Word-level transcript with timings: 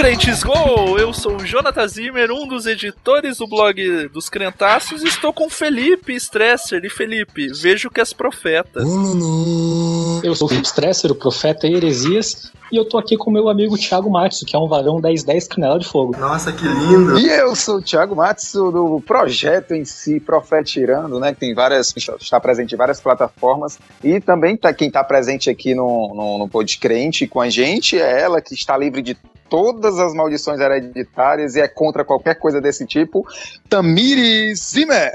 Crentes 0.00 0.42
Go! 0.42 0.98
Eu 0.98 1.12
sou 1.12 1.36
o 1.36 1.44
Jonathan 1.44 1.86
Zimmer, 1.86 2.30
um 2.30 2.48
dos 2.48 2.64
editores 2.64 3.36
do 3.36 3.46
blog 3.46 4.08
dos 4.08 4.30
Crentaços, 4.30 5.02
e 5.02 5.06
estou 5.06 5.30
com 5.30 5.50
Felipe 5.50 6.14
Stresser. 6.14 6.82
E 6.86 6.88
Felipe, 6.88 7.48
vejo 7.48 7.90
que 7.90 8.00
és 8.00 8.10
profeta. 8.10 8.80
Eu 8.80 10.34
sou 10.34 10.46
o 10.46 10.48
Felipe 10.48 10.66
Stresser, 10.66 11.12
o 11.12 11.14
profeta 11.14 11.66
Heresias, 11.66 12.50
e 12.70 12.76
eu 12.76 12.84
tô 12.84 12.98
aqui 12.98 13.16
com 13.16 13.30
meu 13.30 13.48
amigo 13.48 13.76
Thiago 13.76 14.10
Matsu, 14.10 14.46
que 14.46 14.54
é 14.54 14.58
um 14.58 14.68
varão 14.68 15.00
1010 15.00 15.48
canela 15.48 15.78
de 15.78 15.86
fogo. 15.86 16.16
Nossa, 16.16 16.52
que 16.52 16.64
lindo! 16.64 17.18
E 17.18 17.28
eu 17.28 17.54
sou 17.56 17.78
o 17.78 17.82
Thiago 17.82 18.14
Matsu, 18.14 18.70
do 18.70 19.00
projeto 19.00 19.74
em 19.74 19.84
si, 19.84 20.20
Profeta 20.20 20.64
Tirando, 20.64 21.18
né? 21.18 21.32
Que 21.32 21.40
tem 21.40 21.54
várias. 21.54 21.92
está 21.96 22.38
presente 22.38 22.74
em 22.74 22.78
várias 22.78 23.00
plataformas. 23.00 23.78
E 24.04 24.20
também 24.20 24.56
tá, 24.56 24.72
quem 24.72 24.88
está 24.88 25.02
presente 25.02 25.50
aqui 25.50 25.74
no, 25.74 26.14
no, 26.14 26.38
no 26.38 26.48
Podcrente 26.48 27.26
com 27.26 27.40
a 27.40 27.50
gente 27.50 27.98
é 27.98 28.20
ela, 28.20 28.40
que 28.40 28.54
está 28.54 28.76
livre 28.76 29.02
de 29.02 29.16
todas 29.48 29.98
as 29.98 30.14
maldições 30.14 30.60
hereditárias 30.60 31.56
e 31.56 31.60
é 31.60 31.66
contra 31.66 32.04
qualquer 32.04 32.36
coisa 32.36 32.60
desse 32.60 32.86
tipo, 32.86 33.26
Tamires 33.68 34.70
Zimmer. 34.70 35.12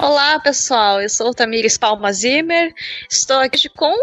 Olá, 0.00 0.40
pessoal. 0.40 1.00
Eu 1.00 1.08
sou 1.08 1.32
Tamires 1.32 1.78
Palma 1.78 2.12
Zimmer. 2.12 2.72
Estou 3.08 3.38
aqui 3.38 3.68
com 3.68 3.94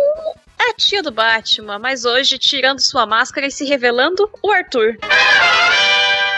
a 0.69 0.73
tia 0.73 1.01
do 1.01 1.11
Batman, 1.11 1.79
mas 1.79 2.05
hoje 2.05 2.37
tirando 2.37 2.79
sua 2.79 3.05
máscara 3.05 3.47
e 3.47 3.51
se 3.51 3.65
revelando 3.65 4.29
o 4.43 4.51
Arthur. 4.51 4.97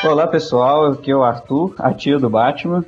Olá, 0.03 0.27
pessoal. 0.27 0.91
Aqui 0.91 1.11
é 1.11 1.15
o 1.15 1.23
Arthur, 1.23 1.75
a 1.79 1.93
tia 1.93 2.17
do 2.19 2.29
Batman. 2.29 2.83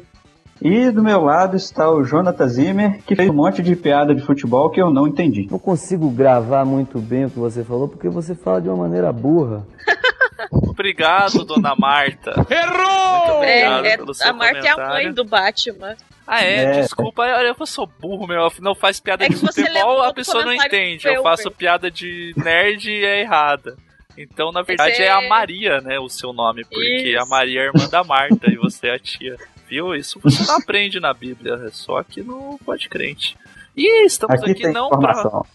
E 0.62 0.90
do 0.90 1.04
meu 1.04 1.22
lado 1.24 1.56
está 1.58 1.90
o 1.92 2.04
Jonathan 2.04 2.48
Zimmer, 2.48 3.04
que 3.04 3.16
fez 3.16 3.30
um 3.30 3.34
monte 3.34 3.62
de 3.62 3.76
piada 3.76 4.16
de 4.16 4.22
futebol 4.22 4.70
que 4.70 4.82
eu 4.82 4.90
não 4.90 5.06
entendi. 5.08 5.48
Não 5.52 5.60
consigo 5.60 6.10
gravar 6.10 6.66
muito 6.66 6.98
bem 7.00 7.26
o 7.26 7.30
que 7.30 7.38
você 7.38 7.64
falou, 7.64 7.88
porque 7.90 8.08
você 8.10 8.34
fala 8.34 8.62
de 8.62 8.70
uma 8.70 8.78
maneira 8.78 9.12
burra. 9.12 9.66
Obrigado, 10.52 11.44
dona 11.44 11.76
Marta. 11.78 12.32
Errou! 12.50 13.18
Muito 13.20 13.32
obrigado 13.38 13.86
É, 13.86 13.98
pelo 13.98 14.12
é, 14.12 14.14
seu 14.14 14.30
a 14.30 14.34
Marta 14.34 14.58
é 14.60 14.70
a 14.70 14.74
comentário. 14.76 15.04
mãe 15.06 15.14
do 15.14 15.26
Batman. 15.26 15.96
Ah, 16.28 16.44
é? 16.44 16.64
É. 16.64 16.82
Desculpa, 16.82 17.24
eu, 17.26 17.56
eu 17.60 17.66
sou 17.66 17.86
burro, 17.86 18.28
meu. 18.28 18.52
Não 18.60 18.74
faz 18.74 19.00
piada 19.00 19.26
É 19.26 19.30
de 19.30 19.36
que 19.36 19.42
você 19.42 19.62
futebol, 19.64 20.02
a 20.02 20.14
pessoa 20.14 20.44
não 20.44 20.54
entende. 20.54 21.08
Eu 21.08 21.22
faço 21.24 21.52
piada 21.52 21.92
de 21.92 22.34
nerd 22.38 22.90
e 22.90 23.06
é 23.06 23.22
errada. 23.22 23.78
Então, 24.18 24.52
na 24.52 24.62
verdade, 24.62 25.02
é... 25.02 25.06
é- 25.08 25.12
a 25.12 25.22
Maria, 25.28 25.82
né? 25.82 26.00
O 26.00 26.10
seu 26.10 26.34
nome. 26.34 26.64
Porque 26.64 27.10
Isso. 27.12 27.22
a 27.22 27.26
Maria 27.26 27.60
é 27.60 27.64
a 27.64 27.66
irmã 27.68 27.88
da 27.90 28.04
Marta 28.04 28.50
e 28.50 28.56
você 28.56 28.88
é 28.88 28.96
a 28.96 29.00
tia. 29.00 29.38
Viu? 29.68 29.94
Isso 29.96 30.20
você 30.22 30.44
não 30.48 30.56
aprende 30.62 31.00
na 31.00 31.14
Bíblia, 31.14 31.62
é 31.66 31.72
só 31.72 31.98
aqui 31.98 32.22
no 32.22 32.60
Pode 32.64 32.88
Crente. 32.88 33.38
E 33.76 34.06
estamos 34.06 34.42
Aqui 34.42 34.52
aqui, 34.52 34.62
tem 34.64 34.72
não 34.72 34.90
pra, 34.90 35.12
informação. 35.12 35.46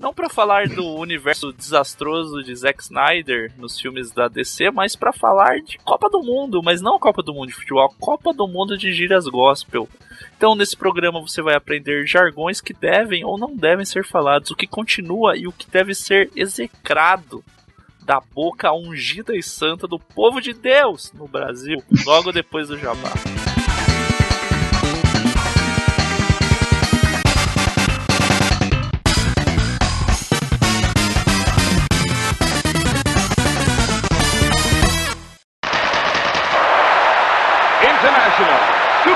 Não 0.00 0.14
pra 0.14 0.30
falar 0.30 0.66
do 0.66 0.82
universo 0.96 1.52
desastroso 1.52 2.42
de 2.42 2.56
Zack 2.56 2.82
Snyder 2.82 3.52
nos 3.58 3.78
filmes 3.78 4.10
da 4.10 4.28
DC, 4.28 4.70
mas 4.70 4.96
pra 4.96 5.12
falar 5.12 5.60
de 5.60 5.76
Copa 5.78 6.08
do 6.08 6.22
Mundo, 6.22 6.62
mas 6.62 6.80
não 6.80 6.98
Copa 6.98 7.22
do 7.22 7.34
Mundo 7.34 7.48
de 7.48 7.54
futebol, 7.54 7.94
Copa 8.00 8.32
do 8.32 8.48
Mundo 8.48 8.78
de 8.78 8.94
gírias 8.94 9.26
gospel. 9.26 9.86
Então, 10.38 10.54
nesse 10.54 10.74
programa 10.74 11.20
você 11.20 11.42
vai 11.42 11.54
aprender 11.54 12.06
jargões 12.06 12.62
que 12.62 12.72
devem 12.72 13.26
ou 13.26 13.36
não 13.36 13.54
devem 13.54 13.84
ser 13.84 14.02
falados, 14.02 14.50
o 14.50 14.56
que 14.56 14.66
continua 14.66 15.36
e 15.36 15.46
o 15.46 15.52
que 15.52 15.70
deve 15.70 15.94
ser 15.94 16.30
execrado 16.34 17.44
da 18.00 18.20
boca 18.20 18.72
ungida 18.72 19.36
e 19.36 19.42
santa 19.42 19.86
do 19.86 19.98
povo 19.98 20.40
de 20.40 20.54
Deus 20.54 21.12
no 21.12 21.28
Brasil, 21.28 21.84
logo 22.06 22.32
depois 22.32 22.68
do 22.68 22.78
Jabá. 22.78 23.12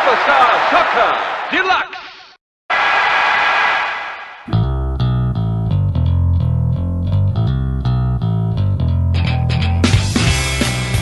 Superstar 0.04 0.52
Soccer 0.68 1.12
Deluxe. 1.50 1.96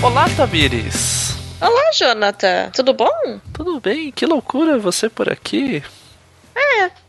Olá, 0.04 0.26
Tamires! 0.36 1.36
Olá, 1.60 1.90
Jonathan. 1.92 2.70
Tudo 2.70 2.94
bom? 2.94 3.40
Tudo 3.52 3.80
bem? 3.80 4.12
Que 4.12 4.24
loucura 4.24 4.78
você 4.78 5.08
por 5.08 5.28
aqui? 5.28 5.82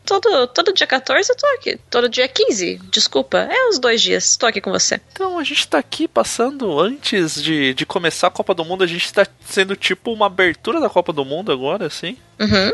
Todo, 0.04 0.46
todo 0.48 0.72
dia 0.74 0.86
14 0.86 1.30
eu 1.30 1.36
tô 1.36 1.46
aqui. 1.46 1.78
Todo 1.90 2.08
dia 2.08 2.28
15, 2.28 2.80
desculpa. 2.90 3.38
É 3.38 3.68
uns 3.68 3.78
dois 3.78 4.02
dias. 4.02 4.36
Tô 4.36 4.46
aqui 4.46 4.60
com 4.60 4.70
você. 4.70 5.00
Então, 5.12 5.38
a 5.38 5.44
gente 5.44 5.66
tá 5.66 5.78
aqui 5.78 6.06
passando 6.06 6.78
antes 6.78 7.42
de, 7.42 7.72
de 7.72 7.86
começar 7.86 8.26
a 8.26 8.30
Copa 8.30 8.54
do 8.54 8.64
Mundo, 8.64 8.84
a 8.84 8.86
gente 8.86 9.12
tá 9.12 9.26
sendo 9.46 9.74
tipo 9.74 10.12
uma 10.12 10.26
abertura 10.26 10.78
da 10.78 10.90
Copa 10.90 11.12
do 11.12 11.24
Mundo 11.24 11.50
agora, 11.50 11.86
assim? 11.86 12.18
Uhum. 12.38 12.72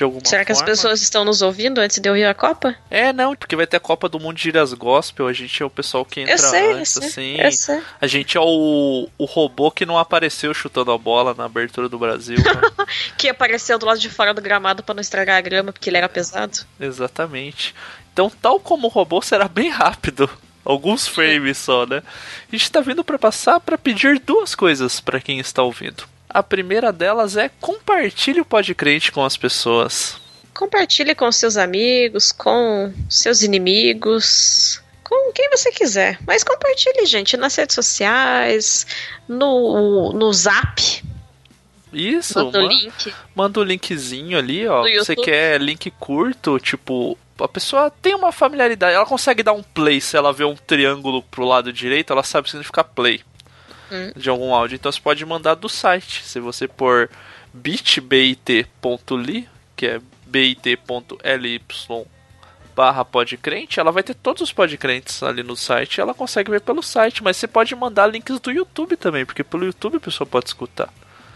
De 0.00 0.04
alguma 0.04 0.24
Será 0.24 0.46
que 0.46 0.52
as 0.52 0.60
forma. 0.60 0.72
pessoas 0.72 1.02
estão 1.02 1.26
nos 1.26 1.42
ouvindo 1.42 1.78
antes 1.78 1.98
de 1.98 2.08
eu 2.08 2.16
ir 2.16 2.24
à 2.24 2.32
Copa? 2.32 2.74
É, 2.90 3.12
não, 3.12 3.36
porque 3.36 3.54
vai 3.54 3.66
ter 3.66 3.76
a 3.76 3.80
Copa 3.80 4.08
do 4.08 4.18
Mundo 4.18 4.34
de 4.34 4.44
Gírias 4.44 4.72
Gospel, 4.72 5.26
a 5.26 5.32
gente 5.34 5.62
é 5.62 5.66
o 5.66 5.68
pessoal 5.68 6.06
que 6.06 6.22
entra 6.22 6.32
eu 6.32 6.38
sei, 6.38 6.64
eu 6.72 6.76
antes, 6.78 6.92
sei. 6.92 7.06
assim. 7.06 7.36
Eu 7.36 7.52
sei. 7.52 7.82
A 8.00 8.06
gente 8.06 8.34
é 8.38 8.40
o, 8.40 9.10
o 9.18 9.24
robô 9.26 9.70
que 9.70 9.84
não 9.84 9.98
apareceu 9.98 10.54
chutando 10.54 10.90
a 10.90 10.96
bola 10.96 11.34
na 11.34 11.44
abertura 11.44 11.86
do 11.86 11.98
Brasil. 11.98 12.38
né? 12.38 12.86
Que 13.18 13.28
apareceu 13.28 13.78
do 13.78 13.84
lado 13.84 14.00
de 14.00 14.08
fora 14.08 14.32
do 14.32 14.40
gramado 14.40 14.82
pra 14.82 14.94
não 14.94 15.02
estragar 15.02 15.36
a 15.36 15.40
grama 15.42 15.70
porque 15.70 15.90
ele 15.90 15.98
era 15.98 16.08
pesado. 16.08 16.60
Exatamente. 16.80 17.74
Então, 18.10 18.30
tal 18.40 18.58
como 18.58 18.86
o 18.86 18.90
robô, 18.90 19.20
será 19.20 19.48
bem 19.48 19.68
rápido. 19.68 20.30
Alguns 20.64 21.06
frames 21.06 21.58
só, 21.58 21.84
né? 21.84 22.02
A 22.50 22.56
gente 22.56 22.72
tá 22.72 22.80
vindo 22.80 23.04
pra 23.04 23.18
passar 23.18 23.60
pra 23.60 23.76
pedir 23.76 24.18
duas 24.18 24.54
coisas 24.54 24.98
pra 24.98 25.20
quem 25.20 25.38
está 25.40 25.62
ouvindo. 25.62 26.04
A 26.32 26.44
primeira 26.44 26.92
delas 26.92 27.36
é 27.36 27.50
compartilhe 27.60 28.40
o 28.40 28.44
Podcrente 28.44 29.10
com 29.10 29.24
as 29.24 29.36
pessoas. 29.36 30.16
Compartilhe 30.54 31.12
com 31.14 31.30
seus 31.32 31.56
amigos, 31.56 32.30
com 32.30 32.92
seus 33.08 33.42
inimigos, 33.42 34.80
com 35.02 35.32
quem 35.32 35.50
você 35.50 35.72
quiser. 35.72 36.20
Mas 36.24 36.44
compartilhe, 36.44 37.04
gente, 37.04 37.36
nas 37.36 37.56
redes 37.56 37.74
sociais, 37.74 38.86
no, 39.28 40.12
no 40.12 40.32
zap, 40.32 41.02
Isso, 41.92 42.38
manda 42.38 42.62
o 42.62 42.68
link. 42.68 43.14
manda 43.34 43.60
o 43.60 43.64
linkzinho 43.64 44.38
ali, 44.38 44.68
ó. 44.68 44.82
Você 44.82 45.16
quer 45.16 45.60
link 45.60 45.90
curto, 45.98 46.60
tipo, 46.60 47.18
a 47.40 47.48
pessoa 47.48 47.90
tem 47.90 48.14
uma 48.14 48.30
familiaridade, 48.30 48.94
ela 48.94 49.06
consegue 49.06 49.42
dar 49.42 49.52
um 49.52 49.62
play 49.62 50.00
se 50.00 50.16
ela 50.16 50.32
vê 50.32 50.44
um 50.44 50.54
triângulo 50.54 51.22
pro 51.24 51.44
lado 51.44 51.72
direito, 51.72 52.12
ela 52.12 52.22
sabe 52.22 52.48
significar 52.48 52.84
play 52.84 53.20
Hum. 53.90 54.12
de 54.16 54.30
algum 54.30 54.54
áudio. 54.54 54.76
Então 54.76 54.90
você 54.90 55.00
pode 55.00 55.24
mandar 55.24 55.54
do 55.54 55.68
site. 55.68 56.24
Se 56.24 56.38
você 56.40 56.68
pôr 56.68 57.10
bit.ly, 57.52 59.48
que 59.76 59.86
é 59.86 60.00
bit.ly 60.26 61.60
barra 62.74 63.04
podcrente, 63.04 63.80
ela 63.80 63.92
vai 63.92 64.02
ter 64.02 64.14
todos 64.14 64.42
os 64.42 64.52
podcrentes 64.52 65.22
ali 65.22 65.42
no 65.42 65.56
site 65.56 66.00
ela 66.00 66.14
consegue 66.14 66.50
ver 66.50 66.60
pelo 66.60 66.82
site, 66.82 67.22
mas 67.22 67.36
você 67.36 67.46
pode 67.46 67.74
mandar 67.74 68.06
links 68.06 68.40
do 68.40 68.50
YouTube 68.50 68.96
também, 68.96 69.26
porque 69.26 69.44
pelo 69.44 69.64
YouTube 69.64 69.96
a 69.96 70.00
pessoa 70.00 70.26
pode 70.26 70.46
escutar. 70.46 70.88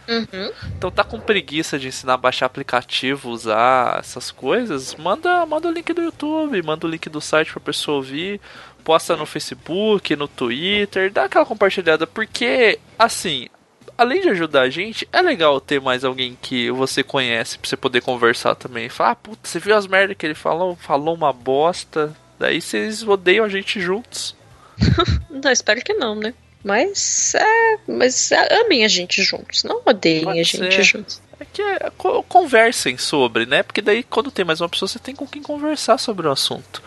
Uhum. 0.08 0.52
Então 0.76 0.90
tá 0.90 1.02
com 1.02 1.18
preguiça 1.18 1.78
de 1.78 1.88
ensinar 1.88 2.14
a 2.14 2.18
baixar 2.18 2.46
aplicativo, 2.46 3.30
usar 3.30 3.98
essas 3.98 4.30
coisas? 4.30 4.94
Manda, 4.96 5.44
manda 5.46 5.68
o 5.68 5.72
link 5.72 5.92
do 5.92 6.02
YouTube, 6.02 6.62
manda 6.62 6.86
o 6.86 6.90
link 6.90 7.08
do 7.08 7.20
site 7.20 7.52
pra 7.52 7.60
pessoa 7.60 7.98
ouvir, 7.98 8.40
posta 8.82 9.16
no 9.16 9.26
Facebook, 9.26 10.14
no 10.14 10.28
Twitter, 10.28 11.12
dá 11.12 11.24
aquela 11.24 11.46
compartilhada, 11.46 12.06
porque 12.06 12.78
assim, 12.98 13.48
além 13.96 14.20
de 14.20 14.28
ajudar 14.28 14.62
a 14.62 14.70
gente, 14.70 15.08
é 15.12 15.22
legal 15.22 15.60
ter 15.60 15.80
mais 15.80 16.04
alguém 16.04 16.36
que 16.40 16.70
você 16.70 17.02
conhece 17.02 17.58
pra 17.58 17.68
você 17.68 17.76
poder 17.76 18.02
conversar 18.02 18.54
também. 18.54 18.88
Falar, 18.88 19.12
ah, 19.12 19.16
puta, 19.16 19.48
você 19.48 19.58
viu 19.58 19.76
as 19.76 19.86
merdas 19.86 20.16
que 20.16 20.26
ele 20.26 20.34
falou? 20.34 20.76
Falou 20.76 21.14
uma 21.14 21.32
bosta. 21.32 22.14
Daí 22.38 22.60
vocês 22.60 23.06
odeiam 23.06 23.44
a 23.44 23.48
gente 23.48 23.80
juntos. 23.80 24.36
Não, 25.30 25.50
espero 25.50 25.80
que 25.82 25.94
não, 25.94 26.14
né? 26.14 26.34
Mas, 26.64 27.34
é, 27.34 27.78
mas 27.86 28.32
é, 28.32 28.60
amem 28.62 28.84
a 28.84 28.88
gente 28.88 29.22
juntos, 29.22 29.62
não 29.64 29.82
odeiem 29.84 30.24
Pode 30.24 30.40
a 30.40 30.42
gente 30.42 30.74
ser. 30.74 30.82
juntos. 30.82 31.20
É 31.38 31.44
que 31.44 31.60
é, 31.60 31.90
co- 31.98 32.22
conversem 32.22 32.96
sobre, 32.96 33.44
né? 33.44 33.62
Porque 33.62 33.82
daí 33.82 34.02
quando 34.02 34.30
tem 34.30 34.44
mais 34.44 34.60
uma 34.62 34.68
pessoa, 34.68 34.88
você 34.88 34.98
tem 34.98 35.14
com 35.14 35.26
quem 35.26 35.42
conversar 35.42 35.98
sobre 35.98 36.26
o 36.26 36.30
assunto. 36.32 36.82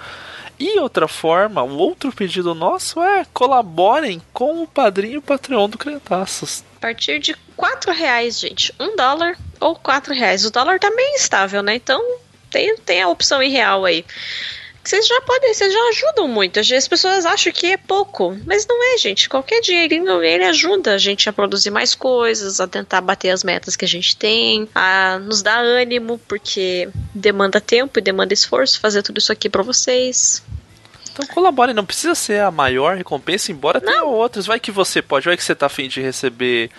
E 0.60 0.80
outra 0.80 1.08
forma, 1.08 1.62
o 1.62 1.78
outro 1.78 2.12
pedido 2.12 2.56
nosso 2.56 3.00
é 3.04 3.24
colaborem 3.32 4.20
com 4.34 4.64
o 4.64 4.68
padrinho 4.68 5.22
Patreon 5.22 5.70
do 5.70 5.78
Crentaços. 5.78 6.64
A 6.78 6.80
partir 6.80 7.20
de 7.20 7.36
4 7.56 7.92
reais, 7.92 8.40
gente. 8.40 8.74
Um 8.80 8.96
dólar 8.96 9.38
ou 9.60 9.76
4 9.76 10.16
reais. 10.16 10.44
O 10.46 10.50
dólar 10.52 10.80
tá 10.80 10.90
meio 10.90 11.14
instável, 11.14 11.62
né? 11.62 11.76
Então 11.76 12.02
tem, 12.50 12.76
tem 12.78 13.04
a 13.04 13.08
opção 13.10 13.44
em 13.44 13.52
real 13.52 13.86
aí. 13.86 14.04
Vocês 14.88 15.06
já 15.06 15.20
podem, 15.20 15.54
vocês 15.54 15.74
já 15.74 15.90
ajudam 15.90 16.30
muito. 16.30 16.62
As 16.62 16.88
pessoas 16.88 17.26
acham 17.26 17.52
que 17.52 17.74
é 17.74 17.76
pouco, 17.76 18.38
mas 18.46 18.66
não 18.66 18.94
é, 18.94 18.98
gente. 18.98 19.28
Qualquer 19.28 19.60
dinheirinho 19.60 20.24
ele 20.24 20.46
ajuda 20.46 20.94
a 20.94 20.98
gente 20.98 21.28
a 21.28 21.34
produzir 21.34 21.72
mais 21.72 21.94
coisas, 21.94 22.62
a 22.62 22.68
tentar 22.70 23.02
bater 23.02 23.32
as 23.32 23.44
metas 23.44 23.76
que 23.76 23.84
a 23.84 23.88
gente 23.88 24.16
tem, 24.16 24.70
a 24.74 25.20
nos 25.20 25.42
dar 25.42 25.60
ânimo, 25.60 26.18
porque 26.26 26.88
demanda 27.14 27.60
tempo 27.60 28.00
e 28.00 28.02
demanda 28.02 28.34
esforço 28.34 28.80
fazer 28.80 29.04
tudo 29.04 29.18
isso 29.18 29.30
aqui 29.30 29.50
pra 29.50 29.62
vocês. 29.62 30.42
Então 31.12 31.28
colabore, 31.28 31.74
não 31.74 31.86
precisa 31.86 32.16
ser 32.16 32.40
a 32.40 32.50
maior 32.50 32.96
recompensa, 32.96 33.52
embora 33.52 33.82
tenha 33.82 34.06
outras. 34.06 34.46
Vai 34.46 34.58
que 34.58 34.72
você 34.72 35.02
pode, 35.02 35.26
vai 35.26 35.36
que 35.36 35.44
você 35.44 35.54
tá 35.54 35.66
afim 35.66 35.90
de 35.90 36.00
receber 36.00 36.72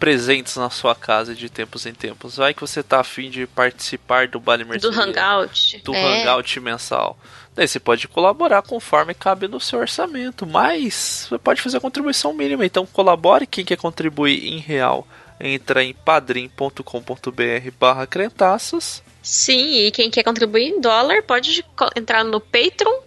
presentes 0.00 0.56
na 0.56 0.68
sua 0.68 0.96
casa 0.96 1.32
de 1.32 1.48
tempos 1.48 1.86
em 1.86 1.94
tempos. 1.94 2.38
Vai 2.38 2.52
que 2.52 2.60
você 2.60 2.82
tá 2.82 2.98
afim 2.98 3.30
de 3.30 3.46
participar 3.46 4.26
do 4.26 4.40
Bale 4.40 4.64
Do 4.64 4.70
Mercenário. 4.70 5.00
Hangout. 5.00 5.80
do 5.84 5.94
É. 5.94 6.22
Hangout 6.24 6.58
mensal. 6.58 7.16
Daí 7.54 7.68
você 7.68 7.78
pode 7.78 8.08
colaborar 8.08 8.62
conforme 8.62 9.12
cabe 9.14 9.46
no 9.46 9.60
seu 9.60 9.78
orçamento, 9.78 10.46
mas 10.46 11.26
você 11.28 11.38
pode 11.38 11.60
fazer 11.60 11.76
a 11.76 11.80
contribuição 11.80 12.32
mínima. 12.32 12.64
Então 12.64 12.86
colabore, 12.86 13.46
quem 13.46 13.64
quer 13.64 13.76
contribuir 13.76 14.46
em 14.46 14.58
real, 14.58 15.06
entra 15.38 15.84
em 15.84 15.92
padrim.com.br 15.92 17.70
barra 17.78 18.06
crentaços. 18.06 19.02
Sim, 19.22 19.86
e 19.86 19.90
quem 19.90 20.10
quer 20.10 20.22
contribuir 20.24 20.68
em 20.68 20.80
dólar 20.80 21.22
pode 21.22 21.64
entrar 21.94 22.24
no 22.24 22.40
Patreon 22.40 23.02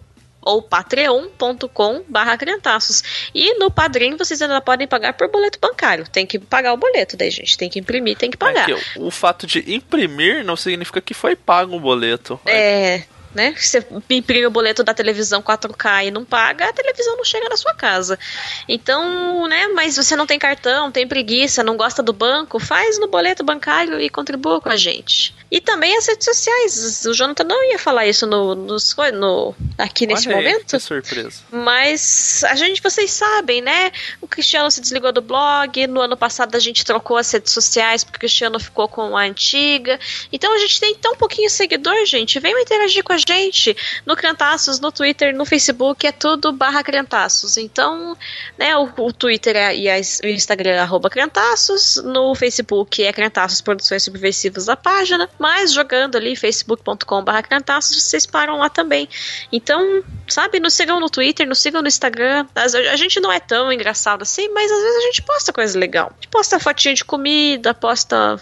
ou 0.46 0.62
patreon.com 0.62 2.04
barra 2.08 2.38
crentaços. 2.38 3.30
E 3.34 3.58
no 3.58 3.68
Padrim 3.68 4.16
vocês 4.16 4.40
ainda 4.40 4.60
podem 4.60 4.86
pagar 4.86 5.12
por 5.14 5.28
boleto 5.28 5.58
bancário. 5.60 6.06
Tem 6.08 6.24
que 6.24 6.38
pagar 6.38 6.72
o 6.72 6.76
boleto 6.76 7.16
daí, 7.16 7.30
gente. 7.30 7.58
Tem 7.58 7.68
que 7.68 7.80
imprimir, 7.80 8.16
tem 8.16 8.30
que 8.30 8.36
pagar. 8.36 8.70
Aqui, 8.70 8.80
o 8.96 9.10
fato 9.10 9.44
de 9.44 9.74
imprimir 9.74 10.44
não 10.44 10.56
significa 10.56 11.00
que 11.00 11.12
foi 11.12 11.34
pago 11.34 11.76
o 11.76 11.80
boleto. 11.80 12.40
É, 12.46 13.02
né? 13.36 13.54
Você 13.56 13.86
imprime 14.10 14.46
o 14.46 14.50
boleto 14.50 14.82
da 14.82 14.92
televisão 14.94 15.40
4K 15.42 16.06
e 16.06 16.10
não 16.10 16.24
paga, 16.24 16.68
a 16.68 16.72
televisão 16.72 17.16
não 17.16 17.24
chega 17.24 17.48
na 17.48 17.56
sua 17.56 17.74
casa. 17.74 18.18
Então, 18.66 19.46
né? 19.46 19.68
Mas 19.68 19.96
você 19.96 20.16
não 20.16 20.26
tem 20.26 20.38
cartão, 20.38 20.90
tem 20.90 21.06
preguiça, 21.06 21.62
não 21.62 21.76
gosta 21.76 22.02
do 22.02 22.12
banco, 22.12 22.58
faz 22.58 22.98
no 22.98 23.06
boleto 23.06 23.44
bancário 23.44 24.00
e 24.00 24.08
contribua 24.10 24.60
com 24.60 24.68
a 24.70 24.76
gente. 24.76 25.34
E 25.50 25.60
também 25.60 25.96
as 25.96 26.06
redes 26.06 26.24
sociais. 26.24 27.04
O 27.06 27.14
Jonathan 27.14 27.44
não 27.44 27.62
ia 27.70 27.78
falar 27.78 28.06
isso 28.06 28.26
no, 28.26 28.66
co- 28.96 29.10
no, 29.12 29.54
aqui 29.78 30.06
nesse 30.06 30.28
Olha 30.28 30.38
aí, 30.38 30.44
momento. 30.44 30.66
que 30.66 30.78
surpresa. 30.80 31.40
Mas 31.52 32.42
a 32.44 32.54
gente, 32.56 32.82
vocês 32.82 33.10
sabem, 33.12 33.60
né? 33.62 33.92
O 34.20 34.26
Cristiano 34.26 34.70
se 34.70 34.80
desligou 34.80 35.12
do 35.12 35.20
blog. 35.20 35.86
No 35.86 36.00
ano 36.00 36.16
passado 36.16 36.54
a 36.56 36.58
gente 36.58 36.84
trocou 36.84 37.16
as 37.16 37.30
redes 37.30 37.52
sociais 37.52 38.02
porque 38.02 38.16
o 38.16 38.20
Cristiano 38.20 38.58
ficou 38.58 38.88
com 38.88 39.16
a 39.16 39.22
antiga. 39.22 40.00
Então 40.32 40.52
a 40.54 40.58
gente 40.58 40.80
tem 40.80 40.94
tão 40.96 41.14
pouquinho 41.16 41.48
seguidor, 41.50 41.94
gente. 42.06 42.40
Venham 42.40 42.58
interagir 42.58 43.04
com 43.04 43.12
a 43.12 43.16
gente 43.26 43.76
no 44.04 44.14
Crentaços, 44.16 44.78
no 44.80 44.90
Twitter, 44.92 45.34
no 45.34 45.44
Facebook. 45.44 46.06
É 46.06 46.12
tudo 46.12 46.52
barra 46.52 46.82
Crentaços. 46.82 47.56
Então, 47.56 48.16
né? 48.58 48.76
O, 48.76 48.88
o 48.98 49.12
Twitter 49.12 49.56
é, 49.56 49.76
e 49.76 49.88
a- 49.90 49.96
o 50.24 50.26
Instagram 50.28 50.70
é 50.70 50.78
arroba 50.78 51.10
Crentaços. 51.10 51.96
No 52.04 52.34
Facebook 52.34 53.02
é 53.04 53.12
Crentaços 53.12 53.60
Produções 53.60 54.02
Subversivas 54.02 54.66
da 54.66 54.76
página. 54.76 55.28
Mas 55.38 55.72
jogando 55.72 56.16
ali 56.16 56.36
facebook.com 56.36 57.22
barra 57.24 57.42
Crentaços, 57.42 58.02
vocês 58.02 58.26
param 58.26 58.58
lá 58.58 58.68
também. 58.68 59.08
Então, 59.52 60.02
sabe, 60.28 60.60
nos 60.60 60.74
sigam 60.74 61.00
no 61.00 61.08
Twitter, 61.10 61.46
nos 61.46 61.58
sigam 61.58 61.82
no 61.82 61.88
Instagram. 61.88 62.46
Às- 62.54 62.74
A 62.74 62.96
gente 62.96 63.18
não 63.20 63.32
é 63.32 63.40
tão 63.40 63.72
engraçado 63.72 64.22
assim, 64.22 64.48
mas 64.50 64.70
às 64.70 64.82
vezes 64.82 64.96
a 64.96 65.00
gente 65.06 65.22
posta 65.22 65.52
coisa 65.52 65.78
legal. 65.78 66.08
A 66.12 66.14
gente 66.14 66.28
posta 66.28 66.58
fotinha 66.60 66.94
de 66.94 67.04
comida, 67.04 67.74
posta 67.74 68.40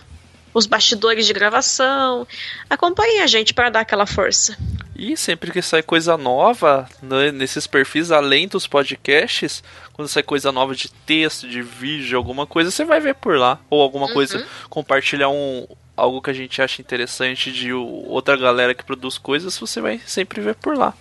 os 0.54 0.64
bastidores 0.66 1.26
de 1.26 1.32
gravação. 1.32 2.26
Acompanhem 2.70 3.20
a 3.20 3.26
gente 3.26 3.52
para 3.52 3.68
dar 3.70 3.80
aquela 3.80 4.06
força. 4.06 4.56
E 4.96 5.16
sempre 5.16 5.50
que 5.50 5.60
sai 5.60 5.82
coisa 5.82 6.16
nova 6.16 6.88
né, 7.02 7.32
nesses 7.32 7.66
perfis, 7.66 8.12
além 8.12 8.46
dos 8.46 8.66
podcasts, 8.66 9.62
quando 9.92 10.06
sai 10.08 10.22
coisa 10.22 10.52
nova 10.52 10.74
de 10.74 10.88
texto, 10.88 11.48
de 11.48 11.60
vídeo, 11.60 12.16
alguma 12.16 12.46
coisa, 12.46 12.70
você 12.70 12.84
vai 12.84 13.00
ver 13.00 13.16
por 13.16 13.36
lá. 13.36 13.58
Ou 13.68 13.82
alguma 13.82 14.12
coisa, 14.12 14.46
compartilhar 14.70 15.28
um, 15.28 15.66
algo 15.96 16.22
que 16.22 16.30
a 16.30 16.34
gente 16.34 16.62
acha 16.62 16.80
interessante 16.80 17.50
de 17.50 17.72
outra 17.72 18.36
galera 18.36 18.72
que 18.72 18.84
produz 18.84 19.18
coisas, 19.18 19.58
você 19.58 19.80
vai 19.80 20.00
sempre 20.06 20.40
ver 20.40 20.54
por 20.54 20.76
lá. 20.78 20.94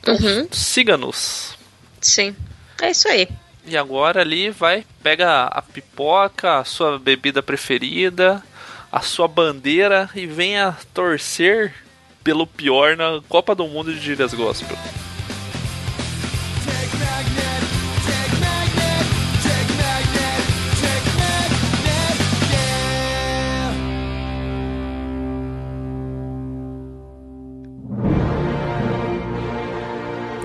Então, 0.00 0.14
Uhum. 0.14 0.46
siga-nos. 0.52 1.56
Sim. 2.00 2.34
É 2.80 2.90
isso 2.90 3.08
aí. 3.08 3.28
E 3.64 3.76
agora 3.76 4.20
ali 4.20 4.50
vai, 4.50 4.84
pega 5.02 5.44
a 5.44 5.62
pipoca, 5.62 6.58
a 6.58 6.64
sua 6.64 6.98
bebida 6.98 7.42
preferida, 7.42 8.42
a 8.92 9.00
sua 9.00 9.26
bandeira 9.26 10.10
e 10.14 10.26
venha 10.26 10.76
torcer 10.92 11.72
pelo 12.22 12.46
pior 12.46 12.94
na 12.94 13.22
Copa 13.26 13.54
do 13.54 13.66
Mundo 13.66 13.92
de 13.92 13.98
Gírias 13.98 14.34
Gospel. 14.34 14.76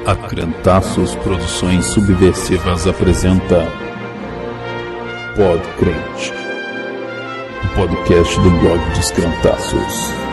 A 0.06 0.16
Crentaços 0.16 1.14
Produções 1.16 1.88
Subversivas 1.88 2.88
apresenta 2.88 3.68
Pod 5.36 5.62
Crente, 5.78 6.32
o 6.32 6.47
podcast 7.78 8.36
do 8.42 8.50
blog 8.60 8.80
dos 8.96 10.27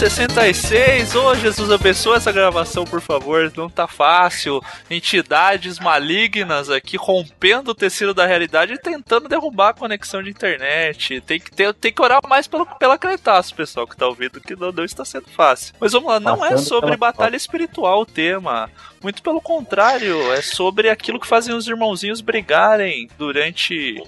66. 0.00 1.14
Ô 1.14 1.34
Jesus, 1.34 1.70
abençoa 1.70 2.16
essa 2.16 2.32
gravação, 2.32 2.86
por 2.86 3.02
favor. 3.02 3.52
Não 3.54 3.68
tá 3.68 3.86
fácil. 3.86 4.62
Entidades 4.90 5.78
malignas 5.78 6.70
aqui 6.70 6.96
rompendo 6.96 7.72
o 7.72 7.74
tecido 7.74 8.14
da 8.14 8.24
realidade 8.24 8.72
e 8.72 8.78
tentando 8.78 9.28
derrubar 9.28 9.68
a 9.68 9.74
conexão 9.74 10.22
de 10.22 10.30
internet. 10.30 11.20
Tem 11.20 11.38
que, 11.38 11.50
ter, 11.50 11.74
tem 11.74 11.92
que 11.92 12.00
orar 12.00 12.18
mais 12.26 12.48
pelo, 12.48 12.64
pela 12.64 12.96
crentaço, 12.96 13.54
pessoal, 13.54 13.86
que 13.86 13.94
tá 13.94 14.06
ouvindo, 14.06 14.40
que 14.40 14.56
não, 14.56 14.72
não 14.72 14.86
está 14.86 15.04
sendo 15.04 15.28
fácil. 15.28 15.74
Mas 15.78 15.92
vamos 15.92 16.08
lá, 16.08 16.18
não 16.18 16.42
é 16.46 16.52
Passando 16.52 16.66
sobre 16.66 16.96
pela 16.96 17.12
batalha 17.12 17.36
espiritual 17.36 18.00
o 18.00 18.06
tema. 18.06 18.70
Muito 19.02 19.22
pelo 19.22 19.40
contrário, 19.40 20.32
é 20.32 20.42
sobre 20.42 20.90
aquilo 20.90 21.18
que 21.18 21.26
fazem 21.26 21.54
os 21.54 21.66
irmãozinhos 21.66 22.20
brigarem 22.20 23.08
durante. 23.16 24.02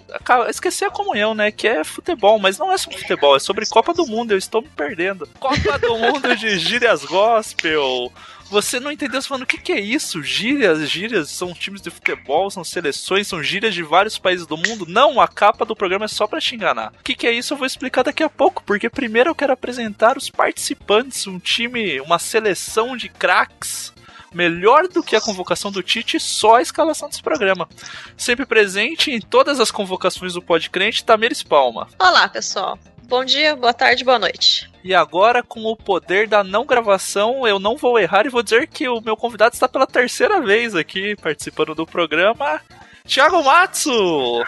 Esqueci 0.49 0.85
a 0.85 0.91
comunhão, 0.91 1.35
né? 1.35 1.51
Que 1.51 1.67
é 1.67 1.85
futebol, 1.85 2.39
mas 2.39 2.59
não 2.59 2.71
é 2.71 2.77
sobre 2.77 2.99
futebol, 2.99 3.35
é 3.35 3.39
sobre 3.39 3.67
Copa 3.67 3.95
do 3.95 4.07
Mundo, 4.07 4.33
eu 4.33 4.39
estou 4.39 4.61
me 4.61 4.69
perdendo. 4.69 5.27
Copa 5.41 5.79
do 5.79 5.97
Mundo 5.97 6.37
de 6.37 6.59
gírias 6.59 7.05
gospel. 7.05 8.13
Você 8.53 8.79
não 8.79 8.93
entendeu? 8.93 9.23
Você 9.23 9.29
falando, 9.29 9.45
o 9.45 9.47
que, 9.47 9.57
que 9.57 9.73
é 9.73 9.81
isso? 9.81 10.23
Gírias, 10.23 10.87
gírias 10.91 11.31
são 11.31 11.55
times 11.55 11.81
de 11.81 11.89
futebol, 11.89 12.51
são 12.51 12.63
seleções, 12.63 13.27
são 13.27 13.43
gírias 13.43 13.73
de 13.73 13.83
vários 13.83 14.19
países 14.19 14.47
do 14.47 14.59
mundo. 14.59 14.85
Não, 14.87 15.19
a 15.19 15.27
capa 15.27 15.65
do 15.65 15.75
programa 15.75 16.05
é 16.05 16.09
só 16.09 16.27
pra 16.27 16.39
te 16.39 16.55
enganar. 16.55 16.93
O 17.01 17.03
que, 17.03 17.15
que 17.15 17.27
é 17.27 17.33
isso? 17.33 17.55
Eu 17.55 17.57
vou 17.57 17.67
explicar 17.67 18.03
daqui 18.03 18.23
a 18.23 18.29
pouco, 18.29 18.63
porque 18.65 18.91
primeiro 18.91 19.31
eu 19.31 19.35
quero 19.35 19.55
apresentar 19.55 20.19
os 20.19 20.29
participantes, 20.29 21.27
um 21.27 21.39
time, 21.39 21.99
uma 22.03 22.19
seleção 22.19 22.95
de 22.95 23.09
craques 23.09 23.91
melhor 24.33 24.89
do 24.89 25.03
que 25.03 25.17
a 25.17 25.21
convocação 25.21 25.71
do 25.71 25.83
Tite, 25.83 26.19
só 26.19 26.57
a 26.57 26.63
escalação 26.63 27.09
desse 27.09 27.23
programa. 27.23 27.69
Sempre 28.17 28.47
presente 28.47 29.11
em 29.11 29.21
todas 29.21 29.61
as 29.61 29.71
convocações 29.71 30.35
do 30.35 30.43
Podcrente, 30.43 31.05
Tamires 31.05 31.43
Palma. 31.43 31.89
Olá, 31.99 32.29
pessoal. 32.29 32.79
Bom 33.05 33.25
dia, 33.25 33.55
boa 33.55 33.75
tarde, 33.75 34.05
boa 34.05 34.19
noite. 34.19 34.71
E 34.83 34.95
agora, 34.95 35.43
com 35.43 35.61
o 35.65 35.77
poder 35.77 36.27
da 36.27 36.43
não 36.43 36.65
gravação, 36.65 37.47
eu 37.47 37.59
não 37.59 37.77
vou 37.77 37.99
errar 37.99 38.25
e 38.25 38.31
vou 38.31 38.43
dizer 38.43 38.67
que 38.67 38.89
o 38.89 39.01
meu 39.01 39.17
convidado 39.17 39.55
está 39.55 39.69
pela 39.69 39.87
terceira 39.87 40.41
vez 40.41 40.75
aqui 40.75 41.15
participando 41.17 41.75
do 41.75 41.87
programa. 41.87 42.61
Thiago 43.07 43.45
Matsu! 43.45 44.43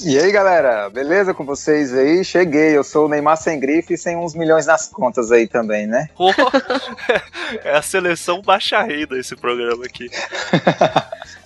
E 0.00 0.18
aí, 0.18 0.32
galera, 0.32 0.88
beleza 0.88 1.34
com 1.34 1.44
vocês 1.44 1.92
aí? 1.92 2.24
Cheguei, 2.24 2.76
eu 2.76 2.82
sou 2.82 3.04
o 3.04 3.08
Neymar 3.08 3.36
sem 3.36 3.60
grife 3.60 3.92
e 3.92 3.98
sem 3.98 4.16
uns 4.16 4.34
milhões 4.34 4.64
nas 4.66 4.88
contas 4.88 5.30
aí 5.30 5.46
também, 5.46 5.86
né? 5.86 6.08
É 7.64 7.76
a 7.76 7.82
seleção 7.82 8.40
baixa 8.40 8.82
renda 8.82 9.18
esse 9.18 9.36
programa 9.36 9.84
aqui. 9.84 10.08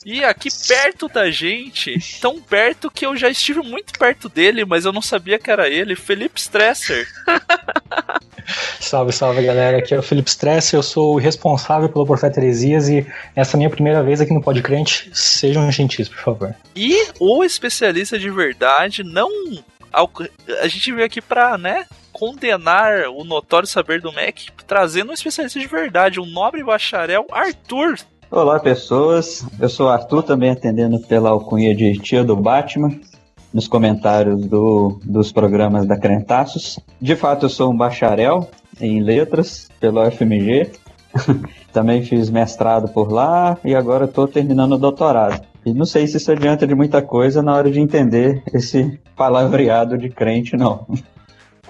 E 0.04 0.24
aqui 0.24 0.48
perto 0.68 1.08
da 1.08 1.28
gente, 1.32 1.98
tão 2.20 2.40
perto 2.40 2.88
que 2.88 3.04
eu 3.04 3.16
já 3.16 3.28
estive 3.28 3.60
muito 3.60 3.98
perto 3.98 4.28
dele, 4.28 4.64
mas 4.64 4.84
eu 4.84 4.92
não 4.92 5.02
sabia 5.02 5.36
que 5.36 5.50
era 5.50 5.68
ele, 5.68 5.96
Felipe 5.96 6.38
Stresser. 6.38 7.08
Salve, 8.80 9.12
salve 9.12 9.42
galera. 9.42 9.78
Aqui 9.78 9.94
é 9.94 9.98
o 9.98 10.02
Felipe 10.02 10.28
Stress, 10.28 10.74
eu 10.74 10.82
sou 10.82 11.14
o 11.14 11.18
responsável 11.18 11.88
pelo 11.88 12.06
Profeta 12.06 12.40
Heresias 12.40 12.88
e 12.88 13.06
essa 13.34 13.52
é 13.52 13.56
a 13.56 13.58
minha 13.58 13.70
primeira 13.70 14.02
vez 14.02 14.20
aqui 14.20 14.32
no 14.32 14.42
Podcrente. 14.42 15.10
Sejam 15.12 15.70
gentis, 15.70 16.08
por 16.08 16.18
favor. 16.18 16.54
E 16.74 17.08
o 17.18 17.42
especialista 17.44 18.18
de 18.18 18.30
verdade, 18.30 19.02
não. 19.02 19.30
A 19.92 20.68
gente 20.68 20.92
veio 20.92 21.06
aqui 21.06 21.20
pra, 21.20 21.56
né? 21.56 21.86
Condenar 22.12 23.08
o 23.08 23.24
notório 23.24 23.68
saber 23.68 24.00
do 24.00 24.12
Mac, 24.12 24.36
trazendo 24.66 25.10
um 25.10 25.14
especialista 25.14 25.58
de 25.58 25.66
verdade, 25.66 26.20
um 26.20 26.26
nobre 26.26 26.62
bacharel, 26.62 27.26
Arthur. 27.30 27.96
Olá, 28.30 28.58
pessoas. 28.58 29.46
Eu 29.60 29.68
sou 29.68 29.86
o 29.86 29.88
Arthur, 29.88 30.22
também 30.22 30.50
atendendo 30.50 30.98
pela 31.00 31.30
alcunha 31.30 31.74
de 31.74 31.94
tia 31.98 32.24
do 32.24 32.34
Batman. 32.34 32.90
Nos 33.56 33.66
comentários 33.66 34.44
do, 34.44 35.00
dos 35.02 35.32
programas 35.32 35.86
da 35.86 35.98
Crentaços. 35.98 36.78
De 37.00 37.16
fato, 37.16 37.46
eu 37.46 37.48
sou 37.48 37.72
um 37.72 37.76
bacharel 37.76 38.50
em 38.78 39.02
letras 39.02 39.70
pelo 39.80 40.04
FMG. 40.10 40.72
Também 41.72 42.04
fiz 42.04 42.28
mestrado 42.28 42.86
por 42.92 43.10
lá 43.10 43.56
e 43.64 43.74
agora 43.74 44.04
estou 44.04 44.28
terminando 44.28 44.72
o 44.72 44.78
doutorado. 44.78 45.42
E 45.64 45.72
não 45.72 45.86
sei 45.86 46.06
se 46.06 46.18
isso 46.18 46.30
adianta 46.30 46.66
de 46.66 46.74
muita 46.74 47.00
coisa 47.00 47.42
na 47.42 47.54
hora 47.54 47.70
de 47.70 47.80
entender 47.80 48.42
esse 48.52 49.00
palavreado 49.16 49.96
de 49.96 50.10
crente, 50.10 50.54
não. 50.54 50.86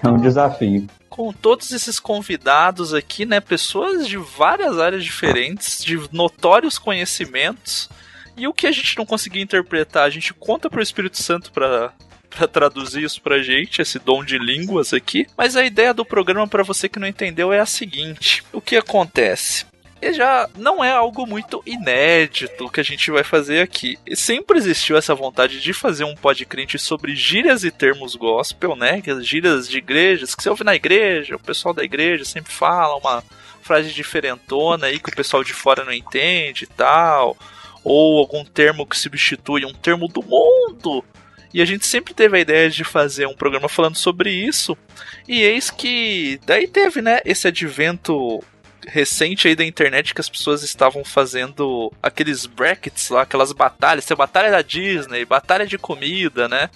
É 0.03 0.07
um 0.07 0.17
desafio. 0.17 0.85
Com 1.09 1.33
todos 1.33 1.71
esses 1.71 1.99
convidados 1.99 2.93
aqui, 2.93 3.25
né? 3.25 3.39
Pessoas 3.39 4.07
de 4.07 4.15
várias 4.15 4.77
áreas 4.77 5.03
diferentes, 5.03 5.83
de 5.83 5.99
notórios 6.11 6.77
conhecimentos. 6.77 7.89
E 8.37 8.47
o 8.47 8.53
que 8.53 8.67
a 8.67 8.71
gente 8.71 8.95
não 8.97 9.05
conseguiu 9.05 9.41
interpretar, 9.41 10.03
a 10.03 10.09
gente 10.09 10.33
conta 10.33 10.69
pro 10.69 10.81
Espírito 10.81 11.21
Santo 11.21 11.51
para 11.51 11.91
para 12.29 12.47
traduzir 12.47 13.03
isso 13.03 13.21
pra 13.21 13.41
gente, 13.41 13.81
esse 13.81 13.97
dom 13.97 14.23
de 14.23 14.37
línguas 14.37 14.93
aqui. 14.93 15.25
Mas 15.35 15.55
a 15.55 15.65
ideia 15.65 15.93
do 15.93 16.05
programa 16.05 16.47
para 16.47 16.61
você 16.61 16.87
que 16.87 16.99
não 16.99 17.07
entendeu 17.07 17.51
é 17.51 17.59
a 17.59 17.65
seguinte: 17.65 18.43
o 18.51 18.61
que 18.61 18.75
acontece? 18.75 19.65
E 19.99 20.13
já 20.13 20.47
não 20.55 20.83
é 20.83 20.91
algo 20.91 21.25
muito 21.25 21.63
inédito 21.65 22.69
que 22.69 22.79
a 22.79 22.83
gente 22.83 23.09
vai 23.09 23.23
fazer 23.23 23.61
aqui. 23.61 23.97
E 24.05 24.15
sempre 24.15 24.59
existiu 24.59 24.95
essa 24.95 25.15
vontade 25.15 25.59
de 25.59 25.73
fazer 25.73 26.03
um 26.03 26.13
podcast 26.13 26.77
sobre 26.77 27.15
gírias 27.15 27.63
e 27.63 27.71
termos 27.71 28.15
gospel, 28.15 28.75
né? 28.75 29.01
Gírias 29.21 29.67
de 29.67 29.79
igrejas, 29.79 30.35
que 30.35 30.43
você 30.43 30.49
ouve 30.49 30.63
na 30.63 30.75
igreja, 30.75 31.35
o 31.35 31.39
pessoal 31.39 31.73
da 31.73 31.83
igreja 31.83 32.23
sempre 32.23 32.51
fala 32.51 32.97
uma 32.97 33.23
frase 33.63 33.91
diferentona 33.91 34.85
aí 34.87 34.99
que 34.99 35.09
o 35.09 35.15
pessoal 35.15 35.43
de 35.43 35.53
fora 35.53 35.83
não 35.83 35.91
entende 35.91 36.65
e 36.65 36.67
tal. 36.67 37.35
Ou 37.89 38.19
algum 38.19 38.43
termo 38.43 38.85
que 38.85 38.97
substitui 38.97 39.65
um 39.65 39.73
termo 39.73 40.07
do 40.07 40.21
mundo 40.21 41.03
e 41.53 41.61
a 41.61 41.65
gente 41.65 41.87
sempre 41.87 42.13
teve 42.13 42.37
a 42.37 42.39
ideia 42.39 42.69
de 42.69 42.83
fazer 42.83 43.25
um 43.25 43.33
programa 43.33 43.69
falando 43.69 43.95
sobre 43.95 44.29
isso. 44.29 44.77
E 45.27 45.41
eis 45.41 45.71
que 45.71 46.39
daí 46.45 46.67
teve, 46.67 47.01
né, 47.01 47.19
esse 47.25 47.47
advento 47.47 48.43
recente 48.87 49.47
aí 49.47 49.55
da 49.55 49.65
internet 49.65 50.13
que 50.13 50.21
as 50.21 50.29
pessoas 50.29 50.63
estavam 50.63 51.03
fazendo 51.03 51.91
aqueles 52.01 52.45
brackets 52.45 53.09
lá, 53.09 53.23
aquelas 53.23 53.51
batalhas, 53.51 54.05
tem 54.05 54.15
batalha 54.15 54.49
da 54.49 54.61
Disney, 54.61 55.25
batalha 55.25 55.65
de 55.65 55.77
comida, 55.77 56.47
né? 56.47 56.69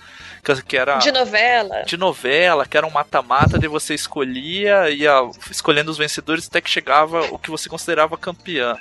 Que 0.66 0.76
era 0.76 0.98
de 0.98 1.12
novela. 1.12 1.84
De 1.84 1.96
novela, 1.96 2.66
que 2.66 2.76
era 2.76 2.88
um 2.88 2.92
mata-mata 2.92 3.60
de 3.60 3.68
você 3.68 3.94
escolhia, 3.94 4.90
ia 4.90 5.14
escolhendo 5.50 5.92
os 5.92 5.98
vencedores 5.98 6.48
até 6.48 6.60
que 6.60 6.70
chegava 6.70 7.22
o 7.32 7.38
que 7.38 7.52
você 7.52 7.70
considerava 7.70 8.18
campeã. 8.18 8.76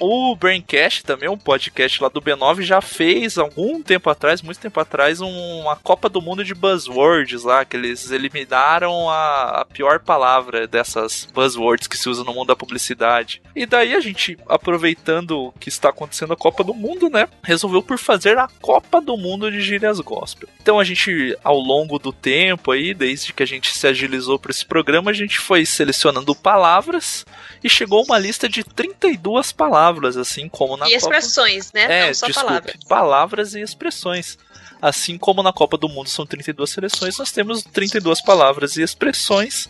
O 0.00 0.34
Braincast 0.34 1.04
também, 1.04 1.28
um 1.28 1.38
podcast 1.38 2.02
lá 2.02 2.08
do 2.08 2.20
B9, 2.20 2.62
já 2.62 2.80
fez 2.80 3.38
algum 3.38 3.82
tempo 3.82 4.10
atrás, 4.10 4.42
muito 4.42 4.60
tempo 4.60 4.78
atrás, 4.80 5.20
um, 5.20 5.60
uma 5.60 5.76
Copa 5.76 6.08
do 6.08 6.20
Mundo 6.20 6.44
de 6.44 6.54
Buzzwords 6.54 7.44
lá, 7.44 7.64
que 7.64 7.76
eles 7.76 8.10
eliminaram 8.10 9.08
a, 9.08 9.60
a, 9.60 9.64
pior 9.64 10.00
palavra 10.00 10.66
dessas 10.66 11.28
buzzwords 11.32 11.86
que 11.86 11.96
se 11.96 12.08
usa 12.08 12.24
no 12.24 12.34
mundo 12.34 12.48
da 12.48 12.56
publicidade. 12.56 13.40
E 13.54 13.66
daí 13.66 13.94
a 13.94 14.00
gente, 14.00 14.36
aproveitando 14.48 15.52
que 15.60 15.68
está 15.68 15.90
acontecendo 15.90 16.32
a 16.32 16.36
Copa 16.36 16.64
do 16.64 16.74
Mundo, 16.74 17.08
né, 17.08 17.28
resolveu 17.42 17.82
por 17.82 17.98
fazer 17.98 18.38
a 18.38 18.48
Copa 18.60 19.00
do 19.00 19.16
Mundo 19.16 19.50
de 19.50 19.60
gírias 19.60 20.00
gospel. 20.00 20.48
Então 20.60 20.78
a 20.78 20.84
gente, 20.84 21.36
ao 21.42 21.58
longo 21.58 21.98
do 21.98 22.12
tempo 22.12 22.72
aí, 22.72 22.94
desde 22.94 23.32
que 23.32 23.42
a 23.42 23.46
gente 23.46 23.76
se 23.76 23.86
agilizou 23.86 24.38
para 24.38 24.50
esse 24.50 24.64
programa, 24.64 25.10
a 25.10 25.14
gente 25.14 25.38
foi 25.38 25.64
selecionando 25.64 26.34
palavras 26.34 27.24
e 27.62 27.68
chegou 27.68 28.04
uma 28.04 28.18
lista 28.18 28.48
de 28.48 28.64
32 28.64 29.52
palavras, 29.52 29.84
assim 30.16 30.48
como 30.48 30.76
na 30.76 30.88
E 30.88 30.94
expressões, 30.94 31.66
Copa... 31.70 31.78
né? 31.78 32.00
É, 32.02 32.06
Não 32.08 32.14
só 32.14 32.26
desculpe, 32.26 32.48
palavras. 32.48 32.76
palavras 32.88 33.54
e 33.54 33.60
expressões. 33.60 34.38
Assim 34.82 35.16
como 35.16 35.42
na 35.42 35.52
Copa 35.52 35.78
do 35.78 35.88
Mundo 35.88 36.10
são 36.10 36.26
32 36.26 36.68
seleções, 36.68 37.16
nós 37.16 37.32
temos 37.32 37.62
32 37.62 38.20
palavras 38.20 38.76
e 38.76 38.82
expressões 38.82 39.66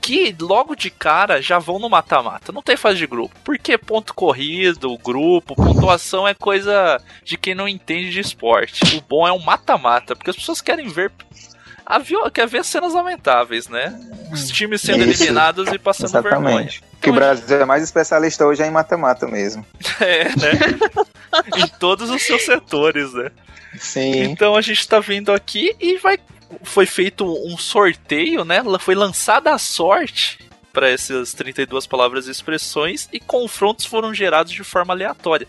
que 0.00 0.34
logo 0.38 0.74
de 0.74 0.90
cara 0.90 1.40
já 1.40 1.58
vão 1.58 1.78
no 1.78 1.88
mata-mata. 1.88 2.52
Não 2.52 2.60
tem 2.60 2.76
fase 2.76 2.98
de 2.98 3.06
grupo. 3.06 3.34
Porque 3.42 3.78
ponto 3.78 4.12
corrido, 4.12 4.98
grupo, 4.98 5.54
pontuação 5.54 6.28
é 6.28 6.34
coisa 6.34 7.00
de 7.24 7.38
quem 7.38 7.54
não 7.54 7.66
entende 7.66 8.10
de 8.10 8.20
esporte. 8.20 8.96
O 8.96 9.00
bom 9.00 9.26
é 9.26 9.32
um 9.32 9.38
mata-mata, 9.38 10.14
porque 10.14 10.30
as 10.30 10.36
pessoas 10.36 10.60
querem 10.60 10.88
ver 10.88 11.10
a 11.86 11.98
viol... 11.98 12.30
quer 12.30 12.46
ver 12.46 12.62
cenas 12.62 12.92
lamentáveis, 12.92 13.68
né? 13.68 13.98
Os 14.30 14.48
times 14.50 14.82
sendo 14.82 15.02
Isso. 15.04 15.22
eliminados 15.22 15.72
e 15.72 15.78
passando 15.78 16.22
vergonha. 16.22 16.68
Que 17.00 17.10
o 17.10 17.12
Brasil 17.12 17.60
é 17.60 17.64
mais 17.64 17.82
especialista 17.82 18.44
hoje 18.44 18.62
é 18.62 18.66
em 18.66 18.70
mata-mata 18.70 19.26
mesmo. 19.26 19.64
É, 20.00 20.24
né? 20.24 20.52
em 21.56 21.66
todos 21.78 22.08
os 22.08 22.22
seus 22.22 22.44
setores, 22.44 23.12
né? 23.12 23.30
Sim. 23.78 24.22
Então 24.22 24.54
a 24.54 24.60
gente 24.60 24.86
tá 24.86 25.00
vindo 25.00 25.32
aqui 25.32 25.74
e 25.80 25.98
vai. 25.98 26.18
Foi 26.62 26.86
feito 26.86 27.24
um 27.46 27.58
sorteio, 27.58 28.44
né? 28.44 28.62
Foi 28.80 28.94
lançada 28.94 29.52
a 29.52 29.58
sorte 29.58 30.38
para 30.72 30.88
essas 30.88 31.34
32 31.34 31.86
palavras 31.86 32.28
e 32.28 32.30
expressões 32.30 33.08
e 33.12 33.18
confrontos 33.18 33.84
foram 33.84 34.14
gerados 34.14 34.52
de 34.52 34.62
forma 34.62 34.94
aleatória. 34.94 35.48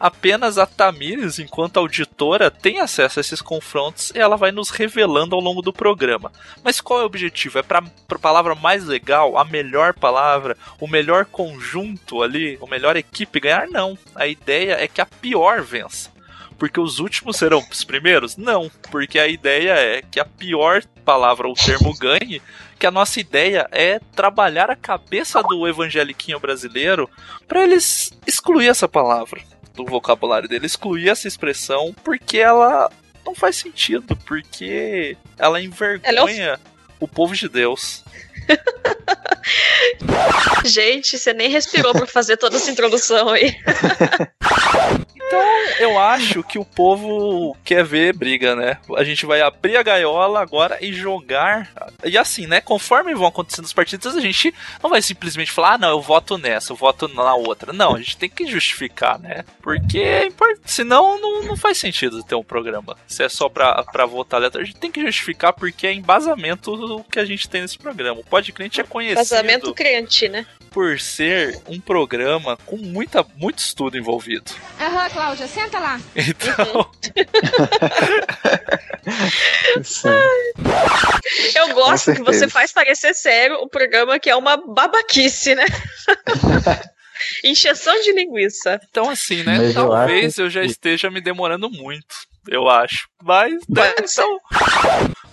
Apenas 0.00 0.58
a 0.58 0.66
Tamires, 0.66 1.40
enquanto 1.40 1.78
auditora, 1.78 2.50
tem 2.50 2.78
acesso 2.78 3.18
a 3.18 3.22
esses 3.22 3.42
confrontos 3.42 4.12
e 4.14 4.18
ela 4.18 4.36
vai 4.36 4.52
nos 4.52 4.70
revelando 4.70 5.34
ao 5.34 5.42
longo 5.42 5.60
do 5.60 5.72
programa. 5.72 6.30
Mas 6.62 6.80
qual 6.80 7.00
é 7.00 7.02
o 7.02 7.06
objetivo? 7.06 7.58
É 7.58 7.62
para 7.62 7.78
a 7.80 8.18
palavra 8.18 8.54
mais 8.54 8.84
legal, 8.84 9.36
a 9.36 9.44
melhor 9.44 9.94
palavra, 9.94 10.56
o 10.80 10.86
melhor 10.86 11.24
conjunto 11.24 12.22
ali, 12.22 12.58
a 12.62 12.70
melhor 12.70 12.96
equipe 12.96 13.40
ganhar? 13.40 13.66
Não. 13.68 13.98
A 14.14 14.26
ideia 14.28 14.74
é 14.74 14.86
que 14.86 15.00
a 15.00 15.06
pior 15.06 15.62
vença 15.62 16.16
porque 16.58 16.80
os 16.80 16.98
últimos 16.98 17.36
serão 17.36 17.64
os 17.70 17.84
primeiros? 17.84 18.36
Não, 18.36 18.68
porque 18.90 19.18
a 19.18 19.28
ideia 19.28 19.74
é 19.74 20.02
que 20.02 20.18
a 20.18 20.24
pior 20.24 20.82
palavra 21.04 21.46
ou 21.46 21.54
termo 21.54 21.96
ganhe, 21.96 22.42
que 22.78 22.86
a 22.86 22.90
nossa 22.90 23.20
ideia 23.20 23.68
é 23.70 24.00
trabalhar 24.14 24.68
a 24.68 24.74
cabeça 24.74 25.40
do 25.40 25.68
evangeliquinho 25.68 26.40
brasileiro 26.40 27.08
para 27.46 27.62
eles 27.62 28.12
excluir 28.26 28.66
essa 28.66 28.88
palavra 28.88 29.40
do 29.78 29.84
vocabulário 29.84 30.48
dele, 30.48 30.66
excluir 30.66 31.08
essa 31.08 31.28
expressão, 31.28 31.94
porque 32.02 32.38
ela 32.38 32.90
não 33.24 33.34
faz 33.34 33.56
sentido, 33.56 34.16
porque 34.26 35.16
ela 35.38 35.62
envergonha 35.62 36.58
o 36.98 37.06
povo 37.06 37.34
de 37.34 37.48
Deus. 37.48 38.04
Gente, 40.64 41.16
você 41.16 41.32
nem 41.32 41.48
respirou 41.48 41.92
pra 41.92 42.06
fazer 42.06 42.36
toda 42.36 42.56
essa 42.56 42.70
introdução 42.70 43.28
aí. 43.28 43.54
Então, 45.28 45.42
eu 45.78 45.98
acho 45.98 46.42
que 46.42 46.58
o 46.58 46.64
povo 46.64 47.54
quer 47.62 47.84
ver 47.84 48.16
briga, 48.16 48.56
né? 48.56 48.78
A 48.96 49.04
gente 49.04 49.26
vai 49.26 49.42
abrir 49.42 49.76
a 49.76 49.82
gaiola 49.82 50.40
agora 50.40 50.78
e 50.80 50.90
jogar. 50.90 51.70
E 52.02 52.16
assim, 52.16 52.46
né? 52.46 52.62
Conforme 52.62 53.14
vão 53.14 53.26
acontecendo 53.26 53.66
as 53.66 53.72
partidas, 53.74 54.16
a 54.16 54.20
gente 54.20 54.54
não 54.82 54.88
vai 54.88 55.02
simplesmente 55.02 55.52
falar, 55.52 55.74
ah, 55.74 55.78
não, 55.78 55.90
eu 55.90 56.00
voto 56.00 56.38
nessa, 56.38 56.72
eu 56.72 56.76
voto 56.76 57.08
na 57.08 57.34
outra. 57.34 57.74
Não, 57.74 57.94
a 57.94 57.98
gente 57.98 58.16
tem 58.16 58.30
que 58.30 58.46
justificar, 58.46 59.18
né? 59.18 59.44
Porque 59.60 59.98
é. 59.98 60.28
Senão, 60.64 61.20
não, 61.20 61.42
não 61.42 61.56
faz 61.58 61.76
sentido 61.76 62.22
ter 62.22 62.34
um 62.34 62.42
programa. 62.42 62.96
Se 63.06 63.22
é 63.22 63.28
só 63.28 63.50
pra, 63.50 63.84
pra 63.84 64.06
votar 64.06 64.40
letra, 64.40 64.62
a 64.62 64.64
gente 64.64 64.78
tem 64.78 64.90
que 64.90 65.04
justificar 65.04 65.52
porque 65.52 65.86
é 65.86 65.92
embasamento 65.92 66.74
do 66.74 67.04
que 67.04 67.18
a 67.18 67.24
gente 67.26 67.46
tem 67.48 67.60
nesse 67.60 67.76
programa. 67.76 68.20
O 68.20 68.24
Podcrente 68.24 68.80
é 68.80 68.84
conhecido 68.84 69.18
Casamento 69.18 69.74
crente, 69.74 70.26
né? 70.26 70.46
por 70.68 71.00
ser 71.00 71.60
um 71.66 71.80
programa 71.80 72.56
com 72.64 72.76
muita, 72.76 73.26
muito 73.36 73.58
estudo 73.58 73.96
envolvido. 73.98 74.52
Aham, 74.80 75.08
Cláudia, 75.18 75.48
senta 75.48 75.80
lá. 75.80 76.00
Então. 76.14 76.88
Eu 81.56 81.74
gosto 81.74 82.14
que 82.14 82.22
você 82.22 82.48
faz 82.48 82.70
parecer 82.72 83.12
sério 83.14 83.56
o 83.56 83.68
programa 83.68 84.16
que 84.20 84.30
é 84.30 84.36
uma 84.36 84.56
babaquice, 84.56 85.56
né? 85.56 85.64
Encheção 87.44 88.00
de 88.02 88.12
linguiça. 88.12 88.78
então 88.88 89.10
assim, 89.10 89.42
né? 89.42 89.58
Mas 89.58 89.74
eu 89.74 89.88
Talvez 89.88 90.34
acho 90.34 90.42
eu 90.42 90.50
já 90.50 90.60
que- 90.60 90.66
esteja 90.68 91.10
me 91.10 91.20
demorando 91.20 91.68
muito, 91.68 92.14
eu 92.48 92.68
acho. 92.68 93.08
Mas, 93.20 93.54
né, 93.68 93.92
então, 93.98 94.38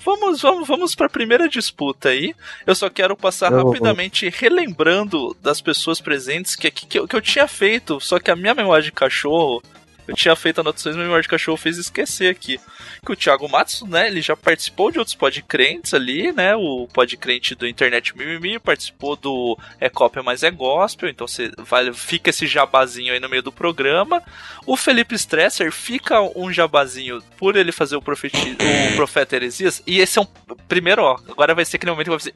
vamos, 0.05 0.41
vamos, 0.41 0.67
vamos 0.67 0.95
para 0.95 1.07
a 1.07 1.09
primeira 1.09 1.49
disputa 1.49 2.09
aí. 2.09 2.33
Eu 2.65 2.75
só 2.75 2.89
quero 2.89 3.17
passar 3.17 3.51
Eu 3.51 3.59
vou- 3.61 3.71
rapidamente 3.71 4.29
relembrando 4.29 5.35
das 5.41 5.59
pessoas 5.59 5.99
presentes 5.99 6.55
que, 6.55 6.69
que, 6.71 6.85
que 7.07 7.15
eu 7.15 7.21
tinha 7.21 7.47
feito, 7.47 7.99
só 7.99 8.19
que 8.19 8.31
a 8.31 8.35
minha 8.35 8.53
memória 8.53 8.83
de 8.83 8.91
cachorro 8.91 9.61
Eu 10.07 10.15
tinha 10.15 10.35
feito 10.35 10.61
anotações, 10.61 10.95
mas 10.95 11.03
memória 11.03 11.23
de 11.23 11.29
cachorro 11.29 11.57
fez 11.57 11.77
esquecer 11.77 12.29
aqui. 12.29 12.59
Que 13.03 13.11
o 13.11 13.15
Thiago 13.15 13.49
Matos, 13.49 13.81
né, 13.83 14.07
ele 14.07 14.21
já 14.21 14.35
participou 14.35 14.91
de 14.91 14.99
outros 14.99 15.15
podcrentes 15.15 15.93
ali, 15.93 16.31
né? 16.31 16.55
O 16.55 16.87
podcrente 16.93 17.55
do 17.55 17.67
Internet 17.67 18.15
Mimimi, 18.15 18.59
participou 18.59 19.15
do 19.15 19.57
É 19.79 19.89
Cópia 19.89 20.21
Mas 20.21 20.43
É 20.43 20.51
Gospel, 20.51 21.09
então 21.09 21.27
você 21.27 21.51
vai, 21.57 21.91
fica 21.93 22.29
esse 22.29 22.45
jabazinho 22.45 23.13
aí 23.13 23.19
no 23.19 23.29
meio 23.29 23.41
do 23.41 23.51
programa. 23.51 24.21
O 24.65 24.77
Felipe 24.77 25.15
Stresser 25.15 25.71
fica 25.71 26.21
um 26.21 26.51
jabazinho 26.51 27.21
por 27.37 27.55
ele 27.55 27.71
fazer 27.71 27.95
o, 27.95 28.01
profeti, 28.01 28.57
o 28.91 28.95
Profeta 28.95 29.35
Heresias, 29.35 29.81
e 29.85 29.99
esse 29.99 30.19
é 30.19 30.21
um. 30.21 30.27
Primeiro, 30.67 31.03
ó, 31.03 31.17
agora 31.29 31.55
vai 31.55 31.65
ser 31.65 31.77
aquele 31.77 31.91
momento 31.91 32.05
que 32.05 32.09
vou 32.09 32.17
dizer. 32.17 32.35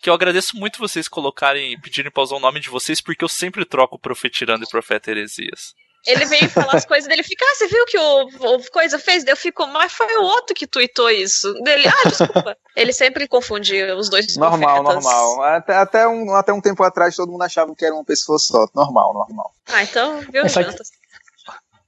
Que 0.00 0.10
eu 0.10 0.14
agradeço 0.14 0.56
muito 0.56 0.78
vocês 0.78 1.08
colocarem, 1.08 1.78
pedirem 1.80 2.10
pra 2.10 2.22
usar 2.22 2.36
o 2.36 2.40
nome 2.40 2.60
de 2.60 2.68
vocês, 2.68 3.00
porque 3.00 3.24
eu 3.24 3.28
sempre 3.28 3.64
troco 3.64 3.98
Profetirando 3.98 4.64
e 4.64 4.68
Profeta 4.68 5.10
Heresias. 5.10 5.74
Ele 6.06 6.24
vem 6.24 6.48
falar 6.48 6.74
as 6.74 6.84
coisas 6.84 7.08
dele, 7.08 7.22
fica, 7.22 7.44
ah, 7.44 7.54
você 7.54 7.68
viu 7.68 7.84
que 7.86 7.98
o, 7.98 8.22
o 8.56 8.70
coisa 8.70 8.98
fez? 8.98 9.24
Eu 9.24 9.36
fico, 9.36 9.66
mas 9.68 9.92
foi 9.92 10.16
o 10.16 10.22
outro 10.22 10.54
que 10.54 10.66
tweetou 10.66 11.10
isso. 11.10 11.52
Dele, 11.62 11.88
ah, 11.88 12.08
desculpa. 12.08 12.56
ele 12.74 12.92
sempre 12.92 13.28
confunde 13.28 13.80
os 13.92 14.08
dois 14.08 14.36
Normal, 14.36 14.82
profetas. 14.82 15.04
normal. 15.04 15.42
Até, 15.44 15.76
até, 15.76 16.08
um, 16.08 16.34
até 16.34 16.52
um 16.52 16.60
tempo 16.60 16.82
atrás 16.82 17.14
todo 17.14 17.30
mundo 17.30 17.42
achava 17.42 17.74
que 17.74 17.84
era 17.84 17.94
uma 17.94 18.04
pessoa 18.04 18.38
só. 18.38 18.66
Normal, 18.74 19.14
normal. 19.14 19.52
Ah, 19.68 19.82
então, 19.82 20.20
viu, 20.30 20.42
É? 20.44 21.02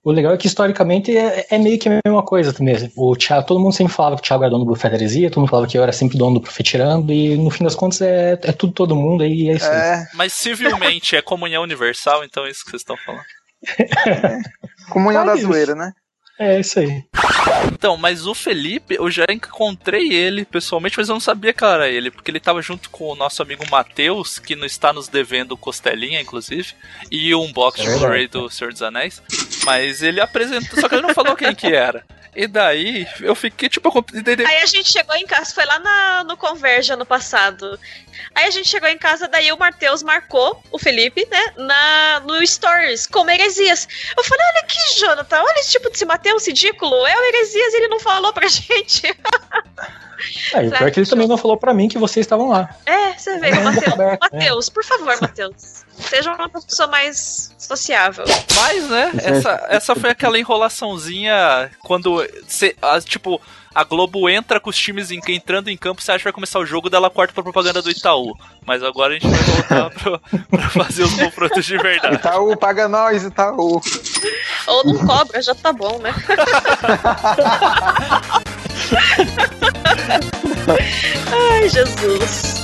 O 0.04 0.12
legal 0.12 0.34
é 0.34 0.36
que 0.36 0.46
historicamente 0.46 1.16
é, 1.16 1.46
é 1.50 1.58
meio 1.58 1.78
que 1.78 1.88
a 1.88 2.00
mesma 2.04 2.22
coisa 2.22 2.52
também. 2.52 2.92
O 2.94 3.16
Thiago, 3.16 3.46
todo 3.46 3.58
mundo 3.58 3.72
sempre 3.72 3.94
falava 3.94 4.16
que 4.16 4.20
o 4.20 4.24
Thiago 4.24 4.44
era 4.44 4.50
dono 4.50 4.64
do 4.66 4.70
Profeta 4.70 4.96
Heresia, 4.96 5.30
todo 5.30 5.40
mundo 5.40 5.48
falava 5.48 5.66
que 5.66 5.78
eu 5.78 5.82
era 5.82 5.92
sempre 5.92 6.18
dono 6.18 6.34
do 6.34 6.42
Profetirando, 6.42 7.10
e 7.10 7.38
no 7.38 7.50
fim 7.50 7.64
das 7.64 7.74
contas 7.74 8.02
é, 8.02 8.32
é 8.32 8.52
tudo 8.52 8.74
todo 8.74 8.94
mundo 8.94 9.22
aí, 9.22 9.48
é 9.48 9.54
isso 9.54 9.66
aí. 9.66 9.78
É, 9.78 10.06
Mas 10.12 10.34
civilmente 10.34 11.16
é 11.16 11.22
comunhão 11.22 11.62
universal, 11.62 12.22
então 12.22 12.44
é 12.44 12.50
isso 12.50 12.62
que 12.62 12.70
vocês 12.70 12.82
estão 12.82 12.98
falando. 12.98 13.24
comunhão 14.90 15.24
da 15.24 15.36
zoeira, 15.36 15.74
né? 15.74 15.92
É 16.38 16.58
isso 16.58 16.80
aí. 16.80 17.04
Então, 17.72 17.96
mas 17.96 18.26
o 18.26 18.34
Felipe, 18.34 18.96
eu 18.96 19.08
já 19.08 19.24
encontrei 19.30 20.12
ele 20.12 20.44
pessoalmente, 20.44 20.98
mas 20.98 21.08
eu 21.08 21.14
não 21.14 21.20
sabia 21.20 21.52
que 21.52 21.64
era 21.64 21.88
ele, 21.88 22.10
porque 22.10 22.30
ele 22.30 22.40
tava 22.40 22.60
junto 22.60 22.90
com 22.90 23.04
o 23.04 23.14
nosso 23.14 23.40
amigo 23.40 23.64
Matheus, 23.70 24.38
que 24.38 24.56
não 24.56 24.66
está 24.66 24.92
nos 24.92 25.06
devendo 25.06 25.56
costelinha, 25.56 26.20
inclusive, 26.20 26.74
e 27.10 27.32
um 27.34 27.52
box 27.52 27.80
de 27.80 27.88
É. 27.88 27.98
Blu-ray 27.98 28.26
do 28.26 28.50
Senhor 28.50 28.72
dos 28.72 28.82
Anéis. 28.82 29.22
Mas 29.64 30.02
ele 30.02 30.20
apresentou, 30.20 30.80
só 30.80 30.88
que 30.88 30.94
ele 30.94 31.02
não 31.06 31.14
falou 31.14 31.34
quem 31.36 31.54
que 31.54 31.74
era. 31.74 32.04
E 32.36 32.48
daí, 32.48 33.06
eu 33.20 33.32
fiquei 33.36 33.68
tipo. 33.68 33.92
Aí 34.46 34.56
a 34.62 34.66
gente 34.66 34.90
chegou 34.90 35.14
em 35.14 35.24
casa, 35.24 35.54
foi 35.54 35.64
lá 35.64 35.78
na- 35.78 36.24
no 36.24 36.36
Converge 36.36 36.92
ano 36.92 37.06
passado. 37.06 37.78
Aí 38.34 38.46
a 38.46 38.50
gente 38.50 38.68
chegou 38.68 38.88
em 38.88 38.98
casa, 38.98 39.28
daí 39.28 39.52
o 39.52 39.56
Matheus 39.56 40.02
marcou 40.02 40.60
o 40.72 40.76
Felipe, 40.78 41.24
né, 41.30 41.44
na, 41.56 42.20
no 42.26 42.44
Stories, 42.44 43.06
como 43.06 43.30
heresias. 43.30 43.86
Eu 44.16 44.24
falei, 44.24 44.44
olha 44.50 44.60
aqui, 44.64 44.78
Jonathan, 44.98 45.42
olha 45.42 45.60
esse 45.60 45.70
tipo 45.70 45.88
de 45.92 46.04
Matheus 46.04 46.44
ridículo, 46.48 47.06
é 47.06 47.16
o 47.16 47.24
heresias 47.24 47.72
e 47.72 47.76
ele 47.76 47.88
não 47.88 48.00
falou 48.00 48.32
pra 48.32 48.48
gente. 48.50 49.06
Ah, 50.54 50.62
e 50.64 50.66
o 50.66 50.70
pior 50.70 50.88
é 50.88 50.90
que 50.90 50.98
ele 51.00 51.08
também 51.08 51.28
não 51.28 51.36
falou 51.38 51.56
pra 51.56 51.72
mim 51.72 51.88
que 51.88 51.98
vocês 51.98 52.24
estavam 52.26 52.48
lá. 52.48 52.68
É, 52.86 53.12
você 53.12 53.38
vê, 53.38 53.50
É, 53.50 53.60
Matheus. 53.60 53.92
aberta, 53.92 54.28
Matheus, 54.32 54.68
por 54.68 54.84
favor, 54.84 55.20
Matheus. 55.20 55.83
Seja 55.98 56.32
uma 56.34 56.48
pessoa 56.48 56.88
mais 56.88 57.52
sociável. 57.58 58.24
Mas, 58.56 58.88
né, 58.88 59.12
é- 59.22 59.30
essa, 59.30 59.66
essa 59.68 59.94
foi 59.96 60.10
aquela 60.10 60.38
enrolaçãozinha 60.38 61.70
quando. 61.80 62.26
cê- 62.48 62.76
a- 62.82 63.00
tipo, 63.00 63.40
a 63.74 63.82
Globo 63.84 64.28
entra 64.28 64.60
com 64.60 64.70
os 64.70 64.76
times 64.76 65.10
em- 65.10 65.20
entrando 65.28 65.68
em 65.68 65.76
campo, 65.76 66.00
você 66.02 66.10
acha 66.12 66.18
que 66.18 66.24
vai 66.24 66.32
começar 66.32 66.58
o 66.58 66.66
jogo, 66.66 66.88
dela 66.90 67.10
corta 67.10 67.32
pra 67.32 67.42
propaganda 67.42 67.80
do 67.82 67.90
Itaú. 67.90 68.32
Mas 68.66 68.82
agora 68.82 69.14
a 69.14 69.18
gente 69.18 69.28
vai 69.28 69.38
voltar 69.42 69.90
pro, 69.98 70.20
pra 70.50 70.68
fazer 70.70 71.02
os 71.04 71.14
confrontos 71.14 71.64
de 71.64 71.76
verdade. 71.78 72.16
Itaú, 72.16 72.56
paga 72.56 72.88
nós, 72.88 73.22
Itaú. 73.24 73.80
Ou 74.66 74.84
não 74.84 75.06
cobra, 75.06 75.40
já 75.42 75.54
tá 75.54 75.72
bom, 75.72 75.98
né? 75.98 76.14
Ai, 81.32 81.68
Jesus. 81.68 82.63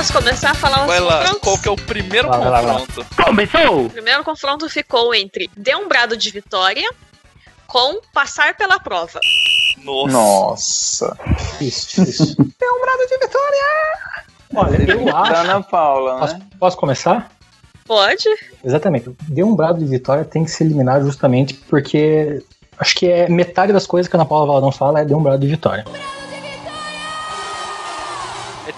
Posso 0.00 0.12
começar 0.14 0.52
a 0.52 0.54
falar 0.54 0.80
os 0.80 0.86
Vai 0.86 0.98
lá, 0.98 1.18
confrontos? 1.18 1.40
qual 1.42 1.58
que 1.58 1.68
é 1.68 1.70
o 1.70 1.76
primeiro 1.76 2.26
Vai 2.26 2.38
lá, 2.38 2.50
vai 2.50 2.64
lá. 2.64 2.80
confronto? 2.80 3.84
O 3.84 3.90
primeiro 3.90 4.24
confronto 4.24 4.68
ficou 4.70 5.14
entre 5.14 5.50
dê 5.54 5.76
um 5.76 5.88
brado 5.88 6.16
de 6.16 6.30
vitória 6.30 6.90
com 7.66 8.00
passar 8.14 8.56
pela 8.56 8.80
prova. 8.80 9.20
Nossa. 9.84 10.10
Nossa. 10.10 11.18
Isso. 11.60 12.00
Tem 12.58 12.70
um 12.70 12.80
brado 12.80 13.06
de 13.10 13.18
vitória! 13.18 13.62
Olha, 14.54 14.90
eu 14.90 15.16
acho. 15.16 15.34
Ana 15.34 15.62
Paula, 15.62 16.18
Posso, 16.20 16.34
né? 16.34 16.46
posso 16.58 16.76
começar? 16.78 17.30
Pode? 17.86 18.24
Exatamente. 18.64 19.14
Deu 19.28 19.46
um 19.46 19.54
brado 19.54 19.80
de 19.80 19.84
vitória 19.84 20.24
tem 20.24 20.44
que 20.44 20.50
ser 20.50 20.64
eliminado 20.64 21.04
justamente 21.04 21.52
porque 21.52 22.42
acho 22.78 22.94
que 22.96 23.06
é 23.06 23.28
metade 23.28 23.70
das 23.70 23.86
coisas 23.86 24.08
que 24.08 24.16
a 24.16 24.18
Ana 24.18 24.24
Paula 24.26 24.46
Valadão 24.46 24.72
fala 24.72 25.00
é 25.00 25.04
deu 25.04 25.18
um 25.18 25.22
brado 25.22 25.40
de 25.42 25.46
vitória. 25.48 25.84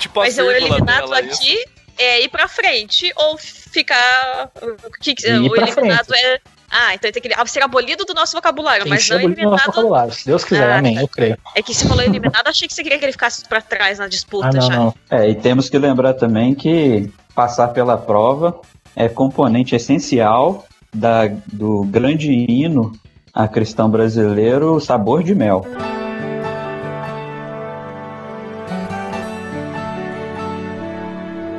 É 0.03 0.09
tipo 0.09 0.21
Mas 0.21 0.39
o 0.39 0.43
vírgula 0.47 0.57
eliminado 0.77 1.01
dela, 1.11 1.21
isso. 1.23 1.43
aqui 1.43 1.65
é 1.99 2.25
ir 2.25 2.29
pra 2.29 2.49
frente 2.49 3.13
ou 3.17 3.37
ficar. 3.39 4.51
O, 4.61 4.91
que, 5.01 5.15
o 5.29 5.57
eliminado 5.57 6.15
é. 6.15 6.39
Ah, 6.75 6.95
então 6.95 7.13
tem 7.13 7.21
que 7.21 7.49
ser 7.51 7.63
abolido 7.63 8.03
do 8.07 8.15
nosso 8.15 8.33
vocabulário, 8.35 8.85
Tem 8.85 8.91
mas 8.91 9.07
não 9.11 9.21
eliminado. 9.21 9.67
vocabulário. 9.67 10.13
Se 10.15 10.25
Deus 10.25 10.43
quiser, 10.43 10.71
Ah, 10.73 10.79
amém, 10.79 10.95
tá. 10.95 11.03
eu 11.03 11.09
creio. 11.09 11.37
É 11.55 11.63
que 11.63 11.75
se 11.75 11.87
falou 11.87 12.03
eliminado, 12.03 12.49
achei 12.49 12.67
que 12.67 12.73
você 12.73 12.83
queria 12.83 12.99
que 12.99 13.05
ele 13.05 13.13
ficasse 13.13 13.47
pra 13.47 13.61
trás 13.61 13.99
na 13.99 14.09
disputa 14.09 14.49
Ah, 14.49 14.53
não, 14.53 14.61
já. 14.63 14.77
não. 14.77 14.95
É, 15.11 15.29
e 15.29 15.35
temos 15.35 15.69
que 15.69 15.77
lembrar 15.77 16.15
também 16.15 16.55
que 16.55 17.13
passar 17.35 17.69
pela 17.69 17.99
prova 17.99 18.59
é 18.97 19.07
componente 19.07 19.75
essencial 19.77 20.67
da, 20.95 21.29
do 21.53 21.85
grande 21.85 22.33
hino 22.33 22.93
a 23.35 23.47
cristão 23.47 23.91
brasileiro, 23.91 24.81
Sabor 24.81 25.23
de 25.23 25.35
Mel. 25.35 25.67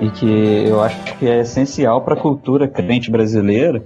E 0.04 0.10
que 0.12 0.66
eu 0.68 0.82
acho 0.82 1.02
que 1.18 1.26
é 1.26 1.40
essencial 1.40 2.02
para 2.02 2.16
a 2.16 2.18
cultura 2.18 2.68
crente 2.68 3.10
brasileira, 3.10 3.86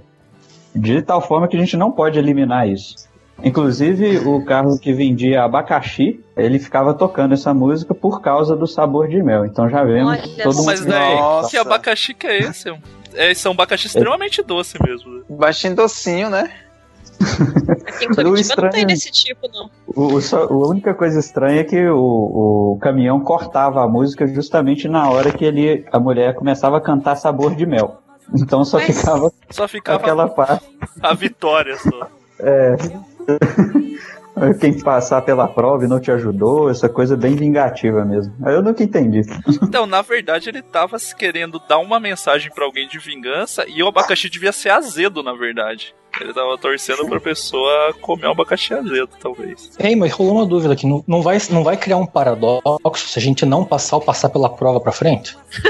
de 0.74 1.00
tal 1.00 1.20
forma 1.20 1.46
que 1.46 1.56
a 1.56 1.60
gente 1.60 1.76
não 1.76 1.92
pode 1.92 2.18
eliminar 2.18 2.68
isso. 2.68 3.08
Inclusive, 3.42 4.18
o 4.26 4.44
carro 4.44 4.76
que 4.80 4.92
vendia 4.92 5.44
abacaxi, 5.44 6.18
ele 6.36 6.58
ficava 6.58 6.92
tocando 6.92 7.34
essa 7.34 7.54
música 7.54 7.94
por 7.94 8.20
causa 8.20 8.56
do 8.56 8.66
sabor 8.66 9.06
de 9.06 9.22
mel. 9.22 9.46
Então 9.46 9.68
já 9.68 9.84
vemos 9.84 10.10
Olha 10.10 10.22
todo 10.42 10.56
mundo. 10.56 10.66
Mas 10.66 10.84
daí, 10.84 11.14
Nossa. 11.14 11.50
que 11.50 11.56
abacaxi 11.56 12.14
que 12.14 12.26
é 12.26 12.38
esse? 12.38 12.68
É, 13.14 13.30
esse 13.30 13.46
é 13.46 13.50
um 13.50 13.52
abacaxi 13.52 13.86
extremamente 13.86 14.42
doce 14.42 14.76
mesmo. 14.84 15.10
né? 15.10 15.22
Baixinho 15.30 15.76
docinho, 15.76 16.30
né? 16.30 16.50
Aqui 17.20 18.04
em 18.04 18.08
Curitiba 18.08 18.22
não 18.22 18.34
estranho- 18.34 18.70
tem 18.72 18.86
desse 18.86 19.10
tipo, 19.10 19.48
não. 19.52 19.70
O, 19.86 20.14
o 20.14 20.20
só- 20.22 20.44
a 20.44 20.68
única 20.68 20.94
coisa 20.94 21.18
estranha 21.18 21.60
é 21.60 21.64
que 21.64 21.88
o, 21.88 22.74
o 22.74 22.78
caminhão 22.80 23.20
cortava 23.20 23.82
a 23.82 23.88
música 23.88 24.26
justamente 24.26 24.88
na 24.88 25.10
hora 25.10 25.32
que 25.32 25.44
ele, 25.44 25.84
a 25.92 25.98
mulher 25.98 26.34
começava 26.34 26.78
a 26.78 26.80
cantar 26.80 27.16
sabor 27.16 27.54
de 27.54 27.66
mel. 27.66 28.00
Então 28.34 28.64
só 28.64 28.78
Mas- 28.78 28.98
ficava 29.00 29.32
Só 29.50 29.66
ficava 29.68 29.98
aquela 30.00 30.28
parte. 30.28 30.64
a 31.02 31.14
vitória 31.14 31.76
só. 31.78 32.08
É, 32.40 32.76
quem 34.60 34.78
passar 34.80 35.22
pela 35.22 35.48
prova 35.48 35.84
e 35.84 35.88
não 35.88 35.98
te 35.98 36.10
ajudou, 36.12 36.70
essa 36.70 36.88
coisa 36.88 37.16
bem 37.16 37.34
vingativa 37.34 38.04
mesmo. 38.04 38.32
Aí 38.44 38.54
Eu 38.54 38.62
nunca 38.62 38.82
entendi. 38.84 39.22
Então, 39.62 39.86
na 39.86 40.02
verdade, 40.02 40.48
ele 40.48 40.62
tava 40.62 40.96
querendo 41.18 41.60
dar 41.68 41.78
uma 41.78 41.98
mensagem 41.98 42.50
pra 42.54 42.64
alguém 42.64 42.86
de 42.86 42.98
vingança 42.98 43.64
e 43.66 43.82
o 43.82 43.88
abacaxi 43.88 44.28
devia 44.30 44.52
ser 44.52 44.70
azedo, 44.70 45.22
na 45.22 45.32
verdade. 45.32 45.94
Ele 46.20 46.32
tava 46.34 46.58
torcendo 46.58 47.06
pra 47.08 47.20
pessoa 47.20 47.94
comer 48.00 48.26
um 48.26 48.32
abacaxi 48.32 48.74
azedo, 48.74 49.10
talvez. 49.20 49.70
Ei, 49.78 49.94
mas 49.94 50.12
rolou 50.12 50.34
uma 50.36 50.46
dúvida 50.46 50.74
aqui. 50.74 50.86
Não, 50.86 51.02
não, 51.06 51.22
vai, 51.22 51.38
não 51.50 51.62
vai 51.64 51.76
criar 51.76 51.96
um 51.96 52.06
paradoxo 52.06 53.08
se 53.08 53.18
a 53.18 53.22
gente 53.22 53.44
não 53.46 53.64
passar 53.64 53.96
ou 53.96 54.02
passar 54.02 54.28
pela 54.28 54.48
prova 54.50 54.80
pra 54.80 54.92
frente? 54.92 55.36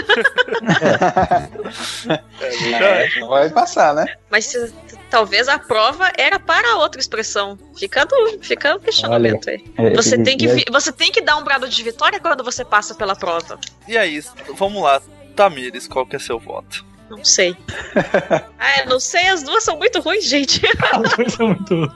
É. 2.40 3.04
É, 3.18 3.20
vai 3.26 3.50
passar, 3.50 3.94
né? 3.94 4.06
Mas 4.30 4.46
se- 4.46 4.72
talvez 5.10 5.48
a 5.48 5.58
prova 5.58 6.10
era 6.16 6.38
para 6.38 6.76
outra 6.76 7.00
expressão. 7.00 7.58
Fica, 7.76 8.04
do, 8.06 8.38
fica 8.40 8.76
o 8.76 8.80
questionamento 8.80 9.48
aí. 9.50 9.64
É, 9.76 9.90
Você 9.94 10.16
e- 10.16 10.22
tem, 10.22 10.36
que, 10.36 10.46
vi- 10.46 10.64
você 10.70 10.92
tem 10.92 11.10
que 11.12 11.20
dar 11.20 11.36
um 11.36 11.44
brado 11.44 11.68
de 11.68 11.82
vitória 11.82 12.18
quando 12.20 12.42
você 12.44 12.64
passa 12.64 12.94
pela 12.94 13.14
prova. 13.16 13.58
E 13.86 13.96
aí, 13.96 14.22
vamos 14.56 14.82
lá. 14.82 15.00
Tamires, 15.36 15.86
qual 15.86 16.06
que 16.06 16.16
é 16.16 16.18
seu 16.18 16.38
voto? 16.38 16.84
Não 17.10 17.24
sei. 17.24 17.56
ah, 18.58 18.84
não 18.86 19.00
sei, 19.00 19.28
as 19.28 19.42
duas 19.42 19.64
são 19.64 19.76
muito 19.76 20.00
ruins, 20.00 20.24
gente. 20.24 20.60
Isso 21.26 21.42
é 21.42 21.46
muito. 21.46 21.92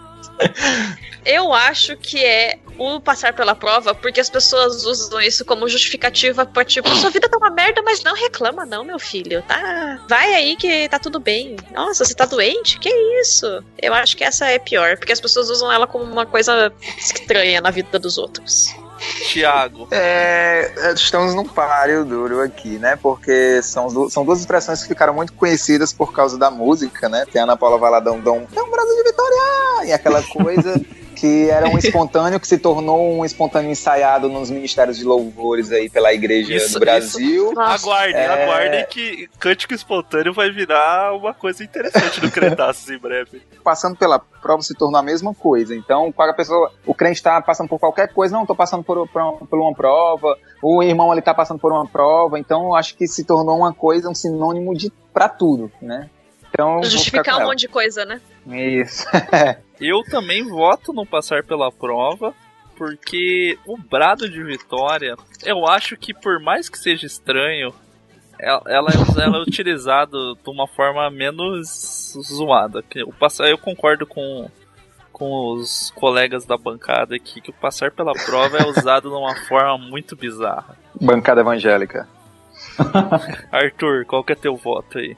Eu 1.25 1.53
acho 1.53 1.97
que 1.97 2.25
é 2.25 2.59
o 2.79 3.01
passar 3.01 3.33
pela 3.33 3.55
prova, 3.55 3.95
porque 3.95 4.21
as 4.21 4.29
pessoas 4.29 4.85
usam 4.85 5.21
isso 5.21 5.45
como 5.45 5.69
justificativa 5.69 6.45
pra 6.45 6.65
tipo, 6.65 6.89
sua 6.97 7.11
vida 7.11 7.29
tá 7.29 7.37
uma 7.37 7.51
merda, 7.51 7.81
mas 7.83 8.03
não 8.03 8.15
reclama 8.15 8.67
não, 8.67 8.83
meu 8.83 8.99
filho. 8.99 9.43
Tá, 9.43 10.01
vai 10.09 10.35
aí 10.35 10.57
que 10.57 10.89
tá 10.89 10.99
tudo 10.99 11.21
bem. 11.21 11.57
Nossa, 11.73 12.05
você 12.05 12.15
tá 12.15 12.25
doente? 12.25 12.79
Que 12.79 12.89
isso? 13.21 13.63
Eu 13.81 13.95
acho 13.95 14.17
que 14.17 14.25
essa 14.25 14.47
é 14.47 14.59
pior, 14.59 14.97
porque 14.97 15.13
as 15.13 15.21
pessoas 15.21 15.49
usam 15.49 15.71
ela 15.71 15.87
como 15.87 16.05
uma 16.05 16.27
coisa 16.27 16.73
estranha 16.99 17.61
na 17.61 17.71
vida 17.71 17.99
dos 17.99 18.19
outros. 18.19 18.75
Tiago. 19.27 19.89
É, 19.91 20.93
estamos 20.95 21.35
num 21.35 21.45
páreo 21.45 22.05
duro 22.05 22.41
aqui, 22.41 22.79
né? 22.79 22.97
Porque 22.97 23.63
são, 23.63 24.09
são 24.09 24.25
duas 24.25 24.41
expressões 24.41 24.83
que 24.83 24.89
ficaram 24.89 25.15
muito 25.15 25.33
conhecidas 25.33 25.93
por 25.93 26.13
causa 26.13 26.39
da 26.39 26.51
música, 26.51 27.09
né? 27.09 27.25
Tem 27.31 27.41
a 27.41 27.45
Ana 27.45 27.57
Paula 27.57 27.79
Valadão, 27.79 28.21
dão, 28.21 28.47
é 28.55 28.63
um 28.63 28.71
brado 28.71 28.89
de 28.89 29.03
vitória! 29.03 29.87
E 29.87 29.93
aquela 29.93 30.23
coisa 30.23 30.81
que 31.23 31.49
era 31.49 31.69
um 31.69 31.79
espontâneo 31.79 32.41
que 32.41 32.49
se 32.49 32.59
tornou 32.59 33.13
um 33.17 33.25
espontâneo 33.25 33.71
ensaiado 33.71 34.29
nos 34.29 34.51
ministérios 34.51 34.97
de 34.99 35.05
louvores 35.05 35.71
aí 35.71 35.89
pela 35.89 36.13
igreja 36.13 36.53
Isso- 36.53 36.73
do 36.75 36.81
Brasil. 36.81 37.55
aguardem, 37.57 38.17
É. 38.17 38.27
aguardem 38.45 38.85
que 38.91 39.29
cântico 39.39 39.73
espontâneo 39.73 40.35
vai 40.35 40.51
virar 40.51 41.15
uma 41.15 41.33
coisa 41.33 41.63
interessante 41.63 42.21
do 42.21 42.29
Cretaços 42.29 42.91
em 42.91 42.99
breve. 42.99 43.41
Passando 43.63 43.97
pela 43.97 44.19
prova 44.19 44.63
se 44.63 44.75
tornou 44.75 44.99
a 44.99 45.03
mesma 45.03 45.33
coisa. 45.33 45.77
Então, 45.77 46.11
quando 46.11 46.31
a 46.31 46.35
pessoa, 46.35 46.73
o 46.85 46.93
crente 46.93 47.19
está 47.21 47.41
passando 47.41 47.69
por 47.69 47.79
qualquer 47.79 48.13
coisa, 48.13 48.37
não, 48.37 48.45
tô 48.45 48.57
passando 48.57 48.83
por, 48.83 49.07
por, 49.09 49.47
por 49.47 49.59
uma 49.61 49.73
prova, 49.73 50.37
o 50.61 50.83
irmão 50.83 51.13
ali 51.13 51.23
tá 51.23 51.33
passando 51.33 51.61
por 51.61 51.71
uma 51.71 51.87
prova, 51.87 52.37
então 52.37 52.65
eu 52.65 52.75
acho 52.75 52.97
que 52.97 53.07
se 53.07 53.23
tornou 53.23 53.59
uma 53.59 53.73
coisa, 53.73 54.11
um 54.11 54.15
sinônimo 54.15 54.75
de 54.75 54.91
para 55.15 55.29
tudo, 55.29 55.71
né? 55.81 56.11
Então, 56.51 56.83
Justificar 56.83 57.41
um 57.41 57.47
monte 57.47 57.61
de 57.61 57.69
coisa, 57.69 58.05
né? 58.05 58.21
Isso. 58.47 59.07
Eu 59.83 60.05
também 60.05 60.47
voto 60.47 60.93
no 60.93 61.05
passar 61.05 61.43
pela 61.43 61.73
prova, 61.73 62.33
porque 62.77 63.59
o 63.67 63.77
brado 63.77 64.29
de 64.29 64.41
vitória, 64.41 65.17
eu 65.45 65.67
acho 65.67 65.97
que 65.97 66.15
por 66.15 66.41
mais 66.41 66.69
que 66.69 66.79
seja 66.79 67.05
estranho, 67.05 67.75
ela, 68.39 68.63
ela 68.67 68.91
é, 68.91 69.23
ela 69.23 69.39
é 69.39 69.43
utilizado 69.43 70.37
de 70.37 70.49
uma 70.49 70.69
forma 70.69 71.11
menos 71.11 72.17
zoada. 72.23 72.81
Que 72.81 73.03
o 73.03 73.13
passar, 73.13 73.49
eu 73.49 73.59
concordo 73.59 74.07
com, 74.07 74.49
com 75.13 75.55
os 75.55 75.91
colegas 75.97 76.45
da 76.45 76.57
bancada 76.57 77.17
aqui 77.17 77.41
que 77.41 77.51
o 77.51 77.55
passar 77.55 77.91
pela 77.91 78.13
prova 78.13 78.59
é 78.59 78.67
usado 78.67 79.11
de 79.11 79.17
uma 79.17 79.35
forma 79.49 79.79
muito 79.79 80.15
bizarra. 80.15 80.77
Bancada 81.01 81.41
evangélica. 81.41 82.09
Arthur, 83.51 84.05
qual 84.07 84.23
que 84.23 84.33
é 84.33 84.37
teu 84.37 84.57
voto 84.57 84.99
aí? 84.99 85.17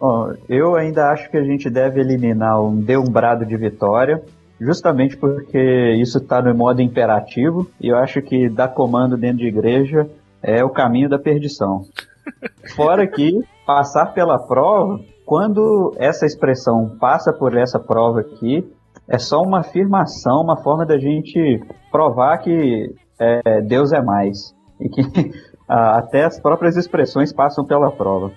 Ó, 0.00 0.32
eu 0.48 0.76
ainda 0.76 1.10
acho 1.10 1.30
que 1.30 1.36
a 1.36 1.44
gente 1.44 1.68
deve 1.68 2.00
eliminar 2.00 2.60
um 2.62 2.80
dê 2.80 2.96
um 2.96 3.04
brado 3.04 3.44
de 3.44 3.54
vitória, 3.54 4.22
justamente 4.58 5.16
porque 5.16 5.94
isso 6.00 6.18
está 6.18 6.40
no 6.40 6.54
modo 6.54 6.80
imperativo, 6.80 7.70
e 7.78 7.88
eu 7.88 7.98
acho 7.98 8.22
que 8.22 8.48
dar 8.48 8.68
comando 8.68 9.16
dentro 9.16 9.38
de 9.38 9.46
igreja 9.46 10.08
é 10.42 10.64
o 10.64 10.70
caminho 10.70 11.08
da 11.08 11.18
perdição. 11.18 11.82
Fora 12.74 13.06
que 13.06 13.42
passar 13.66 14.14
pela 14.14 14.38
prova, 14.38 14.98
quando 15.26 15.94
essa 15.98 16.24
expressão 16.24 16.96
passa 16.98 17.30
por 17.30 17.54
essa 17.54 17.78
prova 17.78 18.20
aqui, 18.20 18.66
é 19.06 19.18
só 19.18 19.42
uma 19.42 19.60
afirmação, 19.60 20.40
uma 20.40 20.56
forma 20.56 20.86
da 20.86 20.98
gente 20.98 21.62
provar 21.90 22.38
que 22.38 22.94
é, 23.18 23.60
Deus 23.60 23.92
é 23.92 24.00
mais. 24.00 24.54
E 24.80 24.88
que 24.88 25.02
até 25.68 26.24
as 26.24 26.40
próprias 26.40 26.76
expressões 26.76 27.32
passam 27.32 27.64
pela 27.64 27.92
prova. 27.92 28.32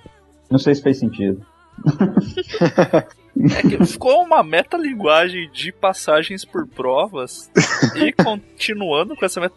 Não 0.51 0.59
sei 0.59 0.75
se 0.75 0.81
fez 0.81 0.99
sentido. 0.99 1.52
É 3.35 3.61
que 3.67 3.85
ficou 3.85 4.21
uma 4.23 4.43
metalinguagem 4.43 5.49
de 5.51 5.71
passagens 5.71 6.45
por 6.45 6.67
provas 6.67 7.49
e 7.95 8.13
continuando 8.13 9.15
com 9.15 9.25
essa 9.25 9.41
meta. 9.41 9.55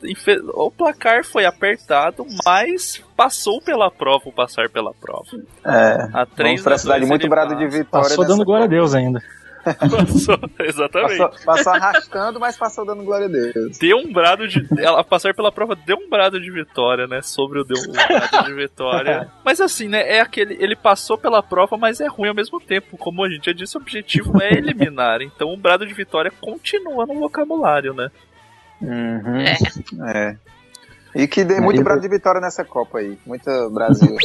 O 0.55 0.70
placar 0.70 1.24
foi 1.24 1.44
apertado, 1.44 2.26
mas 2.44 3.02
passou 3.14 3.61
pela 3.61 3.90
prova 3.90 4.22
o 4.26 4.33
passar 4.33 4.70
pela 4.70 4.94
prova. 4.94 5.26
É. 5.64 6.09
A 6.12 6.24
três 6.24 6.62
Vamos 6.62 6.62
precisar 6.62 6.94
a 6.94 6.98
de 6.98 7.00
dois 7.00 7.11
muito 7.11 7.29
brado 7.29 7.55
de 7.55 7.66
vitória. 7.66 8.09
Passou 8.09 8.26
dando 8.26 8.44
glória 8.44 8.64
a 8.64 8.68
Deus 8.68 8.94
ainda. 8.94 9.22
Passou, 9.90 10.38
exatamente. 10.61 11.18
Passou, 11.18 11.44
passou 11.44 11.72
arrastando, 11.72 12.38
mas 12.38 12.57
passou 12.57 12.87
dando 12.87 13.02
glória 13.02 13.26
a 13.26 13.29
Deus. 13.29 13.79
Deu 13.79 13.98
um 13.98 14.12
brado 14.12 14.46
de. 14.46 14.64
Ela 14.79 15.02
passar 15.02 15.35
pela 15.35 15.50
prova 15.50 15.74
deu 15.74 15.96
um 15.96 16.09
brado 16.09 16.40
de 16.40 16.50
vitória, 16.50 17.07
né? 17.07 17.20
Sobre 17.20 17.61
o 17.61 17.64
deu 17.64 17.76
um 17.76 17.92
brado 17.92 18.44
de 18.44 18.55
vitória. 18.55 19.29
Mas 19.44 19.61
assim, 19.61 19.88
né? 19.88 20.16
É 20.16 20.20
aquele. 20.20 20.55
Ele 20.62 20.76
passou 20.76 21.18
pela 21.18 21.42
prova, 21.42 21.76
mas 21.76 22.00
é 22.00 22.07
ruim 22.07 22.29
ao 22.29 22.35
mesmo 22.35 22.61
tempo. 22.61 22.96
Como 22.96 23.24
a 23.24 23.29
gente 23.29 23.46
já 23.46 23.52
disse, 23.52 23.76
o 23.76 23.81
objetivo 23.81 24.40
é 24.40 24.52
eliminar. 24.52 25.22
Então 25.22 25.52
o 25.52 25.57
brado 25.57 25.87
de 25.87 25.94
vitória 25.94 26.31
continua 26.40 27.07
no 27.07 27.14
vocabulário, 27.14 27.94
né? 27.94 28.11
Uhum. 28.81 29.40
É. 29.40 29.57
É. 30.14 30.37
E 31.14 31.26
que 31.26 31.44
dê 31.44 31.55
Aí 31.55 31.61
muito 31.61 31.83
brado 31.83 32.00
de 32.00 32.09
vitória 32.09 32.40
nessa 32.40 32.64
Copa 32.64 32.98
aí. 32.98 33.18
Muita 33.24 33.70
Brasil. 33.70 34.16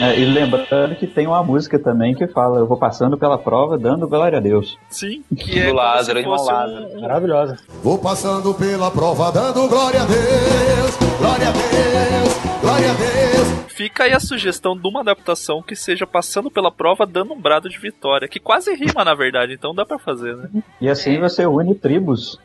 É, 0.00 0.18
e 0.18 0.24
lembrando 0.24 0.96
que 0.96 1.06
tem 1.06 1.26
uma 1.26 1.42
música 1.42 1.78
também 1.78 2.14
que 2.14 2.26
fala: 2.26 2.58
Eu 2.58 2.66
vou 2.66 2.76
passando 2.76 3.16
pela 3.16 3.38
prova 3.38 3.78
dando 3.78 4.08
glória 4.08 4.38
a 4.38 4.40
Deus. 4.40 4.76
Sim, 4.88 5.22
que 5.36 5.60
é 5.60 5.66
Do 5.66 5.74
Lázaro, 5.74 6.20
um, 6.20 7.00
Maravilhosa. 7.00 7.58
Vou 7.82 7.98
passando 7.98 8.52
pela 8.54 8.90
prova 8.90 9.30
dando 9.30 9.68
glória 9.68 10.02
a 10.02 10.04
Deus, 10.04 10.96
glória 11.18 11.48
a 11.48 11.52
Deus, 11.52 12.60
glória 12.60 12.90
a 12.90 12.94
Deus. 12.94 13.64
Fica 13.68 14.04
aí 14.04 14.12
a 14.12 14.20
sugestão 14.20 14.76
de 14.76 14.86
uma 14.86 15.00
adaptação 15.00 15.60
que 15.60 15.74
seja 15.74 16.06
passando 16.06 16.50
pela 16.50 16.70
prova 16.70 17.04
dando 17.04 17.32
um 17.32 17.40
brado 17.40 17.68
de 17.68 17.78
vitória, 17.78 18.28
que 18.28 18.38
quase 18.38 18.72
rima 18.74 19.04
na 19.04 19.14
verdade, 19.14 19.52
então 19.52 19.74
dá 19.74 19.84
pra 19.84 19.98
fazer, 19.98 20.36
né? 20.36 20.48
E 20.80 20.88
assim 20.88 21.18
você 21.18 21.44
une 21.46 21.74
tribos. 21.74 22.38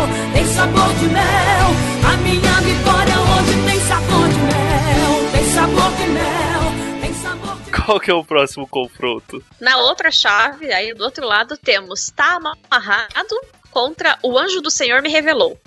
Tem 0.00 0.14
sabor 0.14 0.14
de 0.14 0.26
mel, 0.26 0.30
tem 0.32 0.46
sabor 0.50 0.94
de 0.94 1.06
mel. 1.08 1.90
A 2.02 2.16
minha 2.18 2.60
vitória 2.60 3.14
hoje 3.20 3.54
tem 3.66 3.80
sabor 3.80 4.28
de 4.28 4.38
mel. 4.38 5.30
Tem 5.32 5.44
sabor 5.44 5.92
de 5.96 6.06
mel, 6.08 7.00
tem 7.00 7.14
sabor 7.14 7.56
de 7.62 7.70
Qual 7.70 8.00
que 8.00 8.10
é 8.10 8.14
o 8.14 8.24
próximo 8.24 8.66
confronto? 8.66 9.44
Na 9.60 9.76
outra 9.78 10.10
chave, 10.10 10.72
aí 10.72 10.94
do 10.94 11.04
outro 11.04 11.26
lado, 11.26 11.56
temos 11.56 12.10
Tá 12.10 12.36
amarrado 12.36 13.40
contra 13.70 14.18
O 14.22 14.38
Anjo 14.38 14.60
do 14.60 14.70
Senhor 14.70 15.02
me 15.02 15.08
revelou. 15.10 15.58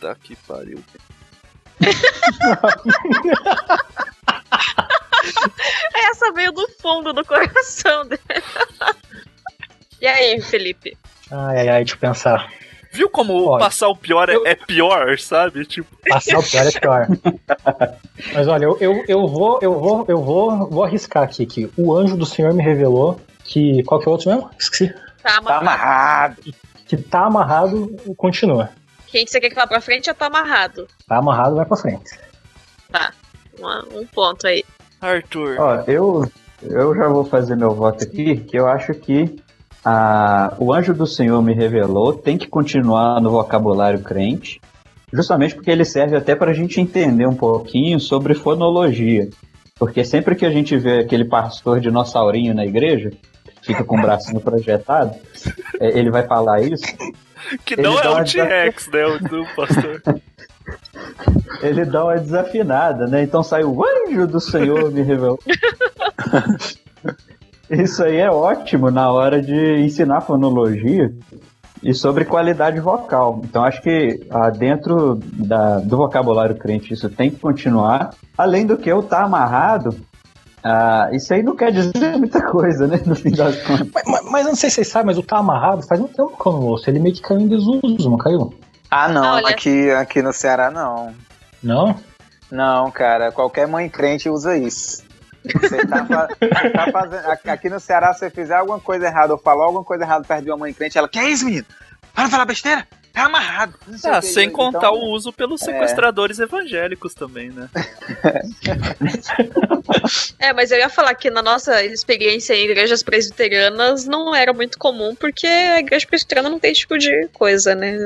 Tá 0.00 0.14
que 0.14 0.36
pariu. 0.36 0.82
Essa 5.94 6.32
veio 6.32 6.52
do 6.52 6.68
fundo 6.80 7.12
do 7.12 7.24
coração 7.24 8.06
dele. 8.06 8.22
E 9.98 10.06
aí, 10.06 10.40
Felipe? 10.42 10.96
Ai, 11.30 11.60
ai, 11.60 11.68
ai, 11.68 11.78
deixa 11.78 11.94
eu 11.94 11.98
pensar. 11.98 12.52
Viu 12.96 13.10
como 13.10 13.44
Olha, 13.50 13.60
passar 13.64 13.88
o 13.88 13.96
pior 13.96 14.28
é, 14.28 14.34
é 14.44 14.54
pior, 14.54 15.18
sabe? 15.18 15.64
Tipo, 15.66 15.88
Passar 16.08 16.38
o 16.38 16.42
pior 16.42 16.66
é 16.66 16.70
pior. 16.80 17.06
Mas 18.32 18.48
olha, 18.48 18.64
eu, 18.64 18.76
eu, 18.80 19.04
eu 19.06 19.26
vou, 19.28 19.58
eu 19.60 19.78
vou, 19.78 20.04
eu 20.08 20.22
vou, 20.22 20.68
vou 20.70 20.84
arriscar 20.84 21.22
aqui 21.22 21.44
que 21.46 21.70
o 21.76 21.94
anjo 21.94 22.16
do 22.16 22.24
Senhor 22.26 22.52
me 22.54 22.62
revelou 22.62 23.20
que. 23.44 23.82
Qual 23.84 24.00
que 24.00 24.06
é 24.06 24.08
o 24.08 24.12
outro 24.12 24.30
mesmo? 24.30 24.50
Esqueci. 24.58 24.88
Tá 25.22 25.32
Tá 25.32 25.36
amarrado. 25.38 25.60
amarrado. 25.62 26.36
Que 26.86 26.96
tá 26.96 27.20
amarrado, 27.26 27.96
continua. 28.16 28.70
Quem 29.08 29.24
que 29.24 29.30
você 29.30 29.40
quer 29.40 29.48
que 29.50 29.54
vá 29.56 29.66
pra 29.66 29.80
frente 29.80 30.06
já 30.06 30.14
tá 30.14 30.26
amarrado. 30.26 30.86
Tá 31.06 31.16
amarrado, 31.18 31.56
vai 31.56 31.66
pra 31.66 31.76
frente. 31.76 32.10
Tá. 32.90 33.12
Uma- 33.58 33.84
um 33.92 34.06
ponto 34.06 34.46
aí. 34.46 34.64
Arthur. 35.00 35.56
Ó, 35.58 35.82
eu, 35.86 36.30
eu 36.62 36.94
já 36.94 37.08
vou 37.08 37.24
fazer 37.24 37.56
meu 37.56 37.74
voto 37.74 38.04
aqui, 38.04 38.36
que 38.36 38.56
eu 38.58 38.66
acho 38.66 38.94
que 38.94 39.36
a, 39.88 40.52
o 40.58 40.74
anjo 40.74 40.92
do 40.92 41.06
Senhor 41.06 41.40
me 41.40 41.54
revelou 41.54 42.12
tem 42.12 42.36
que 42.36 42.48
continuar 42.48 43.20
no 43.20 43.30
vocabulário 43.30 44.00
crente, 44.00 44.60
justamente 45.12 45.54
porque 45.54 45.70
ele 45.70 45.84
serve 45.84 46.16
até 46.16 46.34
para 46.34 46.50
a 46.50 46.54
gente 46.54 46.80
entender 46.80 47.24
um 47.24 47.36
pouquinho 47.36 48.00
sobre 48.00 48.34
fonologia. 48.34 49.28
Porque 49.78 50.04
sempre 50.04 50.34
que 50.34 50.44
a 50.44 50.50
gente 50.50 50.76
vê 50.76 50.98
aquele 50.98 51.24
pastor 51.24 51.78
dinossaurinho 51.78 52.52
na 52.52 52.66
igreja, 52.66 53.12
fica 53.62 53.84
com 53.84 53.96
o 53.96 54.02
bracinho 54.02 54.40
projetado, 54.40 55.14
é, 55.78 55.96
ele 55.96 56.10
vai 56.10 56.26
falar 56.26 56.62
isso, 56.62 56.84
que 57.64 57.76
não 57.76 57.96
é 57.96 58.08
o 58.08 58.24
T-Rex, 58.24 58.88
né? 58.88 59.06
O 59.06 59.18
do 59.20 59.46
pastor. 59.54 60.02
ele 61.62 61.84
dá 61.84 62.06
uma 62.06 62.18
desafinada, 62.18 63.06
né? 63.06 63.22
Então 63.22 63.40
sai 63.40 63.62
o 63.62 63.84
anjo 63.84 64.26
do 64.26 64.40
Senhor 64.40 64.90
me 64.90 65.02
revelou. 65.02 65.38
Isso 67.70 68.02
aí 68.04 68.16
é 68.18 68.30
ótimo 68.30 68.90
na 68.90 69.10
hora 69.10 69.42
de 69.42 69.80
ensinar 69.80 70.20
fonologia 70.20 71.12
e 71.82 71.92
sobre 71.92 72.24
qualidade 72.24 72.78
vocal. 72.80 73.40
Então 73.44 73.64
acho 73.64 73.82
que 73.82 74.26
ah, 74.30 74.50
dentro 74.50 75.16
da- 75.32 75.78
do 75.78 75.96
vocabulário 75.96 76.56
crente 76.56 76.94
isso 76.94 77.08
tem 77.10 77.30
que 77.30 77.38
continuar. 77.40 78.10
Além 78.38 78.64
do 78.66 78.76
que 78.76 78.88
eu 78.90 79.02
tá 79.02 79.22
amarrado, 79.24 79.96
ah, 80.62 81.08
isso 81.12 81.34
aí 81.34 81.42
não 81.42 81.56
quer 81.56 81.72
dizer 81.72 81.92
muita 82.16 82.40
coisa, 82.42 82.86
né? 82.86 83.00
No 83.04 83.14
fim 83.16 83.30
das 83.32 83.56
contas. 83.62 83.88
Mas, 83.92 84.04
mas- 84.06 84.24
mas 84.30 84.42
eu 84.44 84.48
não 84.50 84.56
sei 84.56 84.70
se 84.70 84.76
vocês 84.76 84.88
sabem, 84.88 85.06
mas 85.06 85.18
o 85.18 85.22
tá 85.22 85.38
amarrado 85.38 85.82
faz 85.86 86.00
um 86.00 86.06
tempo 86.08 86.36
que 86.40 86.46
eu 86.48 86.52
não 86.52 86.62
ouço. 86.62 86.88
Ele 86.88 86.98
meio 87.00 87.14
que 87.14 87.20
caiu 87.20 87.40
em 87.40 87.48
desuso, 87.48 88.08
não 88.10 88.16
caiu? 88.18 88.54
Ah, 88.90 89.08
não. 89.08 89.34
Olha. 89.34 89.48
Aqui, 89.48 89.90
aqui 89.90 90.22
no 90.22 90.32
Ceará, 90.32 90.70
não. 90.70 91.12
Não? 91.62 91.96
Não, 92.50 92.90
cara. 92.92 93.32
Qualquer 93.32 93.66
mãe 93.66 93.88
crente 93.88 94.30
usa 94.30 94.56
isso. 94.56 95.02
Você 95.52 95.86
tá, 95.86 96.28
você 96.40 96.70
tá 96.70 96.92
fazendo. 96.92 97.26
aqui- 97.50 97.68
no 97.68 97.80
Ceará, 97.80 98.12
se 98.12 98.20
você 98.20 98.30
fizer 98.30 98.54
alguma 98.56 98.80
coisa 98.80 99.06
errada 99.06 99.32
ou 99.32 99.38
falar 99.38 99.64
alguma 99.64 99.84
coisa 99.84 100.04
errada 100.04 100.24
perto 100.24 100.44
de 100.44 100.50
uma 100.50 100.56
mãe 100.58 100.72
crente, 100.72 100.96
ela, 100.98 101.08
que 101.08 101.18
é 101.18 101.28
isso, 101.28 101.44
menino? 101.44 101.66
Para 102.14 102.28
falar 102.30 102.44
besteira? 102.46 102.86
Tá 103.12 103.24
amarrado. 103.24 103.74
Ah, 104.04 104.20
sem 104.20 104.48
Então, 104.48 104.56
contar 104.72 104.90
o 104.90 105.10
uso 105.10 105.32
pelos 105.32 105.62
é. 105.62 105.66
sequestradores 105.66 106.38
evangélicos 106.38 107.14
também, 107.14 107.50
né? 107.50 107.68
É, 110.38 110.52
mas 110.52 110.70
eu 110.70 110.78
ia 110.78 110.88
falar 110.88 111.14
que 111.14 111.30
na 111.30 111.42
nossa 111.42 111.82
experiência 111.84 112.54
em 112.54 112.64
igrejas 112.64 113.02
presbiterianas 113.02 114.06
não 114.06 114.34
era 114.34 114.52
muito 114.52 114.78
comum, 114.78 115.14
porque 115.14 115.46
a 115.46 115.78
igreja 115.78 116.06
presbiteriana 116.06 116.48
não 116.50 116.58
tem 116.58 116.72
esse 116.72 116.80
tipo 116.80 116.98
de 116.98 117.28
coisa, 117.32 117.74
né? 117.74 117.96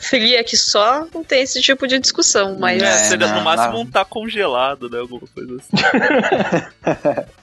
Fria 0.00 0.40
aqui 0.40 0.56
só 0.56 1.06
não 1.12 1.24
tem 1.24 1.42
esse 1.42 1.60
tipo 1.60 1.86
de 1.86 1.98
discussão, 1.98 2.56
mas. 2.58 2.82
É, 2.82 2.86
É, 2.86 2.92
seria 2.98 3.26
não, 3.26 3.36
no 3.38 3.42
máximo 3.42 3.72
não. 3.74 3.80
um 3.80 3.86
tá 3.86 4.04
congelado, 4.04 4.88
né? 4.88 4.98
Alguma 5.00 5.22
coisa 5.34 5.56
assim. 5.56 5.76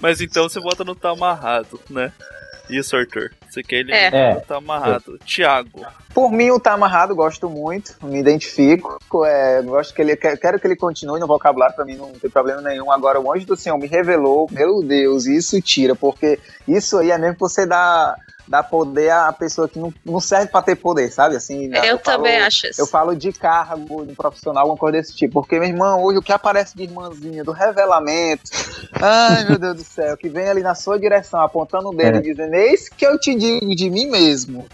Mas 0.00 0.20
então 0.20 0.48
você 0.48 0.60
bota 0.60 0.84
no 0.84 0.94
tá 0.94 1.10
amarrado, 1.10 1.80
né? 1.88 2.12
Isso, 2.68 2.96
Arthur. 2.96 3.30
Você 3.48 3.62
quer 3.62 3.76
ele 3.76 3.92
É. 3.94 4.34
no 4.34 4.40
tá 4.40 4.56
amarrado. 4.56 5.18
Tiago. 5.24 5.86
Por 6.12 6.32
mim, 6.32 6.50
o 6.50 6.58
Tá 6.58 6.72
Amarrado, 6.72 7.14
gosto 7.14 7.48
muito, 7.48 7.94
me 8.02 8.18
identifico. 8.18 8.98
É, 9.24 9.62
gosto 9.62 9.94
que 9.94 10.02
ele, 10.02 10.16
que- 10.16 10.36
quero 10.36 10.58
que 10.58 10.66
ele 10.66 10.74
continue 10.76 11.20
no 11.20 11.26
vocabulário, 11.28 11.76
pra 11.76 11.84
mim 11.84 11.94
não 11.96 12.12
tem 12.12 12.28
problema 12.28 12.60
nenhum. 12.60 12.90
Agora, 12.90 13.20
o 13.20 13.32
Anjo 13.32 13.46
do 13.46 13.56
Senhor 13.56 13.78
me 13.78 13.86
revelou, 13.86 14.48
meu 14.50 14.82
Deus, 14.82 15.26
isso 15.26 15.60
tira, 15.62 15.94
porque 15.94 16.38
isso 16.66 16.98
aí 16.98 17.10
é 17.12 17.18
mesmo 17.18 17.34
que 17.34 17.40
você 17.40 17.64
dá, 17.64 18.16
dá 18.48 18.62
poder 18.62 19.10
à 19.10 19.32
pessoa 19.32 19.68
que 19.68 19.78
não, 19.78 19.92
não 20.04 20.20
serve 20.20 20.46
pra 20.48 20.62
ter 20.62 20.76
poder, 20.76 21.10
sabe? 21.10 21.36
Assim, 21.36 21.66
Eu 21.74 21.98
falo- 21.98 22.18
também 22.18 22.38
acho 22.38 22.66
isso. 22.68 22.80
Eu 22.80 22.86
falo 22.86 23.14
de 23.16 23.32
cargo, 23.32 24.04
de 24.06 24.14
profissional, 24.14 24.62
alguma 24.62 24.78
coisa 24.78 24.98
desse 24.98 25.14
tipo. 25.14 25.34
Porque, 25.40 25.58
meu 25.58 25.68
irmão, 25.68 26.02
hoje 26.02 26.18
o 26.18 26.22
que 26.22 26.32
aparece 26.32 26.76
de 26.76 26.84
irmãzinha, 26.84 27.42
do 27.44 27.52
revelamento, 27.52 28.42
ai 29.00 29.44
meu 29.48 29.58
Deus 29.58 29.76
do 29.76 29.84
céu, 29.84 30.16
que 30.16 30.28
vem 30.28 30.48
ali 30.48 30.62
na 30.62 30.74
sua 30.74 30.98
direção, 30.98 31.40
apontando 31.40 31.88
o 31.90 31.94
dedo 31.94 32.16
É. 32.16 32.20
e 32.20 32.22
dizendo: 32.22 32.54
Eis 32.54 32.88
que 32.88 33.06
eu 33.06 33.18
te 33.18 33.34
digo 33.34 33.74
de 33.74 33.90
mim 33.90 34.06
mesmo. 34.06 34.66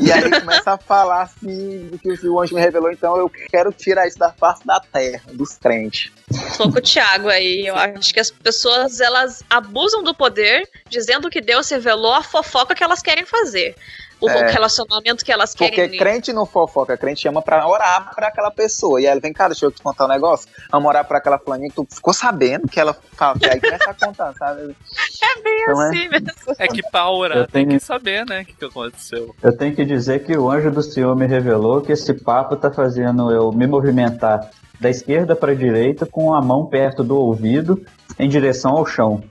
E 0.00 0.12
aí 0.12 0.30
começa 0.40 0.72
a 0.72 0.78
falar 0.78 1.22
assim 1.22 1.88
do 1.90 1.98
que 1.98 2.10
o 2.28 2.40
anjo 2.40 2.54
me 2.54 2.60
revelou, 2.60 2.90
então 2.92 3.16
eu 3.16 3.30
quero 3.50 3.72
tirar 3.72 4.06
isso 4.06 4.18
da 4.18 4.30
face 4.32 4.66
da 4.66 4.78
terra, 4.80 5.22
dos 5.32 5.56
crentes. 5.56 6.12
Tô 6.56 6.70
com 6.70 6.78
o 6.78 6.82
Thiago 6.82 7.28
aí. 7.28 7.66
Eu 7.66 7.74
acho 7.76 8.12
que 8.12 8.20
as 8.20 8.30
pessoas 8.30 9.00
elas 9.00 9.42
abusam 9.48 10.02
do 10.02 10.14
poder, 10.14 10.68
dizendo 10.88 11.28
que 11.30 11.40
Deus 11.40 11.68
revelou 11.70 12.12
a 12.12 12.22
fofoca 12.22 12.74
que 12.74 12.84
elas 12.84 13.02
querem 13.02 13.24
fazer. 13.24 13.74
O 14.20 14.28
É. 14.28 14.50
relacionamento 14.52 15.24
que 15.24 15.32
elas 15.32 15.54
Porque 15.54 15.70
querem. 15.70 15.98
crente 15.98 16.30
não 16.30 16.44
fofoca, 16.44 16.94
crente 16.94 17.22
chama 17.22 17.40
pra 17.40 17.66
orar 17.66 18.14
pra 18.14 18.28
aquela 18.28 18.50
pessoa. 18.50 19.00
E 19.00 19.06
aí 19.06 19.12
ele 19.14 19.20
vem, 19.20 19.32
cara, 19.32 19.48
deixa 19.50 19.64
eu 19.64 19.70
te 19.70 19.80
contar 19.80 20.04
um 20.04 20.08
negócio. 20.08 20.46
Vamos 20.70 20.86
orar 20.88 21.06
pra 21.06 21.16
aquela 21.16 21.38
flaninha 21.38 21.70
que 21.70 21.76
tu 21.76 21.86
ficou 21.90 22.12
sabendo 22.12 22.68
que 22.68 22.78
ela 22.78 22.94
fala. 23.12 23.38
E 23.40 23.46
aí 23.48 23.58
começa 23.58 23.90
a 23.90 23.94
contar, 23.94 24.34
sabe? 24.34 24.76
É 25.22 25.42
bem 25.42 25.62
Então 25.62 25.82
é- 25.82 25.88
assim 25.88 26.08
mesmo. 26.10 26.28
É 26.58 26.68
que 26.68 26.82
pra 26.90 27.10
orar 27.10 27.38
Eu 27.38 27.46
tem 27.46 27.66
tenho- 27.66 27.78
que 27.80 27.84
saber, 27.84 28.26
né? 28.26 28.42
O 28.42 28.44
que, 28.44 28.52
que 28.54 28.64
aconteceu. 28.66 29.34
Eu 29.42 29.56
tenho 29.56 29.74
que 29.74 29.84
dizer 29.86 30.22
que 30.24 30.36
o 30.36 30.50
anjo 30.50 30.70
do 30.70 30.82
Senhor 30.82 31.16
me 31.16 31.26
revelou 31.26 31.80
que 31.80 31.92
esse 31.92 32.12
papo 32.12 32.56
tá 32.56 32.70
fazendo 32.70 33.30
eu 33.30 33.50
me 33.52 33.66
movimentar 33.66 34.50
da 34.80 34.88
esquerda 34.88 35.36
para 35.36 35.52
a 35.52 35.54
direita 35.54 36.06
com 36.06 36.32
a 36.32 36.40
mão 36.40 36.66
perto 36.66 37.04
do 37.04 37.16
ouvido 37.16 37.84
em 38.18 38.28
direção 38.28 38.72
ao 38.72 38.86
chão. 38.86 39.22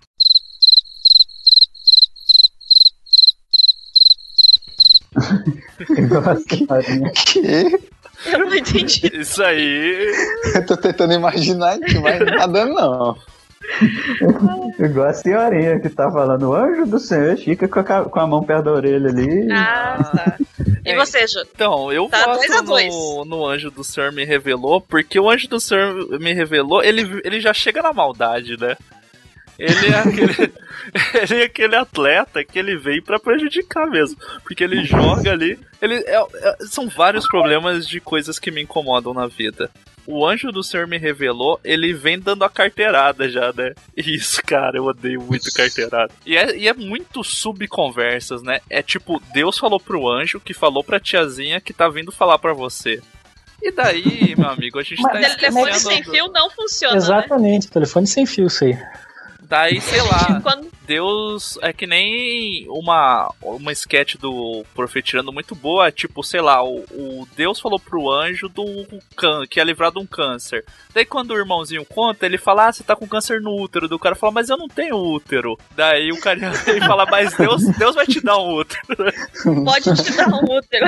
Que? 7.25 7.79
Eu 8.25 8.39
não 8.39 8.53
entendi. 8.53 9.09
Isso 9.13 9.41
aí. 9.41 10.13
Eu 10.53 10.65
tô 10.65 10.75
tentando 10.75 11.13
imaginar 11.13 11.75
aqui, 11.75 11.97
mas 11.99 12.19
não 12.19 12.51
dando, 12.51 12.73
não. 12.73 13.15
Igual 14.79 15.07
a 15.09 15.13
senhorinha 15.13 15.79
que 15.79 15.89
tá 15.89 16.09
falando, 16.11 16.49
o 16.49 16.55
anjo 16.55 16.85
do 16.85 16.99
Senhor 16.99 17.37
fica 17.37 17.67
com 17.67 17.79
a, 17.79 18.05
com 18.09 18.19
a 18.19 18.27
mão 18.27 18.43
perto 18.43 18.65
da 18.65 18.71
orelha 18.73 19.09
ali. 19.09 19.51
Ah, 19.51 19.97
tá. 20.15 20.37
E 20.85 20.95
você, 20.95 21.27
Ju? 21.27 21.39
Então, 21.53 21.91
eu 21.91 22.07
Tá 22.07 22.25
dois 22.33 22.49
a 22.51 22.55
voto 22.57 22.65
dois. 22.67 22.93
no, 22.93 23.25
no 23.25 23.45
Anjo 23.45 23.69
do 23.69 23.83
Senhor 23.83 24.11
me 24.11 24.23
revelou, 24.25 24.81
porque 24.81 25.19
o 25.19 25.29
Anjo 25.29 25.47
do 25.47 25.59
Senhor 25.59 26.19
me 26.19 26.33
revelou, 26.33 26.83
ele, 26.83 27.21
ele 27.23 27.39
já 27.39 27.53
chega 27.53 27.81
na 27.81 27.93
maldade, 27.93 28.57
né? 28.59 28.75
Ele 29.57 29.87
é 29.87 29.99
aquele, 29.99 30.53
ele 31.31 31.41
é 31.41 31.45
aquele 31.45 31.75
atleta 31.75 32.43
que 32.45 32.57
ele 32.57 32.77
veio 32.77 33.03
pra 33.03 33.19
prejudicar 33.19 33.87
mesmo. 33.87 34.17
Porque 34.43 34.63
ele 34.63 34.85
joga 34.85 35.31
ali. 35.33 35.59
Ele, 35.81 35.95
é- 35.95 36.15
é- 36.15 36.55
são 36.61 36.87
vários 36.87 37.27
problemas 37.27 37.85
de 37.85 37.99
coisas 37.99 38.39
que 38.39 38.51
me 38.51 38.61
incomodam 38.61 39.13
na 39.13 39.27
vida. 39.27 39.69
O 40.11 40.25
anjo 40.25 40.51
do 40.51 40.63
Senhor 40.63 40.87
me 40.87 40.97
revelou, 40.97 41.59
ele 41.63 41.93
vem 41.93 42.19
dando 42.19 42.43
a 42.43 42.49
carteirada 42.49 43.29
já, 43.29 43.53
né? 43.53 43.73
Isso, 43.95 44.41
cara, 44.43 44.75
eu 44.77 44.85
odeio 44.85 45.21
muito 45.21 45.51
carteirada. 45.53 46.11
E 46.25 46.35
é, 46.35 46.57
e 46.57 46.67
é 46.67 46.73
muito 46.73 47.23
subconversas, 47.23 48.41
né? 48.41 48.59
É 48.71 48.81
tipo, 48.81 49.21
Deus 49.31 49.59
falou 49.59 49.79
pro 49.79 50.09
anjo 50.09 50.39
que 50.39 50.51
falou 50.51 50.83
pra 50.83 50.99
tiazinha 50.99 51.61
que 51.61 51.71
tá 51.73 51.87
vindo 51.87 52.11
falar 52.11 52.39
pra 52.39 52.53
você. 52.53 52.99
E 53.61 53.71
daí, 53.71 54.33
meu 54.35 54.49
amigo, 54.49 54.79
a 54.79 54.83
gente 54.83 54.99
Mas 54.99 55.11
tá 55.11 55.33
O 55.33 55.37
telefone 55.37 55.69
esquecendo. 55.71 55.93
sem 55.93 56.03
fio 56.11 56.31
não 56.31 56.49
funciona, 56.49 56.93
né? 56.93 56.97
Exatamente, 56.97 57.67
telefone 57.67 58.07
sem 58.07 58.25
fio, 58.25 58.47
isso 58.47 58.63
aí. 58.63 58.75
Daí, 59.49 59.81
sei 59.81 60.01
lá, 60.01 60.39
Quando- 60.41 60.69
Deus 60.85 61.57
é 61.61 61.71
que 61.71 61.85
nem 61.85 62.65
uma 62.69 63.31
uma 63.43 63.71
sketch 63.71 64.15
do 64.15 64.63
Profetirando 64.73 65.31
muito 65.31 65.53
boa, 65.53 65.91
tipo, 65.91 66.23
sei 66.23 66.41
lá, 66.41 66.63
o, 66.63 66.79
o 66.91 67.27
Deus 67.35 67.59
falou 67.59 67.79
pro 67.79 68.09
anjo 68.11 68.49
do 68.49 68.63
can, 69.15 69.45
que 69.47 69.59
ia 69.59 69.63
livrar 69.63 69.91
de 69.91 69.99
um 69.99 70.05
câncer. 70.07 70.65
Daí 70.93 71.05
quando 71.05 71.29
o 71.31 71.37
irmãozinho 71.37 71.85
conta, 71.85 72.25
ele 72.25 72.39
fala: 72.39 72.67
"Ah, 72.67 72.71
você 72.73 72.83
tá 72.83 72.95
com 72.95 73.07
câncer 73.07 73.39
no 73.39 73.55
útero". 73.55 73.87
Do 73.87 73.99
cara 73.99 74.15
fala: 74.15 74.33
"Mas 74.33 74.49
eu 74.49 74.57
não 74.57 74.67
tenho 74.67 74.95
útero". 74.97 75.57
Daí 75.75 76.11
o 76.11 76.19
cara 76.19 76.39
ele 76.67 76.79
fala: 76.81 77.05
"Mas 77.05 77.35
Deus, 77.35 77.63
Deus 77.77 77.93
vai 77.95 78.07
te 78.07 78.19
dar 78.21 78.37
um 78.39 78.55
útero". 78.55 79.13
Pode 79.65 80.03
te 80.03 80.15
dar 80.15 80.27
um 80.27 80.43
útero. 80.57 80.87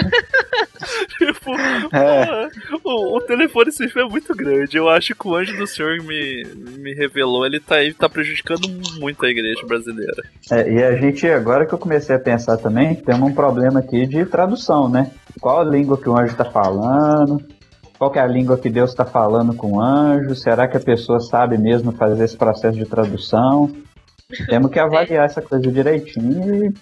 tipo, 1.18 1.52
É. 1.96 2.50
o, 2.84 3.18
o 3.18 3.22
telefone 3.22 3.72
fio 3.72 4.02
é 4.02 4.10
muito 4.10 4.34
grande. 4.36 4.78
Eu 4.78 4.90
acho 4.90 5.14
que 5.14 5.28
o 5.28 5.36
anjo 5.36 5.56
do 5.58 5.68
Senhor 5.68 6.02
me, 6.02 6.44
me 6.56 6.94
revelou, 6.96 7.46
ele 7.46 7.60
tá 7.60 7.76
aí 7.76 7.94
tá 7.94 8.10
prejudicando 8.10 8.51
muito 9.00 9.26
a 9.26 9.30
igreja 9.30 9.66
brasileira. 9.66 10.24
É, 10.52 10.72
e 10.72 10.84
a 10.84 10.96
gente, 10.98 11.28
agora 11.28 11.66
que 11.66 11.74
eu 11.74 11.78
comecei 11.80 12.16
a 12.16 12.20
pensar 12.20 12.58
também, 12.58 12.96
temos 12.96 13.30
um 13.30 13.34
problema 13.34 13.80
aqui 13.80 14.06
de 14.06 14.26
tradução, 14.26 14.90
né? 14.90 15.12
Qual 15.40 15.60
a 15.60 15.64
língua 15.64 15.98
que 15.98 16.10
o 16.10 16.18
anjo 16.18 16.32
está 16.34 16.46
falando? 16.46 17.44
Qual 17.98 18.10
que 18.12 18.18
é 18.18 18.22
a 18.24 18.28
língua 18.28 18.58
que 18.58 18.70
Deus 18.70 18.90
está 18.92 19.06
falando 19.06 19.54
com 19.54 19.74
o 19.74 19.82
anjo? 19.82 20.36
Será 20.36 20.68
que 20.68 20.76
a 20.76 20.80
pessoa 20.80 21.20
sabe 21.20 21.58
mesmo 21.58 21.92
fazer 21.92 22.24
esse 22.24 22.36
processo 22.36 22.78
de 22.78 22.86
tradução? 22.86 23.72
Temos 24.48 24.72
que 24.72 24.80
avaliar 24.80 25.26
essa 25.26 25.42
coisa 25.42 25.62
direitinho 25.72 26.66
e, 26.66 26.74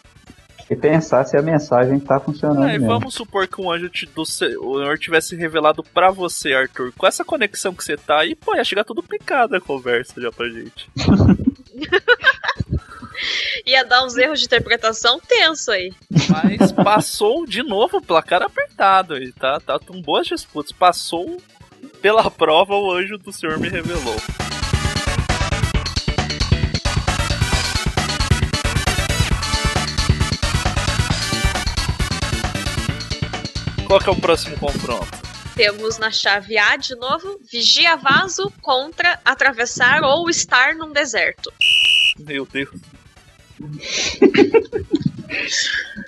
e 0.72 0.76
pensar 0.78 1.26
se 1.26 1.36
a 1.36 1.42
mensagem 1.42 1.98
está 1.98 2.20
funcionando 2.20 2.70
e 2.70 2.74
mesmo. 2.80 2.88
vamos 2.88 3.14
supor 3.16 3.48
que 3.48 3.60
um 3.60 3.70
anjo 3.72 3.90
te- 3.90 4.06
do 4.06 4.22
o 4.22 4.26
Senhor 4.26 4.98
tivesse 4.98 5.36
revelado 5.36 5.84
pra 5.94 6.10
você, 6.12 6.54
Arthur. 6.54 6.94
Com 6.98 7.06
essa 7.08 7.26
conexão 7.26 7.74
que 7.74 7.84
você 7.84 7.98
tá 7.98 8.20
aí, 8.20 8.34
pô, 8.36 8.56
ia 8.56 8.64
chegar 8.64 8.84
tudo 8.86 9.04
picado 9.04 9.56
a 9.56 9.60
conversa 9.62 10.22
já 10.22 10.32
pra 10.32 10.48
gente. 10.48 10.90
Ia 13.66 13.84
dar 13.84 14.06
uns 14.06 14.16
erros 14.18 14.40
de 14.40 14.46
interpretação 14.46 15.20
tenso 15.20 15.72
aí. 15.72 15.94
Mas 16.30 16.72
passou 16.72 17.46
de 17.46 17.62
novo 17.62 17.98
o 17.98 18.02
placar 18.02 18.42
apertado 18.42 19.16
aí, 19.16 19.32
tá? 19.34 19.60
Tá 19.60 19.78
com 19.78 20.02
boas 20.02 20.28
disputas. 20.28 20.72
Passou 20.72 21.38
pela 22.02 22.32
prova, 22.32 22.76
o 22.76 22.92
anjo 22.92 23.18
do 23.18 23.32
Senhor 23.32 23.60
me 23.60 23.68
revelou. 23.68 24.16
Qual 33.86 34.00
que 34.00 34.08
é 34.08 34.12
o 34.12 34.16
próximo 34.16 34.56
confronto? 34.58 35.29
Temos 35.60 35.98
na 35.98 36.10
chave 36.10 36.58
A 36.58 36.78
de 36.78 36.96
novo, 36.96 37.38
vigia 37.52 37.98
vaso 37.98 38.50
contra 38.62 39.20
atravessar 39.26 40.04
ou 40.04 40.30
estar 40.30 40.74
num 40.74 40.94
deserto. 40.94 41.52
Meu 42.18 42.46
Deus. 42.46 42.70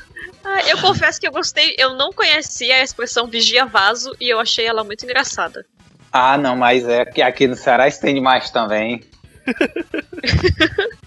Ah, 0.44 0.62
eu 0.68 0.78
confesso 0.80 1.20
que 1.22 1.28
eu 1.28 1.32
gostei, 1.32 1.76
eu 1.78 1.96
não 1.96 2.12
conhecia 2.12 2.78
a 2.78 2.82
expressão 2.82 3.28
vigia 3.28 3.64
vaso 3.66 4.16
e 4.20 4.28
eu 4.28 4.40
achei 4.40 4.66
ela 4.66 4.84
muito 4.84 5.04
engraçada. 5.06 5.66
Ah, 6.12 6.36
não, 6.38 6.56
mas 6.56 6.84
é 6.88 7.06
que 7.06 7.22
aqui 7.22 7.48
no 7.48 7.56
Ceará 7.56 7.88
estende 7.88 8.20
mais 8.22 8.50
também. 8.50 9.04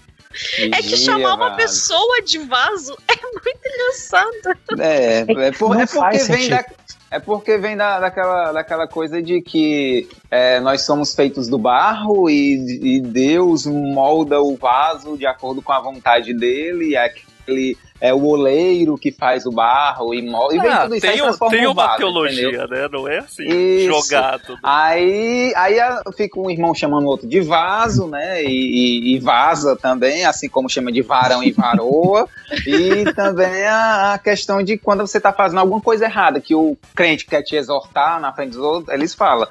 É 0.59 0.81
que 0.81 0.97
chamar 0.97 1.35
uma 1.35 1.49
vaso. 1.51 1.55
pessoa 1.57 2.21
de 2.21 2.39
vaso 2.39 2.97
é 3.07 3.15
muito 3.21 3.49
engraçado. 3.69 4.59
É, 4.79 5.19
é, 5.47 5.51
por- 5.53 5.75
Não 5.75 5.79
é 5.81 5.85
porque 5.87 6.17
vem 6.25 6.49
da. 6.49 6.65
É 7.09 7.19
porque 7.19 7.57
vem 7.57 7.77
da, 7.77 7.99
daquela, 7.99 8.51
daquela 8.51 8.87
coisa 8.87 9.21
de 9.21 9.41
que 9.41 10.07
é, 10.29 10.59
nós 10.59 10.81
somos 10.81 11.13
feitos 11.13 11.47
do 11.47 11.57
barro 11.57 12.29
e, 12.29 12.97
e 12.97 13.01
Deus 13.01 13.65
molda 13.65 14.41
o 14.41 14.55
vaso 14.55 15.17
de 15.17 15.25
acordo 15.25 15.61
com 15.61 15.71
a 15.71 15.79
vontade 15.79 16.33
dele, 16.33 16.89
e 16.89 16.97
aquele 16.97 17.77
é 18.05 18.13
o 18.13 18.23
oleiro 18.25 18.97
que 18.97 19.11
faz 19.11 19.45
o 19.45 19.51
barro 19.51 20.13
e 20.13 20.21
molda. 20.21 20.55
E 20.55 20.59
vem 20.59 20.69
Ah, 20.71 20.83
aí 20.91 20.99
tem, 21.01 21.21
um- 21.21 21.37
tem 21.49 21.67
um 21.67 21.71
uma 21.71 21.85
vaso, 21.85 21.97
teologia, 21.97 22.47
entendeu? 22.49 22.67
né? 22.69 22.87
Não 22.91 23.07
é 23.07 23.17
assim, 23.19 23.43
Isso. 23.47 23.87
jogado. 23.87 24.57
Aí, 24.63 25.53
aí 25.55 25.79
a- 25.79 26.01
fica 26.15 26.39
um 26.39 26.49
irmão 26.49 26.73
chamando 26.73 27.05
o 27.05 27.07
outro 27.07 27.27
de 27.27 27.41
vaso, 27.41 28.07
né? 28.07 28.43
E, 28.43 28.47
e- 28.47 29.15
e 29.15 29.19
vaza 29.19 29.75
também, 29.75 30.25
assim 30.25 30.47
como 30.49 30.69
chama 30.69 30.91
de 30.91 31.01
varão 31.01 31.43
e 31.43 31.51
varoa. 31.51 32.27
e 32.67 33.11
também 33.13 33.63
a, 33.65 34.13
a 34.13 34.17
questão 34.19 34.61
de 34.61 34.77
quando 34.77 35.05
você 35.05 35.19
tá 35.19 35.33
fazendo 35.33 35.59
alguma 35.59 35.81
coisa 35.81 36.05
errada, 36.05 36.39
que 36.39 36.53
o 36.55 36.77
crente 36.95 37.25
quer 37.25 37.41
te 37.41 37.55
exortar 37.55 38.19
na 38.19 38.31
frente 38.33 38.51
dos 38.51 38.61
outros, 38.61 38.93
eles 38.93 39.13
falam. 39.13 39.47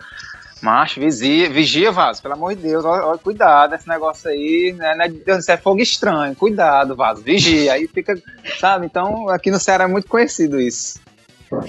Macho, 0.64 0.98
vigia, 0.98 1.50
vigia, 1.50 1.92
vaso, 1.92 2.22
pelo 2.22 2.32
amor 2.32 2.54
de 2.54 2.62
Deus, 2.62 2.86
olha, 2.86 3.04
olha, 3.04 3.18
cuidado, 3.18 3.74
esse 3.74 3.86
negócio 3.86 4.30
aí, 4.30 4.74
né, 4.74 4.96
é 4.98 5.36
isso 5.36 5.52
é 5.52 5.58
fogo 5.58 5.82
estranho, 5.82 6.34
cuidado, 6.34 6.96
vaso, 6.96 7.20
vigia, 7.20 7.74
aí 7.74 7.86
fica, 7.86 8.18
sabe, 8.58 8.86
então 8.86 9.28
aqui 9.28 9.50
no 9.50 9.60
Ceará 9.60 9.84
é 9.84 9.86
muito 9.86 10.08
conhecido 10.08 10.58
isso. 10.58 10.98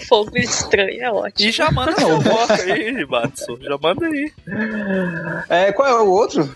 Fogo 0.07 0.37
estranho, 0.37 1.03
é 1.03 1.11
ótimo. 1.11 1.49
E 1.49 1.51
já 1.51 1.69
manda 1.69 1.91
seu 1.91 2.21
voto 2.21 2.53
aí, 2.53 3.05
Batson. 3.05 3.57
Já 3.59 3.77
manda 3.77 4.07
aí. 4.07 4.31
É, 5.49 5.71
qual 5.73 5.87
é 5.87 6.01
o 6.01 6.09
outro? 6.09 6.49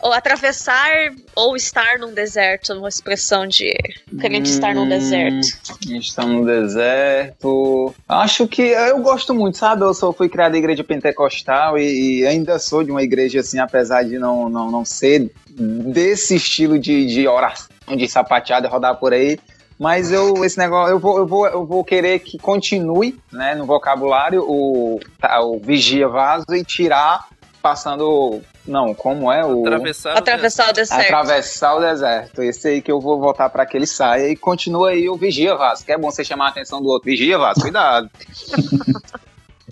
Ou 0.00 0.12
atravessar 0.12 1.12
ou 1.34 1.56
estar 1.56 1.98
num 1.98 2.12
deserto, 2.12 2.74
uma 2.74 2.88
expressão 2.88 3.46
de 3.46 3.72
crente 4.20 4.50
estar 4.50 4.74
num 4.74 4.88
deserto. 4.88 5.46
Está 5.88 6.26
no 6.26 6.44
deserto. 6.44 7.94
Acho 8.08 8.46
que 8.46 8.62
eu 8.62 9.00
gosto 9.00 9.34
muito, 9.34 9.56
sabe? 9.56 9.82
Eu 9.82 9.94
sou, 9.94 10.12
fui 10.12 10.28
criado 10.28 10.54
em 10.56 10.58
igreja 10.58 10.84
pentecostal 10.84 11.78
e, 11.78 12.20
e 12.20 12.26
ainda 12.26 12.58
sou 12.58 12.84
de 12.84 12.90
uma 12.90 13.02
igreja 13.02 13.40
assim, 13.40 13.58
apesar 13.58 14.02
de 14.02 14.18
não, 14.18 14.48
não, 14.48 14.70
não 14.70 14.84
ser 14.84 15.30
desse 15.48 16.36
estilo 16.36 16.78
de, 16.78 17.06
de 17.06 17.26
oração, 17.26 17.68
de 17.96 18.08
sapateada, 18.08 18.68
rodar 18.68 18.96
por 18.96 19.12
aí. 19.12 19.38
Mas 19.78 20.12
eu, 20.12 20.44
esse 20.44 20.56
negócio, 20.56 20.92
eu 20.92 20.98
vou, 20.98 21.18
eu 21.18 21.26
vou, 21.26 21.46
eu 21.46 21.66
vou 21.66 21.84
querer 21.84 22.20
que 22.20 22.38
continue, 22.38 23.18
né, 23.32 23.54
no 23.54 23.66
vocabulário 23.66 24.44
o, 24.46 25.00
tá, 25.20 25.40
o 25.42 25.58
vigia 25.58 26.08
vaso 26.08 26.46
e 26.54 26.64
tirar 26.64 27.28
passando. 27.60 28.40
Não, 28.66 28.94
como 28.94 29.30
é 29.30 29.44
o. 29.44 29.60
Atravessar, 29.60 30.16
Atravessar 30.16 30.70
o 30.70 30.72
deserto. 30.72 31.02
Atravessar 31.02 31.74
o 31.74 31.80
deserto. 31.80 32.42
Esse 32.42 32.68
aí 32.68 32.82
que 32.82 32.90
eu 32.90 33.00
vou 33.00 33.20
voltar 33.20 33.50
para 33.50 33.66
que 33.66 33.76
ele 33.76 33.86
saia 33.86 34.28
e 34.30 34.36
continua 34.36 34.90
aí 34.90 35.08
o 35.08 35.16
Vigia 35.16 35.54
Vasco. 35.54 35.84
Que 35.84 35.92
é 35.92 35.98
bom 35.98 36.10
você 36.10 36.24
chamar 36.24 36.46
a 36.46 36.48
atenção 36.48 36.80
do 36.80 36.88
outro. 36.88 37.10
Vigia 37.10 37.38
Vasco, 37.38 37.62
cuidado. 37.62 38.08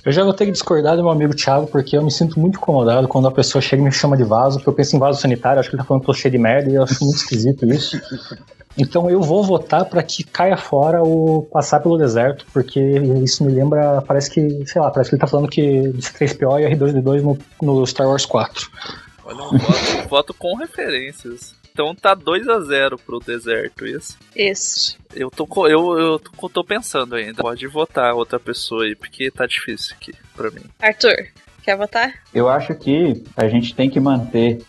Eu 0.05 0.11
já 0.11 0.25
vou 0.25 0.33
ter 0.33 0.47
que 0.47 0.53
discordar 0.53 0.97
do 0.97 1.03
meu 1.03 1.13
amigo 1.13 1.33
Thiago, 1.33 1.69
porque 1.69 1.97
eu 1.97 2.03
me 2.03 2.11
sinto 2.11 2.41
muito 2.41 2.57
incomodado 2.57 3.07
quando 3.07 3.29
a 3.29 3.31
pessoa 3.31 3.63
chega 3.63 3.81
e 3.81 3.85
me 3.85 3.93
chama 3.93 4.17
de 4.17 4.25
vaso, 4.25 4.57
porque 4.57 4.71
eu 4.71 4.75
penso 4.75 4.97
em 4.97 4.99
vaso 4.99 5.21
sanitário, 5.21 5.61
acho 5.61 5.71
que 5.71 5.77
ele 5.77 5.83
tá 5.83 5.87
falando 5.87 6.03
que 6.03 6.11
eu 6.11 6.15
tô 6.15 6.21
cheio 6.21 6.33
de 6.33 6.39
merda 6.39 6.69
e 6.69 6.75
eu 6.75 6.83
acho 6.83 7.05
muito 7.05 7.19
esquisito 7.19 7.65
isso. 7.67 8.01
Então 8.77 9.11
eu 9.11 9.21
vou 9.21 9.43
votar 9.45 9.85
para 9.85 10.03
que 10.03 10.25
caia 10.25 10.57
fora 10.57 11.03
o 11.03 11.43
passar 11.53 11.81
pelo 11.81 11.99
deserto, 11.99 12.47
porque 12.53 12.81
isso 13.23 13.45
me 13.45 13.53
lembra, 13.53 14.03
parece 14.03 14.31
que, 14.31 14.67
sei 14.67 14.81
lá, 14.81 14.91
parece 14.91 15.11
que 15.11 15.17
ele 15.17 15.21
tá 15.21 15.27
falando 15.27 15.49
que 15.49 15.89
de 15.89 16.01
C3PO 16.01 16.61
e 16.61 16.75
R2D2 16.75 17.23
no, 17.23 17.39
no 17.63 17.87
Star 17.87 18.09
Wars 18.09 18.25
4. 18.25 18.71
Olha, 19.25 19.37
um 19.37 19.59
voto, 19.59 20.05
um 20.05 20.09
voto 20.09 20.35
com 20.35 20.57
referências. 20.57 21.55
Então 21.73 21.95
tá 21.95 22.15
2 22.15 22.49
a 22.49 22.61
0 22.61 22.99
pro 22.99 23.19
deserto, 23.19 23.87
isso. 23.87 24.19
Isso. 24.37 24.99
Eu 25.15 25.31
tô, 25.31 25.47
eu, 25.67 25.99
eu 25.99 26.19
tô, 26.19 26.49
tô 26.49 26.65
pensando 26.65 27.15
ainda. 27.15 27.43
Pode 27.43 27.67
votar 27.67 28.15
outra 28.15 28.39
pessoa 28.39 28.85
aí, 28.85 28.95
porque 28.95 29.31
tá 29.31 29.47
difícil 29.47 29.95
aqui 29.97 30.13
pra 30.37 30.51
mim. 30.51 30.63
Arthur, 30.81 31.29
quer 31.63 31.77
votar? 31.77 32.13
Eu 32.35 32.49
acho 32.49 32.75
que 32.75 33.25
a 33.35 33.49
gente 33.49 33.75
tem 33.75 33.89
que 33.89 33.99
manter 33.99 34.63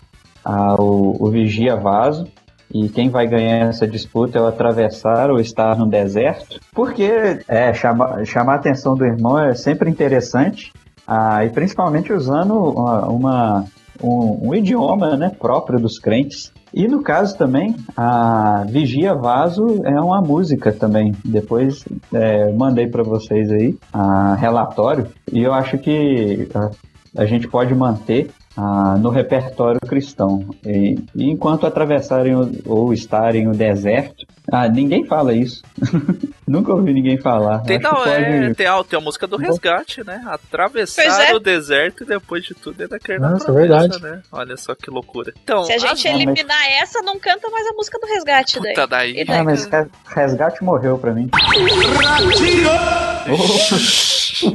ah, 0.46 0.76
o, 0.82 1.18
o 1.20 1.30
vigia 1.30 1.76
vaso 1.76 2.32
e 2.74 2.90
quem 2.90 3.10
vai 3.10 3.28
ganhar 3.28 3.70
essa 3.70 3.88
disputa 3.88 4.38
é 4.40 4.42
o 4.42 4.48
atravessar 4.48 5.30
ou 5.30 5.40
estar 5.40 5.78
no 5.78 5.86
deserto, 5.88 6.60
porque 6.74 7.40
é, 7.48 7.74
chama, 7.74 8.26
chamar 8.26 8.54
a 8.54 8.56
atenção 8.56 8.96
do 8.96 9.06
irmão 9.06 9.40
é 9.40 9.54
sempre 9.54 9.90
interessante 9.90 10.74
ah, 11.08 11.46
e 11.46 11.50
principalmente 11.50 12.12
usando 12.12 12.54
uma, 12.56 13.08
uma- 13.08 13.66
um, 14.02 14.50
um 14.50 14.56
idioma 14.56 15.16
né, 15.16 15.30
próprio 15.40 15.80
dos 15.80 16.00
crentes. 16.00 16.52
E 16.74 16.88
no 16.88 17.04
caso 17.04 17.38
também, 17.38 17.76
a 17.96 18.66
Vigia 18.68 19.14
Vaso 19.14 19.82
é 19.86 20.02
uma 20.02 20.20
música 20.22 20.72
também. 20.72 21.14
Depois 21.24 21.86
é, 22.12 22.52
mandei 22.52 22.88
para 22.88 23.04
vocês 23.04 23.52
aí 23.52 23.78
a 23.94 24.34
relatório 24.36 25.08
e 25.32 25.44
eu 25.44 25.54
acho 25.54 25.78
que 25.78 26.50
ah, 26.56 26.72
a 27.16 27.26
gente 27.26 27.48
pode 27.48 27.76
manter 27.76 28.32
ah, 28.58 28.98
no 29.00 29.10
repertório 29.10 29.80
cristão. 29.82 30.46
E, 30.66 30.96
e 31.16 31.30
enquanto 31.30 31.66
atravessarem 31.66 32.36
o- 32.36 32.52
ou 32.66 32.94
estarem 32.94 33.48
o 33.48 33.52
deserto, 33.52 34.26
ah, 34.52 34.68
ninguém 34.68 35.06
fala 35.06 35.34
isso. 35.34 35.62
Nunca 36.46 36.74
ouvi 36.74 36.94
ninguém 36.94 37.18
falar. 37.18 37.60
Tem, 37.60 37.80
não, 37.80 37.92
pode- 37.92 38.10
é, 38.10 38.54
tem, 38.54 38.68
a, 38.68 38.84
tem 38.84 39.00
a 39.00 39.02
música 39.02 39.26
do 39.26 39.38
resgate, 39.38 40.04
né? 40.06 40.22
Atravessar 40.28 41.30
é. 41.30 41.34
o 41.34 41.40
deserto 41.40 42.04
e 42.04 42.06
depois 42.06 42.44
de 42.44 42.54
tudo 42.54 42.82
ainda 42.84 43.00
querer 43.00 43.20
na 43.20 43.32
Nossa, 43.32 43.46
promessa, 43.46 43.68
verdade. 43.70 44.02
né? 44.04 44.22
Olha 44.32 44.58
só 44.58 44.76
que 44.76 44.90
loucura. 44.92 45.34
Então, 45.42 45.64
Se 45.64 45.72
a 45.72 45.78
gente 45.78 46.04
mas- 46.04 46.06
eliminar 46.06 46.62
essa, 46.82 47.02
não 47.02 47.18
canta 47.18 47.50
mais 47.50 47.66
a 47.68 47.72
música 47.72 47.98
do 47.98 48.06
resgate 48.08 48.60
daí. 48.60 48.74
puta 48.74 48.88
daí. 48.88 49.12
E 49.22 49.26
daí? 49.26 49.38
Ah, 49.40 49.44
mas 49.44 49.66
Res- 49.66 49.88
resgate 50.14 50.64
morreu 50.64 50.98
pra 50.98 51.14
mim. 51.14 51.30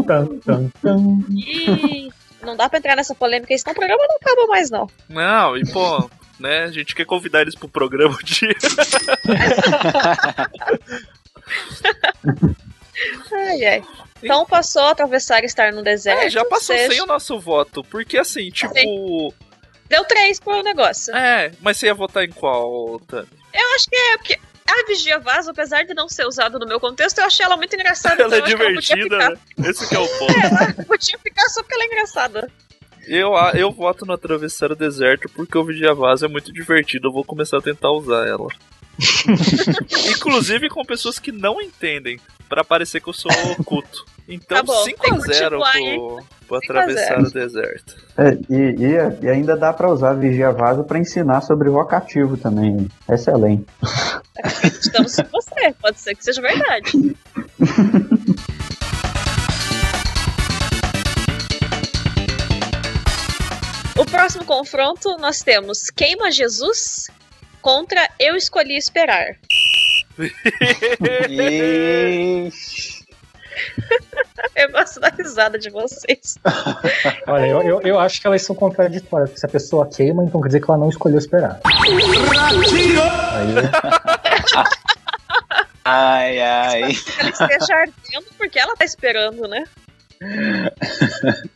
Tan. 0.06 1.22
Ih, 1.30 2.11
não 2.42 2.57
dá 2.57 2.68
pra 2.68 2.79
entrar 2.79 2.96
nessa 2.96 3.14
polêmica, 3.14 3.57
senão 3.59 3.72
o 3.72 3.77
programa 3.77 4.05
não 4.09 4.16
acaba 4.16 4.46
mais, 4.46 4.70
não. 4.70 4.87
Não, 5.09 5.57
e 5.57 5.70
pô, 5.72 6.09
né? 6.38 6.64
A 6.64 6.70
gente 6.70 6.94
quer 6.94 7.05
convidar 7.05 7.42
eles 7.42 7.55
pro 7.55 7.68
programa 7.68 8.14
um 8.14 8.24
dia. 8.24 8.55
Ai, 13.33 13.64
ai. 13.64 13.83
Então 14.22 14.44
passou 14.44 14.83
a 14.83 14.90
atravessar 14.90 15.42
e 15.42 15.46
estar 15.46 15.72
no 15.72 15.83
deserto. 15.83 16.22
É, 16.24 16.31
já 16.31 16.44
passou 16.44 16.74
seja- 16.77 16.92
sem 16.92 17.01
o 17.03 17.07
nosso 17.07 17.38
voto. 17.38 17.85
Porque 17.85 18.18
assim, 18.18 18.51
tipo. 18.51 19.33
Deu 19.88 20.05
três 20.05 20.38
pro 20.40 20.62
negócio. 20.62 21.14
É, 21.14 21.53
mas 21.61 21.77
você 21.79 21.87
ia 21.87 21.94
votar 21.94 22.24
em 22.24 22.31
qual, 22.31 23.01
Tami? 23.07 23.29
Eu 23.55 23.74
acho 23.74 23.87
que 23.88 23.96
é 23.96 24.16
porque 24.18 24.38
a 24.68 24.87
Vigia 24.87 25.18
Vaso, 25.18 25.50
apesar 25.50 25.83
de 25.85 25.94
não 25.94 26.09
ser 26.09 26.26
usada 26.26 26.59
no 26.59 26.66
meu 26.66 26.78
contexto, 26.78 27.18
eu 27.18 27.24
achei 27.24 27.44
ela 27.44 27.57
muito 27.57 27.74
engraçada. 27.74 28.22
Ela 28.22 28.37
é 28.37 28.38
então 28.38 28.50
eu 28.50 28.78
acho 28.78 28.87
que 28.88 28.92
ela 29.00 29.09
divertida, 29.09 29.31
né? 29.31 29.70
Esse 29.70 29.88
que 29.88 29.94
é 29.94 29.98
o 29.98 30.09
ponto. 30.18 30.33
ficar- 30.33 30.62
Ela 30.76 30.85
podia 30.85 31.18
ficar 31.18 31.48
só 31.48 31.62
porque 31.62 31.74
ela 31.74 31.85
é 31.85 31.87
engraçada. 31.87 32.50
Eu, 33.07 33.33
eu 33.54 33.70
voto 33.72 34.04
no 34.04 34.12
Atravessar 34.12 34.70
o 34.70 34.76
Deserto 34.76 35.28
porque 35.35 35.57
o 35.57 35.64
Vigia 35.64 35.94
Vaso 35.94 36.26
é 36.26 36.28
muito 36.28 36.52
divertido. 36.52 37.09
Eu 37.09 37.12
vou 37.12 37.24
começar 37.24 37.57
a 37.59 37.62
tentar 37.62 37.90
usar 37.90 38.26
ela. 38.28 38.48
Inclusive 40.11 40.68
com 40.68 40.85
pessoas 40.85 41.18
que 41.18 41.33
não 41.33 41.61
entendem, 41.61 42.20
pra 42.48 42.64
parecer 42.64 43.00
que 43.00 43.09
eu 43.09 43.12
sou 43.12 43.31
oculto. 43.59 44.04
Então 44.29 44.59
Tá 44.59 44.62
bom, 44.62 44.85
5 44.85 45.03
tem 45.03 45.12
a 45.12 45.17
que 45.17 45.21
0 45.35 45.59
continuar 45.59 45.73
pro, 45.73 46.23
pro 46.47 46.61
5 46.61 46.73
a 46.73 46.83
Atravessar 46.83 47.14
0. 47.17 47.23
o 47.23 47.31
Deserto. 47.31 47.97
É, 48.19 48.38
e, 48.51 48.57
e- 48.57 49.25
e 49.25 49.29
ainda 49.31 49.57
dá 49.57 49.73
pra 49.73 49.88
usar 49.91 50.12
Vigia 50.14 50.53
Vaso 50.53 50.85
pra 50.85 50.99
ensinar 50.99 51.41
sobre 51.41 51.71
vocativo 51.71 52.37
também. 52.37 52.88
Excelente. 53.09 53.64
Estamos 54.64 55.17
com 55.17 55.23
você, 55.33 55.75
pode 55.81 55.99
ser 56.01 56.14
que 56.14 56.23
seja 56.25 56.43
verdade. 56.43 56.91
O 63.97 64.05
próximo 64.05 64.45
confronto 64.45 65.17
nós 65.19 65.41
temos 65.43 65.91
Queima 65.91 66.31
Jesus 66.31 67.09
contra 67.61 68.09
Eu 68.19 68.37
Escolhi 68.37 68.77
Esperar. 68.77 69.37
E... 71.29 72.51
Eu 74.55 74.71
gosto 74.73 74.99
da 75.01 75.09
risada 75.09 75.59
de 75.59 75.71
vocês. 75.71 76.37
Olha, 77.27 77.47
eu, 77.47 77.62
eu, 77.62 77.81
eu 77.83 77.99
acho 77.99 78.21
que 78.21 78.27
elas 78.27 78.42
são 78.42 78.55
contraditórias, 78.57 79.31
porque 79.31 79.40
se 79.40 79.47
a 79.47 79.49
pessoa 79.49 79.87
queima, 79.88 80.25
então 80.25 80.40
quer 80.40 80.49
dizer 80.49 80.61
que 80.61 80.71
ela 80.71 80.79
não 80.79 80.88
escolheu 80.88 81.18
esperar. 81.18 81.61
Aí, 81.64 83.55
Ai, 85.85 86.40
ai. 86.40 86.81
Ela 86.83 86.90
esteja 87.31 87.75
ardendo 87.77 88.27
porque 88.37 88.59
ela 88.59 88.77
tá 88.77 88.85
esperando, 88.85 89.47
né? 89.49 89.64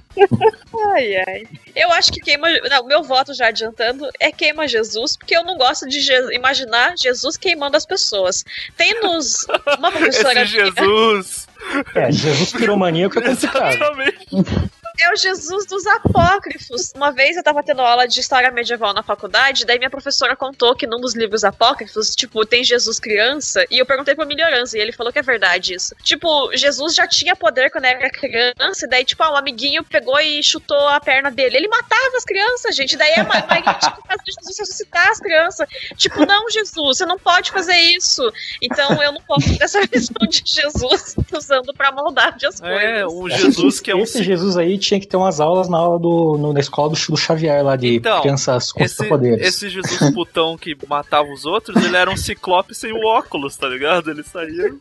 Ai, 0.94 1.16
ai. 1.26 1.46
Eu 1.74 1.90
acho 1.92 2.12
que 2.12 2.20
queima. 2.20 2.46
Não, 2.68 2.84
meu 2.86 3.02
voto 3.02 3.32
já 3.34 3.46
adiantando 3.48 4.08
é 4.20 4.30
queima 4.30 4.68
Jesus, 4.68 5.16
porque 5.16 5.34
eu 5.36 5.42
não 5.42 5.56
gosto 5.56 5.88
de 5.88 6.00
Je- 6.00 6.34
imaginar 6.34 6.94
Jesus 6.98 7.36
queimando 7.38 7.76
as 7.78 7.86
pessoas. 7.86 8.44
Tem 8.76 9.00
nos. 9.02 9.46
Uma 9.78 9.90
professora. 9.90 10.42
Esse 10.42 10.52
minha- 10.54 10.66
Jesus! 10.66 11.48
É, 11.94 12.12
Jesus 12.12 12.52
piromaníaco 12.52 13.18
é 13.18 13.22
complicado. 13.22 13.72
Exatamente. 13.74 14.72
É 15.02 15.12
o 15.12 15.16
Jesus 15.16 15.66
dos 15.66 15.84
apócrifos. 15.86 16.92
Uma 16.94 17.10
vez 17.10 17.36
eu 17.36 17.42
tava 17.42 17.62
tendo 17.62 17.82
aula 17.82 18.06
de 18.06 18.20
história 18.20 18.50
medieval 18.50 18.94
na 18.94 19.02
faculdade, 19.02 19.66
daí 19.66 19.76
minha 19.76 19.90
professora 19.90 20.36
contou 20.36 20.76
que 20.76 20.86
num 20.86 21.00
dos 21.00 21.14
livros 21.14 21.42
apócrifos, 21.42 22.14
tipo, 22.14 22.46
tem 22.46 22.62
Jesus 22.62 23.00
criança, 23.00 23.64
e 23.68 23.78
eu 23.78 23.86
perguntei 23.86 24.14
pra 24.14 24.24
melhorança, 24.24 24.78
e 24.78 24.80
ele 24.80 24.92
falou 24.92 25.12
que 25.12 25.18
é 25.18 25.22
verdade 25.22 25.74
isso. 25.74 25.94
Tipo, 26.02 26.54
Jesus 26.54 26.94
já 26.94 27.06
tinha 27.08 27.34
poder 27.34 27.70
quando 27.70 27.86
era 27.86 28.08
criança, 28.10 28.86
e 28.86 28.88
daí, 28.88 29.04
tipo, 29.04 29.22
ah, 29.24 29.32
um 29.32 29.36
amiguinho 29.36 29.82
pegou 29.82 30.20
e 30.20 30.42
chutou 30.42 30.88
a 30.88 31.00
perna 31.00 31.30
dele. 31.30 31.56
Ele 31.56 31.68
matava 31.68 32.16
as 32.16 32.24
crianças, 32.24 32.76
gente, 32.76 32.96
daí 32.96 33.14
a 33.14 33.24
mãe 33.24 33.42
tinha 33.42 33.92
que 33.92 34.06
fazer 34.06 34.22
Jesus 34.26 34.58
ressuscitar 34.58 35.08
as 35.08 35.18
crianças. 35.18 35.68
Tipo, 35.96 36.24
não, 36.24 36.48
Jesus, 36.48 36.98
você 36.98 37.06
não 37.06 37.18
pode 37.18 37.50
fazer 37.50 37.76
isso. 37.76 38.22
Então 38.62 39.02
eu 39.02 39.12
não 39.12 39.20
posso 39.22 39.56
ter 39.58 39.64
essa 39.64 39.80
visão 39.90 40.28
de 40.28 40.42
Jesus 40.44 41.16
usando 41.36 41.74
pra 41.74 41.90
maldade 41.90 42.46
as 42.46 42.60
coisas. 42.60 42.80
É, 42.80 43.06
um 43.06 43.28
Jesus 43.28 43.80
que 43.80 43.90
é 43.90 43.96
um 43.96 44.02
Esse 44.02 44.22
Jesus 44.22 44.56
aí 44.56 44.78
tinha 44.92 45.00
que 45.00 45.06
ter 45.06 45.16
umas 45.16 45.40
aulas 45.40 45.68
na 45.70 45.78
aula 45.78 45.98
do, 45.98 46.36
no- 46.38 46.52
na 46.52 46.60
escola 46.60 46.90
do, 46.90 46.94
do 47.08 47.16
Xavier 47.16 47.64
lá 47.64 47.76
de 47.76 47.94
Então, 47.96 48.20
crianças 48.20 48.70
com 48.70 48.84
esse, 48.84 48.94
superpoderes. 48.96 49.46
esse 49.46 49.70
Jesus 49.70 49.98
putão 50.12 50.58
que 50.58 50.76
matava 50.86 51.28
os 51.32 51.46
outros, 51.46 51.82
ele 51.82 51.96
era 51.96 52.10
um 52.10 52.16
ciclope 52.16 52.74
sem 52.74 52.92
o 52.92 53.06
óculos, 53.06 53.56
tá 53.56 53.66
ligado? 53.68 54.10
Ele 54.10 54.22
saía. 54.22 54.74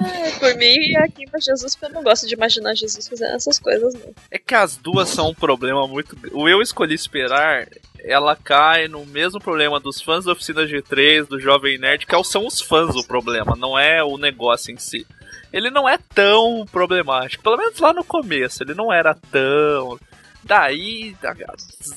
É, 0.00 0.30
por 0.38 0.54
mim, 0.56 0.94
aqui 0.96 1.28
pra 1.28 1.40
Jesus, 1.40 1.74
porque 1.74 1.86
eu 1.92 1.96
não 1.96 2.02
gosto 2.04 2.26
de 2.26 2.34
imaginar 2.34 2.74
Jesus 2.74 3.08
fazendo 3.08 3.34
essas 3.34 3.58
coisas, 3.58 3.94
não. 3.94 4.12
É 4.30 4.38
que 4.38 4.54
as 4.54 4.76
duas 4.76 5.08
são 5.08 5.30
um 5.30 5.34
problema 5.34 5.86
muito. 5.86 6.16
O 6.32 6.48
Eu 6.48 6.62
Escolhi 6.62 6.94
Esperar, 6.94 7.66
ela 8.04 8.36
cai 8.36 8.86
no 8.88 9.04
mesmo 9.06 9.40
problema 9.40 9.80
dos 9.80 10.00
fãs 10.00 10.24
da 10.24 10.32
Oficina 10.32 10.62
G3, 10.64 11.26
do 11.26 11.40
Jovem 11.40 11.78
Nerd, 11.78 12.06
que 12.06 12.14
é 12.14 12.22
são 12.22 12.46
os 12.46 12.60
fãs 12.60 12.94
o 12.94 13.04
problema, 13.04 13.56
não 13.56 13.76
é 13.78 14.02
o 14.02 14.16
negócio 14.16 14.72
em 14.72 14.76
si. 14.78 15.04
Ele 15.52 15.70
não 15.70 15.88
é 15.88 15.98
tão 16.14 16.64
problemático, 16.70 17.42
pelo 17.42 17.56
menos 17.56 17.78
lá 17.78 17.92
no 17.92 18.04
começo, 18.04 18.62
ele 18.62 18.74
não 18.74 18.92
era 18.92 19.14
tão. 19.14 19.98
Daí 20.42 21.14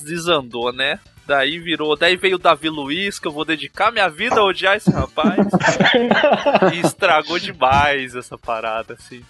desandou, 0.04 0.72
né? 0.74 1.00
Daí 1.26 1.58
virou, 1.58 1.96
daí 1.96 2.16
veio 2.16 2.36
o 2.36 2.40
Davi 2.40 2.70
Luiz, 2.70 3.18
que 3.18 3.28
eu 3.28 3.32
vou 3.32 3.44
dedicar 3.44 3.92
minha 3.92 4.08
vida 4.08 4.40
a 4.40 4.44
odiar 4.44 4.76
esse 4.76 4.92
rapaz. 4.92 5.40
e 6.74 6.86
estragou 6.86 7.40
demais 7.40 8.16
essa 8.16 8.38
parada, 8.38 8.94
assim. 8.94 9.24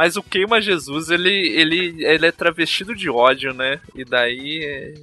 Mas 0.00 0.16
o 0.16 0.22
Queima 0.22 0.62
Jesus, 0.62 1.10
ele, 1.10 1.30
ele, 1.30 2.02
ele 2.02 2.26
é 2.26 2.32
travestido 2.32 2.94
de 2.94 3.10
ódio, 3.10 3.52
né? 3.52 3.78
E 3.94 4.02
daí 4.02 4.64
é, 4.64 4.94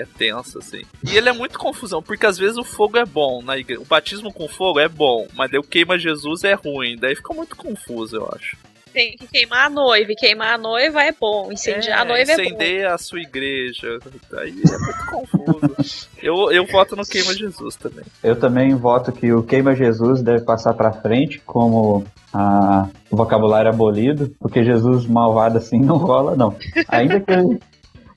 é 0.00 0.06
tenso, 0.18 0.58
assim. 0.58 0.82
E 1.08 1.16
ele 1.16 1.28
é 1.28 1.32
muito 1.32 1.56
confusão, 1.56 2.02
porque 2.02 2.26
às 2.26 2.38
vezes 2.38 2.56
o 2.56 2.64
fogo 2.64 2.98
é 2.98 3.04
bom 3.04 3.40
na 3.40 3.56
igreja. 3.56 3.80
O 3.80 3.84
batismo 3.84 4.32
com 4.32 4.48
fogo 4.48 4.80
é 4.80 4.88
bom, 4.88 5.28
mas 5.34 5.48
daí 5.48 5.60
o 5.60 5.62
Queima 5.62 5.96
Jesus 5.96 6.42
é 6.42 6.54
ruim. 6.54 6.96
Daí 6.96 7.14
fica 7.14 7.32
muito 7.32 7.54
confuso, 7.54 8.16
eu 8.16 8.28
acho. 8.34 8.56
Tem 8.92 9.16
que 9.16 9.26
queimar 9.26 9.66
a 9.66 9.70
noiva. 9.70 10.12
E 10.12 10.14
queimar 10.14 10.54
a 10.54 10.58
noiva 10.58 11.02
é 11.02 11.12
bom. 11.12 11.50
Incendiar 11.50 12.00
a 12.00 12.04
noiva 12.04 12.32
é 12.32 12.36
bom. 12.36 12.42
Incendeia 12.42 12.94
a 12.94 12.98
sua 12.98 13.20
igreja. 13.20 13.98
Daí 14.30 14.50
é 14.50 14.78
muito 14.78 15.06
confuso. 15.10 16.08
eu, 16.22 16.52
eu 16.52 16.66
voto 16.66 16.94
no 16.96 17.04
Queima 17.04 17.34
Jesus 17.34 17.76
também. 17.76 18.04
Eu 18.22 18.36
também 18.38 18.74
voto 18.74 19.12
que 19.12 19.32
o 19.32 19.42
Queima 19.42 19.74
Jesus 19.74 20.22
deve 20.22 20.44
passar 20.44 20.74
pra 20.74 20.92
frente 20.92 21.40
como 21.44 22.04
a, 22.32 22.88
o 23.10 23.16
vocabulário 23.16 23.70
abolido, 23.70 24.34
porque 24.38 24.64
Jesus 24.64 25.06
malvado 25.06 25.58
assim 25.58 25.80
não 25.80 25.96
rola, 25.96 26.34
não. 26.36 26.54
Ainda 26.88 27.20
que 27.20 27.32
ele, 27.32 27.58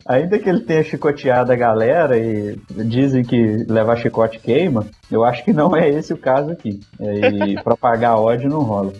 ainda 0.05 0.39
que 0.39 0.49
ele 0.49 0.61
tenha 0.61 0.83
chicoteado 0.83 1.51
a 1.51 1.55
galera 1.55 2.17
e 2.17 2.57
dizem 2.85 3.23
que 3.23 3.65
levar 3.67 3.97
chicote 3.97 4.39
queima, 4.39 4.85
eu 5.11 5.23
acho 5.23 5.43
que 5.43 5.51
não 5.51 5.75
é 5.75 5.89
esse 5.89 6.13
o 6.13 6.17
caso 6.17 6.51
aqui. 6.51 6.79
E 6.99 7.61
propagar 7.63 8.17
ódio 8.17 8.49
não 8.49 8.61
rola. 8.61 8.93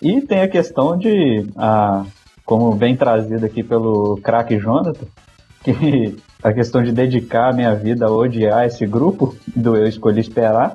E 0.00 0.20
tem 0.20 0.40
a 0.40 0.48
questão 0.48 0.96
de, 0.96 1.46
a, 1.56 2.04
como 2.44 2.72
bem 2.74 2.96
trazido 2.96 3.44
aqui 3.44 3.62
pelo 3.62 4.18
craque 4.22 4.58
Jonathan, 4.58 5.06
que 5.64 6.16
a 6.42 6.52
questão 6.52 6.82
de 6.82 6.92
dedicar 6.92 7.50
a 7.50 7.52
minha 7.52 7.74
vida 7.74 8.06
a 8.06 8.10
odiar 8.10 8.64
esse 8.66 8.86
grupo 8.86 9.36
do 9.54 9.76
Eu 9.76 9.88
Escolhi 9.88 10.20
Esperar, 10.20 10.74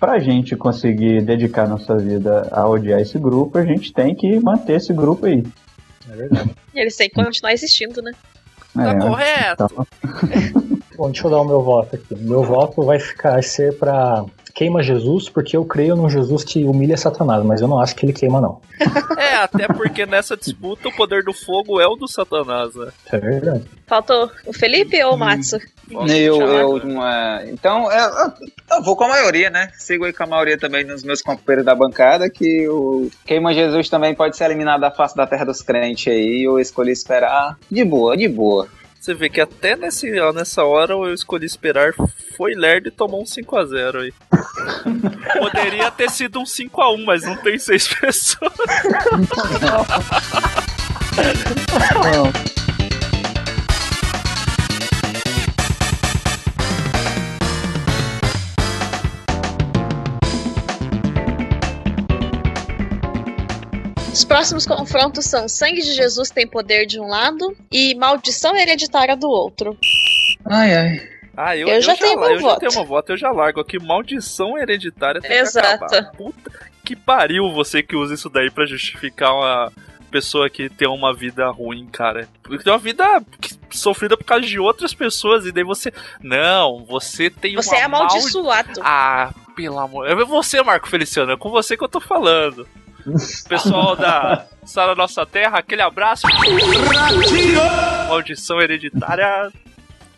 para 0.00 0.12
a 0.12 0.18
gente 0.18 0.56
conseguir 0.56 1.22
dedicar 1.22 1.68
nossa 1.68 1.96
vida 1.96 2.48
a 2.50 2.68
odiar 2.68 3.00
esse 3.00 3.18
grupo, 3.18 3.58
a 3.58 3.64
gente 3.64 3.92
tem 3.92 4.14
que 4.14 4.38
manter 4.40 4.76
esse 4.76 4.92
grupo 4.92 5.26
aí. 5.26 5.44
É 6.10 6.16
verdade. 6.16 6.50
E 6.74 6.80
eles 6.80 6.96
têm 6.96 7.08
que 7.08 7.14
continuar 7.14 7.52
existindo, 7.52 8.02
né? 8.02 8.12
Tá 8.74 8.90
É, 8.90 8.98
correto. 8.98 9.64
então, 9.64 9.86
Bom, 10.96 11.10
deixa 11.10 11.26
eu 11.26 11.30
dar 11.30 11.40
o 11.40 11.44
meu 11.44 11.62
voto 11.62 11.96
aqui. 11.96 12.14
Meu 12.16 12.42
voto 12.42 12.82
vai 12.82 12.98
ficar 12.98 13.42
ser 13.42 13.76
pra 13.78 14.24
queima 14.54 14.82
Jesus, 14.82 15.28
porque 15.28 15.56
eu 15.56 15.64
creio 15.64 15.96
num 15.96 16.08
Jesus 16.08 16.44
que 16.44 16.64
humilha 16.64 16.96
Satanás, 16.96 17.44
mas 17.44 17.60
eu 17.60 17.66
não 17.68 17.80
acho 17.80 17.94
que 17.96 18.06
ele 18.06 18.12
queima, 18.12 18.40
não. 18.40 18.60
É, 19.18 19.34
até 19.36 19.66
porque 19.68 20.06
nessa 20.06 20.36
disputa 20.36 20.88
o 20.88 20.92
poder 20.96 21.22
do 21.24 21.32
fogo 21.32 21.80
é 21.80 21.86
o 21.86 21.96
do 21.96 22.06
Satanás, 22.08 22.74
né? 22.74 22.88
É 23.12 23.18
verdade. 23.18 23.64
Faltou 23.86 24.30
o 24.46 24.52
Felipe 24.52 25.02
ou 25.04 25.14
o 25.14 25.18
Matsu? 25.18 25.58
Eu, 25.90 26.40
eu, 26.40 26.76
uma- 26.76 27.42
então, 27.46 27.90
eu, 27.92 27.98
eu- 27.98 28.32
eu 28.76 28.82
vou 28.82 28.96
com 28.96 29.04
a 29.04 29.08
maioria, 29.08 29.50
né? 29.50 29.70
Sigo 29.78 30.04
aí 30.04 30.12
com 30.12 30.22
a 30.22 30.26
maioria 30.26 30.58
também 30.58 30.84
nos 30.84 31.02
meus 31.04 31.20
companheiros 31.20 31.64
da 31.64 31.74
bancada, 31.74 32.30
que 32.30 32.68
o 32.68 33.10
Queima 33.26 33.52
Jesus 33.52 33.88
também 33.88 34.14
pode 34.14 34.36
ser 34.36 34.44
eliminado 34.44 34.80
da 34.80 34.90
face 34.90 35.14
da 35.16 35.26
terra 35.26 35.44
dos 35.44 35.60
crentes 35.62 36.12
aí. 36.12 36.42
Eu 36.44 36.58
escolhi 36.58 36.92
esperar 36.92 37.56
de 37.70 37.84
boa, 37.84 38.16
de 38.16 38.28
boa. 38.28 38.66
Você 39.04 39.12
vê 39.12 39.28
que 39.28 39.38
até 39.38 39.76
nesse, 39.76 40.18
ó, 40.18 40.32
nessa 40.32 40.64
hora 40.64 40.94
eu 40.94 41.12
escolhi 41.12 41.44
esperar, 41.44 41.92
foi 42.38 42.54
lerdo 42.54 42.88
e 42.88 42.90
tomou 42.90 43.20
um 43.20 43.24
5x0 43.24 44.00
aí. 44.00 44.14
Poderia 45.38 45.90
ter 45.90 46.10
sido 46.10 46.40
um 46.40 46.44
5x1, 46.44 47.04
mas 47.04 47.22
não 47.22 47.36
tem 47.36 47.58
seis 47.58 47.86
pessoas. 48.00 48.54
Os 64.24 64.28
próximos 64.28 64.64
confrontos 64.64 65.26
são 65.26 65.46
Sangue 65.46 65.82
de 65.82 65.92
Jesus 65.92 66.30
tem 66.30 66.46
poder 66.46 66.86
de 66.86 66.98
um 66.98 67.06
lado 67.06 67.54
e 67.70 67.94
Maldição 67.94 68.56
hereditária 68.56 69.14
do 69.14 69.28
outro. 69.28 69.76
Ai, 70.46 70.74
ai. 70.74 71.08
Ah, 71.36 71.54
eu, 71.54 71.68
Eu 71.68 71.82
já 71.82 71.94
tenho 71.94 72.18
meu 72.18 72.30
eu 72.30 72.40
voto. 72.40 72.52
já 72.54 72.60
tenho 72.60 72.72
meu 72.72 72.84
voto, 72.86 73.12
eu 73.12 73.18
já 73.18 73.30
largo 73.30 73.60
aqui. 73.60 73.78
Maldição 73.78 74.56
hereditária 74.56 75.20
tem 75.20 75.30
Exato. 75.30 75.68
que 75.68 75.94
acabar. 75.94 76.12
Puta 76.12 76.50
que 76.82 76.96
pariu 76.96 77.52
você 77.52 77.82
que 77.82 77.94
usa 77.94 78.14
isso 78.14 78.30
daí 78.30 78.50
pra 78.50 78.64
justificar 78.64 79.34
uma 79.34 79.70
pessoa 80.10 80.48
que 80.48 80.70
tem 80.70 80.88
uma 80.88 81.12
vida 81.12 81.46
ruim, 81.50 81.86
cara. 81.92 82.26
Porque 82.42 82.64
tem 82.64 82.72
uma 82.72 82.78
vida 82.78 83.04
sofrida 83.70 84.16
por 84.16 84.24
causa 84.24 84.46
de 84.46 84.58
outras 84.58 84.94
pessoas 84.94 85.44
e 85.44 85.52
daí 85.52 85.64
você... 85.64 85.92
Não, 86.22 86.82
você 86.86 87.28
tem 87.28 87.56
Você 87.56 87.74
uma 87.74 87.78
é 87.78 87.82
amaldiçoado. 87.82 88.80
Ah, 88.82 89.34
pelo 89.54 89.78
amor... 89.78 90.08
É 90.08 90.14
você, 90.14 90.62
Marco 90.62 90.88
Feliciano, 90.88 91.32
é 91.32 91.36
com 91.36 91.50
você 91.50 91.76
que 91.76 91.84
eu 91.84 91.88
tô 91.90 92.00
falando. 92.00 92.66
Pessoal 93.48 93.96
da 93.96 94.46
Sala 94.64 94.94
Nossa 94.94 95.24
Terra, 95.26 95.58
aquele 95.58 95.82
abraço. 95.82 96.26
Maldição 98.08 98.60
hereditária. 98.60 99.50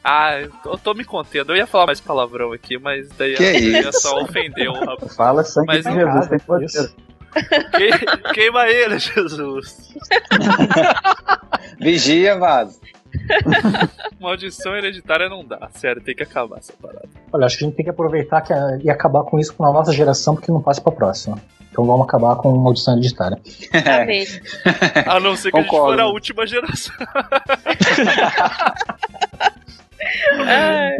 Ah, 0.04 0.38
eu 0.40 0.50
tô, 0.62 0.72
eu 0.72 0.78
tô 0.78 0.94
me 0.94 1.04
contendo. 1.04 1.52
Eu 1.52 1.56
ia 1.56 1.66
falar 1.66 1.86
mais 1.86 2.00
palavrão 2.00 2.52
aqui, 2.52 2.78
mas 2.78 3.08
daí 3.18 3.34
Que 3.34 3.42
ia 3.58 3.88
isso? 3.88 4.00
só 4.00 4.20
ofender 4.22 4.68
o 4.68 4.72
rapaz. 4.74 5.16
fala 5.16 5.42
sangue 5.42 5.66
Mas 5.66 5.84
de 5.84 5.90
não, 5.90 5.96
Jesus, 6.12 6.28
tem 6.28 6.38
poder. 6.38 6.66
Que- 7.72 8.32
queima 8.32 8.68
ele, 8.68 8.98
Jesus. 8.98 9.94
Vigia, 11.80 12.38
vaso. 12.38 12.80
Maldição 14.20 14.76
hereditária 14.76 15.28
não 15.28 15.44
dá. 15.44 15.68
Sério, 15.74 16.00
tem 16.02 16.14
que 16.14 16.22
acabar 16.22 16.58
essa 16.58 16.72
parada. 16.80 17.08
Olha, 17.32 17.46
acho 17.46 17.58
que 17.58 17.64
a 17.64 17.66
gente 17.66 17.76
tem 17.76 17.84
que 17.84 17.90
aproveitar 17.90 18.40
que 18.42 18.52
a- 18.52 18.78
e 18.82 18.88
acabar 18.88 19.24
com 19.24 19.38
isso 19.38 19.54
na 19.58 19.72
nossa 19.72 19.92
geração, 19.92 20.34
porque 20.36 20.52
não 20.52 20.62
passa 20.62 20.80
pra 20.80 20.92
próxima. 20.92 21.36
Então 21.70 21.84
vamos 21.84 22.06
acabar 22.06 22.36
com 22.36 22.56
maldição 22.56 22.94
hereditária. 22.94 23.38
Amém. 24.02 24.26
A 25.06 25.20
não 25.20 25.36
ser 25.36 25.50
que 25.50 25.58
a 25.58 25.60
gente 25.60 25.70
Concordo. 25.70 25.92
for 25.96 26.00
a 26.00 26.06
última 26.08 26.46
geração. 26.46 26.94
Ai, 30.46 30.98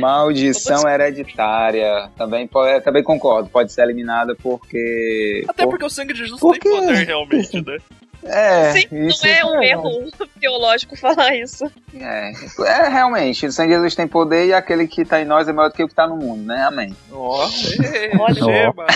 Maldição 0.00 0.88
hereditária. 0.88 2.08
Também, 2.16 2.46
pode, 2.46 2.80
também 2.84 3.02
concordo. 3.02 3.48
Pode 3.48 3.72
ser 3.72 3.82
eliminada 3.82 4.34
porque. 4.40 5.44
Até 5.48 5.64
por- 5.64 5.70
porque 5.70 5.84
o 5.86 5.90
sangue 5.90 6.12
de 6.12 6.20
Jesus 6.20 6.40
Por 6.40 6.56
tem 6.58 6.70
poder 6.72 7.06
realmente, 7.06 7.60
né? 7.64 7.78
É, 8.24 8.70
Sim, 8.70 8.86
isso 9.08 9.26
não 9.26 9.32
é 9.32 9.44
um 9.44 9.62
erro 9.64 10.08
teológico 10.40 10.94
falar 10.96 11.34
isso. 11.34 11.64
É, 11.92 12.30
é 12.66 12.88
realmente, 12.88 13.44
o 13.46 13.50
Sangue 13.50 13.70
de 13.70 13.74
Jesus 13.78 13.96
tem 13.96 14.06
poder 14.06 14.46
e 14.46 14.54
aquele 14.54 14.86
que 14.86 15.04
tá 15.04 15.20
em 15.20 15.24
nós 15.24 15.48
é 15.48 15.52
maior 15.52 15.70
do 15.70 15.74
que 15.74 15.82
o 15.82 15.88
que 15.88 15.94
tá 15.94 16.06
no 16.06 16.16
mundo, 16.16 16.44
né? 16.44 16.62
Amém. 16.62 16.94
Ó, 17.10 17.44
ei, 17.82 18.12
Olha. 18.16 18.34
gema. 18.34 18.86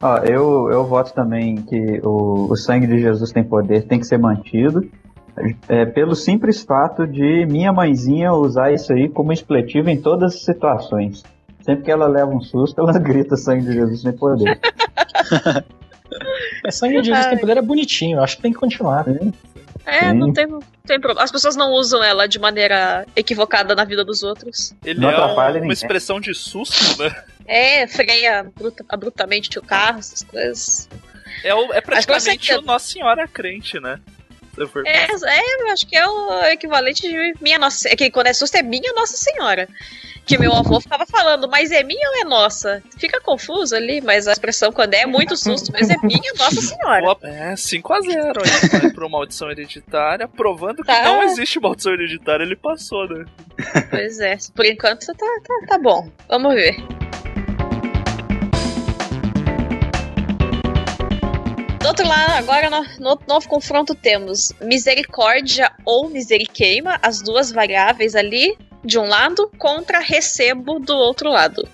Ó, 0.00 0.18
eu, 0.18 0.70
eu 0.70 0.84
voto 0.84 1.14
também 1.14 1.56
que 1.56 2.00
o, 2.04 2.52
o 2.52 2.56
sangue 2.56 2.86
de 2.86 2.98
Jesus 2.98 3.32
tem 3.32 3.42
poder, 3.42 3.86
tem 3.86 3.98
que 3.98 4.06
ser 4.06 4.18
mantido. 4.18 4.86
É, 5.68 5.84
pelo 5.84 6.14
simples 6.14 6.62
fato 6.62 7.06
de 7.06 7.44
minha 7.46 7.72
mãezinha 7.72 8.32
usar 8.32 8.72
isso 8.72 8.92
aí 8.92 9.08
como 9.08 9.32
expletivo 9.32 9.88
em 9.88 10.00
todas 10.00 10.34
as 10.34 10.44
situações. 10.44 11.24
Sempre 11.62 11.84
que 11.84 11.90
ela 11.90 12.06
leva 12.06 12.30
um 12.30 12.40
susto, 12.40 12.80
ela 12.80 12.92
grita 13.00 13.36
sangue 13.36 13.64
de 13.64 13.72
Jesus 13.72 14.02
tem 14.02 14.12
poder. 14.12 14.60
É, 16.64 16.70
sangue 16.70 17.00
de 17.00 17.08
Jesus 17.08 17.26
tem 17.26 17.38
poder 17.38 17.56
é 17.56 17.62
bonitinho, 17.62 18.20
acho 18.20 18.36
que 18.36 18.42
tem 18.42 18.52
que 18.52 18.58
continuar. 18.58 19.04
É, 19.86 20.10
Sim. 20.10 20.12
não 20.14 20.32
tem, 20.32 20.46
não 20.46 20.60
tem 20.86 20.98
problema. 21.00 21.22
As 21.22 21.30
pessoas 21.30 21.56
não 21.56 21.70
usam 21.72 22.02
ela 22.02 22.26
de 22.26 22.38
maneira 22.38 23.06
equivocada 23.14 23.74
na 23.74 23.84
vida 23.84 24.04
dos 24.04 24.22
outros. 24.22 24.74
Ele 24.84 25.00
Não 25.00 25.10
é 25.10 25.12
um- 25.18 25.22
atrapalha 25.24 25.54
uma 25.56 25.60
ninguém. 25.60 25.72
expressão 25.72 26.18
de 26.20 26.34
susto, 26.34 27.02
né? 27.02 27.24
É, 27.46 27.86
freia 27.86 28.50
bruta- 28.56 28.84
abruptamente 28.88 29.58
o 29.58 29.62
carro, 29.62 29.98
essas 29.98 30.22
coisas. 30.22 30.88
É, 31.42 31.54
o- 31.54 31.72
é 31.74 31.80
praticamente 31.82 32.52
o 32.54 32.62
Nossa 32.62 32.90
Senhora 32.92 33.28
crente, 33.28 33.78
né? 33.78 34.00
É, 34.86 35.06
é, 35.06 35.62
eu 35.62 35.68
acho 35.72 35.86
que 35.86 35.96
é 35.96 36.06
o 36.06 36.44
equivalente 36.46 37.02
de 37.02 37.34
minha 37.40 37.58
nossa. 37.58 37.88
É 37.88 37.96
que 37.96 38.10
quando 38.10 38.28
é 38.28 38.32
susto 38.32 38.54
é 38.56 38.62
minha 38.62 38.92
Nossa 38.92 39.16
Senhora. 39.16 39.68
Que 40.26 40.38
meu 40.38 40.54
avô 40.54 40.80
ficava 40.80 41.04
falando, 41.04 41.46
mas 41.50 41.70
é 41.70 41.82
minha 41.82 42.08
ou 42.08 42.16
é 42.16 42.24
nossa? 42.24 42.82
Fica 42.98 43.20
confuso 43.20 43.76
ali, 43.76 44.00
mas 44.00 44.26
a 44.26 44.32
expressão 44.32 44.72
quando 44.72 44.94
é 44.94 45.04
muito 45.04 45.36
susto, 45.36 45.70
mas 45.70 45.90
é 45.90 45.96
minha 46.02 46.32
Nossa 46.38 46.62
Senhora. 46.62 47.14
É, 47.22 47.52
5x0 47.52 48.38
aí, 48.42 48.80
vai 48.80 48.90
pro 48.90 49.10
maldição 49.10 49.50
hereditária, 49.50 50.26
provando 50.26 50.76
que 50.76 50.84
Tá. 50.84 51.02
não 51.02 51.22
existe 51.24 51.60
maldição 51.60 51.92
hereditária, 51.92 52.42
ele 52.42 52.56
passou, 52.56 53.06
né? 53.06 53.26
Pois 53.90 54.18
é, 54.18 54.38
por 54.54 54.64
enquanto 54.64 55.06
tá, 55.06 55.14
tá, 55.14 55.66
tá 55.68 55.78
bom. 55.78 56.08
Vamos 56.26 56.54
ver. 56.54 56.74
Do 61.84 61.88
outro 61.88 62.08
lado, 62.08 62.30
agora 62.38 62.70
no, 62.70 62.82
no 62.98 63.18
novo 63.28 63.46
confronto 63.46 63.94
temos 63.94 64.54
misericórdia 64.58 65.70
ou 65.84 66.08
miseriqueima, 66.08 66.98
as 67.02 67.20
duas 67.20 67.52
variáveis 67.52 68.14
ali, 68.14 68.56
de 68.82 68.98
um 68.98 69.06
lado, 69.06 69.50
contra 69.58 69.98
recebo 69.98 70.78
do 70.78 70.94
outro 70.94 71.28
lado. 71.28 71.68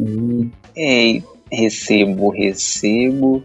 E, 0.00 0.50
Ei, 0.74 1.22
recebo, 1.52 2.30
recebo. 2.30 3.42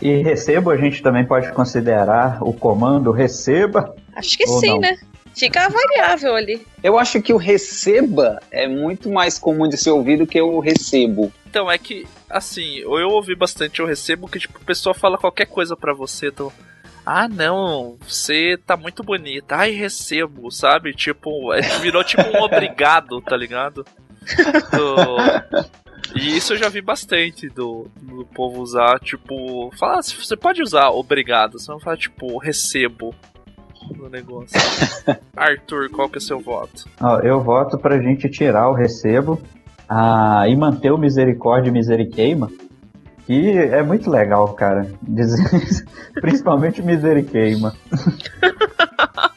e 0.00 0.22
recebo, 0.22 0.70
a 0.70 0.76
gente 0.78 1.02
também 1.02 1.26
pode 1.26 1.52
considerar 1.52 2.42
o 2.42 2.54
comando 2.54 3.12
receba 3.12 3.94
Acho 4.16 4.38
que 4.38 4.46
sim, 4.46 4.68
não? 4.68 4.80
né? 4.80 4.96
Fica 5.36 5.68
variável 5.68 6.34
ali. 6.34 6.66
Eu 6.82 6.98
acho 6.98 7.20
que 7.20 7.34
o 7.34 7.36
receba 7.36 8.40
é 8.50 8.66
muito 8.66 9.10
mais 9.10 9.38
comum 9.38 9.68
de 9.68 9.76
ser 9.76 9.90
ouvido 9.90 10.26
que 10.26 10.40
o 10.40 10.60
recebo. 10.60 11.30
Então, 11.54 11.70
é 11.70 11.78
que, 11.78 12.04
assim, 12.28 12.78
eu 12.78 12.90
ouvi 13.10 13.36
bastante, 13.36 13.78
eu 13.78 13.86
recebo 13.86 14.26
que, 14.26 14.40
tipo, 14.40 14.58
a 14.60 14.64
pessoa 14.66 14.92
fala 14.92 15.16
qualquer 15.16 15.46
coisa 15.46 15.76
pra 15.76 15.94
você, 15.94 16.26
então. 16.26 16.52
Ah, 17.06 17.28
não, 17.28 17.96
você 18.04 18.58
tá 18.66 18.76
muito 18.76 19.04
bonita. 19.04 19.54
Ai, 19.54 19.70
recebo, 19.70 20.50
sabe? 20.50 20.92
Tipo, 20.92 21.52
é, 21.54 21.60
virou 21.78 22.02
tipo 22.02 22.22
um 22.22 22.42
obrigado, 22.42 23.20
tá 23.20 23.36
ligado? 23.36 23.86
Do- 24.72 25.62
E 26.16 26.36
isso 26.36 26.54
eu 26.54 26.56
já 26.56 26.68
vi 26.68 26.80
bastante 26.80 27.48
do, 27.48 27.86
do 28.02 28.24
povo 28.34 28.60
usar, 28.60 28.98
tipo, 28.98 29.70
falar, 29.78 30.02
você 30.02 30.36
pode 30.36 30.60
usar 30.60 30.88
obrigado, 30.88 31.60
você 31.60 31.70
não 31.70 31.78
fala, 31.78 31.96
tipo, 31.96 32.36
recebo 32.38 33.14
no 33.96 34.08
negócio. 34.08 34.58
Arthur, 35.36 35.88
qual 35.90 36.08
que 36.08 36.18
é 36.18 36.20
seu 36.20 36.40
voto? 36.40 36.84
Ó, 37.00 37.20
eu 37.20 37.40
voto 37.40 37.78
pra 37.78 38.00
gente 38.00 38.28
tirar 38.28 38.68
o 38.68 38.74
recebo 38.74 39.40
ah, 39.88 40.44
e 40.48 40.56
manter 40.56 40.90
o 40.90 40.98
misericórdia 40.98 41.70
e 41.70 41.72
miseriqueima, 41.72 42.50
que 43.26 43.50
é 43.50 43.82
muito 43.82 44.10
legal, 44.10 44.52
cara. 44.54 44.86
Dizer, 45.02 45.44
principalmente 46.20 46.82
miseriqueima. 46.82 47.74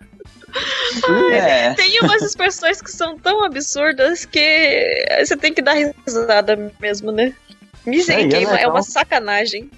É. 1.32 1.74
Tem 1.74 2.00
umas 2.02 2.22
expressões 2.22 2.82
que 2.82 2.92
são 2.92 3.18
tão 3.18 3.46
absurdas 3.46 4.26
que 4.26 5.06
você 5.20 5.38
tem 5.38 5.54
que 5.54 5.62
dar 5.62 5.74
risada 5.74 6.72
mesmo, 6.82 7.12
né? 7.12 7.34
Misericórdia 7.86 8.58
É, 8.58 8.62
é 8.62 8.64
é, 8.64 8.68
uma 8.68 8.82
sacanagem. 8.82 9.70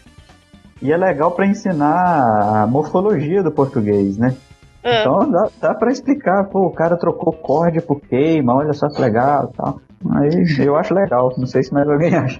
E 0.81 0.91
é 0.91 0.97
legal 0.97 1.31
pra 1.31 1.45
ensinar 1.45 2.63
a 2.63 2.67
morfologia 2.67 3.43
do 3.43 3.51
português, 3.51 4.17
né? 4.17 4.35
Ah. 4.83 5.01
Então 5.01 5.29
dá, 5.29 5.49
dá 5.59 5.73
pra 5.73 5.91
explicar, 5.91 6.45
pô, 6.45 6.67
o 6.67 6.71
cara 6.71 6.95
trocou 6.95 7.33
corda 7.33 7.81
por 7.81 7.99
queima, 7.99 8.55
olha 8.55 8.73
só 8.73 8.87
que 8.87 9.01
legal 9.01 9.51
e 9.53 9.57
tal. 9.57 9.81
Aí 10.15 10.65
eu 10.65 10.75
acho 10.75 10.93
legal, 10.93 11.33
não 11.37 11.45
sei 11.45 11.63
se 11.63 11.73
mais 11.73 11.87
alguém 11.89 12.13
acha. 12.15 12.39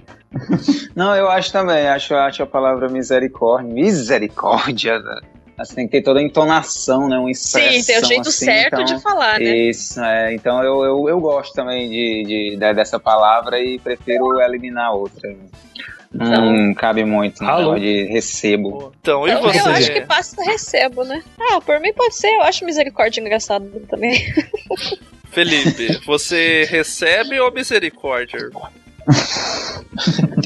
Não, 0.94 1.14
eu 1.14 1.28
acho 1.28 1.52
também. 1.52 1.86
Acho, 1.88 2.14
acho 2.14 2.42
a 2.42 2.46
palavra 2.46 2.88
misericórdia. 2.88 3.72
Misericórdia. 3.72 4.98
né? 4.98 5.20
Assim, 5.58 5.74
tem 5.74 5.86
que 5.86 5.92
ter 5.92 6.02
toda 6.02 6.20
a 6.20 6.22
entonação, 6.22 7.06
né? 7.06 7.18
Uma 7.18 7.30
expressão, 7.30 7.72
Sim, 7.72 7.84
tem 7.84 8.00
o 8.00 8.04
jeito 8.06 8.28
assim, 8.30 8.44
certo 8.46 8.80
então- 8.80 8.84
de 8.84 9.02
falar, 9.02 9.38
né? 9.38 9.44
Isso, 9.44 10.00
é. 10.02 10.32
Então 10.34 10.62
eu, 10.64 10.82
eu, 10.84 11.08
eu 11.10 11.20
gosto 11.20 11.52
também 11.52 11.90
de, 11.90 12.22
de- 12.26 12.56
de- 12.56 12.74
dessa 12.74 12.98
palavra 12.98 13.60
e 13.60 13.78
prefiro 13.78 14.40
eliminar 14.40 14.86
a 14.86 14.92
outra. 14.92 15.36
Não 16.12 16.72
cabe 16.74 17.04
muito 17.04 17.44
no 17.44 17.48
Alô? 17.50 17.60
negócio 17.74 17.82
de 17.82 18.04
recebo. 18.06 18.92
Então, 19.00 19.28
e 19.28 19.32
Eu, 19.32 19.42
você? 19.42 19.60
eu 19.60 19.66
acho 19.66 19.92
que 19.92 20.00
passa 20.00 20.42
recebo, 20.42 21.04
né? 21.04 21.22
Ah, 21.38 21.60
por 21.60 21.78
mim 21.78 21.92
pode 21.92 22.14
ser. 22.16 22.28
Eu 22.28 22.42
acho 22.42 22.64
misericórdia 22.64 23.20
engraçado 23.20 23.68
também. 23.88 24.18
Felipe, 25.30 26.00
você 26.04 26.66
recebe 26.68 27.38
ou 27.40 27.52
misericórdia? 27.52 28.50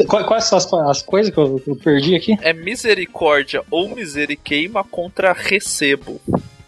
Quais, 0.09 0.27
quais 0.27 0.45
são 0.45 0.59
as, 0.59 0.73
as 0.73 1.03
coisas 1.03 1.33
que 1.33 1.39
eu, 1.39 1.63
eu 1.67 1.77
perdi 1.77 2.15
aqui? 2.15 2.37
É 2.41 2.53
misericórdia 2.53 3.63
ou 3.71 3.95
miseriqueima 3.95 4.85
contra 4.85 5.33
recebo. 5.33 6.21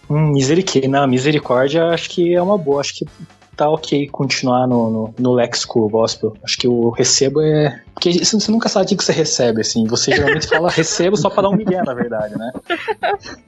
Hum, 0.08 0.32
misericórdia. 0.32 0.88
Não, 0.88 1.06
misericórdia 1.06 1.84
acho 1.86 2.10
que 2.10 2.34
é 2.34 2.40
uma 2.40 2.58
boa. 2.58 2.80
Acho 2.80 2.94
que 2.94 3.06
tá 3.56 3.68
ok 3.68 4.08
continuar 4.08 4.66
no, 4.66 4.90
no, 4.90 5.14
no 5.18 5.32
léxico 5.32 5.88
gospel. 5.88 6.36
Acho 6.42 6.58
que 6.58 6.68
o 6.68 6.90
recebo 6.90 7.40
é. 7.40 7.82
Porque 7.96 8.22
você 8.22 8.50
nunca 8.52 8.68
sabe 8.68 8.92
o 8.92 8.96
que 8.96 9.02
você 9.02 9.10
recebe, 9.10 9.62
assim. 9.62 9.86
Você 9.86 10.12
geralmente 10.12 10.46
fala 10.46 10.68
recebo 10.70 11.16
só 11.16 11.30
pra 11.30 11.42
dar 11.42 11.48
um 11.48 11.56
migué, 11.56 11.82
na 11.82 11.94
verdade, 11.94 12.36
né? 12.36 12.52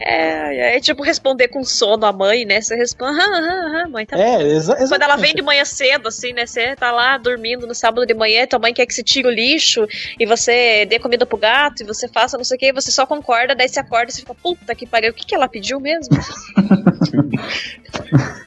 É, 0.00 0.76
é 0.76 0.80
tipo 0.80 1.02
responder 1.02 1.48
com 1.48 1.64
sono 1.64 2.06
a 2.06 2.12
mãe, 2.12 2.44
né? 2.44 2.60
Você 2.60 2.76
responde, 2.76 3.18
aham, 3.18 3.32
aham, 3.32 3.66
aham, 3.80 3.88
mãe, 3.90 4.06
tá 4.06 4.16
É, 4.18 4.42
exa 4.42 4.76
Quando 4.76 5.02
ela 5.02 5.16
vem 5.16 5.34
de 5.34 5.42
manhã 5.42 5.64
cedo, 5.64 6.08
assim, 6.08 6.32
né? 6.32 6.46
Você 6.46 6.76
tá 6.76 6.92
lá 6.92 7.18
dormindo 7.18 7.66
no 7.66 7.74
sábado 7.74 8.06
de 8.06 8.14
manhã, 8.14 8.46
tua 8.46 8.58
mãe 8.58 8.72
quer 8.72 8.86
que 8.86 8.94
você 8.94 9.02
tire 9.02 9.26
o 9.26 9.30
lixo 9.30 9.86
e 10.18 10.24
você 10.26 10.86
dê 10.86 10.98
comida 10.98 11.26
pro 11.26 11.36
gato 11.36 11.82
e 11.82 11.86
você 11.86 12.06
faça 12.08 12.36
não 12.36 12.44
sei 12.44 12.56
o 12.56 12.60
que, 12.60 12.72
você 12.72 12.90
só 12.92 13.06
concorda, 13.06 13.54
daí 13.54 13.68
você 13.68 13.80
acorda 13.80 14.10
e 14.10 14.14
você 14.14 14.20
fica, 14.20 14.34
puta 14.34 14.74
que 14.74 14.86
pariu, 14.86 15.10
o 15.10 15.14
que, 15.14 15.26
que 15.26 15.34
ela 15.34 15.48
pediu 15.48 15.80
mesmo? 15.80 16.14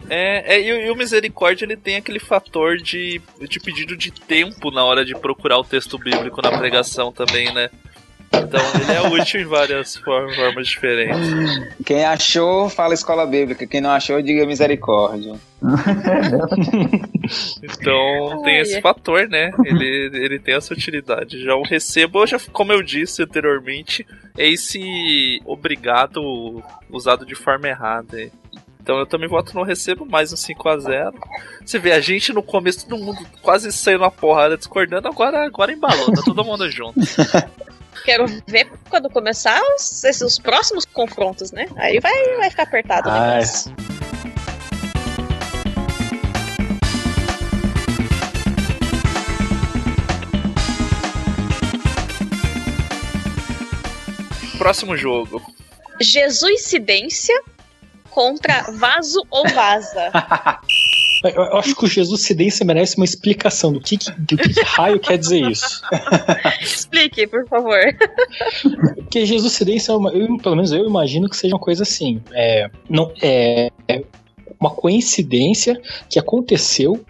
É, 0.09 0.55
é, 0.55 0.61
e, 0.61 0.72
o- 0.72 0.82
e 0.88 0.89
o 0.89 0.95
misericórdia 0.95 1.65
ele 1.65 1.76
tem 1.76 1.97
aquele 1.97 2.20
fator 2.20 2.78
de, 2.78 3.22
de 3.49 3.59
pedido 3.59 3.97
de 3.97 4.09
tempo 4.11 4.72
na 4.72 4.84
hora 4.86 5.03
de 5.08 5.16
procurar 5.16 5.58
o 5.58 5.64
texto 5.64 5.97
bíblico 5.97 6.41
na 6.41 6.58
pregação 6.58 7.12
também, 7.12 7.53
né? 7.53 7.70
Então 8.34 8.60
ele 8.82 8.91
é 8.91 9.22
útil 9.22 9.41
em 9.41 9.45
várias 9.45 9.95
for- 9.95 10.34
formas 10.36 10.68
diferentes. 10.68 11.18
Quem 11.86 12.05
achou, 12.05 12.70
fala 12.70 12.93
escola 12.93 13.26
bíblica. 13.26 13.66
Quem 13.66 13.80
não 13.80 13.89
achou, 13.89 14.22
diga 14.22 14.45
misericórdia. 14.45 15.36
Então 17.64 18.41
tem 18.43 18.60
esse 18.60 18.78
é. 18.78 18.82
fator, 18.82 19.28
né? 19.28 19.51
Ele, 19.66 20.12
ele 20.14 20.39
tem 20.39 20.55
essa 20.55 20.74
utilidade. 20.74 21.41
Já 21.41 21.55
o 21.55 21.64
recebo, 21.64 22.26
já, 22.26 22.38
como 22.51 22.74
eu 22.74 22.84
disse 22.84 23.24
anteriormente, 23.24 24.05
é 24.38 24.47
esse 24.47 25.41
obrigado 25.45 26.62
usado 26.89 27.26
de 27.26 27.36
forma 27.36 27.68
errada. 27.68 28.30
Então 28.88 28.99
eu 28.99 29.05
também 29.05 29.27
voto 29.27 29.53
no 29.53 29.63
recebo, 29.63 30.05
mais 30.05 30.31
um 30.31 30.38
5x0. 30.38 31.13
Você 31.59 31.77
vê, 31.77 31.91
a 31.91 31.99
gente 31.99 32.31
no 32.31 32.41
começo 32.41 32.88
todo 32.88 32.97
mundo 32.97 33.19
quase 33.41 33.69
saiu 33.69 33.99
na 33.99 34.09
porrada 34.09 34.55
discordando, 34.55 35.09
agora, 35.09 35.45
agora 35.45 35.73
embalou, 35.73 36.13
tá 36.13 36.21
todo 36.23 36.41
mundo 36.45 36.71
junto. 36.71 36.97
Quero 38.05 38.25
ver 38.47 38.71
quando 38.89 39.09
começar 39.09 39.61
os, 39.75 40.05
esses, 40.05 40.21
os 40.21 40.39
próximos 40.39 40.85
confrontos, 40.85 41.51
né? 41.51 41.65
Aí 41.75 41.99
vai, 41.99 42.38
vai 42.38 42.49
ficar 42.49 42.63
apertado 42.63 43.09
o 43.09 43.11
negócio. 43.11 43.75
Próximo 54.57 54.95
jogo. 54.95 55.41
Jesuicidência 55.99 57.35
contra 58.18 58.63
vaso 58.72 59.24
ou 59.30 59.47
vaza. 59.49 60.11
Eu, 61.24 61.57
acho 61.57 61.76
que 61.76 61.86
o 61.86 61.88
Jesus 61.88 62.22
Cidência 62.22 62.65
merece 62.65 62.95
uma 62.95 63.03
explicação 63.05 63.72
do 63.74 63.80
que, 63.80 63.97
do 64.20 64.38
que, 64.38 64.53
que 64.53 64.61
raio 64.61 64.99
quer 64.99 65.18
dizer 65.18 65.41
isso. 65.49 65.82
Explique, 66.61 67.26
por 67.26 67.45
favor. 67.47 67.80
Porque 68.95 69.26
Jesus 69.26 69.53
Cidência, 69.53 69.91
é 69.91 69.95
uma- 69.95 70.11
eu, 70.11 70.38
pelo 70.38 70.55
menos 70.55 70.72
eu 70.72 70.86
imagino 70.86 71.28
que 71.28 71.36
seja 71.36 71.55
uma 71.55 71.59
coisa 71.59 71.82
assim. 71.84 72.22
É, 72.32 72.70
não, 72.88 73.11
é, 73.22 73.72
é 73.88 74.03
uma 74.59 74.70
coincidência 74.70 75.80
que 76.07 76.20
aconteceu 76.20 77.03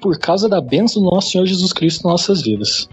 por 0.00 0.16
causa 0.18 0.48
da 0.48 0.60
bênção 0.60 1.02
do 1.02 1.10
nosso 1.10 1.30
Senhor 1.32 1.44
Jesus 1.44 1.72
Cristo 1.72 2.04
nas 2.04 2.12
nossas 2.12 2.42
vidas. 2.42 2.88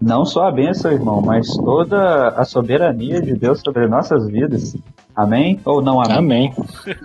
Não 0.00 0.24
só 0.26 0.48
a 0.48 0.50
bênção, 0.52 0.92
irmão, 0.92 1.20
mas 1.22 1.48
toda 1.56 2.28
a 2.28 2.44
soberania 2.44 3.20
de 3.22 3.34
Deus 3.34 3.60
sobre 3.60 3.86
nossas 3.86 4.26
vidas. 4.26 4.74
Amém? 5.16 5.60
Ou 5.64 5.80
não 5.80 6.00
amém? 6.02 6.16
Amém. 6.18 6.54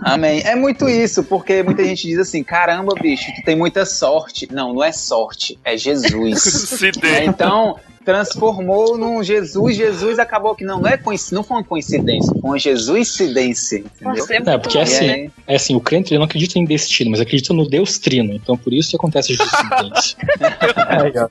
Amém. 0.02 0.42
É 0.44 0.56
muito 0.56 0.88
isso, 0.88 1.22
porque 1.22 1.62
muita 1.62 1.84
gente 1.84 2.08
diz 2.08 2.18
assim: 2.18 2.42
caramba, 2.42 2.92
bicho, 3.00 3.30
tu 3.36 3.42
tem 3.44 3.56
muita 3.56 3.86
sorte. 3.86 4.48
Não, 4.52 4.74
não 4.74 4.82
é 4.82 4.90
sorte, 4.90 5.56
é 5.64 5.76
Jesus. 5.76 6.40
Se 6.42 6.90
É, 7.04 7.24
então, 7.24 7.76
transformou 8.04 8.98
num 8.98 9.22
Jesus. 9.22 9.76
Jesus 9.76 10.18
acabou 10.18 10.56
que 10.56 10.64
não, 10.64 10.80
não, 10.80 10.88
é 10.88 10.96
coinc- 10.96 11.30
não 11.30 11.44
foi 11.44 11.58
uma 11.58 11.64
coincidência, 11.64 12.32
foi 12.40 12.50
uma 12.50 12.58
Jesuicidência. 12.58 13.78
Entendeu? 13.78 14.26
É 14.28 14.36
É, 14.54 14.58
porque 14.58 14.76
bom, 14.78 14.82
assim, 14.82 15.06
né? 15.06 15.30
é 15.46 15.54
assim, 15.54 15.76
o 15.76 15.80
crente 15.80 16.12
ele 16.12 16.18
não 16.18 16.24
acredita 16.26 16.58
em 16.58 16.64
destino, 16.64 17.12
mas 17.12 17.20
acredita 17.20 17.54
no 17.54 17.68
Deus 17.68 17.96
Trino. 17.98 18.32
Então 18.34 18.56
por 18.56 18.72
isso 18.72 18.90
que 18.90 18.96
acontece 18.96 19.32
a 19.32 19.36
Jesus 19.36 19.50
Cidência. 19.56 20.16
Aí, 20.88 21.12
ó. 21.16 21.28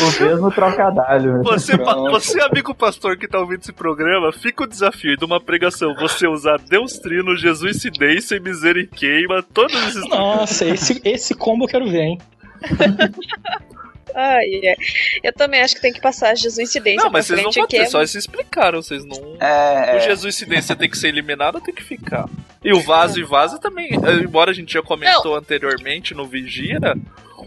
O 0.00 0.24
mesmo 0.24 0.50
trocadilho. 0.50 1.42
Você, 1.42 1.76
pa- 1.78 1.94
Pronto. 1.94 2.10
você, 2.10 2.40
amigo 2.42 2.74
pastor 2.74 3.16
que 3.16 3.28
tá 3.28 3.38
ouvindo 3.38 3.60
esse 3.60 3.72
programa, 3.72 4.32
fica 4.32 4.64
o 4.64 4.66
desafio 4.66 5.16
de 5.16 5.24
uma 5.24 5.40
pregação 5.40 5.94
você 5.94 6.26
usar 6.26 6.58
Deus 6.58 6.98
Trino, 6.98 7.36
Jesus 7.36 7.80
Cidência 7.80 8.36
e 8.36 8.40
Miseriqueima, 8.40 9.42
todos 9.42 9.74
esses. 9.88 10.08
Nossa, 10.08 10.64
esse, 10.66 11.00
esse 11.04 11.34
combo 11.34 11.64
eu 11.64 11.68
quero 11.68 11.88
ver, 11.90 12.02
hein? 12.02 12.18
Ai, 14.14 14.60
é. 14.62 14.76
Eu 15.22 15.32
também 15.32 15.60
acho 15.60 15.74
que 15.74 15.80
tem 15.82 15.92
que 15.92 16.00
passar 16.00 16.30
a 16.30 16.34
Jesuicidência 16.34 17.02
Não, 17.02 17.10
mas 17.10 17.26
vocês 17.26 17.42
não 17.42 17.66
ter, 17.66 17.78
é 17.78 17.86
só 17.86 18.04
se 18.06 18.16
explicaram, 18.16 18.80
vocês 18.80 19.04
não. 19.04 19.36
É, 19.40 19.94
O 19.94 19.96
é, 19.96 20.00
Jesus 20.00 20.36
Cidência 20.36 20.76
tem 20.76 20.88
que 20.88 20.96
ser 20.96 21.08
eliminado, 21.08 21.60
tem 21.60 21.74
que 21.74 21.82
ficar. 21.82 22.28
E 22.62 22.72
o 22.72 22.80
vaso 22.80 23.18
e 23.18 23.24
vaza 23.24 23.58
também, 23.58 23.90
eh, 23.92 24.22
embora 24.22 24.50
a 24.50 24.54
gente 24.54 24.72
já 24.72 24.82
comentou 24.82 25.34
anteriormente 25.36 26.14
no 26.14 26.24
Vigira, 26.26 26.96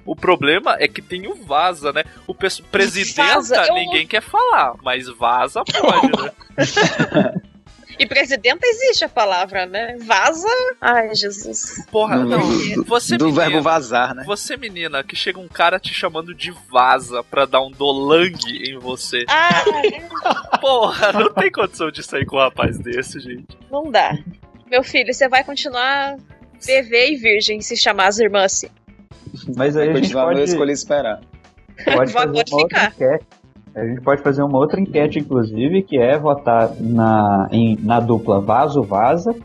o 0.05 0.15
problema 0.15 0.75
é 0.79 0.87
que 0.87 1.01
tem 1.01 1.25
o 1.27 1.33
vaza, 1.35 1.91
né? 1.93 2.03
O 2.27 2.35
presidenta 2.35 3.23
Vaza, 3.35 3.65
eu- 3.67 3.73
ninguém 3.73 4.05
quer 4.05 4.21
falar, 4.21 4.75
mas 4.83 5.07
vaza 5.07 5.63
pode, 5.63 6.21
né? 6.21 6.31
E 7.99 8.05
presidenta 8.05 8.65
existe 8.65 9.03
a 9.05 9.09
palavra, 9.09 9.65
né? 9.65 9.97
Vaza. 10.05 10.47
Ai, 10.79 11.15
Jesus. 11.15 11.83
Porra, 11.91 12.17
não. 12.17 12.39
Você 12.85 13.17
do 13.17 13.25
menina, 13.25 13.43
verbo 13.43 13.61
vazar, 13.61 14.13
né? 14.13 14.23
Você, 14.25 14.55
menina, 14.55 15.03
que 15.03 15.15
chega 15.15 15.39
um 15.39 15.47
cara 15.47 15.79
te 15.79 15.93
chamando 15.93 16.33
de 16.33 16.51
vaza 16.69 17.23
pra 17.23 17.45
dar 17.45 17.61
um 17.61 17.71
dolangue 17.71 18.69
em 18.69 18.77
você. 18.77 19.25
Ah, 19.27 19.63
Porra, 20.61 21.11
não 21.13 21.33
tem 21.33 21.51
condição 21.51 21.89
de 21.89 22.03
sair 22.03 22.25
com 22.25 22.35
um 22.37 22.39
rapaz 22.39 22.77
desse, 22.77 23.19
gente. 23.19 23.57
não 23.71 23.89
dá. 23.89 24.15
Meu 24.69 24.83
filho, 24.83 25.13
você 25.13 25.27
vai 25.27 25.43
continuar 25.43 26.17
bebê 26.65 27.11
e 27.11 27.15
virgem 27.15 27.61
se 27.61 27.75
chamar 27.77 28.07
as 28.07 28.19
irmãs 28.19 28.45
assim. 28.45 28.67
Mas 29.55 29.75
aí 29.77 29.89
a 29.89 29.93
gente 29.95 30.13
pode, 30.13 30.39
eu 30.39 30.45
escolhi 30.45 30.73
esperar. 30.73 31.21
pode 31.85 32.11
fazer 32.11 32.33
pode 32.33 32.53
outra 32.53 32.91
ficar. 32.91 32.93
enquete. 32.93 33.25
A 33.77 33.85
gente 33.85 34.01
pode 34.01 34.21
fazer 34.23 34.41
uma 34.41 34.57
outra 34.57 34.79
enquete, 34.81 35.19
inclusive, 35.19 35.83
que 35.83 35.97
é 35.97 36.17
votar 36.17 36.71
na, 36.79 37.47
em- 37.51 37.77
na 37.81 37.99
dupla 37.99 38.41
Vaso 38.41 38.81
Vaza 38.81 39.35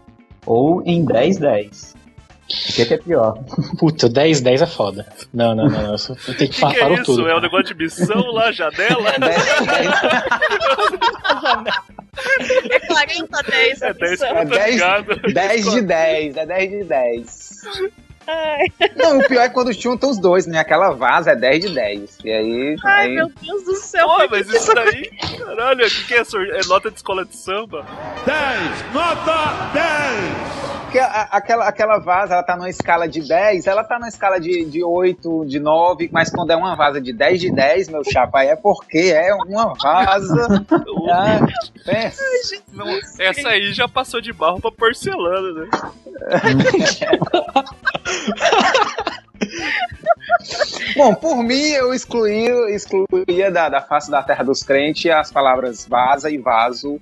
ou 0.47 0.83
em 0.87 1.05
10-10. 1.05 1.93
O 2.43 2.73
que, 2.75 2.85
que 2.87 2.95
é 2.95 2.99
pior? 2.99 3.39
Puta, 3.79 4.09
10-10 4.09 4.63
é 4.63 4.67
foda. 4.67 5.07
Não, 5.33 5.55
não, 5.55 5.65
não. 5.67 5.83
não. 5.83 5.93
Eu 5.95 6.35
tenho 6.37 6.37
que 6.37 6.45
O 6.45 6.49
que, 6.51 6.61
falar 6.61 6.75
que 6.75 6.81
é 6.83 6.93
isso? 6.95 7.05
tudo. 7.05 7.29
É 7.29 7.37
um 7.37 7.41
negócio 7.41 7.75
de 7.75 7.75
missão 7.85 8.21
lá, 8.33 8.51
janela? 8.53 9.11
É 12.71 12.79
40 12.81 13.43
10 13.43 13.83
É 13.83 13.93
10 13.95 14.23
a 14.23 14.27
É 14.29 14.35
tá 14.35 14.45
10, 14.45 14.75
ligado? 14.75 15.33
10 15.33 15.71
de 15.71 15.83
10, 15.83 16.37
é 16.37 16.47
10 16.47 16.71
de 16.71 16.85
10. 16.85 17.51
Ai, 18.27 18.67
Não, 18.97 19.19
o 19.19 19.29
pior 19.29 19.43
é 19.43 19.49
quando 19.49 19.73
juntam 19.73 20.11
os 20.11 20.19
dois, 20.19 20.47
né? 20.47 20.59
Aquela 20.59 20.91
vaza 20.91 21.33
é 21.33 21.37
10 21.37 21.65
de 21.67 21.75
10. 21.75 22.19
E 22.25 22.31
aí. 22.31 22.77
ai 22.85 23.07
aí... 23.09 23.15
meu 23.15 23.31
Deus 23.41 23.65
do 23.65 23.75
céu. 23.77 24.07
Pô, 24.07 24.27
mas 24.31 24.49
isso 24.49 24.75
daí, 24.75 25.11
caralho, 25.39 25.87
o 25.87 25.91
que, 25.91 26.05
que 26.07 26.15
é? 26.15 26.21
É 26.21 26.67
nota 26.67 26.91
de 26.91 26.97
escola 26.97 27.25
de 27.25 27.37
samba? 27.37 27.85
10, 28.25 28.93
nota 28.93 29.71
10. 29.73 30.63
Porque 30.83 30.99
a- 30.99 31.29
aquela, 31.33 31.67
aquela 31.69 31.99
vaza, 31.99 32.35
ela 32.35 32.43
tá 32.43 32.55
numa 32.55 32.69
escala 32.69 33.09
de 33.09 33.27
10, 33.27 33.67
ela 33.67 33.83
tá 33.83 33.99
numa 33.99 34.09
escala 34.09 34.39
de, 34.39 34.63
de 34.67 34.85
8, 34.85 35.47
de 35.47 35.59
9, 35.59 36.11
mas 36.13 36.31
quando 36.31 36.51
é 36.51 36.57
uma 36.57 36.77
vaza 36.77 37.01
de 37.01 37.15
10 37.15 37.41
de 37.41 37.51
10, 37.51 37.89
meu 37.89 38.05
chapa, 38.05 38.41
aí 38.41 38.49
é 38.49 38.57
porque 38.57 38.99
é 38.99 39.35
uma 39.35 39.73
vaza. 39.73 40.67
ah, 41.11 41.41
pensa. 41.87 42.23
Não, 42.75 42.87
essa 43.19 43.49
aí 43.49 43.73
já 43.73 43.89
passou 43.89 44.21
de 44.21 44.35
barro 44.35 44.61
pra 44.61 44.71
porcelana, 44.71 45.63
né? 45.63 45.71
Bom, 50.97 51.15
por 51.15 51.43
mim, 51.43 51.71
eu 51.71 51.93
excluí, 51.93 52.47
excluía 52.75 53.51
da, 53.51 53.69
da 53.69 53.81
face 53.81 54.11
da 54.11 54.23
terra 54.23 54.45
dos 54.45 54.63
crentes 54.63 55.11
as 55.11 55.33
palavras 55.33 55.87
vaza 55.87 56.31
e 56.31 56.39
vaso. 56.39 57.01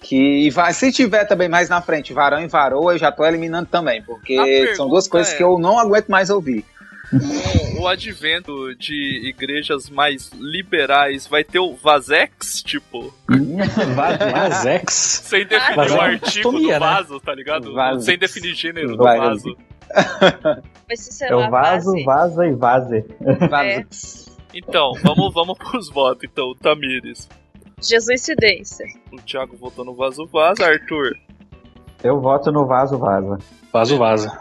Que 0.00 0.48
se 0.72 0.92
tiver 0.92 1.26
também 1.26 1.48
mais 1.48 1.68
na 1.68 1.82
frente 1.82 2.14
varão 2.14 2.40
e 2.40 2.48
varoa, 2.48 2.94
eu 2.94 2.98
já 2.98 3.12
tô 3.12 3.24
eliminando 3.24 3.68
também, 3.68 4.02
porque 4.02 4.34
pergunta 4.34 4.76
são 4.76 4.88
duas 4.88 5.06
coisas 5.06 5.34
é- 5.34 5.36
que 5.36 5.42
eu 5.42 5.58
não 5.58 5.78
aguento 5.78 6.08
mais 6.08 6.30
ouvir. 6.30 6.64
Com 7.10 7.82
o 7.82 7.88
advento 7.88 8.74
de 8.76 9.28
igrejas 9.28 9.90
mais 9.90 10.30
liberais, 10.32 11.26
vai 11.26 11.42
ter 11.42 11.58
o 11.58 11.74
Vazex, 11.74 12.62
tipo, 12.62 13.12
Vazex. 13.94 15.22
sem 15.24 15.44
definir 15.44 15.76
Vazex 15.76 15.92
o 15.92 16.00
é 16.00 16.04
artigo 16.04 16.52
do 16.52 16.68
né? 16.68 16.78
vaso, 16.78 17.20
tá 17.20 17.34
ligado? 17.34 17.74
Vazex. 17.74 18.04
Sem 18.04 18.16
definir 18.16 18.54
gênero 18.54 18.96
do 18.96 19.02
vaso. 19.02 19.56
Vai 20.86 20.96
ser, 20.96 21.12
sei 21.12 21.28
É 21.28 21.34
lá, 21.34 21.48
o 21.48 21.50
vaso, 21.50 22.04
vaza 22.04 22.46
e 22.46 22.52
vaze. 22.52 23.04
É. 23.64 23.84
Então, 24.54 24.92
vamos, 25.02 25.32
vamos 25.32 25.56
pros 25.58 25.90
votos, 25.90 26.24
então. 26.24 26.48
O 26.50 26.54
Tamires. 26.54 27.28
Jesuicidência. 27.80 28.86
O 29.12 29.16
Thiago 29.16 29.56
votou 29.56 29.84
no 29.84 29.94
vaso 29.94 30.26
vaza, 30.26 30.66
Arthur. 30.66 31.16
Eu 32.02 32.20
voto 32.20 32.50
no 32.50 32.66
vaso 32.66 32.98
vaza. 32.98 33.38
Vaso 33.72 33.96
vaza. 33.96 34.40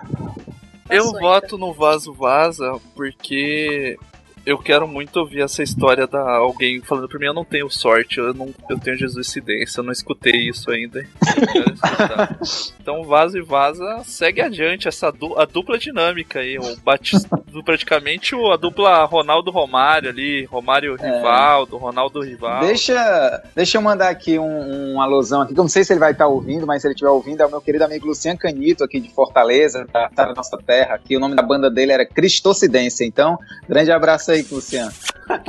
Eu 0.89 1.03
Passou, 1.03 1.19
voto 1.19 1.57
no 1.57 1.71
Vaso 1.71 2.13
Vaza 2.13 2.79
porque 2.95 3.97
eu 4.45 4.57
quero 4.57 4.87
muito 4.87 5.17
ouvir 5.17 5.41
essa 5.41 5.61
história 5.63 6.05
da 6.07 6.19
alguém 6.37 6.81
falando 6.81 7.07
pra 7.07 7.19
mim, 7.19 7.25
eu 7.27 7.33
não 7.33 7.45
tenho 7.45 7.69
sorte, 7.69 8.17
eu 8.19 8.33
não 8.33 8.53
eu 8.69 8.79
tenho 8.79 8.97
jesuicidência, 8.97 9.79
eu 9.79 9.83
não 9.83 9.91
escutei 9.91 10.47
isso 10.49 10.69
ainda. 10.71 11.05
Então 12.79 13.03
Vaso 13.03 13.37
e 13.37 13.41
Vaza 13.41 14.01
segue 14.05 14.41
adiante 14.41 14.87
essa 14.87 15.11
du 15.11 15.37
a 15.39 15.45
dupla 15.45 15.77
dinâmica 15.77 16.39
aí, 16.39 16.57
o 16.57 16.75
Batista, 16.83 17.37
praticamente 17.63 18.33
o- 18.35 18.51
a 18.51 18.57
dupla 18.57 19.03
Ronaldo 19.05 19.51
Romário 19.51 20.09
ali, 20.09 20.45
Romário 20.45 20.95
Rivaldo, 20.95 21.77
Ronaldo 21.77 22.21
Rivaldo. 22.21 22.65
Deixa, 22.65 23.43
deixa 23.55 23.77
eu 23.77 23.81
mandar 23.81 24.09
aqui 24.09 24.39
um, 24.39 24.93
um 24.95 25.01
alusão 25.01 25.41
aqui, 25.41 25.53
que 25.53 25.59
eu 25.59 25.63
não 25.63 25.69
sei 25.69 25.83
se 25.83 25.93
ele 25.93 25.99
vai 25.99 26.11
estar 26.11 26.27
ouvindo, 26.27 26.65
mas 26.65 26.81
se 26.81 26.87
ele 26.87 26.93
estiver 26.93 27.11
ouvindo, 27.11 27.41
é 27.41 27.45
o 27.45 27.49
meu 27.49 27.61
querido 27.61 27.83
amigo 27.83 28.07
Luciano 28.07 28.39
Canito, 28.39 28.83
aqui 28.83 28.99
de 28.99 29.09
Fortaleza, 29.13 29.85
tá, 29.91 30.09
tá 30.15 30.25
na 30.27 30.33
nossa 30.33 30.57
terra 30.57 30.95
aqui. 30.95 31.15
O 31.15 31.19
nome 31.19 31.35
da 31.35 31.43
banda 31.43 31.69
dele 31.69 31.91
era 31.91 32.05
Cristocidência. 32.05 33.03
Então, 33.05 33.37
grande 33.67 33.91
abraço 33.91 34.28
aí, 34.31 34.45
Luciano. 34.49 34.91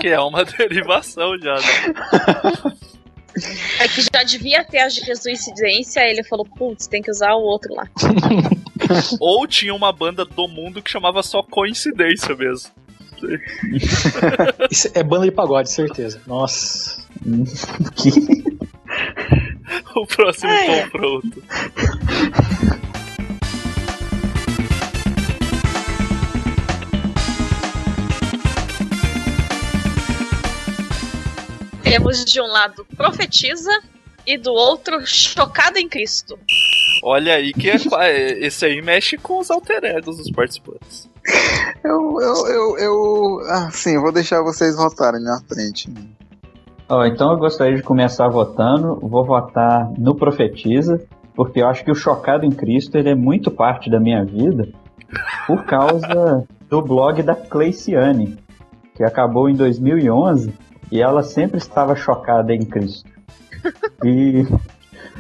que 0.01 0.09
é 0.09 0.21
uma 0.21 0.45
derivação 0.59 1.37
já, 1.39 1.55
né? 1.55 2.75
É 3.79 3.89
que 3.89 4.03
já 4.03 4.23
devia 4.25 4.65
ter 4.65 4.79
a 4.79 4.89
jesuicidência, 4.89 6.03
aí 6.03 6.11
ele 6.11 6.25
falou, 6.25 6.45
putz, 6.45 6.87
tem 6.87 7.01
que 7.01 7.11
usar 7.11 7.35
o 7.35 7.43
outro 7.43 7.75
lá. 7.75 7.89
Ou 9.21 9.47
tinha 9.47 9.75
uma 9.75 9.93
banda 9.93 10.25
do 10.25 10.49
mundo 10.49 10.83
que 10.83 10.91
chamava 10.91 11.23
só 11.23 11.43
Coincidência 11.43 12.35
mesmo. 12.35 12.71
Isso 14.71 14.91
é 14.95 15.03
banda 15.03 15.27
de 15.27 15.33
pagode, 15.33 15.71
certeza. 15.71 16.21
Nossa. 16.27 17.05
O 19.95 20.07
próximo 20.07 20.51
confronto. 20.67 21.43
Temos 31.91 32.25
de 32.25 32.41
um 32.41 32.47
lado 32.47 32.87
profetiza 32.97 33.69
e 34.25 34.39
do 34.39 34.53
outro 34.53 35.05
chocada 35.05 35.81
em 35.81 35.89
Cristo. 35.89 36.39
Olha 37.03 37.35
aí 37.35 37.53
que 37.53 37.69
é, 37.69 37.75
é- 37.75 38.47
esse 38.47 38.65
aí 38.65 38.81
mexe 38.81 39.17
com 39.17 39.41
os 39.41 39.51
alter 39.51 39.83
egos 39.83 40.19
dos 40.19 40.31
participantes. 40.31 41.11
Eu, 41.83 42.21
eu, 42.21 42.47
eu, 42.47 42.79
eu 42.79 43.41
ah, 43.49 43.71
sim, 43.73 43.97
eu 43.97 44.03
vou 44.03 44.13
deixar 44.13 44.41
vocês 44.41 44.77
votarem 44.77 45.21
na 45.21 45.41
frente. 45.49 45.93
Ó, 46.89 47.05
então 47.05 47.33
eu 47.33 47.39
gostaria 47.39 47.75
de 47.75 47.83
começar 47.83 48.29
votando. 48.29 49.01
Vou 49.01 49.25
votar 49.25 49.91
no 49.99 50.15
Profetiza, 50.15 51.05
porque 51.35 51.61
eu 51.61 51.67
acho 51.67 51.85
que 51.85 51.91
o 51.91 51.97
Chocado 51.97 52.47
em 52.47 52.53
Cristo 52.53 52.97
ele 52.97 53.09
é 53.09 53.17
muito 53.17 53.51
parte 53.51 53.91
da 53.91 53.99
minha 53.99 54.25
vida 54.25 54.69
por 55.45 55.65
causa 55.65 56.47
do 56.69 56.83
blog 56.83 57.21
da 57.25 57.35
Cleiciane, 57.35 58.39
que 58.95 59.03
acabou 59.03 59.51
em 59.51 59.57
2011 59.57 60.70
e 60.91 61.01
ela 61.01 61.23
sempre 61.23 61.59
estava 61.59 61.95
chocada 61.95 62.55
em 62.55 62.65
Cristo. 62.65 63.09
E, 64.05 64.47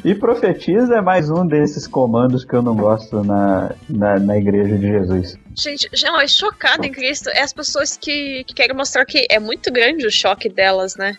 e 0.04 0.14
Profetiza 0.14 0.96
é 0.96 1.00
mais 1.00 1.30
um 1.30 1.46
desses 1.46 1.86
comandos 1.86 2.44
que 2.44 2.54
eu 2.54 2.62
não 2.62 2.74
gosto 2.74 3.22
na, 3.22 3.72
na, 3.88 4.18
na 4.18 4.38
Igreja 4.38 4.76
de 4.76 4.86
Jesus. 4.86 5.38
Gente, 5.56 5.88
já, 5.92 6.12
mas 6.12 6.32
chocada 6.32 6.86
em 6.86 6.92
Cristo 6.92 7.28
é 7.30 7.40
as 7.42 7.52
pessoas 7.52 7.96
que, 7.96 8.44
que 8.44 8.54
querem 8.54 8.74
mostrar 8.76 9.04
que 9.04 9.26
é 9.28 9.38
muito 9.38 9.70
grande 9.72 10.06
o 10.06 10.10
choque 10.10 10.48
delas, 10.48 10.96
né? 10.96 11.16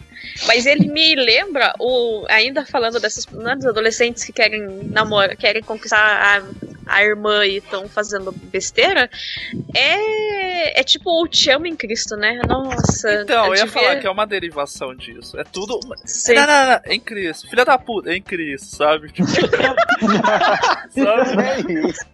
Mas 0.48 0.66
ele 0.66 0.88
me 0.88 1.16
lembra, 1.16 1.74
o, 1.80 2.26
ainda 2.30 2.66
falando 2.66 3.00
dessas 3.00 3.26
né, 3.28 3.56
dos 3.56 3.66
adolescentes 3.66 4.24
que 4.24 4.32
querem 4.32 4.62
namorar, 4.86 5.36
querem 5.36 5.62
conquistar 5.64 5.98
a, 6.88 6.96
a 6.96 7.04
irmã 7.04 7.44
e 7.46 7.58
estão 7.58 7.90
fazendo 7.90 8.32
besteira, 8.32 9.10
é, 9.76 10.80
é 10.80 10.84
tipo 10.84 11.10
o 11.22 11.28
te 11.28 11.50
amo 11.50 11.66
em 11.66 11.76
Cristo, 11.76 12.16
né? 12.16 12.40
Nossa. 12.48 13.24
Então, 13.24 13.48
eu 13.48 13.56
ia 13.56 13.66
devia- 13.66 13.82
falar 13.82 13.96
que 14.00 14.06
é 14.08 14.12
uma 14.12 14.28
derivação 14.28 14.96
disso. 14.96 15.40
É 15.40 15.44
tudo. 15.44 15.80
Sim. 16.06 16.36
Não, 16.36 16.46
não, 16.48 16.66
não, 16.68 16.80
é 16.86 16.94
em 16.94 17.00
Cristo. 17.00 17.50
Filha 17.50 17.66
da 17.66 17.78
puta, 17.78 18.12
é 18.12 18.16
em 18.18 18.22
Cristo, 18.22 18.76
sabe? 18.76 19.12
Sabe? 20.92 21.42
É 21.42 21.90
isso. 21.90 22.06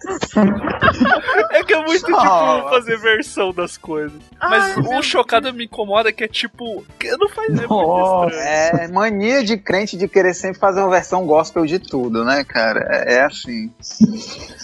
É 1.52 1.64
que 1.64 1.74
é 1.74 1.84
muito 1.86 2.07
tipo 2.16 2.26
Nossa. 2.26 2.70
fazer 2.70 2.98
versão 2.98 3.54
das 3.54 3.78
coisas. 3.78 4.20
Mas 4.40 4.78
Ai, 4.78 4.98
o 4.98 5.02
chocado 5.02 5.54
me 5.54 5.66
incomoda 5.66 6.12
que 6.12 6.24
é 6.24 6.28
tipo. 6.28 6.86
que 7.00 7.10
Não 7.18 7.30
faz. 7.30 7.50
É 7.50 7.54
estranho. 7.64 8.84
É 8.84 8.88
mania 8.88 9.44
de 9.44 9.58
crente 9.58 9.98
de 9.98 10.08
querer 10.08 10.34
sempre 10.34 10.60
fazer 10.60 10.82
uma 10.82 10.90
versão 10.92 11.26
gospel 11.26 11.66
de 11.66 11.80
tudo, 11.80 12.24
né, 12.24 12.44
cara? 12.44 12.86
É, 12.90 13.16
é 13.16 13.22
assim. 13.26 13.72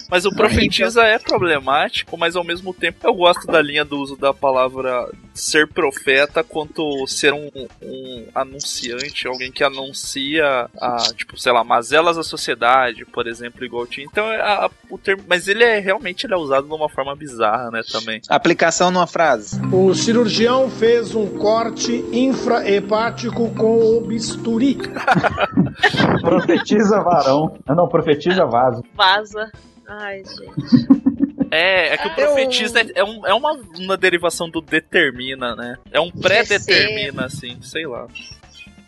Mas 0.09 0.25
o 0.25 0.35
profetiza 0.35 1.03
é 1.03 1.17
problemático, 1.17 2.17
mas 2.17 2.35
ao 2.35 2.43
mesmo 2.43 2.73
tempo 2.73 2.99
eu 3.07 3.13
gosto 3.13 3.47
da 3.47 3.61
linha 3.61 3.83
do 3.83 3.97
uso 3.99 4.15
da 4.15 4.33
palavra 4.33 5.09
ser 5.33 5.67
profeta 5.67 6.43
quanto 6.43 7.07
ser 7.07 7.33
um, 7.33 7.49
um 7.81 8.27
anunciante, 8.35 9.27
alguém 9.27 9.51
que 9.51 9.63
anuncia, 9.63 10.69
a, 10.79 10.97
tipo, 11.15 11.37
sei 11.39 11.51
lá, 11.51 11.63
mazelas 11.63 12.17
da 12.17 12.23
sociedade, 12.23 13.05
por 13.05 13.25
exemplo, 13.27 13.65
igual 13.65 13.87
tinha. 13.87 14.05
Então, 14.05 14.31
é 14.31 14.39
a- 14.39 14.69
o 14.89 14.97
termo, 14.97 15.23
mas 15.27 15.47
ele 15.47 15.63
é 15.63 15.79
realmente 15.79 16.25
ele 16.27 16.33
é 16.33 16.37
usado 16.37 16.67
de 16.67 16.73
uma 16.73 16.87
forma 16.89 17.15
bizarra, 17.15 17.32
né, 17.71 17.81
também. 17.91 18.21
Aplicação 18.29 18.91
numa 18.91 19.07
frase. 19.07 19.59
O 19.71 19.93
cirurgião 19.93 20.69
fez 20.69 21.13
um 21.15 21.27
corte 21.37 21.93
infrahepático 22.11 23.49
com 23.55 23.97
o 23.97 24.01
bisturi. 24.01 24.77
Profetiza 26.21 26.99
varão. 27.01 27.55
Ah, 27.67 27.75
não, 27.75 27.87
profetiza 27.87 28.45
vaso. 28.45 28.83
Vaza. 28.95 29.51
Ai, 29.87 30.23
gente. 30.23 31.03
É, 31.55 31.93
é 31.93 31.97
que 31.99 32.07
o 32.07 32.15
profetiza 32.15 32.79
é, 32.81 32.91
é, 32.95 33.03
um- 33.03 33.27
é 33.27 33.31
uma, 33.35 33.51
uma 33.77 33.95
derivação 33.95 34.49
do 34.49 34.59
determina, 34.59 35.55
né? 35.55 35.77
É 35.91 35.99
um 35.99 36.09
pré-determina, 36.09 37.25
assim, 37.25 37.59
sei 37.61 37.85
lá. 37.85 38.07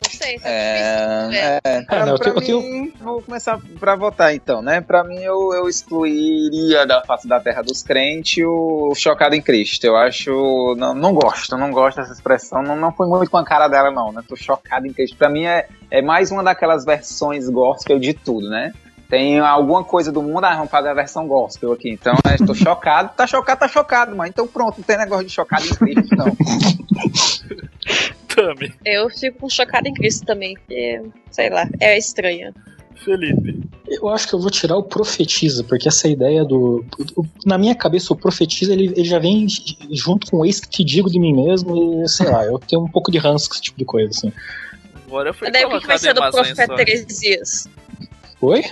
Não 0.06 0.12
sei, 0.12 0.40
tá 0.40 0.50
É, 0.50 1.28
difícil. 1.28 1.44
É. 1.44 1.60
é, 1.64 1.82
pra, 1.82 2.06
não, 2.06 2.14
eu 2.14 2.20
pra 2.20 2.30
eu 2.30 2.62
mim, 2.62 2.94
vou 3.02 3.22
começar 3.22 3.60
pra 3.80 3.96
votar 3.96 4.34
então, 4.36 4.62
né? 4.62 4.82
Pra 4.82 5.04
mim, 5.04 5.18
eu, 5.18 5.54
eu 5.54 5.68
excluiria 5.68 6.86
da 6.86 7.04
face 7.04 7.28
da 7.28 7.40
terra 7.40 7.62
dos 7.62 7.82
crentes 7.82 8.44
o 8.46 8.94
chocado 8.96 9.36
em 9.36 9.42
Cristo. 9.42 9.84
Eu 9.86 9.96
acho. 9.96 10.76
Não, 10.78 10.94
não 10.94 11.14
gosto, 11.14 11.58
não 11.58 11.72
gosto 11.72 11.98
dessa 11.98 12.14
expressão. 12.14 12.62
Não, 12.62 12.76
não 12.76 12.92
foi 12.92 13.08
muito 13.08 13.30
com 13.30 13.38
a 13.38 13.46
cara 13.46 13.68
dela, 13.68 13.92
não, 13.92 14.12
né? 14.12 14.22
Tô 14.28 14.36
chocado 14.36 14.86
em 14.88 14.94
Cristo. 14.94 15.18
Pra 15.18 15.30
mim, 15.30 15.46
é, 15.46 15.68
é 15.90 16.02
mais 16.02 16.32
uma 16.32 16.44
daquelas 16.44 16.86
versões 16.86 17.50
gospel 17.50 18.00
de 18.00 18.14
tudo, 18.14 18.50
né? 18.50 18.74
Tem 19.08 19.40
alguma 19.40 19.84
coisa 19.84 20.12
do 20.12 20.22
mundo, 20.22 20.46
ah, 20.46 20.56
vamos 20.56 20.72
fazer 20.72 20.90
a 20.90 20.94
versão 20.94 21.28
gospel 21.28 21.72
aqui. 21.72 21.92
Então, 21.92 22.16
é, 22.26 22.38
tô 22.44 22.56
chocado. 22.56 23.12
Tá 23.16 23.28
chocado, 23.28 23.60
tá 23.60 23.68
chocado, 23.68 24.16
mas 24.16 24.30
então 24.30 24.48
pronto, 24.48 24.78
não 24.78 24.84
tem 24.84 24.98
negócio 24.98 25.26
de 25.26 25.32
chocado 25.32 25.64
em 25.64 25.76
Cristo, 25.76 26.16
não. 26.16 26.26
Tami. 28.36 28.74
Eu 28.84 29.10
fico 29.10 29.50
chocada 29.50 29.88
em 29.88 29.94
Cristo 29.94 30.26
também, 30.26 30.56
porque, 30.56 31.02
sei 31.32 31.50
lá, 31.50 31.68
é 31.80 31.98
estranha. 31.98 32.54
Felipe. 32.96 33.62
Eu 33.88 34.10
acho 34.10 34.28
que 34.28 34.34
eu 34.34 34.40
vou 34.40 34.50
tirar 34.50 34.78
o 34.78 34.84
profetiza, 34.84 35.64
porque 35.64 35.88
essa 35.88 36.08
ideia 36.08 36.44
do. 36.44 36.84
Na 37.46 37.58
minha 37.58 37.76
cabeça, 37.76 38.14
o 38.14 38.18
profetiza 38.18 38.74
ele, 38.74 38.92
ele 38.96 39.06
já 39.06 39.20
vem 39.20 39.46
junto 39.92 40.32
com 40.32 40.38
o 40.38 40.46
ex 40.46 40.60
que 40.60 40.70
te 40.70 40.84
digo 40.84 41.10
de 41.10 41.20
mim 41.20 41.34
mesmo, 41.34 42.04
e 42.04 42.10
sei 42.10 42.28
lá, 42.28 42.44
eu 42.46 42.58
tenho 42.58 42.84
um 42.84 42.88
pouco 42.88 43.12
de 43.12 43.20
ranço 43.20 43.48
com 43.48 43.56
esse 43.56 43.62
tipo 43.62 43.78
de 43.78 43.86
coisa, 43.86 44.10
assim. 44.10 44.34
Agora 45.06 45.30
eu 45.30 45.34
fui 45.34 45.52
Daí 45.52 45.66
o 45.66 45.70
que, 45.70 45.82
que 45.82 45.88
vai 45.88 46.00
ser 46.00 46.14
do 46.14 46.32
profeta 46.32 46.66
só. 46.66 46.80
Heresias? 46.80 47.70
Oi? 48.42 48.64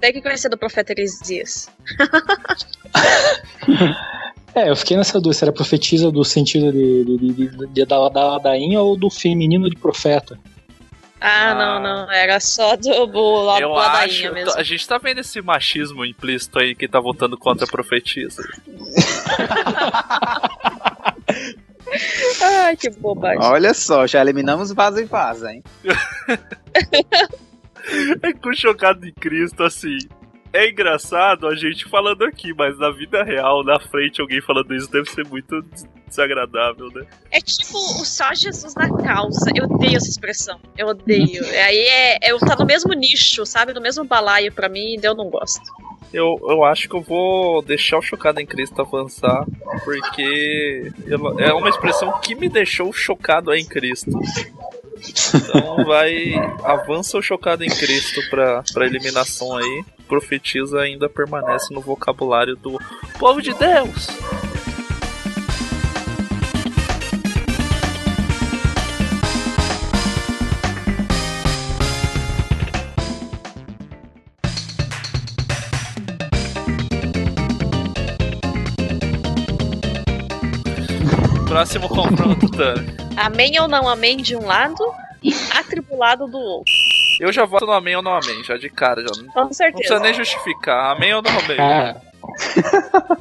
Daí 0.00 0.10
o 0.10 0.14
que, 0.14 0.20
vai 0.22 0.38
ser 0.38 0.48
do 0.48 0.56
profeta 0.56 0.92
Heresias? 0.92 1.68
É, 4.54 4.70
eu 4.70 4.76
fiquei 4.76 4.96
nessa 4.96 5.20
dúvida, 5.20 5.34
se 5.38 5.44
era 5.44 5.52
profetiza 5.52 6.10
do 6.10 6.24
sentido 6.24 6.72
de, 6.72 7.04
de, 7.04 7.16
de, 7.18 7.32
de- 7.48 7.66
de- 7.68 7.84
da, 7.86 8.08
da 8.08 8.24
ladainha 8.32 8.80
ou 8.80 8.96
do 8.96 9.08
feminino 9.10 9.68
de 9.70 9.76
profeta. 9.76 10.38
Ah, 11.20 11.50
Ah. 11.50 11.54
não, 11.54 11.80
não. 11.82 12.10
Era 12.12 12.38
só 12.40 12.76
do, 12.76 13.06
do 13.06 13.42
lado 13.42 13.60
Eu 13.62 13.70
ladainha 13.70 14.04
acho. 14.28 14.32
mesmo. 14.34 14.52
A 14.58 14.62
gente 14.62 14.86
tá 14.86 14.98
vendo 14.98 15.18
esse 15.20 15.40
machismo 15.42 16.04
implícito 16.04 16.58
aí 16.58 16.74
que 16.74 16.86
tá 16.88 17.00
votando 17.00 17.36
contra 17.36 17.64
a 17.66 17.68
profetisa. 17.68 18.42
Ai, 22.42 22.76
que 22.76 22.90
bobagem. 22.90 23.42
Olha 23.42 23.72
só, 23.74 24.06
já 24.06 24.20
eliminamos 24.20 24.72
vaza 24.72 25.00
e 25.00 25.04
vaza, 25.04 25.50
hein? 25.52 25.62
É 28.22 28.34
com 28.34 28.52
chocado 28.52 29.06
em 29.06 29.12
Cristo, 29.14 29.62
assim. 29.62 29.96
É 30.58 30.68
engraçado 30.70 31.46
a 31.46 31.54
gente 31.54 31.84
falando 31.84 32.24
aqui, 32.24 32.52
mas 32.52 32.76
na 32.78 32.90
vida 32.90 33.22
real, 33.22 33.62
na 33.62 33.78
frente, 33.78 34.20
alguém 34.20 34.40
falando 34.40 34.74
isso 34.74 34.90
deve 34.90 35.08
ser 35.08 35.24
muito 35.28 35.62
des- 35.62 35.86
desagradável, 36.08 36.90
né? 36.92 37.06
É 37.30 37.40
tipo 37.40 37.76
o 37.78 38.04
só 38.04 38.34
Jesus 38.34 38.74
na 38.74 38.90
causa. 39.04 39.50
Eu 39.54 39.64
odeio 39.66 39.96
essa 39.96 40.08
expressão. 40.08 40.58
Eu 40.76 40.88
odeio. 40.88 41.44
Aí 41.64 41.78
é, 41.78 42.18
eu 42.32 42.38
tá 42.40 42.56
no 42.56 42.66
mesmo 42.66 42.92
nicho, 42.92 43.46
sabe? 43.46 43.72
No 43.72 43.80
mesmo 43.80 44.04
balaio 44.04 44.50
pra 44.52 44.68
mim, 44.68 44.96
e 44.96 45.00
eu 45.00 45.14
não 45.14 45.30
gosto. 45.30 45.62
Eu, 46.12 46.36
eu 46.48 46.64
acho 46.64 46.88
que 46.88 46.96
eu 46.96 47.02
vou 47.02 47.62
deixar 47.62 47.98
o 47.98 48.02
chocado 48.02 48.40
em 48.40 48.46
Cristo 48.46 48.80
avançar, 48.80 49.44
porque 49.84 50.90
é 51.38 51.52
uma 51.52 51.68
expressão 51.68 52.18
que 52.20 52.34
me 52.34 52.48
deixou 52.48 52.92
chocado 52.92 53.54
em 53.54 53.64
Cristo. 53.64 54.10
Então 55.34 55.84
vai. 55.84 56.34
Avança 56.64 57.18
o 57.18 57.22
chocado 57.22 57.64
em 57.64 57.68
Cristo 57.68 58.20
pra, 58.30 58.62
pra 58.72 58.86
eliminação 58.86 59.56
aí. 59.56 59.84
Profetiza 60.06 60.80
ainda 60.80 61.08
permanece 61.08 61.72
no 61.72 61.80
vocabulário 61.80 62.56
do 62.56 62.80
povo 63.18 63.42
de 63.42 63.52
Deus. 63.54 64.08
Próximo 81.58 81.88
confronto, 81.88 82.48
Tami. 82.52 82.86
Amém 83.16 83.60
ou 83.60 83.66
não 83.66 83.88
amém 83.88 84.18
de 84.18 84.36
um 84.36 84.46
lado, 84.46 84.78
atribulado 85.58 86.28
do 86.28 86.38
outro. 86.38 86.72
Eu 87.18 87.32
já 87.32 87.44
voto 87.44 87.66
no 87.66 87.72
amém 87.72 87.96
ou 87.96 88.02
não 88.02 88.12
amém, 88.12 88.44
já 88.44 88.56
de 88.56 88.70
cara. 88.70 89.02
Já. 89.02 89.08
Não, 89.20 89.32
Com 89.32 89.40
não 89.40 89.52
certeza. 89.52 89.78
precisa 89.78 89.98
nem 89.98 90.14
justificar. 90.14 90.94
Amém 90.94 91.12
ou 91.12 91.20
não 91.20 91.32
amém? 91.32 91.56
Cara, 91.56 92.00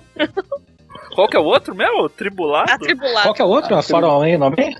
Qual 1.15 1.27
que 1.27 1.35
é 1.35 1.39
o 1.39 1.45
outro 1.45 1.73
mesmo? 1.73 2.07
Tribulado? 2.09 2.71
Atribulado. 2.71 3.23
qual 3.23 3.33
que 3.33 3.41
é 3.41 3.45
o 3.45 3.47
outro? 3.47 3.81
Fora 3.81 4.05
o 4.05 4.11
além, 4.11 4.37
não 4.37 4.49
é? 4.49 4.75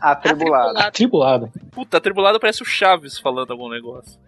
Atribulado. 0.00 0.92
Tribulado. 0.92 1.52
Puta, 1.72 1.96
atribulado 1.96 2.38
parece 2.38 2.62
o 2.62 2.64
Chaves 2.64 3.18
falando 3.18 3.50
algum 3.50 3.68
negócio. 3.68 4.20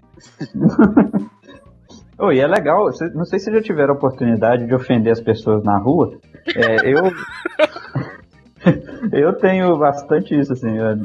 Oi, 2.18 2.40
é 2.40 2.46
legal. 2.48 2.90
Não 3.14 3.24
sei 3.26 3.38
se 3.38 3.52
já 3.52 3.62
tiveram 3.62 3.94
a 3.94 3.96
oportunidade 3.96 4.66
de 4.66 4.74
ofender 4.74 5.12
as 5.12 5.20
pessoas 5.20 5.62
na 5.62 5.78
rua. 5.78 6.18
É, 6.56 6.92
eu. 6.92 7.04
eu 9.12 9.32
tenho 9.34 9.76
bastante 9.76 10.38
isso, 10.38 10.52
assim. 10.52 10.76
eu- 10.78 10.96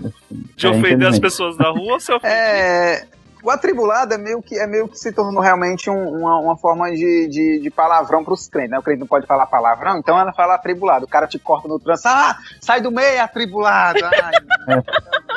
De 0.56 0.68
é, 0.68 0.70
ofender 0.70 1.08
as 1.08 1.20
pessoas 1.20 1.58
na 1.58 1.70
rua 1.70 1.94
ou 1.94 2.00
se 2.00 2.12
ofende? 2.14 2.34
É, 2.34 3.06
o 3.44 3.50
atribulado 3.52 4.14
é 4.14 4.18
meio 4.18 4.42
que, 4.42 4.58
é 4.58 4.68
meio 4.68 4.88
que 4.88 4.98
se 4.98 5.12
tornou 5.14 5.42
realmente 5.42 5.90
um- 5.90 6.20
uma, 6.20 6.40
uma 6.40 6.58
forma 6.58 6.90
de, 6.92 7.28
de, 7.30 7.60
de 7.62 7.70
palavrão 7.70 8.24
pros 8.24 8.48
crentes, 8.48 8.72
né? 8.72 8.80
O 8.80 8.84
crente 8.84 9.00
não 9.00 9.08
pode 9.08 9.26
falar 9.26 9.46
palavrão, 9.46 9.98
então 9.98 10.20
ela 10.20 10.34
fala 10.34 10.56
atribulado. 10.56 11.06
O 11.06 11.08
cara 11.08 11.28
te 11.28 11.40
corta 11.40 11.68
no 11.68 11.80
trânsito, 11.80 12.10
ah, 12.10 12.36
sai 12.62 12.82
do 12.82 12.92
meio, 12.92 13.22
atribulado. 13.22 14.00
Ai, 14.04 14.32
então, 14.44 14.84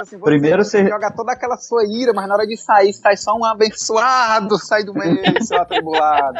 assim, 0.01 0.19
você 0.19 0.25
Primeiro 0.25 0.65
você- 0.65 0.87
joga 0.89 1.11
toda 1.11 1.33
aquela 1.33 1.57
sua 1.57 1.85
ira, 1.87 2.13
mas 2.13 2.27
na 2.27 2.35
hora 2.35 2.47
de 2.47 2.57
sair, 2.57 2.93
sai 2.93 3.17
só 3.17 3.35
um 3.37 3.45
abençoado, 3.45 4.59
sai 4.59 4.83
do 4.85 4.95
meio, 4.95 5.21
seu 5.45 5.61
atribulado. 5.61 6.39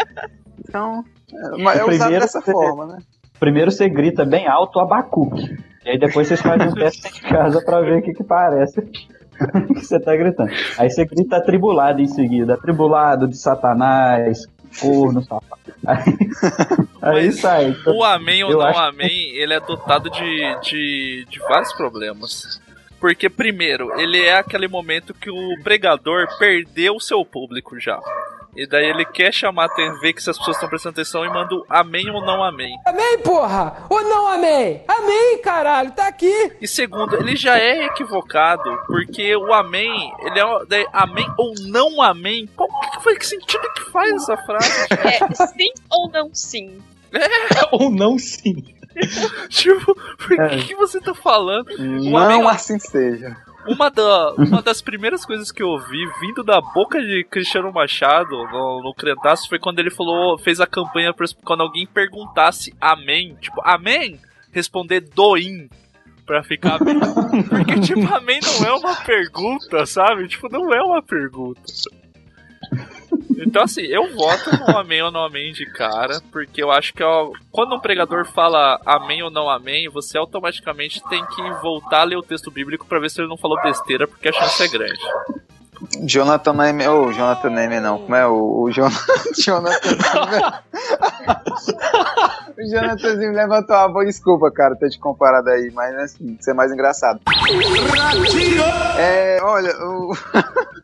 Então, 0.69 1.05
é, 1.33 1.63
mas 1.63 1.79
é 1.79 1.85
usado 1.85 2.11
dessa 2.11 2.41
você- 2.41 2.53
forma, 2.53 2.87
né? 2.87 2.99
Primeiro 3.39 3.71
você 3.71 3.89
grita 3.89 4.23
bem 4.25 4.47
alto 4.47 4.79
abacuque. 4.79 5.57
E 5.85 5.91
aí 5.91 5.99
depois 5.99 6.29
vocês 6.29 6.41
fazem 6.41 6.69
um 6.69 6.75
teste 6.75 7.09
em 7.09 7.29
casa 7.29 7.63
pra 7.65 7.81
ver 7.81 7.99
o 7.99 8.03
que, 8.03 8.13
que 8.13 8.25
parece 8.25 8.83
que 8.83 9.81
você 9.85 9.99
tá 9.99 10.15
gritando. 10.17 10.51
Aí 10.79 10.91
você 10.91 11.05
grita 11.05 11.37
atribulado 11.37 12.01
em 12.01 12.07
seguida. 12.09 12.55
Atribulado 12.55 13.27
de 13.27 13.37
Satanás, 13.37 14.47
corno, 14.81 15.23
safado. 15.23 15.61
Aí, 15.87 16.15
aí 17.03 17.33
sai. 17.33 17.75
O 17.87 18.05
amém 18.05 18.45
ou 18.45 18.53
não 18.53 18.61
acho- 18.63 18.79
amém, 18.79 19.31
ele 19.37 19.55
é 19.55 19.61
dotado 19.61 20.11
de, 20.11 20.61
de, 20.63 21.27
de 21.29 21.39
vários 21.41 21.73
problemas. 21.73 22.61
Porque, 23.01 23.31
primeiro, 23.31 23.99
ele 23.99 24.21
é 24.23 24.37
aquele 24.37 24.69
momento 24.69 25.15
que 25.15 25.31
o 25.31 25.63
pregador 25.65 26.27
perdeu 26.39 26.97
o 26.97 27.01
seu 27.01 27.25
público 27.25 27.81
já. 27.81 27.99
E 28.55 28.67
daí 28.67 28.87
ele 28.87 29.05
quer 29.05 29.33
chamar 29.33 29.69
ver 30.01 30.13
que 30.13 30.23
se 30.23 30.29
as 30.29 30.37
pessoas 30.37 30.57
estão 30.57 30.69
prestando 30.69 30.95
atenção 30.95 31.25
e 31.25 31.29
manda 31.29 31.55
o 31.55 31.65
amém 31.69 32.11
ou 32.11 32.21
não 32.25 32.43
amém. 32.43 32.75
Amém, 32.85 33.19
porra! 33.19 33.85
Ou 33.89 34.03
não 34.03 34.27
amém? 34.27 34.83
Amém, 34.89 35.39
caralho, 35.43 35.93
tá 35.93 36.09
aqui! 36.09 36.53
E 36.61 36.67
segundo, 36.67 37.17
ele 37.17 37.37
já 37.37 37.59
é 37.59 37.87
equivocado, 37.87 38.77
porque 38.87 39.35
o 39.37 39.53
amém, 39.53 40.13
ele 40.21 40.39
é 40.41 40.65
daí, 40.69 40.87
amém 40.93 41.27
ou 41.39 41.55
não 41.69 42.03
amém. 42.03 42.49
Qual 42.57 42.69
que, 42.69 43.03
foi, 43.03 43.17
que 43.17 43.27
sentido 43.27 43.73
que 43.75 43.91
faz 43.91 44.13
essa 44.15 44.37
frase? 44.39 44.71
É 45.01 45.35
sim 45.47 45.71
ou 45.91 46.11
não 46.11 46.31
sim. 46.35 46.83
Ou 47.73 47.91
não, 47.91 48.17
sim. 48.19 48.65
tipo, 49.49 49.95
por 49.95 50.49
que, 50.49 50.69
que 50.69 50.75
você 50.77 51.01
tá 51.01 51.13
falando? 51.13 51.69
O 51.77 52.11
Não 52.11 52.17
amém- 52.17 52.47
assim 52.49 52.79
seja. 52.79 53.37
Uma, 53.67 53.91
da, 53.91 54.33
uma 54.35 54.63
das 54.63 54.81
primeiras 54.81 55.25
coisas 55.25 55.53
que 55.53 55.63
eu 55.63 55.69
ouvi 55.69 56.05
vindo 56.21 56.43
da 56.43 56.61
boca 56.61 57.01
de 57.01 57.25
Cristiano 57.25 57.73
Machado 57.73 58.31
no, 58.31 58.83
no 58.83 58.95
Crentaço 58.95 59.49
foi 59.49 59.59
quando 59.59 59.79
ele 59.79 59.91
falou, 59.91 60.39
fez 60.39 60.61
a 60.61 60.67
campanha 60.67 61.13
pra 61.13 61.27
quando 61.45 61.63
alguém 61.63 61.87
perguntasse 61.87 62.75
amém, 62.81 63.37
tipo, 63.41 63.61
amém? 63.65 64.19
Responder 64.51 65.01
doim 65.01 65.69
pra 66.27 66.43
ficar 66.43 66.79
bem. 66.83 66.99
Porque, 67.49 67.81
tipo, 67.81 68.15
amém 68.15 68.41
não 68.41 68.69
é 68.69 68.73
uma 68.73 68.97
pergunta, 68.97 69.85
sabe? 69.85 70.29
Tipo, 70.29 70.49
não 70.49 70.73
é 70.73 70.83
uma 70.83 71.03
pergunta. 71.03 71.61
Então, 73.41 73.63
assim, 73.63 73.83
eu 73.83 74.13
voto 74.15 74.51
no 74.57 74.77
amém 74.77 75.03
ou 75.03 75.11
não 75.11 75.25
amém 75.25 75.53
de 75.53 75.65
cara, 75.65 76.21
porque 76.31 76.63
eu 76.63 76.71
acho 76.71 76.93
que 76.93 77.03
ó, 77.03 77.31
quando 77.51 77.75
um 77.75 77.81
pregador 77.81 78.27
fala 78.27 78.81
amém 78.85 79.23
ou 79.23 79.31
não 79.31 79.49
amém, 79.49 79.89
você 79.89 80.19
automaticamente 80.19 81.03
tem 81.09 81.25
que 81.27 81.43
voltar 81.63 82.03
a 82.03 82.05
ler 82.05 82.17
o 82.17 82.23
texto 82.23 82.51
bíblico 82.51 82.87
pra 82.87 83.01
ver 83.01 83.11
se 83.11 83.21
ele 83.21 83.29
não 83.29 83.37
falou 83.37 83.61
besteira, 83.63 84.07
porque 84.07 84.29
a 84.29 84.33
chance 84.33 84.63
é 84.63 84.69
grande. 84.69 85.01
Jonathan 86.03 86.53
Neme, 86.53 86.87
ô, 86.89 87.13
Jonathan 87.13 87.51
Neme 87.51 87.81
não, 87.81 87.99
como 87.99 88.15
é 88.15 88.27
o, 88.27 88.63
o 88.63 88.71
Jon- 88.71 88.89
Jonathan 89.39 89.79
O 92.59 92.63
Jonathanzinho 92.71 93.33
levantou 93.33 93.75
a 93.75 93.89
boa 93.89 94.05
desculpa, 94.05 94.51
cara, 94.51 94.77
ter 94.77 94.91
te 94.91 94.99
comparado 94.99 95.49
aí, 95.49 95.71
mas 95.73 95.95
assim, 95.97 96.37
ser 96.41 96.53
mais 96.53 96.71
engraçado. 96.71 97.19
É, 98.99 99.39
olha, 99.43 99.73
o... 99.83 100.13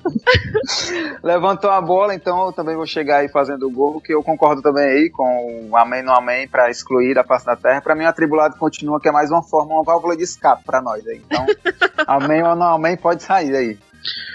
levantou 1.22 1.70
a 1.70 1.80
bola, 1.82 2.14
então 2.14 2.46
eu 2.46 2.52
também 2.52 2.74
vou 2.76 2.86
chegar 2.86 3.18
aí 3.18 3.28
fazendo 3.28 3.66
o 3.66 3.70
gol, 3.70 4.00
que 4.00 4.14
eu 4.14 4.22
concordo 4.22 4.62
também 4.62 4.84
aí 4.84 5.10
com 5.10 5.68
o 5.70 5.76
amém 5.76 6.02
no 6.02 6.12
amém 6.14 6.48
pra 6.48 6.70
excluir 6.70 7.14
da 7.14 7.22
face 7.24 7.44
da 7.44 7.56
terra. 7.56 7.82
Pra 7.82 7.94
mim, 7.94 8.04
o 8.04 8.08
atribulado 8.08 8.56
continua, 8.56 8.98
que 9.00 9.08
é 9.08 9.12
mais 9.12 9.30
uma 9.30 9.42
forma, 9.42 9.74
uma 9.74 9.84
válvula 9.84 10.16
de 10.16 10.22
escape 10.22 10.64
pra 10.64 10.80
nós 10.80 11.06
aí. 11.06 11.20
Então, 11.26 11.44
amém 12.06 12.42
ou 12.42 12.56
não 12.56 12.74
amém, 12.76 12.96
pode 12.96 13.22
sair 13.22 13.54
aí. 13.54 13.78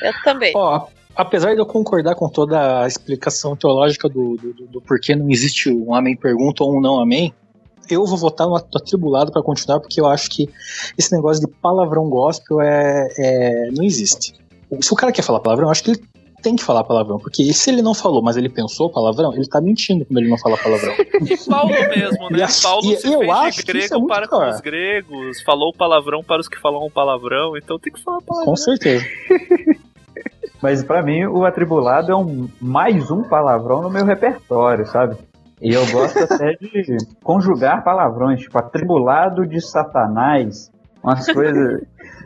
Eu 0.01 0.13
também. 0.23 0.53
Ó, 0.55 0.87
apesar 1.15 1.53
de 1.53 1.59
eu 1.61 1.65
concordar 1.65 2.15
com 2.15 2.29
toda 2.29 2.83
a 2.83 2.87
explicação 2.87 3.55
teológica 3.55 4.07
do, 4.09 4.35
do, 4.37 4.53
do- 4.53 4.67
do 4.67 4.81
porquê 4.81 5.15
não 5.15 5.29
existe 5.29 5.69
um 5.71 5.93
amém 5.93 6.15
pergunta 6.15 6.63
ou 6.63 6.77
um 6.77 6.81
não 6.81 6.99
amém, 7.01 7.33
eu 7.89 8.05
vou 8.05 8.17
votar 8.17 8.47
no 8.47 8.55
atribulado 8.55 9.31
pra 9.31 9.41
continuar, 9.43 9.79
porque 9.79 9.99
eu 9.99 10.07
acho 10.07 10.29
que 10.29 10.47
esse 10.97 11.13
negócio 11.13 11.45
de 11.45 11.51
palavrão 11.61 12.09
gospel 12.09 12.61
é, 12.61 13.07
é- 13.17 13.69
não 13.71 13.83
existe. 13.83 14.33
Se 14.79 14.93
o 14.93 14.95
cara 14.95 15.11
quer 15.11 15.21
falar 15.23 15.41
palavrão, 15.41 15.67
eu 15.67 15.71
acho 15.71 15.83
que 15.83 15.91
ele 15.91 16.01
tem 16.41 16.55
que 16.55 16.63
falar 16.63 16.83
palavrão, 16.83 17.17
porque 17.19 17.53
se 17.53 17.69
ele 17.69 17.81
não 17.81 17.93
falou, 17.93 18.21
mas 18.21 18.35
ele 18.35 18.49
pensou 18.49 18.89
palavrão, 18.91 19.33
ele 19.33 19.47
tá 19.47 19.61
mentindo 19.61 20.03
quando 20.05 20.17
ele 20.17 20.29
não 20.29 20.37
fala 20.37 20.57
palavrão. 20.57 20.93
E 21.21 21.37
Paulo 21.49 21.71
mesmo, 21.89 22.27
E 22.31 22.33
né? 22.37 22.43
a- 22.43 22.49
Paulo 22.63 22.91
e 22.91 22.97
se 22.97 23.07
eu 23.07 23.19
fez 23.19 23.31
acho 23.31 23.61
é 23.61 23.63
grego 23.63 23.99
muito 23.99 24.07
para 24.07 24.27
pior. 24.27 24.49
os 24.49 24.59
gregos, 24.61 25.41
falou 25.43 25.71
palavrão 25.73 26.23
para 26.23 26.41
os 26.41 26.47
que 26.49 26.59
falam 26.59 26.89
palavrão, 26.89 27.55
então 27.55 27.77
tem 27.79 27.93
que 27.93 28.01
falar 28.03 28.19
palavrão. 28.21 28.45
Com 28.51 28.55
certeza. 28.55 29.05
Mas 30.61 30.83
pra 30.83 31.01
mim, 31.01 31.25
o 31.25 31.43
atribulado 31.45 32.11
é 32.11 32.15
um, 32.15 32.47
mais 32.61 33.09
um 33.09 33.23
palavrão 33.23 33.81
no 33.81 33.89
meu 33.89 34.05
repertório, 34.05 34.85
sabe? 34.85 35.15
E 35.61 35.73
eu 35.73 35.85
gosto 35.91 36.17
até 36.23 36.53
de 36.53 36.97
conjugar 37.23 37.83
palavrões, 37.83 38.41
tipo 38.41 38.57
atribulado 38.57 39.45
de 39.47 39.59
satanás, 39.61 40.71
umas 41.03 41.25
coisas. 41.31 41.81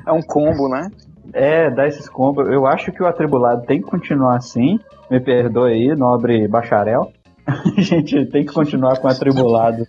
É 0.06 0.12
um 0.12 0.22
combo, 0.22 0.68
né? 0.70 0.90
É, 1.34 1.70
dá 1.70 1.88
esses 1.88 2.08
combos. 2.08 2.50
Eu 2.50 2.66
acho 2.66 2.92
que 2.92 3.02
o 3.02 3.08
atribulado 3.08 3.66
tem 3.66 3.82
que 3.82 3.90
continuar 3.90 4.38
assim. 4.38 4.80
Me 5.10 5.20
perdoe 5.20 5.74
aí, 5.74 5.96
nobre 5.96 6.48
bacharel. 6.48 7.12
A 7.46 7.70
gente 7.82 8.26
tem 8.26 8.46
que 8.46 8.54
continuar 8.54 8.98
com 8.98 9.08
o 9.08 9.12
atribulado 9.12 9.86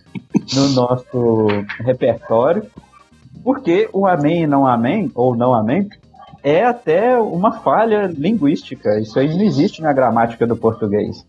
no 0.53 0.69
nosso 0.69 1.47
repertório. 1.79 2.63
Porque 3.43 3.89
o 3.93 4.05
amém 4.05 4.43
e 4.43 4.47
não 4.47 4.67
amém, 4.67 5.11
ou 5.15 5.35
não 5.35 5.53
amém, 5.53 5.87
é 6.43 6.63
até 6.63 7.17
uma 7.17 7.59
falha 7.59 8.07
linguística. 8.07 8.99
Isso 8.99 9.17
aí 9.19 9.33
não 9.35 9.43
existe 9.43 9.81
na 9.81 9.93
gramática 9.93 10.45
do 10.45 10.55
português. 10.55 11.25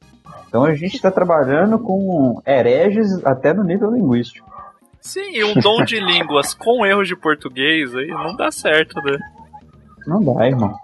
Então 0.49 0.65
a 0.65 0.75
gente 0.75 0.97
está 0.97 1.11
trabalhando 1.11 1.79
com 1.79 2.41
hereges 2.47 3.25
até 3.25 3.53
no 3.53 3.63
nível 3.63 3.91
linguístico. 3.91 4.49
Sim, 5.01 5.31
e 5.33 5.45
um 5.45 5.55
dom 5.55 5.85
de 5.85 6.01
línguas 6.01 6.55
com 6.55 6.85
erros 6.85 7.09
de 7.09 7.17
português 7.17 7.95
aí 7.95 8.09
não 8.09 8.35
dá 8.35 8.51
certo, 8.51 9.01
né? 9.03 9.19
Não 10.09 10.25
dá, 10.25 10.47
irmão. 10.47 10.75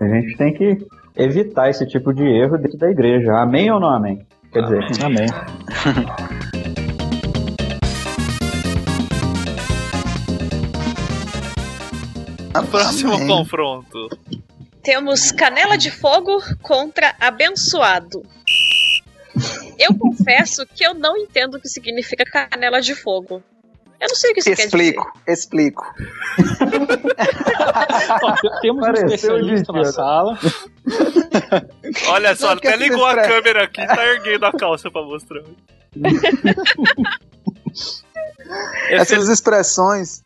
A 0.00 0.06
gente 0.06 0.36
tem 0.36 0.54
que 0.54 0.78
evitar 1.16 1.68
esse 1.68 1.84
tipo 1.84 2.14
de 2.14 2.22
erro 2.22 2.56
dentro 2.56 2.78
da 2.78 2.88
igreja. 2.88 3.32
Amém 3.32 3.68
ou 3.72 3.80
não 3.80 3.88
amém? 3.88 4.24
Quer 4.52 4.62
dizer, 4.62 5.04
amém. 5.04 5.26
Próximo 12.70 13.14
Amém. 13.14 13.26
confronto. 13.26 14.08
Temos 14.82 15.30
Canela 15.32 15.76
de 15.76 15.90
Fogo 15.90 16.40
contra 16.62 17.14
Abençoado. 17.20 18.22
Eu 19.78 19.94
confesso 19.94 20.64
que 20.66 20.84
eu 20.84 20.94
não 20.94 21.16
entendo 21.16 21.56
o 21.56 21.60
que 21.60 21.68
significa 21.68 22.24
canela 22.24 22.80
de 22.80 22.94
fogo. 22.94 23.42
Eu 24.02 24.08
não 24.08 24.16
sei 24.16 24.32
o 24.32 24.34
que 24.34 24.40
isso 24.40 24.50
Explico, 24.50 25.12
explico. 25.28 25.84
Ó, 28.20 28.32
te- 28.34 28.60
temos 28.60 28.78
um 28.78 28.80
Pareceu 28.80 29.06
especialista 29.14 29.72
na 29.72 29.84
sala. 29.84 30.36
Olha 32.08 32.34
só, 32.34 32.50
até 32.50 32.70
essa 32.70 32.76
ligou 32.78 33.06
a 33.06 33.14
câmera 33.22 33.62
aqui 33.62 33.80
e 33.80 33.86
tá 33.86 34.04
erguendo 34.04 34.44
a 34.44 34.50
calça 34.52 34.90
pra 34.90 35.02
mostrar. 35.02 35.42
Essas 38.90 39.28
expressões. 39.28 40.24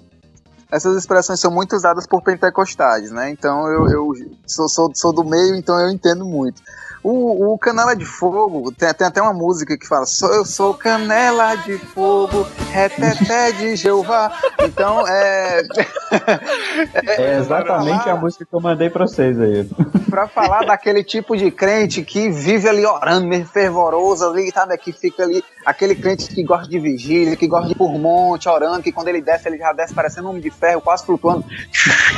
Essas 0.72 0.96
expressões 0.96 1.38
são 1.38 1.50
muito 1.50 1.76
usadas 1.76 2.06
por 2.06 2.22
pentecostais, 2.22 3.10
né? 3.10 3.28
Então 3.30 3.68
eu, 3.68 3.86
eu 3.88 4.12
sou, 4.46 4.70
sou, 4.70 4.90
sou 4.94 5.12
do 5.12 5.22
meio, 5.22 5.54
então 5.54 5.78
eu 5.78 5.90
entendo 5.90 6.24
muito. 6.24 6.62
O, 7.08 7.52
o 7.54 7.58
Canela 7.58 7.94
de 7.94 8.04
Fogo, 8.04 8.72
tem, 8.72 8.92
tem 8.92 9.06
até 9.06 9.22
uma 9.22 9.32
música 9.32 9.78
que 9.78 9.86
fala: 9.86 10.04
sou, 10.04 10.34
Eu 10.34 10.44
sou 10.44 10.74
canela 10.74 11.54
de 11.54 11.78
fogo, 11.78 12.44
reteté 12.72 13.52
de 13.52 13.76
Jeová. 13.76 14.36
Então 14.60 15.06
é. 15.06 15.62
é 17.06 17.38
exatamente 17.38 18.10
a 18.10 18.16
música 18.16 18.44
que 18.44 18.52
eu 18.52 18.60
mandei 18.60 18.90
pra 18.90 19.06
vocês 19.06 19.40
aí. 19.40 19.70
pra 20.10 20.26
falar 20.26 20.64
daquele 20.66 21.04
tipo 21.04 21.36
de 21.36 21.48
crente 21.48 22.02
que 22.02 22.28
vive 22.28 22.68
ali 22.68 22.84
orando, 22.84 23.28
meio 23.28 23.46
fervoroso 23.46 24.26
ali, 24.28 24.50
sabe? 24.50 24.76
Que 24.76 24.90
fica 24.90 25.22
ali, 25.22 25.44
aquele 25.64 25.94
crente 25.94 26.26
que 26.26 26.42
gosta 26.42 26.68
de 26.68 26.80
vigília, 26.80 27.36
que 27.36 27.46
gosta 27.46 27.68
de 27.68 27.74
ir 27.74 27.76
por 27.76 27.96
monte, 27.96 28.48
orando, 28.48 28.82
que 28.82 28.90
quando 28.90 29.06
ele 29.06 29.22
desce, 29.22 29.48
ele 29.48 29.58
já 29.58 29.72
desce 29.72 29.94
parecendo 29.94 30.26
um 30.26 30.30
homem 30.30 30.42
de 30.42 30.50
ferro, 30.50 30.80
quase 30.80 31.06
flutuando. 31.06 31.44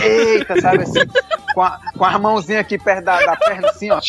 Eita, 0.02 0.58
sabe 0.62 0.84
assim? 0.84 1.00
Com 1.52 1.60
a, 1.62 1.78
com 1.96 2.04
a 2.06 2.18
mãozinha 2.18 2.60
aqui 2.60 2.78
perto 2.78 3.04
da, 3.04 3.18
da 3.18 3.36
perna, 3.36 3.68
assim, 3.68 3.90
ó. 3.90 4.00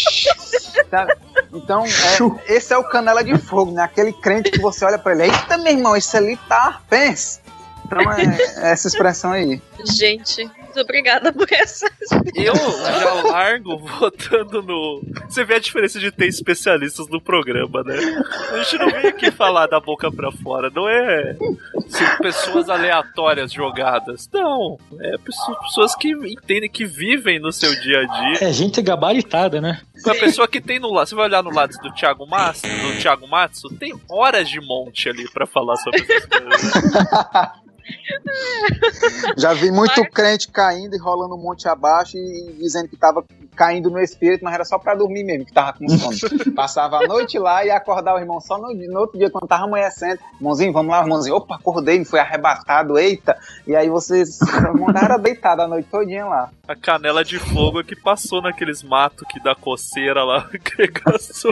Sabe? 0.89 1.13
Então, 1.53 1.83
é, 1.85 2.53
esse 2.53 2.73
é 2.73 2.77
o 2.77 2.83
canela 2.83 3.23
de 3.23 3.37
fogo, 3.37 3.71
né? 3.71 3.83
Aquele 3.83 4.13
crente 4.13 4.51
que 4.51 4.59
você 4.59 4.85
olha 4.85 4.97
pra 4.97 5.13
ele, 5.13 5.23
eita, 5.23 5.57
meu 5.57 5.73
irmão, 5.73 5.95
esse 5.95 6.15
ali 6.15 6.37
tá, 6.47 6.81
pensa. 6.89 7.39
Então 7.85 7.99
é, 8.11 8.67
é 8.67 8.71
essa 8.71 8.87
expressão 8.87 9.31
aí. 9.31 9.61
Gente, 9.83 10.49
muito 10.79 10.81
obrigada 10.81 11.33
por 11.33 11.47
essa. 11.51 11.89
Eu 12.35 12.55
já 12.55 13.13
largo 13.23 13.77
votando 13.77 14.61
no. 14.61 15.01
Você 15.27 15.43
vê 15.43 15.55
a 15.55 15.59
diferença 15.59 15.99
de 15.99 16.11
ter 16.11 16.27
especialistas 16.27 17.07
no 17.07 17.21
programa, 17.21 17.83
né? 17.83 17.97
A 18.51 18.57
gente 18.61 18.77
não 18.77 18.89
vem 18.89 19.07
aqui 19.07 19.31
falar 19.31 19.67
da 19.67 19.79
boca 19.79 20.11
pra 20.11 20.31
fora, 20.31 20.69
não 20.73 20.87
é 20.87 21.35
pessoas 22.21 22.69
aleatórias 22.69 23.51
jogadas. 23.51 24.29
Não, 24.31 24.77
é 24.99 25.17
pessoas, 25.17 25.95
que 25.95 26.11
entendem, 26.11 26.69
que 26.69 26.85
vivem 26.85 27.39
no 27.39 27.51
seu 27.51 27.73
dia 27.81 28.01
a 28.01 28.05
dia. 28.05 28.47
É 28.47 28.53
gente 28.53 28.81
gabaritada, 28.81 29.59
né? 29.59 29.81
Uma 30.05 30.15
pessoa 30.15 30.47
que 30.47 30.61
tem 30.61 30.79
no 30.79 30.91
lado, 30.91 31.09
você 31.09 31.15
vai 31.15 31.25
olhar 31.25 31.43
no 31.43 31.51
lado 31.51 31.75
do 31.81 31.93
Thiago 31.93 32.25
Matsu, 32.25 32.67
do 32.67 33.01
Thiago 33.01 33.27
Matsu, 33.27 33.69
tem 33.75 33.93
horas 34.09 34.47
de 34.47 34.61
monte 34.61 35.09
ali 35.09 35.29
pra 35.29 35.45
falar 35.45 35.75
sobre 35.77 36.01
essas 36.01 36.25
coisas. 36.25 36.71
Já 39.37 39.53
vi 39.53 39.71
muito 39.71 40.03
crente 40.09 40.49
caindo 40.49 40.95
e 40.95 40.99
rolando 40.99 41.35
um 41.35 41.41
monte 41.41 41.67
abaixo 41.67 42.17
e 42.17 42.55
dizendo 42.59 42.87
que 42.87 42.97
tava 42.97 43.23
caindo 43.55 43.89
no 43.89 43.99
espírito, 43.99 44.43
mas 44.43 44.53
era 44.53 44.63
só 44.63 44.79
pra 44.79 44.95
dormir 44.95 45.23
mesmo, 45.23 45.45
que 45.45 45.51
tava 45.51 45.73
com 45.73 45.87
sono. 45.89 46.53
Passava 46.55 47.03
a 47.03 47.07
noite 47.07 47.37
lá 47.37 47.63
e 47.63 47.67
ia 47.67 47.75
acordar 47.75 48.15
o 48.15 48.19
irmão 48.19 48.39
só 48.39 48.57
no, 48.57 48.73
no 48.73 48.99
outro 48.99 49.17
dia, 49.17 49.29
quando 49.29 49.47
tava 49.47 49.65
amanhecendo. 49.65 50.19
Irmãozinho, 50.35 50.71
vamos 50.71 50.91
lá, 50.91 51.01
irmãozinho. 51.01 51.35
Opa, 51.35 51.55
acordei, 51.55 52.03
fui 52.05 52.19
arrebatado, 52.19 52.97
eita. 52.97 53.37
E 53.67 53.75
aí 53.75 53.89
vocês. 53.89 54.39
Era 54.95 55.17
deitado 55.17 55.61
a 55.61 55.67
noite 55.67 55.89
todinha 55.89 56.25
lá. 56.25 56.49
A 56.67 56.75
canela 56.75 57.23
de 57.23 57.39
fogo 57.39 57.81
é 57.81 57.83
que 57.83 57.95
passou 57.95 58.41
naqueles 58.41 58.83
matos 58.83 59.27
que 59.27 59.41
dá 59.41 59.55
coceira 59.55 60.23
lá, 60.23 60.47
agregação. 60.53 61.51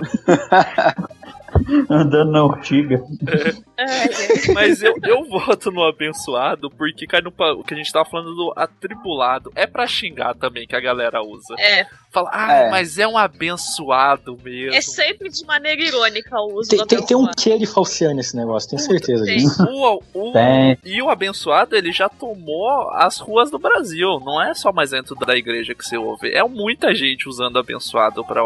Andando 1.90 2.32
na 2.32 2.44
ortiga. 2.44 3.02
Mas 4.54 4.82
eu, 4.82 4.96
eu 5.04 5.24
voto 5.26 5.72
no 5.72 5.84
abençoado 5.84 6.70
porque 6.72 7.06
cai 7.06 7.22
no 7.22 7.32
o 7.38 7.64
que 7.64 7.74
a 7.74 7.78
gente 7.78 7.92
tava 7.92 8.10
falando 8.10 8.34
do 8.36 8.54
atribulado. 8.56 9.52
É 9.56 9.66
pra 9.68 9.86
xingar 9.88 10.34
também 10.36 10.68
que 10.68 10.76
a 10.76 10.80
galera 10.80 11.22
usa. 11.22 11.56
É. 11.60 11.86
Fala, 12.12 12.30
ah, 12.34 12.54
É. 12.54 12.70
mas 12.72 12.98
é 12.98 13.08
um 13.08 13.18
abençoado 13.18 14.38
mesmo. 14.44 14.76
É 14.76 14.82
sempre 14.82 15.30
de 15.30 15.46
maneira 15.46 15.82
irônica 15.82 16.36
o 16.40 16.56
uso 16.60 16.70
Tem, 16.70 16.80
do 16.80 16.86
tem, 16.88 17.06
tem 17.06 17.18
um 17.18 17.28
quê 17.38 17.58
de 17.58 17.66
falciane 17.66 18.16
nesse 18.16 18.36
negócio, 18.36 18.70
tenho 18.70 18.82
certeza 18.82 19.26
tem. 19.26 19.38
disso. 19.38 19.64
O, 19.64 20.02
o- 20.14 20.32
Tem. 20.38 20.78
e 20.84 21.02
o 21.02 21.10
abençoado, 21.10 21.76
ele 21.76 21.92
já 21.92 22.10
tomou 22.10 22.90
as 22.92 23.20
ruas 23.20 23.50
do 23.52 23.60
Brasil. 23.60 24.20
Não 24.26 24.42
é 24.42 24.54
só 24.54 24.72
mais 24.74 24.92
dentro 24.92 25.16
da 25.16 25.36
igreja 25.36 25.76
que 25.76 25.84
você 25.86 25.98
ouve. 25.98 26.32
É 26.34 26.44
muita 26.44 26.94
gente 26.96 27.28
usando 27.30 27.60
abençoado 27.60 28.24
pra, 28.26 28.42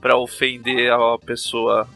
pra 0.00 0.16
ofender 0.16 0.92
a 0.92 1.18
pessoa 1.18 1.86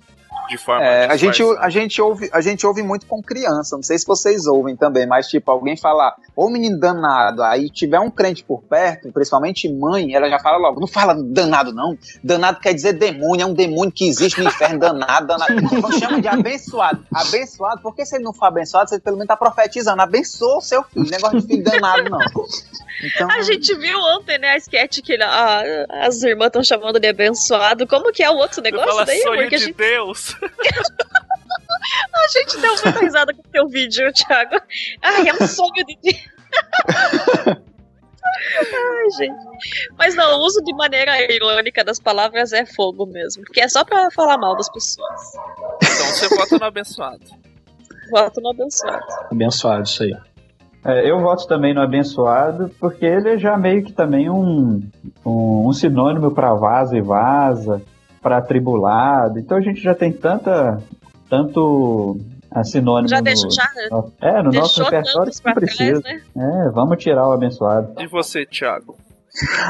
de 0.49 0.57
forma 0.59 0.85
É, 0.85 1.07
a, 1.07 1.17
gente, 1.17 1.43
a, 1.43 1.69
gente 1.69 2.01
ouve, 2.01 2.31
a 2.33 2.41
gente 2.41 2.67
ouve 2.67 2.83
muito 2.83 3.07
com 3.07 3.23
criança, 3.23 3.77
não 3.77 3.83
sei 3.83 3.99
se 3.99 4.07
vocês 4.07 4.47
ouvem 4.47 4.77
também, 4.77 5.07
mas 5.07 5.29
tipo, 5.29 5.51
alguém 5.51 5.77
falar, 5.77 6.15
ô 6.37 6.49
menino 6.49 6.79
danado, 6.79 7.43
aí 7.43 7.71
tiver 7.71 8.01
um 8.01 8.11
crente 8.11 8.45
por 8.45 8.63
perto, 8.63 9.13
principalmente 9.13 9.73
mãe, 9.73 10.15
ela 10.15 10.29
já 10.29 10.39
fala 10.39 10.59
logo, 10.59 10.81
não 10.81 10.87
fala 10.87 11.15
danado 11.15 11.73
não, 11.73 11.97
danado 12.23 12.61
quer 12.61 12.75
dizer 12.75 12.95
demônio, 12.95 13.45
é 13.45 13.47
um 13.47 13.55
demônio 13.55 13.93
que 13.93 14.07
existe 14.07 14.41
no 14.41 14.49
inferno, 14.49 14.79
danado, 14.79 15.27
danado, 15.27 15.55
não 15.81 15.93
chama 15.93 16.21
de 16.21 16.29
abençoado, 16.29 17.05
abençoado, 17.13 17.81
porque 17.83 18.05
se 18.05 18.17
ele 18.17 18.25
não 18.25 18.33
for 18.33 18.47
abençoado, 18.47 18.91
você 18.91 18.99
pelo 18.99 19.17
menos 19.17 19.29
tá 19.29 19.37
profetizando, 19.37 20.03
abençoa 20.03 20.59
o 20.59 20.61
seu 20.61 20.83
filho, 20.85 21.09
negócio 21.11 21.41
de 21.41 21.47
filho 21.47 21.65
danado 21.65 22.11
não. 22.11 22.19
Então, 23.03 23.29
A 23.31 23.43
gente 23.43 23.75
viu 23.77 23.99
ontem, 23.99 24.39
né, 24.39 24.51
a 24.51 24.57
sketch 24.57 25.01
que 25.01 25.17
ah, 25.21 25.63
as 26.03 26.23
irmãs 26.23 26.47
estão 26.47 26.63
chamando 26.63 27.01
de 27.01 27.09
abençoado. 27.09 27.87
Como 27.87 28.13
que 28.13 28.23
é 28.23 28.31
o 28.31 28.37
outro 28.37 28.63
negócio 28.63 28.89
fala 28.89 29.05
daí? 29.05 29.21
sonho 29.21 29.41
Porque 29.41 29.57
a 29.57 29.59
de 29.59 29.65
gente, 29.65 29.77
Deus. 29.77 30.37
a 32.15 32.29
gente 32.29 32.61
deu 32.61 32.71
muita 32.83 33.01
risada 33.01 33.35
com 33.35 33.41
o 33.41 33.51
teu 33.51 33.69
vídeo, 33.69 34.13
Thiago. 34.13 34.61
Ai, 35.03 35.29
é 35.29 35.35
um 35.35 35.47
sonho 35.47 35.85
de. 35.87 36.31
Ai, 38.57 39.11
gente. 39.17 39.45
Mas 39.99 40.15
não, 40.15 40.39
o 40.39 40.45
uso 40.45 40.63
de 40.63 40.75
maneira 40.75 41.21
irônica 41.33 41.85
das 41.85 42.01
palavras 42.01 42.53
é 42.53 42.65
fogo 42.65 43.07
mesmo. 43.07 43.45
Porque 43.45 43.61
é 43.61 43.69
só 43.69 43.85
pra 43.85 44.11
falar 44.11 44.39
mal 44.39 44.57
das 44.57 44.71
pessoas. 44.71 45.35
Então 45.83 46.07
você 46.07 46.29
vota 46.29 46.59
no 46.59 46.65
abençoado. 46.65 47.25
Voto 48.11 48.41
no 48.41 48.51
abençoado. 48.51 49.05
Abençoado 49.31 49.83
isso 49.85 50.03
aí. 50.03 50.17
É, 50.85 51.11
eu 51.11 51.19
voto 51.19 51.47
também 51.47 51.73
no 51.73 51.81
abençoado, 51.81 52.71
porque 52.79 53.07
ele 53.07 53.31
é 53.31 53.39
já 53.39 53.57
meio 53.57 53.83
que 53.83 53.93
também 53.93 54.29
um, 54.29 54.83
um, 55.25 55.69
um 55.69 55.73
sinônimo 55.73 56.31
para 56.31 56.53
vaza 56.53 56.97
e 56.97 57.01
vaza, 57.01 57.81
para 58.21 58.37
atribulado. 58.37 59.39
Então 59.39 59.57
a 59.57 59.63
gente 59.63 59.81
já 59.81 59.95
tem 59.95 60.13
tanta, 60.13 60.79
tanto 61.35 62.17
a 62.51 62.63
sinônimo. 62.63 63.09
Já 63.09 63.19
no, 63.19 63.25
deixa- 63.25 63.51
já, 63.51 63.65
né? 63.75 63.89
no- 63.91 64.13
é, 64.21 64.43
no 64.43 64.53
nosso 64.53 64.77
Deixou 64.77 64.85
repertório 64.85 65.33
que 65.33 65.43
trás, 65.43 65.55
precisa. 65.59 66.01
né? 66.03 66.23
É, 66.37 66.71
vamos 66.71 67.03
tirar 67.03 67.29
o 67.29 67.33
abençoado. 67.33 67.93
E 68.01 68.07
você, 68.07 68.47
Thiago? 68.47 68.97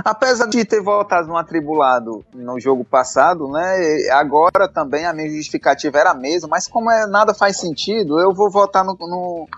Apesar 0.04 0.46
de 0.46 0.62
ter 0.66 0.82
votado 0.82 1.26
no 1.26 1.38
atribulado 1.38 2.22
no 2.34 2.60
jogo 2.60 2.84
passado, 2.84 3.48
né? 3.48 4.08
Agora 4.12 4.68
também 4.68 5.06
a 5.06 5.12
minha 5.14 5.30
justificativa 5.30 5.98
era 5.98 6.10
a 6.10 6.14
mesma, 6.14 6.48
mas 6.50 6.68
como 6.68 6.90
é, 6.90 7.06
nada 7.06 7.32
faz 7.32 7.56
sentido, 7.58 8.20
eu 8.20 8.34
vou 8.34 8.50
votar 8.50 8.84
no, 8.84 8.92
no, 9.00 9.48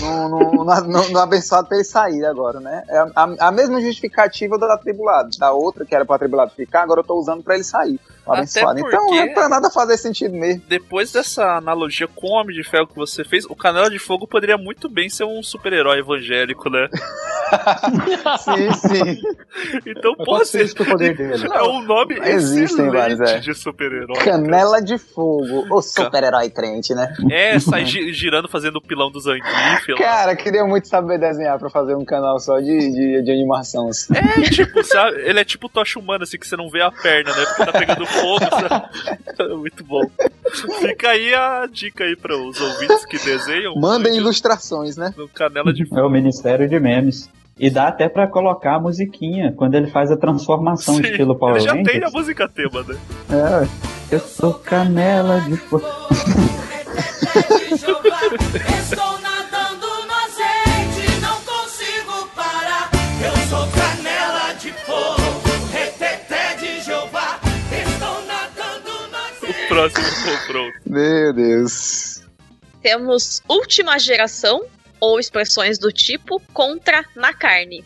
no, 0.00 0.28
no, 0.28 0.64
no- 0.64 0.80
no- 0.80 1.08
no 1.10 1.18
abençoado 1.18 1.68
pra 1.68 1.76
ele 1.76 1.84
sair 1.84 2.24
agora, 2.24 2.58
né? 2.60 2.82
É 2.88 2.98
a, 3.14 3.48
a 3.48 3.52
mesma 3.52 3.80
justificativa 3.80 4.58
do 4.58 4.64
atribulado. 4.64 5.30
Da 5.38 5.52
outra, 5.52 5.84
que 5.84 5.94
era 5.94 6.04
pro 6.04 6.14
atribulado 6.14 6.50
ficar, 6.56 6.82
agora 6.82 7.00
eu 7.00 7.04
tô 7.04 7.14
usando 7.18 7.42
pra 7.42 7.54
ele 7.54 7.64
sair. 7.64 7.98
Abençoado. 8.26 8.78
Então 8.78 9.06
porque- 9.06 9.18
é 9.18 9.32
pra 9.34 9.48
nada 9.48 9.70
fazer 9.70 9.96
sentido 9.96 10.34
mesmo. 10.34 10.62
Depois 10.68 11.10
dessa 11.12 11.56
analogia 11.56 12.06
com 12.08 12.28
o 12.28 12.32
Homem 12.32 12.54
de 12.54 12.62
Ferro 12.62 12.86
que 12.86 12.94
você 12.96 13.24
fez, 13.24 13.44
o 13.44 13.54
Canela 13.56 13.90
de 13.90 13.98
Fogo 13.98 14.26
poderia 14.26 14.56
muito 14.58 14.88
bem 14.88 15.08
ser 15.08 15.24
um 15.24 15.42
super-herói 15.42 15.98
evangélico, 15.98 16.68
né? 16.70 16.88
sim, 18.38 18.72
sim. 18.72 19.22
Então, 19.86 20.14
pode 20.14 20.46
ser 20.48 20.64
isso 20.64 20.76
é 20.78 20.82
o 20.82 20.86
poder 20.86 21.16
dele. 21.16 21.48
é 21.52 21.62
um 21.62 21.82
nome 21.82 22.14
Existem 22.20 22.64
excelente 22.86 22.92
vários, 22.96 23.20
é. 23.20 23.38
de 23.38 23.54
super-herói. 23.54 24.16
Canela 24.18 24.80
de 24.80 24.98
fogo. 24.98 25.66
O 25.70 25.82
super-herói 25.82 26.50
crente, 26.50 26.94
né? 26.94 27.12
É, 27.30 27.58
sai 27.58 27.84
gi- 27.86 28.12
girando 28.12 28.48
fazendo 28.48 28.76
o 28.76 28.80
pilão 28.82 29.10
do 29.10 29.20
Zangief. 29.20 29.44
Lá. 29.88 29.98
Cara, 29.98 30.36
queria 30.36 30.64
muito 30.64 30.88
saber 30.88 31.18
desenhar 31.18 31.58
pra 31.58 31.68
fazer 31.70 31.94
um 31.94 32.04
canal 32.04 32.38
só 32.40 32.58
de, 32.60 32.66
de, 32.92 33.22
de 33.22 33.30
animação. 33.30 33.88
assim. 33.88 34.12
É, 34.16 34.42
tipo, 34.50 34.82
sabe? 34.84 35.20
Ele 35.22 35.40
é 35.40 35.44
tipo 35.44 35.68
tocha 35.68 35.98
humana, 35.98 36.24
assim, 36.24 36.38
que 36.38 36.46
você 36.46 36.56
não 36.56 36.68
vê 36.70 36.82
a 36.82 36.90
perna, 36.90 37.30
né? 37.34 37.44
Porque 37.46 37.64
tá 37.72 37.78
pegando 37.78 38.06
fogo, 38.06 38.40
sabe? 38.50 39.54
Muito 39.56 39.84
bom. 39.84 40.02
Fica 40.80 41.10
aí 41.10 41.34
a 41.34 41.66
dica 41.70 42.04
aí 42.04 42.16
para 42.16 42.36
os 42.36 42.60
ouvintes 42.60 43.04
que 43.06 43.18
desenham. 43.18 43.74
Mandem 43.76 44.16
ilustrações, 44.16 44.96
né? 44.96 45.14
No 45.16 45.28
Canela 45.28 45.72
de 45.72 45.86
É 45.96 46.02
o 46.02 46.10
Ministério 46.10 46.68
de 46.68 46.78
Memes. 46.80 47.28
E 47.58 47.68
dá 47.68 47.88
até 47.88 48.08
pra 48.08 48.26
colocar 48.26 48.76
a 48.76 48.80
musiquinha 48.80 49.52
quando 49.54 49.74
ele 49.74 49.86
faz 49.90 50.10
a 50.10 50.16
transformação 50.16 50.94
Sim, 50.94 51.02
estilo 51.02 51.38
Power 51.38 51.56
Ele 51.56 51.64
já 51.64 51.72
Rangers. 51.74 51.92
tem 51.92 52.02
a 52.04 52.10
música 52.10 52.48
tema, 52.48 52.82
né? 52.82 52.96
É, 53.30 54.14
eu 54.14 54.20
sou 54.20 54.54
canela 54.54 55.40
de 55.42 55.56
fogo. 55.56 55.84
Estou 57.80 59.18
nadando 59.20 59.49
próximo 69.80 70.32
confronto. 70.32 70.78
Meu 70.86 71.32
Deus. 71.32 72.22
Temos 72.82 73.42
última 73.48 73.98
geração, 73.98 74.62
ou 75.00 75.18
expressões 75.18 75.78
do 75.78 75.90
tipo, 75.90 76.40
contra 76.52 77.04
na 77.16 77.32
carne. 77.32 77.82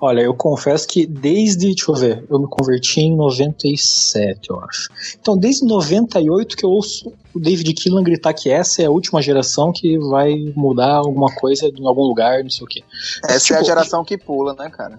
Olha, 0.00 0.20
eu 0.22 0.34
confesso 0.34 0.88
que 0.88 1.06
desde, 1.06 1.68
deixa 1.68 1.84
eu 1.88 1.94
ver, 1.94 2.24
eu 2.28 2.40
me 2.40 2.48
converti 2.48 3.02
em 3.02 3.14
97, 3.14 4.50
eu 4.50 4.60
acho. 4.60 4.88
Então, 5.20 5.38
desde 5.38 5.64
98 5.64 6.56
que 6.56 6.64
eu 6.64 6.70
ouço 6.70 7.12
o 7.32 7.38
David 7.38 7.72
Keelan 7.72 8.02
gritar 8.02 8.34
que 8.34 8.50
essa 8.50 8.82
é 8.82 8.86
a 8.86 8.90
última 8.90 9.22
geração 9.22 9.72
que 9.72 9.96
vai 9.98 10.34
mudar 10.56 10.96
alguma 10.96 11.32
coisa 11.32 11.66
em 11.66 11.86
algum 11.86 12.02
lugar, 12.02 12.42
não 12.42 12.50
sei 12.50 12.64
o 12.64 12.66
quê. 12.66 12.82
Essa 13.24 13.54
é 13.54 13.56
a 13.56 13.60
Tipo, 13.60 13.64
geração 13.64 14.04
que 14.04 14.18
pula, 14.18 14.54
né, 14.54 14.68
cara? 14.70 14.98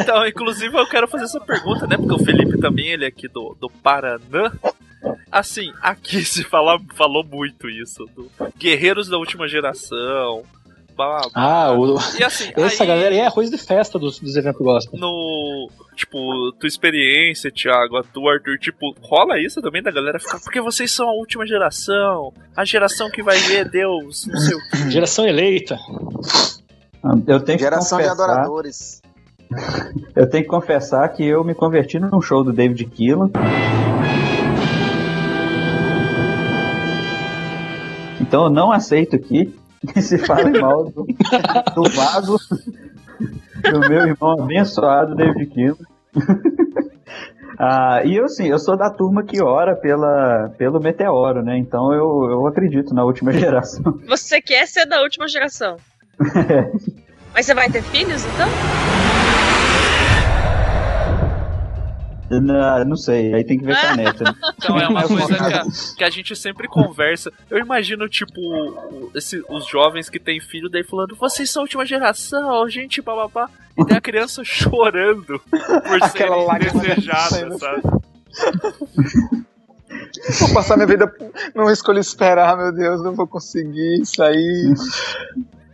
Então, 0.00 0.26
inclusive, 0.26 0.74
eu 0.74 0.88
quero 0.88 1.06
fazer 1.06 1.24
essa 1.24 1.40
pergunta, 1.40 1.86
né? 1.86 1.98
Porque 1.98 2.14
o 2.14 2.24
Felipe 2.24 2.58
também, 2.58 2.88
ele 2.88 3.04
é 3.04 3.08
aqui 3.08 3.28
do, 3.28 3.54
do 3.60 3.68
Paraná. 3.68 4.50
Assim, 5.30 5.72
aqui 5.82 6.22
se 6.24 6.42
fala, 6.44 6.78
falou 6.96 7.24
muito 7.24 7.68
isso. 7.68 8.04
Do 8.14 8.30
Guerreiros 8.58 9.08
da 9.08 9.16
última 9.18 9.46
geração. 9.48 10.42
blá, 10.96 11.20
blá. 11.20 11.30
Ah, 11.34 11.72
o, 11.72 11.96
E 12.18 12.22
assim, 12.24 12.50
essa 12.56 12.82
aí- 12.82 12.88
galera 12.88 13.14
aí 13.14 13.20
é 13.20 13.26
arroz 13.26 13.50
de 13.50 13.56
festa 13.58 13.98
dos, 13.98 14.18
dos 14.18 14.36
eventos 14.36 14.60
gospel. 14.60 14.98
no. 14.98 15.70
Tipo, 15.96 16.18
tua 16.58 16.66
experiência, 16.66 17.50
Thiago, 17.50 17.98
a 17.98 18.02
tua, 18.02 18.32
Arthur, 18.34 18.58
tipo, 18.58 18.94
rola 19.02 19.38
isso 19.38 19.60
também 19.60 19.82
da 19.82 19.90
galera 19.90 20.18
ficar, 20.18 20.40
porque 20.40 20.58
vocês 20.58 20.90
são 20.90 21.06
a 21.06 21.12
última 21.12 21.46
geração, 21.46 22.32
a 22.56 22.64
geração 22.64 23.10
que 23.10 23.22
vai 23.22 23.36
ver 23.36 23.68
Deus, 23.68 24.26
não 24.26 24.38
sei 24.38 24.54
o 24.56 24.60
quê. 24.70 24.76
Geração 24.90 25.26
eleita. 25.28 25.76
Eu 27.26 27.40
tenho 27.40 27.58
que 27.58 27.64
Geração 27.64 27.98
de 27.98 28.04
confessar, 28.08 28.30
adoradores. 28.30 29.02
eu 30.16 30.28
tenho 30.30 30.44
que 30.44 30.48
confessar 30.50 31.06
que 31.10 31.22
eu 31.22 31.44
me 31.44 31.54
converti 31.54 31.98
num 31.98 32.22
show 32.22 32.42
do 32.42 32.50
David 32.52 32.82
Keelan. 32.86 33.30
Então 38.30 38.44
eu 38.44 38.50
não 38.50 38.70
aceito 38.70 39.16
aqui 39.16 39.52
que 39.92 40.00
se 40.00 40.16
fale 40.16 40.60
mal 40.60 40.84
do, 40.84 41.04
do 41.74 41.90
vaso 41.90 42.38
do 43.72 43.80
meu 43.80 44.06
irmão 44.06 44.40
abençoado 44.40 45.16
David 45.16 45.46
Keelan. 45.46 45.76
Ah, 47.62 48.00
e 48.06 48.16
eu 48.16 48.26
sim, 48.26 48.46
eu 48.46 48.58
sou 48.58 48.74
da 48.74 48.88
turma 48.88 49.22
que 49.22 49.42
ora 49.42 49.76
pela, 49.76 50.48
pelo 50.56 50.80
meteoro, 50.80 51.42
né? 51.42 51.58
Então 51.58 51.92
eu, 51.92 52.30
eu 52.30 52.46
acredito 52.46 52.94
na 52.94 53.04
última 53.04 53.34
geração. 53.34 54.00
Você 54.08 54.40
quer 54.40 54.66
ser 54.66 54.86
da 54.86 55.02
última 55.02 55.28
geração. 55.28 55.76
Mas 57.34 57.44
você 57.44 57.52
vai 57.52 57.68
ter 57.68 57.82
filhos, 57.82 58.24
então? 58.24 59.09
Não, 62.30 62.84
não 62.84 62.96
sei, 62.96 63.34
aí 63.34 63.42
tem 63.44 63.58
que 63.58 63.64
ver 63.64 63.76
com 63.80 63.86
a 63.86 63.96
neta. 63.96 64.24
né? 64.24 64.34
Então 64.62 64.78
é 64.78 64.86
uma 64.88 65.02
coisa 65.08 65.26
que 65.36 65.52
a, 65.54 65.62
que 65.96 66.04
a 66.04 66.10
gente 66.10 66.36
sempre 66.36 66.68
conversa. 66.68 67.32
Eu 67.50 67.58
imagino, 67.58 68.08
tipo, 68.08 69.10
esse- 69.14 69.42
os 69.48 69.66
jovens 69.66 70.08
que 70.08 70.20
têm 70.20 70.40
filho 70.40 70.68
daí 70.70 70.84
falando, 70.84 71.16
vocês 71.16 71.50
são 71.50 71.62
a 71.62 71.64
última 71.64 71.84
geração, 71.84 72.68
gente, 72.68 73.02
papapá. 73.02 73.50
E 73.76 73.84
tem 73.84 73.96
a 73.96 74.00
criança 74.00 74.42
chorando 74.46 75.40
por 75.40 76.02
Aquela 76.02 76.08
serem 76.08 76.46
lágrima 76.46 76.82
desejadas, 76.82 77.30
saindo. 77.30 77.58
sabe? 77.58 77.82
Vou 80.38 80.54
passar 80.54 80.76
minha 80.76 80.86
vida. 80.86 81.12
Não 81.54 81.70
escolho 81.70 81.98
esperar, 81.98 82.56
meu 82.56 82.72
Deus, 82.72 83.02
não 83.02 83.14
vou 83.14 83.26
conseguir 83.26 84.04
sair. 84.04 84.72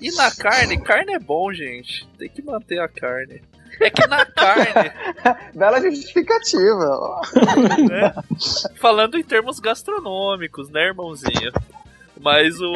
E 0.00 0.10
na 0.14 0.30
carne, 0.30 0.80
carne 0.80 1.14
é 1.14 1.18
bom, 1.18 1.52
gente. 1.52 2.08
Tem 2.18 2.28
que 2.28 2.42
manter 2.42 2.78
a 2.78 2.88
carne. 2.88 3.42
É 3.80 3.90
que 3.90 4.06
na 4.06 4.24
carne, 4.24 4.92
Bela 5.54 5.80
justificativa. 5.80 7.20
né? 7.88 8.14
Falando 8.76 9.18
em 9.18 9.22
termos 9.22 9.60
gastronômicos, 9.60 10.70
né, 10.70 10.86
irmãozinho? 10.86 11.52
Mas 12.20 12.58
o, 12.60 12.72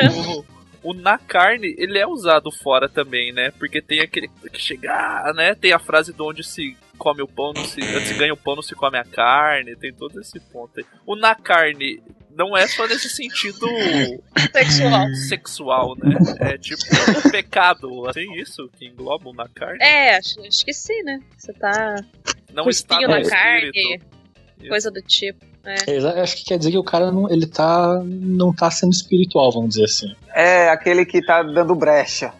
o 0.83 0.95
na 0.95 1.19
carne, 1.19 1.75
ele 1.79 1.99
é 1.99 2.07
usado 2.07 2.51
fora 2.51 2.89
também, 2.89 3.33
né? 3.33 3.51
Porque 3.59 3.81
tem 3.81 4.01
aquele 4.01 4.29
que 4.29 4.61
chegar, 4.61 5.33
né? 5.35 5.55
Tem 5.55 5.73
a 5.73 5.79
frase 5.79 6.13
de 6.13 6.23
onde 6.23 6.45
se 6.45 6.77
come 6.99 7.23
o 7.23 7.29
pão, 7.29 7.53
não 7.55 7.65
se, 7.65 7.81
se 7.81 8.15
ganha 8.15 8.35
o 8.35 8.37
pão, 8.37 8.57
não 8.57 8.63
se 8.63 8.75
come 8.75 8.99
a 8.99 9.05
carne. 9.05 9.77
Tem 9.77 9.93
todo 9.93 10.21
esse 10.21 10.39
ponto 10.39 10.73
aí. 10.79 10.85
O 11.07 11.17
na 11.17 11.35
carne 11.35 12.03
não 12.37 12.57
é 12.57 12.67
só 12.67 12.87
nesse 12.87 13.09
sentido 13.09 13.67
Sexual. 14.53 15.15
sexual, 15.29 15.95
né? 16.03 16.17
É 16.41 16.59
tipo 16.59 16.83
pecado, 17.31 18.09
assim, 18.09 18.33
isso 18.35 18.69
que 18.77 18.87
engloba 18.87 19.29
o 19.29 19.33
na 19.35 19.49
carne. 19.49 19.79
É, 19.83 20.17
acho, 20.17 20.37
que 20.65 20.73
sim, 20.73 21.03
né? 21.03 21.21
Você 21.37 21.53
tá 21.53 21.97
não 22.53 22.69
está 22.69 23.01
na 23.01 23.23
carne, 23.23 24.01
coisa 24.69 24.91
do 24.91 25.01
tipo. 25.03 25.45
É. 25.65 25.91
É, 25.91 25.97
exa- 25.97 26.23
acho 26.23 26.37
que 26.37 26.45
quer 26.45 26.59
dizer 26.59 26.71
que 26.71 26.79
o 26.79 26.85
cara 26.85 27.13
não, 27.13 27.31
ele 27.31 27.47
tá, 27.47 28.01
não 28.05 28.53
tá 28.55 28.71
sendo 28.71 28.93
espiritual, 28.93 29.53
vamos 29.53 29.71
dizer 29.71 29.85
assim. 29.85 30.15
É 30.35 30.69
aquele 30.71 31.05
que 31.05 31.25
tá 31.25 31.43
dando 31.43 31.75
brecha. 31.75 32.33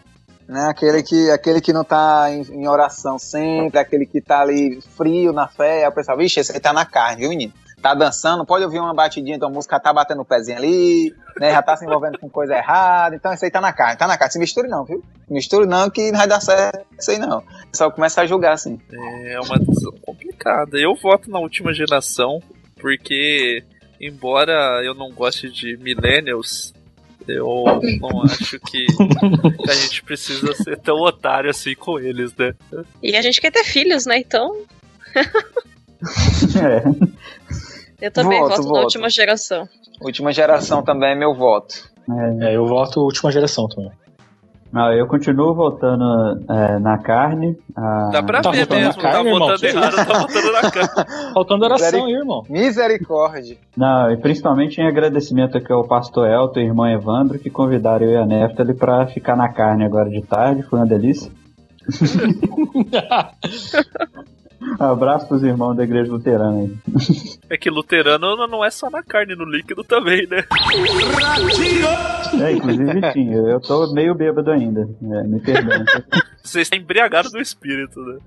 Né? 0.47 0.67
Aquele, 0.69 1.01
que, 1.03 1.29
aquele 1.29 1.61
que 1.61 1.71
não 1.71 1.83
tá 1.83 2.27
em, 2.29 2.41
em 2.41 2.67
oração 2.67 3.17
sempre, 3.17 3.79
aquele 3.79 4.05
que 4.05 4.19
tá 4.19 4.41
ali 4.41 4.81
frio 4.97 5.31
na 5.31 5.47
fé. 5.47 5.83
Aí 5.85 5.87
o 5.89 5.93
pessoal, 5.93 6.17
vixe, 6.17 6.39
esse 6.39 6.51
aí 6.51 6.59
tá 6.59 6.73
na 6.73 6.85
carne, 6.85 7.21
viu, 7.21 7.29
menino? 7.29 7.53
Tá 7.81 7.93
dançando, 7.93 8.45
pode 8.45 8.63
ouvir 8.63 8.79
uma 8.79 8.93
batidinha 8.93 9.39
da 9.39 9.49
música, 9.49 9.79
tá 9.79 9.91
batendo 9.91 10.21
o 10.21 10.25
pezinho 10.25 10.57
ali, 10.57 11.15
né? 11.39 11.51
Já 11.51 11.61
tá 11.61 11.75
se 11.75 11.83
envolvendo 11.85 12.19
com 12.19 12.29
coisa 12.29 12.55
errada. 12.55 13.15
Então 13.15 13.33
esse 13.33 13.45
aí 13.45 13.51
tá 13.51 13.59
na 13.59 13.73
carne, 13.73 13.97
tá 13.97 14.07
na 14.07 14.17
carne. 14.17 14.33
Se 14.33 14.39
misture 14.39 14.67
não, 14.67 14.85
viu? 14.85 15.03
Misture 15.29 15.65
não, 15.65 15.89
que 15.89 16.11
não 16.11 16.19
vai 16.19 16.27
dar 16.27 16.39
certo 16.41 16.85
isso 16.99 17.11
aí 17.11 17.17
não. 17.17 17.43
Pessoal 17.71 17.91
começa 17.91 18.21
a 18.21 18.27
julgar 18.27 18.53
assim. 18.53 18.79
É 18.91 19.39
uma 19.39 19.57
decisão 19.57 19.93
complicada. 20.01 20.77
Eu 20.77 20.95
voto 20.95 21.31
na 21.31 21.39
última 21.39 21.73
geração, 21.73 22.39
porque, 22.79 23.63
embora 23.99 24.81
eu 24.83 24.93
não 24.93 25.11
goste 25.11 25.49
de 25.49 25.75
millennials, 25.77 26.73
eu 27.27 27.79
não 27.99 28.23
acho 28.23 28.59
que, 28.59 28.85
que 28.85 29.65
a 29.69 29.73
gente 29.73 30.03
precisa 30.03 30.53
ser 30.53 30.77
tão 30.79 30.97
otário 30.97 31.49
assim 31.49 31.73
com 31.73 31.99
eles, 31.99 32.35
né? 32.35 32.53
E 33.01 33.15
a 33.15 33.21
gente 33.21 33.41
quer 33.41 33.51
ter 33.51 33.63
filhos, 33.63 34.05
né? 34.05 34.19
Então, 34.19 34.55
É. 36.55 36.83
eu 38.01 38.11
também 38.11 38.39
Voto, 38.39 38.49
voto, 38.49 38.61
na 38.63 38.67
voto. 38.69 38.83
última 38.83 39.09
geração. 39.09 39.67
Última 40.01 40.31
geração 40.33 40.81
também 40.83 41.11
é 41.11 41.15
meu 41.15 41.33
voto. 41.35 41.75
É, 42.41 42.55
eu 42.55 42.65
voto 42.67 42.99
última 43.01 43.31
geração 43.31 43.67
também. 43.67 43.91
Não, 44.73 44.89
eu 44.93 45.05
continuo 45.05 45.53
voltando 45.53 46.05
é, 46.49 46.79
na 46.79 46.97
carne. 46.97 47.57
a- 47.75 48.09
Dá 48.13 48.23
pra 48.23 48.41
Tá 48.41 48.51
ver 48.51 48.67
na 48.69 48.75
mesmo, 48.77 49.01
carne, 49.01 49.17
tá 49.17 49.23
irmão? 49.29 49.39
botando 49.39 49.59
Que 49.59 49.65
errado, 49.67 49.95
tá 49.95 50.19
botando 50.19 50.51
na 50.53 50.71
cara. 50.71 51.07
Faltando 51.33 51.65
oração, 51.65 51.87
Miseric- 51.91 52.07
aí, 52.07 52.13
irmão. 52.21 52.43
Misericórdia. 52.49 53.57
Não, 53.75 54.09
e 54.11 54.15
principalmente 54.17 54.79
em 54.79 54.87
agradecimento 54.87 55.57
aqui 55.57 55.73
ao 55.73 55.83
pastor 55.85 56.29
Elton 56.29 56.61
e 56.61 56.63
irmão 56.63 56.87
Evandro 56.87 57.37
que 57.37 57.49
convidaram 57.49 58.05
eu 58.05 58.11
e 58.13 58.17
a 58.17 58.25
Neftali 58.25 58.73
pra 58.73 59.05
ficar 59.07 59.35
na 59.35 59.49
carne 59.49 59.83
agora 59.83 60.09
de 60.09 60.21
tarde, 60.21 60.63
foi 60.63 60.79
uma 60.79 60.87
delícia. 60.87 61.29
Abraço 64.79 65.27
pros 65.27 65.43
irmãos 65.43 65.75
da 65.75 65.83
igreja 65.83 66.11
luterana 66.11 66.59
aí. 66.59 66.75
É 67.49 67.57
que 67.57 67.69
luterano 67.69 68.47
não 68.47 68.63
é 68.63 68.69
só 68.69 68.89
na 68.89 69.03
carne, 69.03 69.35
no 69.35 69.43
líquido 69.43 69.83
também, 69.83 70.25
né? 70.25 70.45
É, 72.41 72.51
inclusive 72.53 73.11
tinha, 73.11 73.37
eu 73.37 73.59
tô 73.59 73.91
meio 73.93 74.15
bêbado 74.15 74.49
ainda, 74.51 74.87
é, 75.03 75.23
me 75.23 75.41
perdoe. 75.41 75.83
Você 76.41 76.61
está 76.61 76.77
embriagado 76.77 77.29
do 77.29 77.41
espírito, 77.41 77.99
né? 77.99 78.17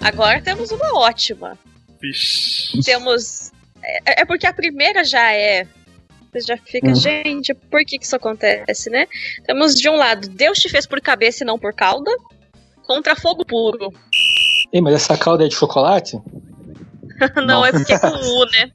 Agora 0.00 0.40
temos 0.40 0.70
uma 0.70 0.98
ótima. 0.98 1.58
Vixe. 2.00 2.80
Temos. 2.82 3.53
É, 3.84 4.22
é 4.22 4.24
porque 4.24 4.46
a 4.46 4.52
primeira 4.52 5.04
já 5.04 5.32
é. 5.32 5.66
Você 6.32 6.40
já 6.40 6.56
fica, 6.56 6.90
Hum. 6.90 6.94
gente, 6.94 7.54
por 7.54 7.84
que, 7.84 7.96
que 7.98 8.04
isso 8.04 8.16
acontece, 8.16 8.90
né? 8.90 9.06
Temos 9.46 9.74
de 9.76 9.88
um 9.88 9.94
lado, 9.94 10.28
Deus 10.28 10.58
te 10.58 10.68
fez 10.68 10.84
por 10.84 11.00
cabeça 11.00 11.44
e 11.44 11.46
não 11.46 11.58
por 11.58 11.72
cauda. 11.72 12.10
Contra 12.86 13.14
fogo 13.14 13.44
puro. 13.44 13.92
Ei, 14.72 14.80
mas 14.80 14.94
essa 14.94 15.16
calda 15.16 15.44
é 15.44 15.48
de 15.48 15.54
chocolate? 15.54 16.18
não, 17.46 17.64
é 17.64 17.70
porque 17.70 17.92
é 17.92 17.98
com 17.98 18.08
U, 18.42 18.44
né? 18.46 18.70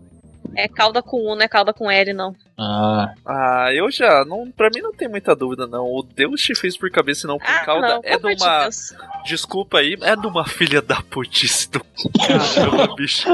É 0.56 0.68
cauda 0.68 1.02
com 1.04 1.18
U, 1.18 1.36
não 1.36 1.42
é 1.42 1.48
cauda 1.48 1.74
com 1.74 1.92
L, 1.92 2.14
não. 2.14 2.34
Ah, 2.62 3.14
Ah, 3.26 3.70
eu 3.74 3.90
já. 3.90 4.26
Não, 4.26 4.52
pra 4.52 4.70
mim 4.74 4.82
não 4.82 4.92
tem 4.94 5.08
muita 5.08 5.34
dúvida, 5.36 5.66
não. 5.66 5.86
O 5.86 6.04
Deus 6.04 6.42
te 6.42 6.54
fez 6.54 6.76
por 6.78 6.90
cabeça 6.92 7.26
e 7.26 7.28
não 7.30 7.38
por 7.38 7.48
Ah, 7.50 7.60
cauda. 7.66 7.88
não, 7.88 8.02
é 8.04 8.18
de 8.18 8.26
uma. 8.44 8.62
Deus. 8.64 8.94
Desculpa 9.26 9.80
aí, 9.80 9.96
é 10.02 10.16
de 10.16 10.28
uma 10.28 10.46
filha 10.46 10.82
da 10.82 11.02
putice 11.02 11.70
do 11.72 11.82
caramba, 12.28 12.94
bicho. 12.98 13.28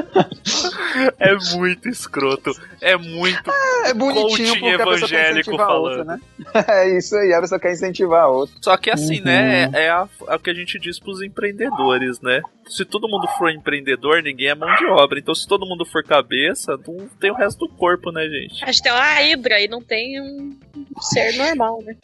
É 1.19 1.35
muito 1.57 1.89
escroto. 1.89 2.51
É 2.81 2.95
muito. 2.97 3.51
É 3.85 3.93
bonitinho 3.93 4.53
porque 4.59 4.69
a 4.69 4.77
pessoa 4.77 5.09
quer 5.09 5.31
evangélico 5.31 5.61
a 5.61 5.73
outra, 5.77 6.05
falando. 6.05 6.07
né? 6.07 6.19
É 6.67 6.97
isso 6.97 7.15
aí, 7.15 7.33
a 7.33 7.41
pessoa 7.41 7.59
quer 7.59 7.71
incentivar 7.73 8.23
a 8.23 8.27
outra. 8.27 8.55
Só 8.61 8.77
que 8.77 8.89
assim, 8.89 9.21
né? 9.21 9.67
Uhum. 9.67 9.75
É, 9.75 9.89
a- 9.89 10.07
é 10.29 10.35
o 10.35 10.39
que 10.39 10.49
a 10.49 10.53
gente 10.53 10.79
diz 10.79 10.99
pros 10.99 11.21
empreendedores, 11.21 12.21
né? 12.21 12.41
Se 12.67 12.83
todo 12.83 13.07
mundo 13.07 13.27
for 13.37 13.51
empreendedor, 13.51 14.23
ninguém 14.23 14.47
é 14.49 14.55
mão 14.55 14.73
de 14.75 14.85
obra. 14.87 15.19
Então, 15.19 15.35
se 15.35 15.47
todo 15.47 15.65
mundo 15.67 15.85
for 15.85 16.03
cabeça, 16.03 16.77
não 16.87 17.07
tem 17.19 17.29
o 17.31 17.35
resto 17.35 17.67
do 17.67 17.69
corpo, 17.73 18.11
né, 18.11 18.27
gente? 18.27 18.63
A 18.63 18.67
gente 18.71 18.81
hidra 19.21 19.61
e 19.61 19.67
não 19.67 19.81
tem 19.81 20.21
um 20.21 20.57
ser 20.99 21.35
normal, 21.37 21.79
né? 21.83 21.95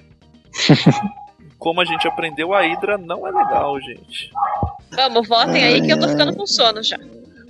Como 1.62 1.80
a 1.80 1.86
gente 1.86 2.07
aprendeu, 2.07 2.53
a 2.53 2.62
Hydra 2.62 2.97
não 2.97 3.28
é 3.28 3.32
legal, 3.32 3.80
gente. 3.80 4.32
Vamos, 4.91 5.28
votem 5.28 5.64
aí 5.64 5.82
que 5.82 5.91
eu 5.93 5.99
tô 5.99 6.07
ficando 6.07 6.36
com 6.36 6.45
sono 6.47 6.82
já. 6.82 6.97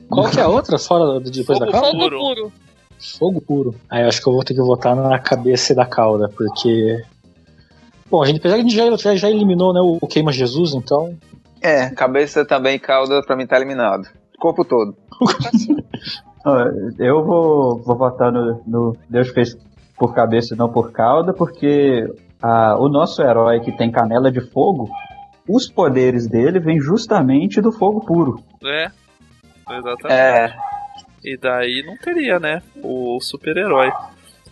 qual 0.10 0.30
que 0.30 0.38
é 0.38 0.44
a 0.44 0.50
outra 0.50 0.78
fora 0.78 1.20
do 1.20 1.32
depois 1.32 1.58
da 1.58 1.72
calda? 1.72 1.88
Fogo 1.88 2.10
puro. 2.10 2.54
Fogo 3.18 3.42
puro. 3.42 3.76
Aí 3.90 4.04
eu 4.04 4.10
acho 4.10 4.22
que 4.22 4.28
eu 4.28 4.34
vou 4.34 4.44
ter 4.44 4.54
que 4.54 4.62
votar 4.62 4.96
na 4.96 5.18
cabeça 5.18 5.74
da 5.74 5.86
cauda, 5.86 6.30
porque. 6.30 7.02
Bom, 8.10 8.22
a 8.22 8.26
gente, 8.28 8.40
apesar 8.40 8.56
que 8.56 8.62
a 8.62 8.64
gente 8.64 8.76
já, 8.76 8.98
já, 8.98 9.16
já 9.16 9.30
eliminou 9.30 9.74
né, 9.74 9.80
o, 9.80 9.98
o 10.02 10.08
Queima 10.08 10.34
Jesus, 10.34 10.74
então. 10.74 11.18
É, 11.62 11.90
cabeça 11.92 12.44
também, 12.44 12.78
cauda 12.78 13.24
pra 13.24 13.38
mim 13.38 13.48
tá 13.48 13.56
eliminado. 13.56 14.10
Corpo 14.38 14.66
todo. 14.66 14.96
Eu 16.98 17.24
vou, 17.24 17.78
vou 17.78 17.96
votar 17.96 18.32
no, 18.32 18.62
no 18.66 18.98
Deus 19.10 19.30
fez 19.30 19.56
por 19.98 20.14
cabeça 20.14 20.54
e 20.54 20.58
não 20.58 20.72
por 20.72 20.92
cauda, 20.92 21.34
porque 21.34 22.08
ah, 22.42 22.76
o 22.80 22.90
nosso 22.90 23.22
herói 23.22 23.60
que 23.60 23.72
tem 23.72 23.92
canela 23.92 24.32
de 24.32 24.42
fogo, 24.42 24.90
os 25.48 25.70
poderes 25.70 26.28
dele 26.28 26.60
vêm 26.60 26.80
justamente 26.80 27.62
do 27.62 27.72
fogo 27.72 28.02
puro. 28.02 28.42
É. 28.64 28.90
Exatamente. 29.70 30.12
É. 30.12 30.54
E 31.24 31.38
daí 31.38 31.84
não 31.86 31.96
teria, 31.98 32.40
né? 32.40 32.62
O 32.84 33.20
super-herói. 33.22 33.92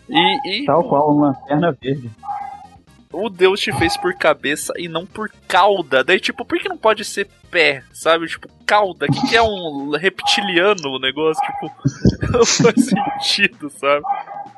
E, 0.08 0.62
e 0.62 0.66
Tal 0.66 0.84
qual 0.88 1.12
uma 1.12 1.34
perna 1.48 1.72
verde. 1.72 2.10
O 3.24 3.30
Deus 3.30 3.60
te 3.60 3.72
fez 3.74 3.96
por 3.98 4.14
cabeça 4.16 4.74
e 4.78 4.88
não 4.88 5.06
por 5.06 5.30
cauda. 5.48 6.04
Daí, 6.04 6.20
tipo, 6.20 6.44
por 6.46 6.58
que 6.60 6.70
não 6.70 6.78
pode 6.78 7.04
ser 7.06 7.28
pé, 7.52 7.84
sabe? 7.94 8.28
Tipo, 8.28 8.48
cauda. 8.66 9.06
O 9.06 9.12
que, 9.12 9.28
que 9.30 9.36
é 9.36 9.42
um 9.42 9.92
reptiliano 9.98 10.90
o 10.90 11.00
negócio? 11.00 11.42
Tipo, 11.46 11.72
não 12.32 12.46
faz 12.46 12.86
sentido, 12.86 13.70
sabe? 13.70 14.04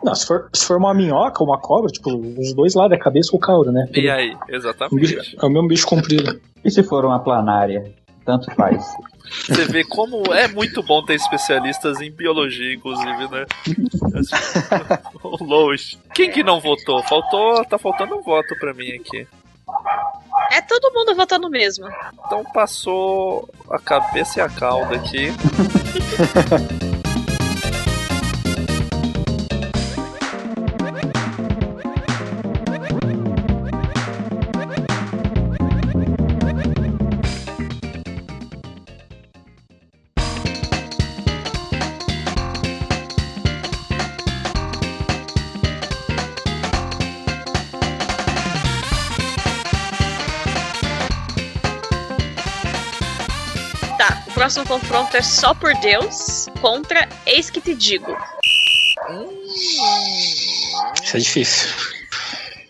Não, 0.03 0.15
se 0.15 0.25
for, 0.25 0.49
se 0.53 0.65
for 0.65 0.77
uma 0.77 0.93
minhoca 0.93 1.43
ou 1.43 1.49
uma 1.49 1.59
cobra, 1.59 1.91
tipo, 1.91 2.09
os 2.39 2.53
dois 2.53 2.73
lados 2.73 2.97
é 2.97 2.99
cabeça 2.99 3.29
ou 3.33 3.39
cauda, 3.39 3.71
né? 3.71 3.87
E 3.93 4.09
aí? 4.09 4.33
O 4.49 4.55
Exatamente. 4.55 5.15
bicho- 5.15 5.37
é 5.39 5.45
o 5.45 5.49
mesmo 5.49 5.67
bicho 5.67 5.85
comprido. 5.87 6.41
E 6.63 6.71
se 6.71 6.83
for 6.83 7.05
uma 7.05 7.19
planária? 7.19 7.91
Tanto 8.25 8.53
faz. 8.55 8.85
Você 9.47 9.65
vê 9.65 9.83
como 9.83 10.33
é 10.33 10.47
muito 10.47 10.83
bom 10.83 11.03
ter 11.03 11.15
especialistas 11.15 11.99
em 12.01 12.11
biologia, 12.11 12.73
inclusive, 12.73 13.27
né? 13.29 13.45
O 15.23 15.43
Lois. 15.43 15.97
Quem 16.13 16.29
que 16.29 16.43
não 16.43 16.59
votou? 16.59 17.01
Faltou. 17.03 17.63
Tá 17.65 17.77
faltando 17.77 18.15
um 18.15 18.21
voto 18.21 18.55
pra 18.59 18.73
mim 18.73 18.91
aqui. 18.91 19.27
É 20.51 20.61
todo 20.61 20.93
mundo 20.93 21.15
votando 21.15 21.49
mesmo. 21.49 21.87
Então 22.25 22.43
passou 22.53 23.49
a 23.69 23.79
cabeça 23.79 24.39
e 24.39 24.41
a 24.41 24.49
cauda 24.49 24.95
aqui. 24.95 25.29
próximo 54.51 54.67
confronto 54.67 55.15
é 55.15 55.21
só 55.21 55.53
por 55.53 55.73
Deus 55.75 56.47
contra 56.59 57.07
Eis 57.25 57.49
que 57.49 57.61
te 57.61 57.73
digo. 57.73 58.17
Isso 61.01 61.15
é 61.15 61.19
difícil. 61.19 61.69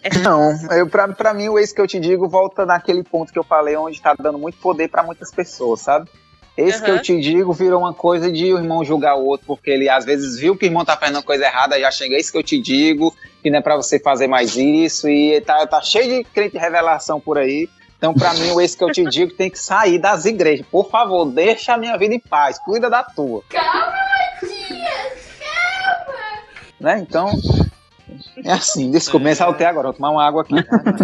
Não, 0.24 0.52
eu, 0.76 0.88
pra, 0.88 1.08
pra 1.08 1.34
mim 1.34 1.50
o 1.50 1.58
ex 1.58 1.72
que 1.72 1.82
eu 1.82 1.88
te 1.88 2.00
digo 2.00 2.28
volta 2.28 2.66
naquele 2.68 3.04
ponto 3.04 3.34
que 3.34 3.40
eu 3.40 3.44
falei, 3.44 3.76
onde 3.78 4.00
tá 4.00 4.16
dando 4.20 4.38
muito 4.38 4.60
poder 4.60 4.90
pra 4.90 5.02
muitas 5.02 5.32
pessoas, 5.32 5.82
sabe? 5.82 6.08
Esse 6.56 6.84
que 6.84 6.90
Aham. 6.92 6.98
eu 6.98 7.02
te 7.02 7.20
digo 7.20 7.54
virou 7.54 7.80
uma 7.80 7.94
coisa 7.94 8.32
de 8.32 8.54
o 8.54 8.58
irmão 8.58 8.84
julgar 8.84 9.16
o 9.16 9.26
outro, 9.26 9.48
porque 9.48 9.72
ele 9.72 9.90
às 9.90 10.06
vezes 10.06 10.38
viu 10.38 10.56
que 10.56 10.66
o 10.66 10.68
irmão 10.68 10.86
tá 10.86 10.96
fazendo 10.96 11.24
coisa 11.24 11.46
errada, 11.46 11.80
já 11.80 11.90
chega, 11.90 12.16
esse 12.16 12.32
que 12.32 12.38
eu 12.38 12.44
te 12.44 12.62
digo, 12.62 13.16
que 13.42 13.50
não 13.50 13.58
é 13.60 13.62
pra 13.62 13.76
você 13.76 14.00
fazer 14.00 14.28
mais 14.28 14.56
isso, 14.56 15.10
e 15.10 15.42
tá, 15.42 15.66
tá 15.66 15.82
cheio 15.82 16.18
de 16.18 16.24
crente 16.26 16.54
de 16.54 16.60
revelação 16.60 17.20
por 17.20 17.40
aí. 17.40 17.68
Então, 18.02 18.16
pra 18.16 18.34
mim, 18.34 18.50
o 18.50 18.60
esse 18.60 18.76
que 18.76 18.84
eu 18.84 18.92
te 18.92 19.06
digo 19.06 19.32
tem 19.32 19.48
que 19.48 19.60
sair 19.60 20.00
das 20.00 20.26
igrejas. 20.26 20.66
Por 20.72 20.90
favor, 20.90 21.24
deixa 21.24 21.76
a 21.76 21.78
minha 21.78 21.96
vida 22.00 22.16
em 22.16 22.20
paz, 22.20 22.58
cuida 22.58 22.90
da 22.90 23.04
tua. 23.04 23.44
Calma, 23.48 23.94
Matias, 24.42 25.30
calma. 25.40 26.18
Né? 26.80 27.06
Então, 27.08 27.30
é 28.44 28.54
assim, 28.54 28.90
desculpa, 28.90 29.26
me 29.28 29.36
saltei 29.36 29.68
agora, 29.68 29.90
vou 29.90 29.94
tomar 29.94 30.10
uma 30.10 30.28
água 30.28 30.42
aqui. 30.42 30.56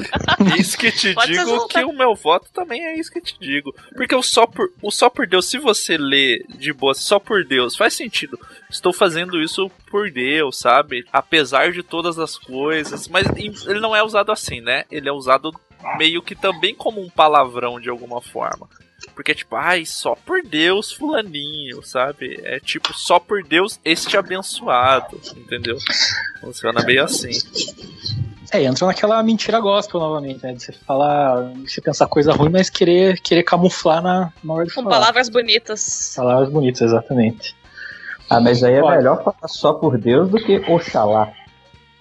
Isso 0.60 0.76
que 0.76 0.92
te 0.92 1.14
Pode 1.14 1.32
digo 1.32 1.68
que 1.68 1.84
o 1.84 1.94
meu 1.94 2.16
voto 2.16 2.50
também 2.52 2.84
é 2.84 2.98
isso 2.98 3.12
que 3.12 3.22
te 3.22 3.38
digo. 3.40 3.76
Porque 3.96 4.16
o 4.16 4.24
só 4.24 4.48
por, 4.48 4.72
o 4.82 4.90
só 4.90 5.08
por 5.08 5.28
Deus, 5.28 5.46
se 5.46 5.60
você 5.60 5.98
lê 5.98 6.44
de 6.50 6.74
boa, 6.74 6.96
só 6.96 7.20
por 7.20 7.46
Deus, 7.46 7.76
faz 7.76 7.94
sentido. 7.94 8.40
Estou 8.72 8.92
fazendo 8.92 9.40
isso 9.40 9.70
por 9.92 10.10
Deus, 10.10 10.58
sabe? 10.58 11.06
Apesar 11.14 11.72
de 11.72 11.84
todas 11.84 12.18
as 12.18 12.38
coisas. 12.38 13.08
Mas 13.08 13.28
ele 13.68 13.80
não 13.80 13.96
é 13.96 14.02
usado 14.02 14.32
assim, 14.32 14.62
né? 14.62 14.84
Ele 14.90 15.08
é 15.08 15.12
usado 15.12 15.54
meio 15.98 16.22
que 16.22 16.36
também 16.36 16.74
como 16.76 17.02
um 17.02 17.10
palavrão 17.10 17.80
de 17.80 17.90
alguma 17.90 18.22
forma. 18.22 18.68
Porque, 19.14 19.34
tipo, 19.36 19.56
ai, 19.56 19.86
só 19.86 20.16
por 20.16 20.42
Deus, 20.44 20.92
fulaninho, 20.92 21.84
sabe? 21.84 22.40
É 22.44 22.60
tipo, 22.60 22.94
só 22.96 23.20
por 23.20 23.44
Deus, 23.44 23.80
este 23.86 24.18
abençoado, 24.18 25.20
entendeu? 25.36 25.78
Funciona 26.42 26.84
meio 26.84 27.04
assim. 27.04 27.30
É, 28.52 28.64
entra 28.64 28.88
naquela 28.88 29.22
mentira 29.22 29.60
gospel 29.60 30.00
novamente, 30.00 30.42
né? 30.44 30.54
De 30.54 30.64
você 30.64 30.72
falar, 30.72 31.44
de 31.54 31.70
você 31.72 31.82
pensar 31.82 32.08
coisa 32.08 32.32
ruim, 32.34 32.50
mas 32.50 32.70
querer, 32.70 33.20
querer 33.22 33.44
camuflar 33.44 34.02
na, 34.02 34.32
na 34.44 34.54
hora 34.54 34.66
de 34.66 34.74
Com 34.74 34.84
falar. 34.84 34.96
palavras 35.00 35.30
bonitas. 35.30 36.14
Palavras 36.16 36.50
bonitas, 36.50 36.82
exatamente. 36.82 37.56
Ah, 38.30 38.40
mas 38.40 38.64
aí 38.64 38.74
é 38.74 38.82
Olha. 38.84 38.98
melhor 38.98 39.24
falar 39.24 39.48
só 39.48 39.74
por 39.74 39.98
Deus 39.98 40.30
do 40.30 40.38
que 40.38 40.58
Oxalá. 40.70 41.32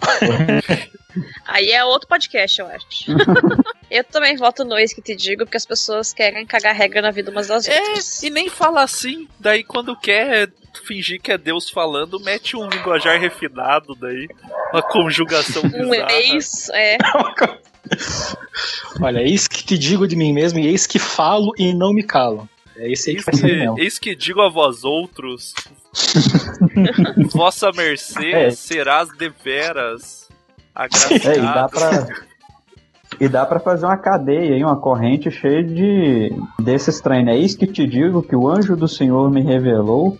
Aí 1.46 1.70
é 1.70 1.84
outro 1.84 2.08
podcast, 2.08 2.60
eu 2.60 2.66
acho. 2.66 2.86
eu 3.90 4.04
também 4.04 4.36
voto 4.36 4.64
no 4.64 4.78
ex 4.78 4.92
que 4.92 5.02
te 5.02 5.14
digo, 5.14 5.44
porque 5.44 5.56
as 5.56 5.66
pessoas 5.66 6.12
querem 6.12 6.44
cagar 6.46 6.74
regra 6.74 7.00
na 7.02 7.10
vida 7.10 7.30
umas 7.30 7.46
das 7.48 7.66
outras. 7.68 8.22
É, 8.22 8.26
e 8.26 8.30
nem 8.30 8.48
fala 8.48 8.82
assim. 8.82 9.28
Daí 9.38 9.62
quando 9.64 9.96
quer 9.96 10.50
fingir 10.84 11.20
que 11.20 11.32
é 11.32 11.38
Deus 11.38 11.70
falando, 11.70 12.20
mete 12.20 12.56
um 12.56 12.68
linguajar 12.68 13.18
refinado 13.20 13.94
daí. 13.94 14.28
Uma 14.72 14.82
conjugação 14.82 15.62
Um 15.74 15.90
bizarra. 15.90 16.12
ex, 16.12 16.68
é. 16.70 16.98
Olha, 19.00 19.20
eis 19.22 19.46
que 19.46 19.64
te 19.64 19.78
digo 19.78 20.06
de 20.08 20.16
mim 20.16 20.32
mesmo 20.32 20.58
e 20.58 20.66
eis 20.66 20.86
que 20.86 20.98
falo 20.98 21.52
e 21.56 21.72
não 21.72 21.92
me 21.92 22.02
calo. 22.02 22.48
É 22.76 22.90
esse 22.92 23.10
aí 23.10 23.16
que 23.16 23.20
Eis 23.20 23.24
faz 23.24 23.40
que, 23.40 23.46
reunião. 23.46 23.78
eis 23.78 23.98
que 23.98 24.14
digo 24.14 24.42
a 24.42 24.48
vós 24.50 24.84
outros, 24.84 25.54
vossa 27.32 27.72
mercê 27.72 28.32
É. 28.32 28.50
serás 28.50 29.08
deveras 29.16 30.25
É, 30.76 31.38
e 31.38 31.40
dá 31.40 31.68
pra. 31.68 32.06
E 33.18 33.28
dá 33.28 33.46
pra 33.46 33.60
fazer 33.60 33.86
uma 33.86 33.96
cadeia 33.96 34.54
aí, 34.54 34.62
uma 34.62 34.78
corrente 34.78 35.30
cheia 35.30 35.64
de 35.64 36.30
desses 36.58 37.00
treinos. 37.00 37.32
É 37.32 37.36
isso 37.36 37.56
que 37.56 37.66
te 37.66 37.86
digo 37.86 38.22
que 38.22 38.36
o 38.36 38.48
anjo 38.48 38.76
do 38.76 38.86
Senhor 38.86 39.30
me 39.30 39.40
revelou. 39.40 40.18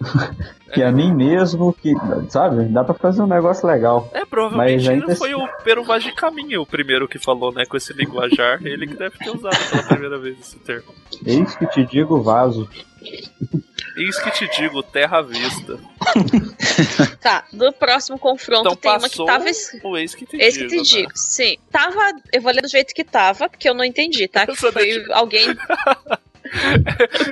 que 0.72 0.82
a 0.82 0.90
mim 0.90 1.14
mesmo, 1.14 1.72
que. 1.72 1.94
Sabe? 2.28 2.64
Dá 2.64 2.82
pra 2.82 2.94
fazer 2.94 3.22
um 3.22 3.26
negócio 3.26 3.68
legal. 3.68 4.10
É, 4.12 4.24
provavelmente 4.24 4.84
Mas 4.84 4.88
ainda 4.88 5.16
foi 5.16 5.34
o 5.34 5.46
Pero 5.62 5.84
Vaz 5.84 6.02
de 6.02 6.12
Caminho 6.12 6.62
o 6.62 6.66
primeiro 6.66 7.06
que 7.06 7.18
falou, 7.18 7.52
né, 7.52 7.64
com 7.64 7.76
esse 7.76 7.92
linguajar. 7.92 8.58
Ele 8.66 8.88
que 8.88 8.96
deve 8.96 9.16
ter 9.16 9.30
usado 9.30 9.56
pela 9.70 9.82
primeira 9.84 10.18
vez 10.18 10.40
esse 10.40 10.58
termo. 10.58 10.92
Eis 11.24 11.54
que 11.54 11.66
te 11.66 11.84
digo 11.84 12.20
vaso. 12.20 12.68
Eis 13.96 14.18
que 14.18 14.30
te 14.32 14.48
digo, 14.58 14.82
terra 14.82 15.18
à 15.18 15.22
vista. 15.22 15.78
Tá, 17.20 17.44
do 17.52 17.72
próximo 17.72 18.18
confronto 18.18 18.62
Então 18.62 18.76
tem 18.76 18.90
uma 18.90 19.08
que 19.08 19.24
tava. 19.24 19.44
o 19.84 19.96
eis 19.96 20.14
que 20.14 20.26
te 20.26 20.36
que 20.36 20.50
digo. 20.50 20.68
te 20.68 20.76
né? 20.76 20.82
digo, 20.82 21.12
sim. 21.14 21.56
Tava. 21.70 22.12
Eu 22.32 22.42
vou 22.42 22.52
ler 22.52 22.60
do 22.62 22.68
jeito 22.68 22.92
que 22.92 23.04
tava, 23.04 23.48
porque 23.48 23.68
eu 23.68 23.74
não 23.74 23.84
entendi, 23.84 24.26
tá? 24.26 24.46
Que 24.54 24.56
foi 24.56 25.04
alguém. 25.12 25.46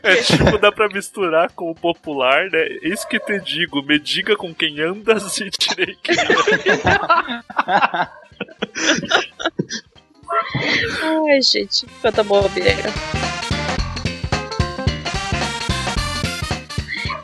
É 0.02 0.16
tipo, 0.16 0.58
dá 0.58 0.72
pra 0.72 0.88
misturar 0.88 1.52
com 1.52 1.70
o 1.70 1.74
popular, 1.74 2.50
né? 2.50 2.66
Eis 2.82 3.04
que 3.04 3.20
te 3.20 3.38
digo, 3.40 3.82
me 3.82 3.98
diga 3.98 4.34
com 4.36 4.52
quem 4.54 4.80
andas 4.80 5.38
e 5.38 5.50
tirei 5.50 5.94
quem 6.02 6.16
Ai, 11.30 11.42
gente, 11.42 11.86
quanta 12.00 12.24
bobeira. 12.24 12.90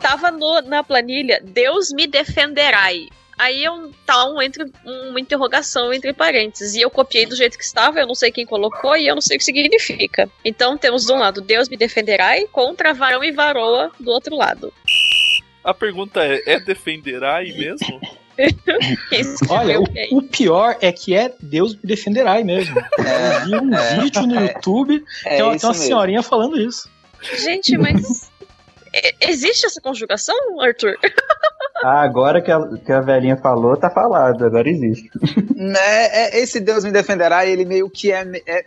Tava 0.09 0.31
no- 0.31 0.61
na 0.61 0.83
planilha, 0.83 1.39
Deus 1.43 1.91
me 1.91 2.07
defenderai. 2.07 3.09
Aí 3.37 3.63
é 3.63 3.69
um 3.71 3.91
tá 4.07 4.25
um 4.25 4.41
entre 4.41 4.65
uma 4.83 5.19
interrogação 5.19 5.93
entre 5.93 6.11
parênteses. 6.13 6.73
E 6.73 6.81
eu 6.81 6.89
copiei 6.89 7.27
do 7.27 7.35
jeito 7.35 7.57
que 7.59 7.63
estava, 7.63 7.99
eu 7.99 8.07
não 8.07 8.15
sei 8.15 8.31
quem 8.31 8.43
colocou 8.43 8.97
e 8.97 9.05
eu 9.07 9.13
não 9.13 9.21
sei 9.21 9.37
o 9.37 9.37
que 9.37 9.45
significa. 9.45 10.27
Então 10.43 10.75
temos 10.79 11.05
de 11.05 11.13
um 11.13 11.19
lado 11.19 11.41
Deus 11.41 11.69
me 11.69 11.77
defenderai 11.77 12.47
contra 12.51 12.91
varão 12.91 13.23
e 13.23 13.31
varoa 13.31 13.91
do 13.99 14.09
outro 14.09 14.35
lado. 14.35 14.73
A 15.63 15.75
pergunta 15.75 16.21
é, 16.25 16.41
é 16.53 16.59
defenderai 16.59 17.51
mesmo? 17.51 18.01
Olha, 19.47 19.79
o, 19.79 19.85
o 20.17 20.21
pior 20.23 20.75
é 20.81 20.91
que 20.91 21.13
é 21.13 21.31
Deus 21.39 21.75
me 21.75 21.81
defenderá 21.83 22.43
mesmo. 22.43 22.75
Eu 22.97 23.45
vi 23.45 23.55
um 23.67 23.75
é, 23.75 24.01
vídeo 24.01 24.25
no 24.25 24.41
YouTube, 24.41 25.03
é 25.25 25.35
tem 25.35 25.43
uma, 25.43 25.55
isso 25.55 25.61
tem 25.61 25.67
uma 25.69 25.73
mesmo. 25.73 25.73
senhorinha 25.85 26.23
falando 26.23 26.59
isso. 26.59 26.89
Gente, 27.43 27.77
mas. 27.77 28.28
E- 28.93 29.15
Existe 29.29 29.65
essa 29.65 29.81
conjugação, 29.81 30.35
Arthur? 30.61 30.95
Ah, 31.81 32.01
agora 32.01 32.41
que 32.41 32.51
a, 32.51 32.59
que 32.85 32.91
a 32.91 32.99
velhinha 32.99 33.37
falou, 33.37 33.77
tá 33.77 33.89
falado, 33.89 34.43
agora 34.45 34.69
existe. 34.69 35.09
né, 35.55 36.07
é, 36.11 36.37
esse 36.41 36.59
Deus 36.59 36.83
me 36.83 36.91
defenderá, 36.91 37.45
ele 37.45 37.63
meio 37.63 37.89
que 37.89 38.11
é, 38.11 38.19
é- 38.45 38.65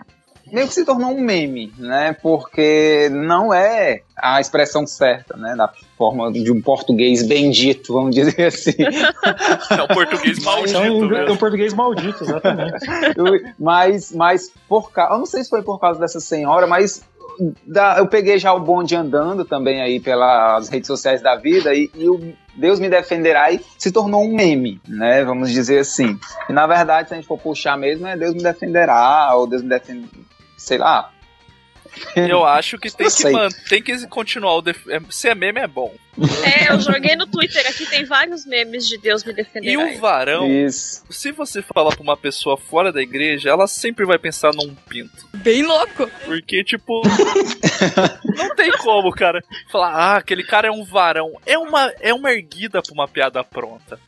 meio 0.50 0.66
que 0.66 0.72
se 0.72 0.82
tornou 0.82 1.10
um 1.10 1.20
meme, 1.20 1.70
né? 1.78 2.16
Porque 2.22 3.10
não 3.12 3.52
é 3.52 4.00
a 4.16 4.40
expressão 4.40 4.86
certa, 4.86 5.36
né? 5.36 5.54
Da 5.54 5.70
forma 5.98 6.32
de 6.32 6.50
um 6.50 6.62
português 6.62 7.22
bendito, 7.22 7.92
vamos 7.92 8.14
dizer 8.14 8.44
assim. 8.48 8.72
É 8.80 9.82
o 9.82 9.88
português 9.88 10.38
maldito 10.42 10.78
É 10.78 10.90
um, 10.90 11.04
é 11.04 11.08
mesmo. 11.20 11.34
um 11.34 11.36
português 11.36 11.74
maldito, 11.74 12.24
exatamente. 12.24 12.86
Mas, 13.58 14.10
mas 14.10 14.50
por 14.66 14.90
causa, 14.90 15.12
eu 15.14 15.18
não 15.18 15.26
sei 15.26 15.44
se 15.44 15.50
foi 15.50 15.62
por 15.62 15.78
causa 15.78 16.00
dessa 16.00 16.18
senhora, 16.18 16.66
mas 16.66 17.02
da- 17.66 17.98
eu 17.98 18.06
peguei 18.06 18.38
já 18.38 18.52
o 18.52 18.60
bonde 18.60 18.94
andando 18.96 19.44
também 19.44 19.80
aí 19.80 20.00
pelas 20.00 20.68
redes 20.68 20.86
sociais 20.86 21.22
da 21.22 21.36
vida 21.36 21.74
e, 21.74 21.90
e 21.94 22.08
o 22.08 22.34
Deus 22.56 22.78
me 22.80 22.88
defenderá 22.88 23.50
e 23.52 23.60
se 23.78 23.90
tornou 23.92 24.24
um 24.24 24.34
meme, 24.34 24.80
né? 24.86 25.24
Vamos 25.24 25.50
dizer 25.50 25.78
assim. 25.78 26.18
E 26.48 26.52
na 26.52 26.66
verdade, 26.66 27.08
se 27.08 27.14
a 27.14 27.16
gente 27.16 27.26
for 27.26 27.38
puxar 27.38 27.76
mesmo, 27.78 28.06
é 28.06 28.16
Deus 28.16 28.34
me 28.34 28.42
defenderá, 28.42 29.30
ou 29.34 29.46
Deus 29.46 29.62
me 29.62 29.68
defenderá, 29.68 30.08
sei 30.56 30.78
lá. 30.78 31.11
Eu 32.16 32.44
acho 32.44 32.78
que 32.78 32.90
tem 32.90 33.08
que, 33.10 33.30
man- 33.30 33.48
tem 33.68 33.82
que 33.82 34.06
continuar 34.06 34.54
o. 34.56 34.62
Def... 34.62 34.86
é, 34.88 35.00
Se 35.10 35.28
é 35.28 35.34
meme, 35.34 35.60
é 35.60 35.66
bom. 35.66 35.94
É, 36.44 36.70
eu 36.70 36.78
joguei 36.78 37.16
no 37.16 37.26
Twitter 37.26 37.66
aqui, 37.66 37.86
tem 37.86 38.04
vários 38.04 38.44
memes 38.44 38.86
de 38.86 38.98
Deus 38.98 39.24
me 39.24 39.32
E 39.32 39.34
defenderai. 39.34 39.96
o 39.96 39.98
varão, 39.98 40.46
Isso. 40.46 41.02
se 41.08 41.32
você 41.32 41.62
falar 41.62 41.90
pra 41.94 42.02
uma 42.02 42.16
pessoa 42.18 42.56
fora 42.58 42.92
da 42.92 43.00
igreja, 43.00 43.48
ela 43.48 43.66
sempre 43.66 44.04
vai 44.04 44.18
pensar 44.18 44.52
num 44.52 44.74
pinto. 44.74 45.26
Bem 45.34 45.62
louco. 45.62 46.10
Porque, 46.26 46.62
tipo. 46.64 47.00
não 48.36 48.54
tem 48.54 48.70
como, 48.78 49.10
cara. 49.12 49.42
Falar, 49.70 49.92
ah, 49.94 50.16
aquele 50.18 50.44
cara 50.44 50.68
é 50.68 50.70
um 50.70 50.84
varão. 50.84 51.32
É 51.46 51.56
uma, 51.56 51.90
é 52.00 52.12
uma 52.12 52.30
erguida 52.32 52.82
pra 52.82 52.92
uma 52.92 53.08
piada 53.08 53.42
pronta. 53.42 53.98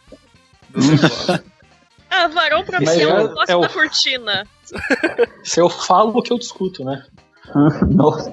Ah, 2.11 2.29
varão 2.29 2.65
pra 2.65 2.81
mim 2.81 2.87
é 2.87 2.93
é- 3.03 3.07
negócio 3.07 3.53
é 3.53 3.57
o- 3.57 3.61
da 3.61 3.69
cortina. 3.69 4.47
Se 5.43 5.61
eu 5.61 5.69
falo 5.69 6.17
o 6.19 6.23
que 6.23 6.33
eu 6.33 6.39
discuto, 6.39 6.85
né? 6.85 7.05
Nossa. 7.91 8.33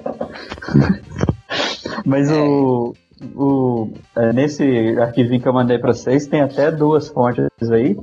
Mas 2.06 2.32
o. 2.32 2.94
o 3.36 3.90
é, 4.16 4.34
nesse 4.34 4.98
arquivinho 5.00 5.42
que 5.42 5.48
eu 5.48 5.54
mandei 5.54 5.78
pra 5.78 5.94
vocês, 5.94 6.28
tem 6.28 6.42
até 6.42 6.72
duas 6.72 7.10
fontes 7.10 7.48
aí. 7.72 7.98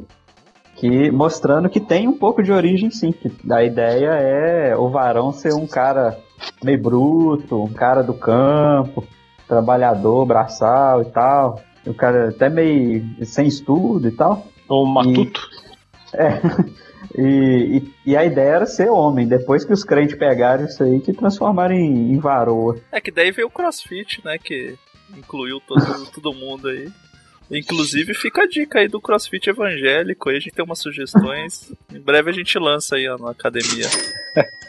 Que, 0.77 1.11
mostrando 1.11 1.69
que 1.69 1.81
tem 1.81 2.07
um 2.07 2.17
pouco 2.17 2.43
de 2.43 2.53
origem 2.53 2.91
sim. 2.91 3.11
Que 3.11 3.33
a 3.51 3.65
ideia 3.65 4.11
é 4.11 4.77
o 4.77 4.89
varão 4.89 5.33
ser 5.33 5.53
um 5.53 5.67
cara 5.67 6.17
meio 6.63 6.81
bruto, 6.81 7.63
um 7.63 7.73
cara 7.73 8.03
do 8.03 8.15
campo, 8.15 9.05
trabalhador, 9.49 10.25
braçal 10.25 11.03
e 11.03 11.07
tal. 11.07 11.61
O 11.85 11.95
cara 11.95 12.29
até 12.29 12.49
meio 12.49 13.05
sem 13.25 13.49
estudo 13.49 14.07
e 14.07 14.13
tal. 14.13 14.47
O 14.69 14.87
matuto. 14.87 15.41
É. 16.15 16.41
E, 17.17 17.83
e, 18.05 18.11
e 18.11 18.17
a 18.17 18.25
ideia 18.25 18.57
era 18.57 18.67
ser 18.67 18.91
homem. 18.91 19.27
Depois 19.27 19.65
que 19.65 19.73
os 19.73 19.85
crentes 19.85 20.17
pegaram 20.17 20.65
isso 20.65 20.83
aí, 20.83 21.01
que 21.01 21.13
transformaram 21.13 21.75
em, 21.75 22.13
em 22.13 22.19
varoa. 22.19 22.79
É 22.93 23.01
que 23.01 23.11
daí 23.11 23.31
veio 23.31 23.49
o 23.49 23.51
crossfit, 23.51 24.25
né? 24.25 24.39
Que 24.39 24.77
incluiu 25.17 25.61
todo, 25.61 26.07
todo 26.13 26.35
mundo 26.35 26.69
aí. 26.69 26.91
Inclusive, 27.51 28.13
fica 28.13 28.43
a 28.43 28.47
dica 28.47 28.79
aí 28.79 28.89
do 28.89 29.01
crossfit 29.01 29.49
evangélico. 29.49 30.29
Aí 30.29 30.37
a 30.37 30.41
gente 30.41 30.53
tem 30.53 30.65
umas 30.65 30.81
sugestões. 30.81 31.73
Em 31.93 32.01
breve 32.01 32.31
a 32.31 32.35
gente 32.35 32.59
lança 32.59 32.97
aí 32.97 33.09
ó, 33.09 33.17
na 33.17 33.31
academia. 33.31 33.87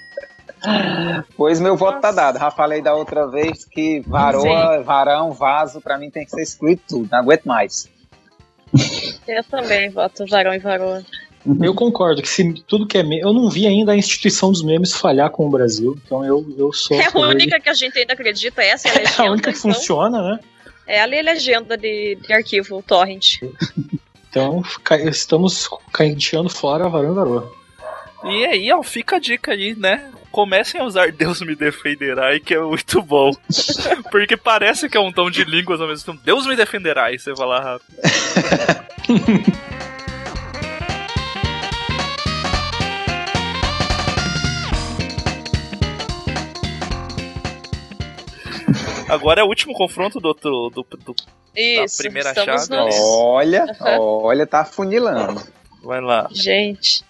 Pois 1.38 1.60
meu 1.60 1.78
voto 1.78 2.02
tá 2.02 2.12
dado. 2.12 2.38
Já 2.38 2.52
falei 2.52 2.82
da 2.82 2.94
outra 2.94 3.26
vez 3.28 3.64
que 3.64 4.02
varoa, 4.02 4.84
varão, 4.84 5.32
vaso, 5.32 5.80
pra 5.80 5.98
mim 5.98 6.10
tem 6.10 6.26
que 6.26 6.32
ser 6.32 6.42
excluído 6.42 6.82
tudo. 6.88 7.10
Não 7.10 7.20
aguento 7.20 7.46
mais. 7.46 7.90
Eu 9.28 9.44
também 9.46 9.90
voto 9.90 10.26
varão 10.28 10.54
e 10.54 10.60
varoa. 10.60 11.02
Eu 11.62 11.74
concordo 11.74 12.22
que 12.22 12.28
se 12.28 12.54
tudo 12.68 12.86
que 12.86 12.98
é 12.98 13.04
meme. 13.04 13.22
Eu 13.22 13.34
não 13.34 13.50
vi 13.50 13.66
ainda 13.66 13.94
a 13.94 13.96
instituição 13.96 14.52
dos 14.52 14.62
memes 14.64 14.94
falhar 14.94 15.30
com 15.32 15.48
o 15.48 15.50
Brasil, 15.50 15.98
então 16.06 16.24
eu, 16.26 16.46
eu 16.58 16.72
sou. 16.74 17.00
É 17.00 17.06
a 17.06 17.18
única 17.18 17.60
que 17.60 17.70
a 17.70 17.74
gente 17.74 17.98
ainda 17.98 18.14
acredita, 18.14 18.62
essa 18.62 18.88
é 18.90 18.92
a 18.92 18.96
É 19.00 19.00
legenda. 19.00 19.24
a 19.24 19.32
única 19.32 19.52
que 19.52 19.58
então, 19.60 19.74
funciona, 19.74 20.22
né? 20.22 20.40
É 20.86 21.02
ali 21.02 21.20
a 21.20 21.22
legenda 21.24 21.78
de, 21.78 22.16
de 22.22 22.34
arquivo, 22.34 22.84
torrent. 22.86 23.38
Então 24.32 24.62
ca- 24.84 24.98
estamos 25.00 25.68
canteando 25.92 26.50
fora 26.52 26.86
a 26.86 26.88
varão 26.88 27.14
e 27.14 27.16
varoa. 27.16 27.52
E 28.26 28.46
aí, 28.46 28.72
ó, 28.72 28.84
fica 28.84 29.16
a 29.16 29.20
dica 29.20 29.54
aí, 29.54 29.74
né? 29.76 30.12
Comecem 30.32 30.80
a 30.80 30.84
usar 30.84 31.12
Deus 31.12 31.42
me 31.42 31.56
defenderá, 31.56 32.40
que 32.40 32.54
é 32.54 32.60
muito 32.62 33.02
bom. 33.02 33.32
Porque 34.12 34.38
parece 34.38 34.88
que 34.88 34.96
é 34.96 35.00
um 35.00 35.12
tom 35.12 35.32
de 35.32 35.44
línguas 35.46 35.82
ao 35.82 35.88
mesmo 35.88 36.06
tempo. 36.14 36.24
Deus 36.24 36.46
me 36.46 36.56
defenderá, 36.56 37.12
e 37.12 37.18
você 37.18 37.34
vai 37.34 37.48
lá 37.48 37.60
rápido. 37.60 37.96
Agora 49.10 49.42
é 49.42 49.44
o 49.44 49.48
último 49.48 49.74
confronto 49.74 50.20
do, 50.20 50.34
do, 50.34 50.70
do, 50.70 50.84
do- 50.84 51.16
Isso, 51.56 51.98
da 51.98 52.04
primeira 52.04 52.34
chave. 52.34 52.70
no- 52.70 52.90
Olha, 53.24 53.64
Aham. 53.82 53.98
olha, 54.00 54.48
tá 54.48 54.64
funilando. 54.64 55.42
Vai 55.84 56.00
lá. 56.02 56.28
Gente, 56.32 57.04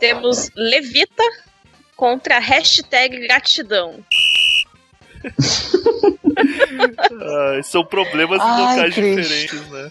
temos 0.00 0.50
Levita 0.54 1.22
contra 1.96 2.38
hashtag 2.38 3.18
gratidão. 3.26 3.94
Ai, 7.54 7.62
são 7.62 7.84
problemas 7.84 8.38
em 8.40 8.44
Ai, 8.44 8.60
locais 8.60 8.94
diferentes, 8.94 9.70
né? 9.70 9.90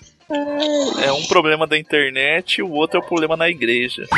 É 1.03 1.11
um 1.11 1.23
problema 1.27 1.67
da 1.67 1.77
internet 1.77 2.57
e 2.57 2.63
o 2.63 2.71
outro 2.71 2.99
é 2.99 3.03
o 3.03 3.05
problema 3.05 3.35
na 3.37 3.47
igreja. 3.49 4.03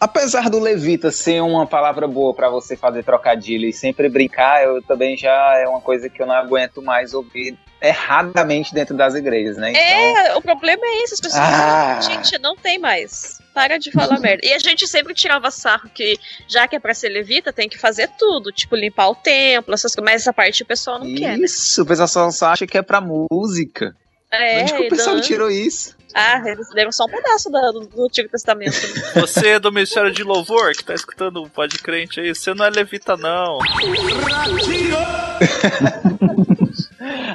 Apesar 0.00 0.48
do 0.48 0.58
levita 0.58 1.10
ser 1.10 1.42
uma 1.42 1.66
palavra 1.66 2.08
boa 2.08 2.32
pra 2.32 2.48
você 2.48 2.74
fazer 2.74 3.04
trocadilho 3.04 3.68
e 3.68 3.72
sempre 3.72 4.08
brincar, 4.08 4.64
eu 4.64 4.80
também 4.82 5.14
já 5.14 5.58
é 5.58 5.68
uma 5.68 5.80
coisa 5.82 6.08
que 6.08 6.22
eu 6.22 6.26
não 6.26 6.34
aguento 6.34 6.80
mais 6.80 7.12
ouvir 7.12 7.58
erradamente 7.82 8.72
dentro 8.72 8.96
das 8.96 9.14
igrejas, 9.14 9.58
né? 9.58 9.70
Então, 9.70 9.82
É, 9.82 10.36
o 10.36 10.40
problema 10.42 10.82
é 10.84 11.02
esse, 11.02 11.14
as 11.14 11.20
pessoas 11.20 11.42
Ah. 11.42 12.00
gente, 12.00 12.38
não 12.38 12.56
tem 12.56 12.78
mais. 12.78 13.38
Para 13.52 13.78
de 13.78 13.90
falar 13.90 14.18
merda. 14.20 14.46
E 14.46 14.52
a 14.54 14.58
gente 14.58 14.86
sempre 14.88 15.12
tirava 15.12 15.50
sarro 15.50 15.90
que, 15.94 16.18
já 16.48 16.66
que 16.66 16.76
é 16.76 16.80
pra 16.80 16.94
ser 16.94 17.10
levita, 17.10 17.52
tem 17.52 17.68
que 17.68 17.78
fazer 17.78 18.08
tudo, 18.18 18.50
tipo 18.52 18.74
limpar 18.76 19.08
o 19.10 19.14
templo, 19.14 19.74
essas 19.74 19.94
coisas, 19.94 20.12
mas 20.12 20.22
essa 20.22 20.32
parte 20.32 20.62
o 20.62 20.66
pessoal 20.66 20.98
não 20.98 21.14
quer, 21.14 21.36
né? 21.36 21.44
Isso, 21.44 21.82
o 21.82 21.86
pessoal 21.86 22.30
só 22.32 22.46
acha 22.46 22.66
que 22.66 22.78
é 22.78 22.82
pra 22.82 23.00
música. 23.02 23.94
É, 24.32 24.62
Onde 24.62 24.72
que 24.74 24.86
o 24.86 24.88
pessoal 24.88 25.20
tirou 25.20 25.50
isso? 25.50 25.96
Ah, 26.14 26.42
eles 26.44 26.68
deram 26.70 26.90
só 26.92 27.04
um 27.04 27.08
pedaço 27.08 27.50
da- 27.50 27.70
do, 27.72 27.80
do 27.86 28.04
Antigo 28.06 28.28
Testamento. 28.28 28.72
Você 29.14 29.48
é 29.50 29.58
do 29.58 29.72
Ministério 29.72 30.10
de 30.12 30.22
Louvor 30.22 30.72
que 30.72 30.84
tá 30.84 30.94
escutando 30.94 31.42
o 31.42 31.48
Pode 31.50 31.78
Crente 31.78 32.20
aí, 32.20 32.34
você 32.34 32.52
não 32.54 32.64
é 32.64 32.70
levita, 32.70 33.16
não. 33.16 33.58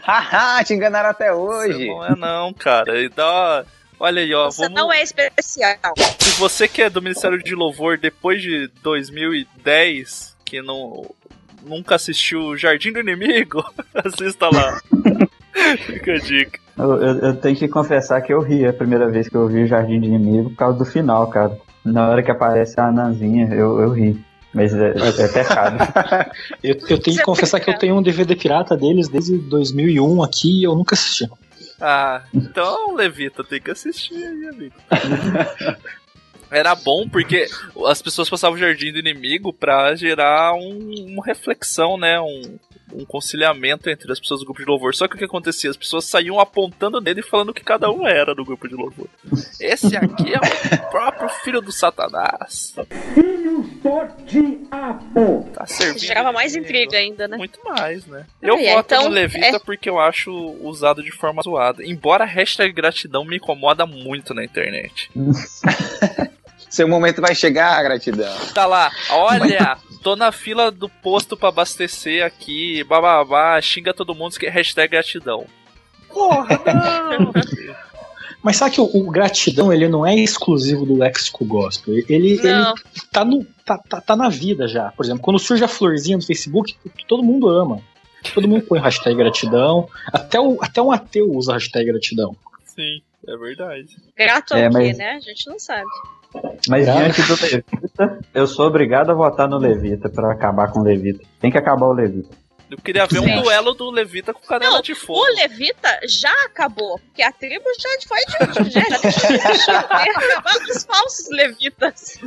Haha, 0.03 0.63
te 0.63 0.73
enganaram 0.73 1.09
até 1.09 1.33
hoje. 1.33 1.87
Não 1.87 2.05
é 2.05 2.15
não, 2.15 2.53
cara. 2.53 3.01
E 3.01 3.09
dá. 3.09 3.65
Olha 3.99 4.21
aí, 4.21 4.33
ó. 4.33 4.45
Você 4.51 4.63
vamos... 4.63 4.75
não 4.79 4.93
é 4.93 5.01
especial. 5.01 5.93
Se 6.19 6.31
você 6.39 6.67
que 6.67 6.81
é 6.81 6.89
do 6.89 7.01
Ministério 7.01 7.41
de 7.41 7.55
Louvor 7.55 7.97
depois 7.97 8.41
de 8.41 8.69
2010, 8.83 10.35
que 10.45 10.61
não 10.61 11.09
nunca 11.63 11.95
assistiu 11.95 12.55
Jardim 12.55 12.91
do 12.91 12.99
Inimigo, 12.99 13.63
assista 13.95 14.49
lá. 14.49 14.79
Fica 15.87 16.13
a 16.13 16.19
dica. 16.19 16.59
Eu, 16.77 17.01
eu- 17.01 17.19
eu 17.19 17.35
tenho 17.35 17.55
que 17.55 17.67
confessar 17.67 18.21
que 18.21 18.33
eu 18.33 18.41
ri 18.41 18.65
a 18.65 18.73
primeira 18.73 19.09
vez 19.09 19.29
que 19.29 19.35
eu 19.35 19.47
vi 19.47 19.63
o 19.63 19.67
Jardim 19.67 19.99
de 19.99 20.07
Inimigo 20.07 20.49
por 20.49 20.55
causa 20.57 20.77
do 20.77 20.85
final, 20.85 21.27
cara. 21.29 21.57
Na 21.83 22.09
hora 22.09 22.21
que 22.23 22.31
aparece 22.31 22.79
a 22.79 22.87
Ananzinha, 22.87 23.47
eu, 23.53 23.79
eu 23.79 23.91
ri. 23.91 24.19
Mas 24.53 24.73
é, 24.73 24.89
é 24.89 25.27
pecado. 25.27 25.77
Eu, 26.63 26.75
eu 26.89 26.97
tenho 26.97 27.17
que 27.17 27.23
confessar 27.23 27.59
que 27.59 27.69
eu 27.69 27.77
tenho 27.77 27.95
um 27.97 28.01
DVD 28.01 28.35
pirata 28.37 28.75
deles 28.77 29.09
desde 29.09 29.37
2001 29.37 30.23
aqui 30.23 30.61
e 30.61 30.63
eu 30.63 30.73
nunca 30.73 30.95
assisti. 30.95 31.29
Ah, 31.79 32.23
então, 32.33 32.95
Levita, 32.95 33.43
tem 33.43 33.59
que 33.61 33.69
assistir 33.69 34.15
aí, 34.15 34.47
amigo. 34.47 34.75
Era 36.55 36.73
bom 36.73 37.07
porque 37.09 37.47
as 37.87 38.01
pessoas 38.01 38.29
passavam 38.29 38.55
o 38.55 38.59
Jardim 38.59 38.91
do 38.93 38.99
Inimigo 38.99 39.51
pra 39.51 39.93
gerar 39.95 40.53
um, 40.53 41.05
uma 41.09 41.25
reflexão, 41.25 41.97
né? 41.97 42.19
Um, 42.19 42.57
um 42.93 43.03
conciliamento 43.05 43.89
entre 43.89 44.09
as 44.09 44.19
pessoas 44.19 44.39
do 44.39 44.45
grupo 44.45 44.61
de 44.61 44.65
louvor. 44.69 44.95
Só 44.95 45.05
que 45.07 45.15
o 45.15 45.17
que 45.17 45.25
acontecia? 45.25 45.69
As 45.69 45.75
pessoas 45.75 46.05
saíam 46.05 46.39
apontando 46.39 47.01
nele 47.01 47.19
e 47.19 47.23
falando 47.23 47.53
que 47.53 47.63
cada 47.63 47.89
um 47.91 48.07
era 48.07 48.33
do 48.33 48.45
grupo 48.45 48.69
de 48.69 48.75
louvor. 48.75 49.09
Esse 49.59 49.97
aqui 49.97 50.33
é 50.33 50.37
o 50.37 50.91
próprio 50.91 51.27
filho 51.43 51.59
do 51.61 51.73
Satanás. 51.73 52.73
Tá 55.53 55.65
servindo. 55.65 55.99
Gerava 55.99 56.31
mais 56.31 56.55
intriga 56.55 56.97
ainda, 56.97 57.27
né? 57.27 57.37
Muito 57.37 57.59
mais, 57.63 58.05
né? 58.05 58.25
Eu 58.41 58.55
Ah, 58.55 58.61
é, 58.61 58.73
voto 58.75 58.85
então, 58.93 59.03
no 59.05 59.09
Levita 59.09 59.57
é- 59.57 59.59
porque 59.59 59.89
eu 59.89 59.99
acho 59.99 60.31
usado 60.61 61.03
de 61.03 61.11
forma 61.11 61.41
zoada. 61.41 61.83
Embora 61.83 62.23
a 62.23 62.27
hashtag 62.27 62.71
gratidão 62.73 63.25
me 63.25 63.37
incomoda 63.37 63.85
muito 63.85 64.33
na 64.33 64.43
internet. 64.43 65.09
Seu 66.75 66.89
momento 66.89 67.21
vai 67.21 67.33
chegar, 67.33 67.81
gratidão. 67.83 68.35
Tá 68.53 68.65
lá, 68.65 68.91
olha, 69.09 69.77
tô 70.03 70.13
na 70.17 70.29
fila 70.29 70.69
do 70.69 70.89
posto 70.89 71.37
pra 71.37 71.47
abastecer 71.47 72.21
aqui, 72.21 72.83
bababá, 72.83 73.61
xinga 73.61 73.93
todo 73.93 74.13
mundo, 74.13 74.37
que 74.37 74.45
é 74.45 74.49
hashtag 74.49 74.91
gratidão. 74.91 75.45
Porra, 76.09 76.59
não! 76.65 77.31
Mas 78.43 78.57
sabe 78.57 78.75
que 78.75 78.81
o, 78.81 78.89
o 78.93 79.09
gratidão 79.09 79.71
ele 79.71 79.87
não 79.87 80.05
é 80.05 80.13
exclusivo 80.15 80.85
do 80.85 80.97
léxico 80.97 81.45
gospel. 81.45 81.93
Ele, 81.93 82.05
ele 82.09 82.39
tá, 83.09 83.23
no, 83.23 83.45
tá, 83.63 83.77
tá, 83.77 84.01
tá 84.01 84.15
na 84.17 84.27
vida 84.27 84.67
já. 84.67 84.91
Por 84.91 85.05
exemplo, 85.05 85.23
quando 85.23 85.39
surge 85.39 85.63
a 85.63 85.69
florzinha 85.69 86.17
no 86.17 86.23
Facebook, 86.25 86.75
todo 87.07 87.23
mundo 87.23 87.47
ama. 87.47 87.81
Todo 88.33 88.49
mundo 88.49 88.65
põe 88.65 88.81
hashtag 88.81 89.15
gratidão. 89.15 89.87
Até, 90.11 90.41
o, 90.41 90.57
até 90.61 90.81
um 90.81 90.91
ateu 90.91 91.31
usa 91.31 91.53
hashtag 91.53 91.85
gratidão. 91.89 92.35
Sim, 92.65 93.01
é 93.25 93.37
verdade. 93.37 93.95
Grato 94.15 94.53
É, 94.53 94.63
quê, 94.63 94.69
mas- 94.73 94.97
né? 94.97 95.11
A 95.13 95.19
gente 95.19 95.47
não 95.47 95.57
sabe. 95.57 95.87
Mas 96.67 96.85
diante 96.85 97.21
do 97.21 97.35
Levita, 97.41 98.19
eu 98.33 98.47
sou 98.47 98.67
obrigado 98.67 99.11
a 99.11 99.13
votar 99.13 99.47
no 99.47 99.57
Levita 99.57 100.09
pra 100.09 100.31
acabar 100.31 100.71
com 100.71 100.79
o 100.79 100.83
Levita. 100.83 101.23
Tem 101.39 101.51
que 101.51 101.57
acabar 101.57 101.85
o 101.85 101.93
Levita. 101.93 102.35
Eu 102.69 102.77
queria 102.77 103.05
ver 103.05 103.19
um 103.19 103.41
duelo 103.41 103.73
do 103.73 103.91
Levita 103.91 104.33
com 104.33 104.41
canela 104.41 104.75
Não, 104.75 104.81
de 104.81 104.95
fogo. 104.95 105.19
o 105.19 105.35
Levita 105.35 105.99
já 106.07 106.31
acabou, 106.45 106.99
porque 106.99 107.21
a 107.21 107.31
tribo 107.31 107.65
já 107.79 107.89
foi 108.07 108.19
de 108.25 108.71
já, 108.71 108.81
já 109.65 110.85
falsos 110.87 111.29
levitas. 111.29 112.19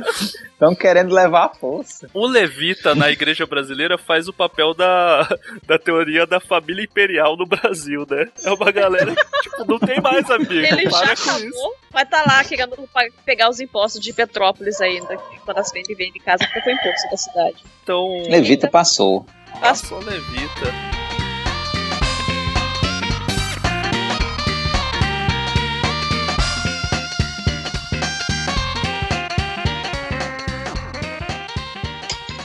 Estão 0.51 0.73
querendo 0.73 1.13
levar 1.13 1.45
a 1.45 1.49
força. 1.49 2.09
O 2.13 2.25
Levita 2.25 2.95
na 2.95 3.11
igreja 3.11 3.45
brasileira 3.45 3.97
faz 3.97 4.27
o 4.27 4.33
papel 4.33 4.73
da, 4.73 5.27
da 5.65 5.77
teoria 5.77 6.25
da 6.25 6.39
família 6.39 6.83
imperial 6.83 7.35
no 7.35 7.45
Brasil, 7.45 8.05
né? 8.09 8.29
É 8.43 8.51
uma 8.51 8.71
galera 8.71 9.13
que, 9.13 9.49
tipo, 9.49 9.65
não 9.65 9.79
tem 9.79 9.99
mais 10.01 10.29
amigo. 10.29 10.53
Ele 10.53 10.89
já 10.89 11.07
com 11.07 11.13
isso. 11.13 11.29
acabou, 11.29 11.75
vai 11.91 12.03
estar 12.03 12.23
lá 12.25 12.43
querendo 12.43 12.89
pegar 13.25 13.49
os 13.49 13.59
impostos 13.59 14.01
de 14.01 14.13
Petrópolis 14.13 14.79
ainda, 14.79 15.17
que 15.17 15.39
quando 15.39 15.57
as 15.57 15.71
vendem, 15.71 15.95
vem 15.95 16.11
de 16.11 16.19
casa, 16.19 16.45
porque 16.45 16.61
foi 16.61 16.73
imposto 16.73 17.09
da 17.09 17.17
cidade. 17.17 17.63
Então, 17.83 18.23
Levita 18.29 18.69
passou. 18.69 19.25
Passou 19.59 19.99
Levita. 19.99 20.73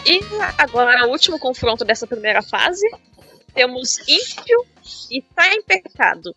E 0.06 0.20
agora, 0.58 1.06
o 1.06 1.10
último 1.10 1.38
confronto 1.38 1.84
dessa 1.84 2.06
primeira 2.06 2.42
fase, 2.42 2.86
temos 3.54 3.98
ímpio 4.06 4.66
e 5.10 5.22
tá 5.22 5.48
em 5.54 5.62
pecado. 5.62 6.34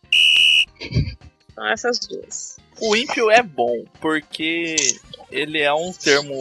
São 1.54 1.68
essas 1.68 2.00
duas. 2.00 2.58
O 2.80 2.96
ímpio 2.96 3.32
é 3.32 3.42
bom, 3.42 3.84
porque 4.00 4.76
ele 5.32 5.60
é 5.60 5.74
um 5.74 5.92
termo 5.92 6.34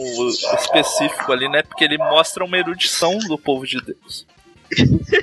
específico 0.59 1.31
ali, 1.31 1.49
né? 1.49 1.61
Porque 1.63 1.83
ele 1.83 1.97
mostra 1.97 2.43
uma 2.45 2.57
erudição 2.57 3.17
do 3.19 3.37
povo 3.37 3.65
de 3.65 3.81
Deus. 3.81 4.25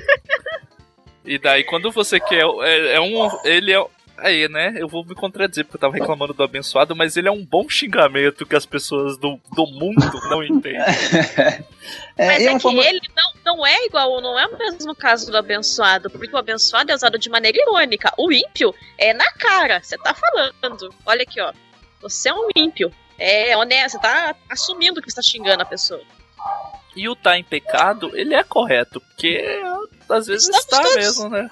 e 1.25 1.37
daí, 1.37 1.63
quando 1.63 1.91
você 1.91 2.19
quer. 2.19 2.43
É, 2.61 2.95
é 2.95 3.01
um. 3.01 3.29
Ele 3.43 3.73
é. 3.73 3.85
Aí, 4.17 4.47
né? 4.47 4.73
Eu 4.77 4.87
vou 4.87 5.03
me 5.05 5.13
contradizer 5.13 5.65
porque 5.65 5.75
eu 5.75 5.81
tava 5.81 5.93
reclamando 5.93 6.33
do 6.33 6.41
abençoado, 6.41 6.95
mas 6.95 7.17
ele 7.17 7.27
é 7.27 7.31
um 7.31 7.43
bom 7.45 7.67
xingamento 7.67 8.45
que 8.45 8.55
as 8.55 8.65
pessoas 8.65 9.17
do, 9.17 9.37
do 9.53 9.65
mundo 9.67 10.09
não 10.29 10.41
entendem. 10.43 10.79
É, 12.17 12.27
Mas 12.27 12.43
é, 12.45 12.49
uma 12.49 12.55
que 12.57 12.63
forma- 12.63 12.83
ele 12.85 13.01
não, 13.13 13.57
não 13.57 13.67
é 13.67 13.85
igual, 13.85 14.21
não 14.21 14.39
é 14.39 14.47
o 14.47 14.57
mesmo 14.57 14.95
caso 14.95 15.29
do 15.29 15.37
abençoado, 15.37 16.09
porque 16.09 16.33
o 16.33 16.37
abençoado 16.39 16.89
é 16.89 16.95
usado 16.95 17.19
de 17.19 17.29
maneira 17.29 17.57
irônica. 17.61 18.09
O 18.17 18.31
ímpio 18.31 18.73
é 18.97 19.13
na 19.13 19.29
cara, 19.33 19.83
você 19.83 19.97
tá 19.97 20.13
falando. 20.13 20.95
Olha 21.05 21.23
aqui, 21.23 21.41
ó. 21.41 21.51
Você 22.01 22.29
é 22.29 22.33
um 22.33 22.47
ímpio. 22.55 22.89
É 23.17 23.55
honesto, 23.55 23.93
você 23.93 23.99
tá 23.99 24.35
assumindo 24.49 25.01
que 25.01 25.09
você 25.09 25.15
tá 25.15 25.21
xingando 25.21 25.63
a 25.63 25.65
pessoa. 25.65 26.01
E 26.95 27.07
o 27.09 27.15
tá 27.15 27.37
em 27.37 27.43
pecado, 27.43 28.11
ele 28.15 28.33
é 28.33 28.43
correto, 28.43 29.01
porque 29.01 29.43
às 30.09 30.27
vezes 30.27 30.47
Estamos 30.47 30.63
está 30.65 30.81
todos. 30.81 30.95
mesmo, 30.95 31.29
né? 31.29 31.49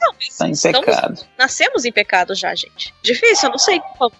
Não, 0.00 0.12
Tá 0.38 0.48
em 0.48 0.52
estamos- 0.52 0.80
pecado. 0.86 1.20
nascemos 1.36 1.84
em 1.84 1.92
pecado 1.92 2.34
já, 2.34 2.54
gente. 2.54 2.94
Difícil, 3.02 3.48
eu 3.48 3.50
não 3.50 3.58
sei 3.58 3.80
qual. 3.96 4.12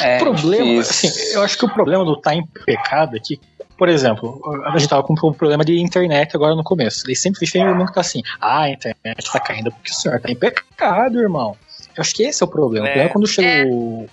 É, 0.00 0.16
o 0.16 0.20
problema, 0.20 0.80
assim, 0.80 1.08
eu 1.32 1.42
acho 1.42 1.56
que 1.56 1.64
o 1.64 1.68
problema 1.72 2.04
do 2.04 2.16
tá 2.20 2.34
em 2.34 2.44
pecado 2.46 3.16
é 3.16 3.20
que, 3.20 3.40
por 3.76 3.88
exemplo, 3.88 4.40
a 4.66 4.76
gente 4.76 4.88
tava 4.88 5.02
com 5.04 5.14
um 5.14 5.32
problema 5.32 5.64
de 5.64 5.78
internet 5.80 6.34
agora 6.36 6.54
no 6.56 6.64
começo. 6.64 7.04
Daí 7.06 7.14
sempre 7.16 7.48
tem 7.50 7.66
um 7.66 7.86
que 7.86 7.94
tá 7.94 8.00
assim, 8.00 8.22
ah, 8.40 8.62
a 8.62 8.70
internet 8.70 9.30
tá 9.32 9.38
caindo 9.40 9.70
porque 9.72 9.90
o 9.92 9.94
senhor 9.94 10.20
tá 10.20 10.30
em 10.30 10.36
pecado, 10.36 11.20
irmão. 11.20 11.56
Eu 11.96 12.00
acho 12.02 12.14
que 12.14 12.24
esse 12.24 12.42
é 12.42 12.46
o 12.46 12.48
problema. 12.48 12.86
É. 12.88 12.90
O 12.90 12.92
problema 12.92 13.10
é 13.10 13.12
quando 13.12 13.26
chega 13.26 13.68
o, 13.70 14.08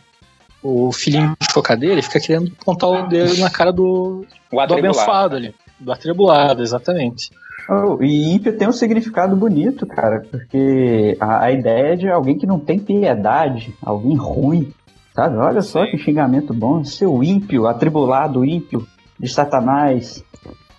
o 0.65 0.91
filhinho 0.91 1.35
de 1.39 1.53
chocadeira, 1.53 1.93
ele 1.93 2.01
fica 2.01 2.19
querendo 2.19 2.51
apontar 2.59 2.89
o 2.89 3.07
dedo 3.07 3.37
na 3.37 3.51
cara 3.51 3.71
do, 3.71 4.25
O 4.51 4.65
do 4.65 4.73
abençoado 4.73 5.35
ali. 5.35 5.53
Do 5.79 5.91
atribulado, 5.91 6.63
exatamente. 6.63 7.29
Oh, 7.69 8.01
e 8.01 8.33
ímpio 8.33 8.57
tem 8.57 8.67
um 8.67 8.71
significado 8.71 9.35
bonito, 9.35 9.85
cara, 9.85 10.25
porque 10.29 11.15
a, 11.19 11.45
a 11.45 11.51
ideia 11.51 11.93
é 11.93 11.95
de 11.95 12.09
alguém 12.09 12.37
que 12.37 12.47
não 12.47 12.59
tem 12.59 12.79
piedade, 12.79 13.75
alguém 13.81 14.15
ruim, 14.15 14.73
sabe? 15.13 15.37
Olha 15.37 15.61
só 15.61 15.85
Sim. 15.85 15.91
que 15.91 15.97
xingamento 15.99 16.53
bom, 16.53 16.83
seu 16.83 17.23
ímpio, 17.23 17.67
atribulado 17.67 18.43
ímpio 18.43 18.87
de 19.19 19.29
Satanás. 19.29 20.23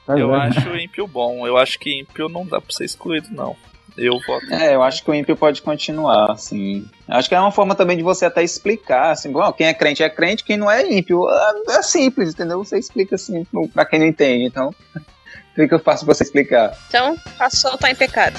Sabe? 0.04 0.20
Eu 0.20 0.34
acho 0.34 0.68
o 0.68 0.76
ímpio 0.76 1.06
bom. 1.06 1.46
Eu 1.46 1.56
acho 1.56 1.78
que 1.78 2.00
ímpio 2.00 2.28
não 2.28 2.44
dá 2.44 2.60
pra 2.60 2.70
ser 2.70 2.84
excluído, 2.84 3.28
não. 3.30 3.56
Eu 3.96 4.20
voto. 4.26 4.52
É, 4.52 4.74
eu 4.74 4.82
acho 4.82 5.02
que 5.02 5.10
o 5.10 5.14
ímpio 5.14 5.36
pode 5.36 5.62
continuar, 5.62 6.32
assim. 6.32 6.86
Acho 7.08 7.28
que 7.28 7.34
é 7.34 7.40
uma 7.40 7.52
forma 7.52 7.74
também 7.74 7.96
de 7.96 8.02
você 8.02 8.26
até 8.26 8.42
explicar, 8.42 9.10
assim, 9.10 9.32
bom, 9.32 9.50
quem 9.52 9.66
é 9.66 9.74
crente 9.74 10.02
é 10.02 10.10
crente, 10.10 10.44
quem 10.44 10.56
não 10.56 10.70
é 10.70 10.86
ímpio. 10.92 11.28
É, 11.28 11.76
é 11.78 11.82
simples, 11.82 12.30
entendeu? 12.30 12.62
Você 12.62 12.78
explica 12.78 13.14
assim 13.14 13.46
pra 13.72 13.84
quem 13.84 14.00
não 14.00 14.06
entende, 14.06 14.44
então 14.44 14.74
fica 15.54 15.78
fácil 15.78 16.04
pra 16.04 16.14
você 16.14 16.24
explicar. 16.24 16.76
Então, 16.88 17.16
passou, 17.38 17.76
tá 17.78 17.90
em 17.90 17.94
pecado. 17.94 18.38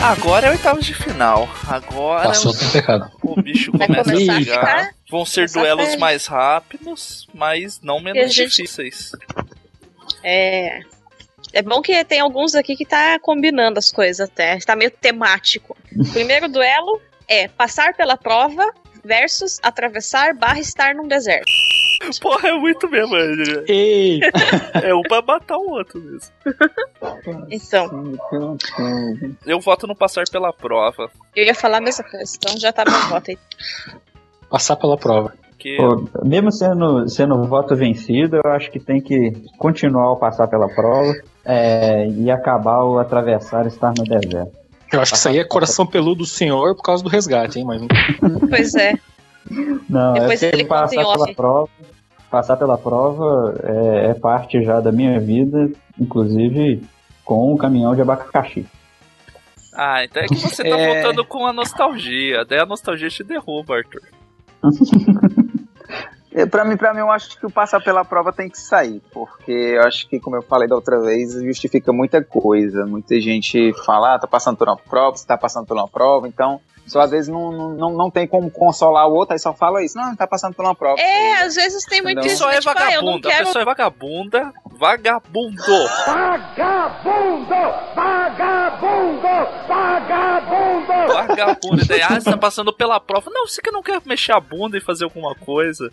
Agora 0.00 0.46
é 0.46 0.50
oitavos 0.50 0.84
de 0.86 0.94
final. 0.94 1.48
Agora 1.66 2.28
Passou 2.28 2.52
o, 2.52 2.54
sem 2.54 2.70
pecado. 2.70 3.10
o 3.22 3.40
bicho 3.40 3.72
começa 3.72 4.12
a 4.12 4.16
ficar- 4.40 4.90
Vão 5.10 5.24
ser 5.24 5.50
duelos 5.50 5.96
mais 5.96 6.26
rápidos, 6.26 7.26
mas 7.34 7.80
não 7.82 7.98
menos 8.00 8.32
gente- 8.34 8.50
difíceis. 8.50 9.10
É. 10.22 10.80
É 11.52 11.62
bom 11.62 11.80
que 11.80 12.04
tem 12.04 12.20
alguns 12.20 12.54
aqui 12.54 12.76
que 12.76 12.84
tá 12.84 13.18
combinando 13.20 13.78
as 13.78 13.90
coisas 13.90 14.28
até. 14.28 14.58
Tá 14.58 14.76
meio 14.76 14.90
temático. 14.90 15.76
O 15.96 16.12
primeiro 16.12 16.48
duelo 16.48 17.00
é 17.26 17.48
passar 17.48 17.94
pela 17.94 18.16
prova 18.16 18.70
versus 19.04 19.58
atravessar 19.62 20.34
barra 20.34 20.60
estar 20.60 20.94
num 20.94 21.08
deserto. 21.08 21.50
Porra, 22.20 22.48
é 22.48 22.52
muito 22.54 22.88
mesmo. 22.88 23.16
é- 23.16 23.64
Ei! 23.68 24.20
É 24.82 24.94
um 24.94 25.02
pra 25.02 25.20
matar 25.22 25.56
o 25.58 25.70
outro 25.70 26.00
mesmo. 26.00 26.30
Então, 27.50 28.14
Eu 29.44 29.60
voto 29.60 29.86
no 29.86 29.94
passar 29.96 30.24
pela 30.30 30.52
prova. 30.52 31.10
eu 31.34 31.44
ia 31.44 31.54
falar 31.54 31.78
a 31.78 31.80
mesma 31.80 32.04
coisa, 32.04 32.32
então 32.36 32.56
já 32.58 32.72
tá 32.72 32.84
meu 32.88 33.00
voto 33.08 33.30
aí. 33.30 33.38
Passar 34.48 34.76
pela 34.76 34.96
prova. 34.96 35.32
Que 35.58 35.76
Pô, 35.76 36.08
mesmo 36.24 36.52
sendo, 36.52 37.08
sendo 37.08 37.34
um 37.34 37.46
voto 37.48 37.74
vencido, 37.74 38.36
eu 38.44 38.52
acho 38.52 38.70
que 38.70 38.78
tem 38.78 39.00
que 39.00 39.32
continuar 39.58 40.12
o 40.12 40.16
passar 40.16 40.46
pela 40.46 40.68
prova 40.68 41.12
é, 41.44 42.06
e 42.08 42.30
acabar 42.30 42.84
o 42.84 42.98
atravessar 42.98 43.64
e 43.64 43.68
estar 43.68 43.92
no 43.98 44.04
deserto. 44.04 44.52
Eu 44.92 45.00
acho 45.00 45.12
que 45.12 45.18
isso 45.18 45.28
aí 45.28 45.38
é 45.38 45.44
coração 45.44 45.84
peludo 45.84 46.22
do 46.22 46.26
senhor 46.26 46.74
por 46.76 46.82
causa 46.82 47.02
do 47.02 47.10
resgate, 47.10 47.58
hein? 47.58 47.64
Mas 47.66 47.82
Pois 48.48 48.74
é. 48.76 48.94
Não, 49.88 50.12
Depois 50.14 50.42
é 50.42 50.48
ele 50.48 50.64
passar 50.64 50.96
pela 50.96 51.14
off. 51.14 51.34
prova, 51.34 51.68
passar 52.30 52.56
pela 52.56 52.76
prova 52.78 53.54
é, 53.62 54.10
é 54.10 54.14
parte 54.14 54.62
já 54.62 54.80
da 54.80 54.92
minha 54.92 55.18
vida, 55.20 55.70
inclusive 56.00 56.82
com 57.24 57.52
o 57.52 57.58
caminhão 57.58 57.94
de 57.94 58.02
abacaxi. 58.02 58.66
Ah, 59.74 60.02
então 60.04 60.22
é 60.22 60.26
que 60.26 60.34
você 60.34 60.62
tá 60.62 60.76
É. 60.78 60.94
voltando 61.02 61.24
com 61.24 61.46
a 61.46 61.52
nostalgia. 61.52 62.44
Daí 62.44 62.58
a 62.58 62.66
nostalgia 62.66 63.08
te 63.08 63.22
derruba, 63.22 63.76
Arthur. 63.76 64.02
É, 66.30 66.44
Pra 66.46 66.64
mim, 66.64 66.76
pra 66.76 66.92
mim, 66.92 67.00
eu 67.00 67.10
acho 67.10 67.38
que 67.40 67.46
o 67.46 67.50
passar 67.50 67.80
pela 67.82 68.04
prova 68.04 68.32
tem 68.32 68.48
que 68.48 68.60
sair, 68.60 69.00
porque 69.12 69.50
eu 69.50 69.82
acho 69.82 70.06
que, 70.08 70.20
como 70.20 70.36
eu 70.36 70.42
falei 70.42 70.68
da 70.68 70.74
outra 70.76 71.00
vez, 71.00 71.32
justifica 71.42 71.92
muita 71.92 72.22
coisa. 72.22 72.84
Muita 72.86 73.18
gente 73.20 73.72
fala, 73.84 74.14
ah, 74.14 74.18
tá 74.18 74.26
passando 74.26 74.56
por 74.56 74.68
uma 74.68 74.76
prova, 74.76 75.16
você 75.16 75.26
tá 75.26 75.36
passando 75.38 75.66
por 75.66 75.76
uma 75.76 75.88
prova, 75.88 76.28
então, 76.28 76.60
só 76.88 77.00
às 77.00 77.10
vezes 77.10 77.28
não, 77.28 77.52
não- 77.52 77.70
não, 77.70 77.90
não 77.96 78.10
tem 78.10 78.26
como 78.26 78.50
consolar 78.50 79.06
o 79.06 79.12
outro, 79.14 79.34
aí 79.34 79.38
só 79.38 79.52
fala 79.54 79.82
isso, 79.84 79.96
não, 79.96 80.16
tá 80.16 80.26
passando 80.26 80.54
por 80.54 80.64
uma 80.64 80.74
prova. 80.74 81.00
É, 81.00 81.42
às 81.42 81.54
vezes 81.54 81.84
tem 81.84 82.02
muito 82.02 82.26
isso. 82.26 82.44
Né? 82.46 82.56
é 82.56 82.58
Tipo, 82.58 82.70
ah, 82.70 82.74
vagabunda. 82.74 83.28
A 83.28 83.30
quero. 83.32 83.44
pessoa 83.46 83.62
é 83.62 83.64
vagabunda. 83.64 84.52
Vagabundo. 84.72 85.56
Vagabundo! 86.06 87.54
Vagabundo! 87.94 89.28
Vagabundo! 89.68 91.12
Vagabundo. 91.12 91.86
Daí, 91.86 92.02
ah, 92.02 92.20
você 92.20 92.30
tá 92.30 92.36
passando 92.36 92.72
pela 92.72 92.98
prova. 93.00 93.30
Não, 93.30 93.46
você 93.46 93.60
que 93.60 93.70
não 93.70 93.82
quer 93.82 94.00
mexer 94.04 94.32
a 94.32 94.40
bunda 94.40 94.76
e 94.76 94.80
fazer 94.80 95.04
alguma 95.04 95.34
coisa. 95.34 95.90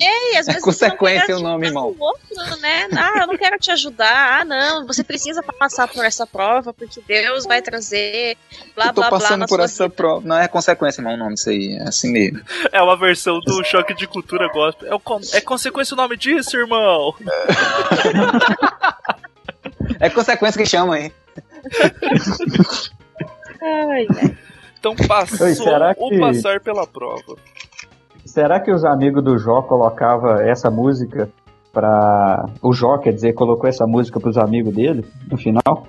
É, 0.00 0.38
às 0.38 0.46
vezes 0.46 0.62
consequência 0.62 1.26
você 1.26 1.32
não 1.32 1.40
o 1.40 1.42
nome, 1.42 1.66
irmão. 1.66 1.88
o 1.88 1.96
outro, 2.00 2.60
né? 2.60 2.86
Ah, 2.96 3.22
eu 3.22 3.26
não 3.26 3.36
quero 3.36 3.58
te 3.58 3.70
ajudar. 3.72 4.40
Ah, 4.40 4.44
não, 4.44 4.86
você 4.86 5.02
precisa 5.02 5.42
passar 5.42 5.88
por 5.88 6.04
essa 6.04 6.24
prova 6.26 6.72
porque 6.72 7.00
Deus 7.06 7.44
vai 7.46 7.60
trazer 7.60 8.36
blá 8.76 8.86
eu 8.86 8.92
tô 8.92 9.00
blá 9.00 9.10
blá 9.10 9.18
passando 9.18 9.46
por 9.46 9.58
essa 9.60 9.84
vida. 9.84 9.94
prova. 9.96 10.26
Não 10.26 10.38
é 10.38 10.46
consequência, 10.46 11.00
irmão, 11.00 11.14
o 11.14 11.16
nome 11.16 11.34
disso 11.34 11.50
aí, 11.50 11.76
é 11.80 11.88
assim 11.88 12.12
mesmo. 12.12 12.40
É 12.72 12.80
uma 12.80 12.96
versão 12.96 13.40
do 13.40 13.64
choque 13.64 13.92
de 13.94 14.06
cultura 14.06 14.48
gospel. 14.52 14.88
É, 14.88 14.94
o 14.94 15.00
con- 15.00 15.20
é 15.32 15.40
consequência 15.40 15.94
o 15.94 15.96
nome 15.96 16.16
disso, 16.16 16.56
irmão. 16.56 17.12
É 20.00 20.08
consequência 20.10 20.62
que 20.62 20.68
chama 20.68 20.94
aí. 20.94 21.12
Ai, 23.60 24.06
ai. 24.22 24.36
Então 24.78 24.94
passou 24.94 25.46
Oi, 25.46 25.54
será 25.56 25.94
o 25.98 26.08
que- 26.10 26.18
passar 26.20 26.60
pela 26.60 26.86
prova. 26.86 27.36
Será 28.28 28.60
que 28.60 28.70
os 28.70 28.84
amigos 28.84 29.24
do 29.24 29.38
Jó 29.38 29.62
colocava 29.62 30.42
essa 30.42 30.70
música 30.70 31.30
pra. 31.72 32.44
O 32.62 32.74
Jó, 32.74 32.98
quer 32.98 33.14
dizer, 33.14 33.32
colocou 33.32 33.66
essa 33.66 33.86
música 33.86 34.20
pros 34.20 34.36
amigos 34.36 34.74
dele 34.74 35.06
no 35.30 35.38
final? 35.38 35.86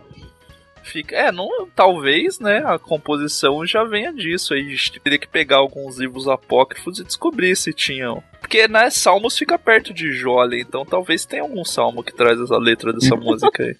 Fica, 0.89 1.15
é, 1.15 1.31
não, 1.31 1.47
talvez, 1.75 2.39
né, 2.39 2.63
a 2.65 2.79
composição 2.79 3.65
já 3.65 3.83
venha 3.83 4.11
disso. 4.11 4.53
Aí 4.53 4.61
a 4.65 4.69
gente 4.69 4.99
teria 4.99 5.19
que 5.19 5.27
pegar 5.27 5.57
alguns 5.57 5.97
livros 5.99 6.27
apócrifos 6.27 6.99
e 6.99 7.03
descobrir 7.03 7.55
se 7.55 7.71
tinham. 7.71 8.23
Porque, 8.39 8.67
né, 8.67 8.89
Salmos 8.89 9.37
fica 9.37 9.59
perto 9.59 9.93
de 9.93 10.11
Jó 10.13 10.39
ali, 10.39 10.61
então 10.61 10.83
talvez 10.85 11.25
tenha 11.25 11.43
algum 11.43 11.63
salmo 11.63 12.01
que 12.01 12.13
traz 12.15 12.39
essa 12.39 12.57
letra 12.57 12.91
dessa 12.91 13.13
música 13.17 13.63
aí. 13.63 13.75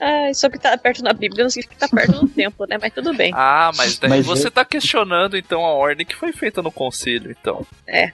Ai, 0.00 0.34
só 0.34 0.50
que 0.50 0.58
tá 0.58 0.76
perto 0.76 1.02
na 1.02 1.12
Bíblia 1.14 1.44
não 1.44 1.50
significa 1.50 1.74
que 1.74 1.80
tá 1.80 1.88
perto 1.96 2.20
no 2.20 2.28
tempo, 2.28 2.66
né? 2.68 2.76
Mas 2.80 2.92
tudo 2.92 3.14
bem. 3.14 3.32
Ah, 3.34 3.70
mas 3.76 3.98
daí 3.98 4.10
Mas 4.10 4.26
você 4.26 4.48
eu- 4.48 4.50
tá 4.50 4.64
questionando 4.64 5.36
então 5.36 5.64
a 5.64 5.72
ordem 5.72 6.04
que 6.04 6.14
foi 6.16 6.32
feita 6.32 6.60
no 6.60 6.70
concílio, 6.70 7.30
então. 7.30 7.64
É. 7.86 8.10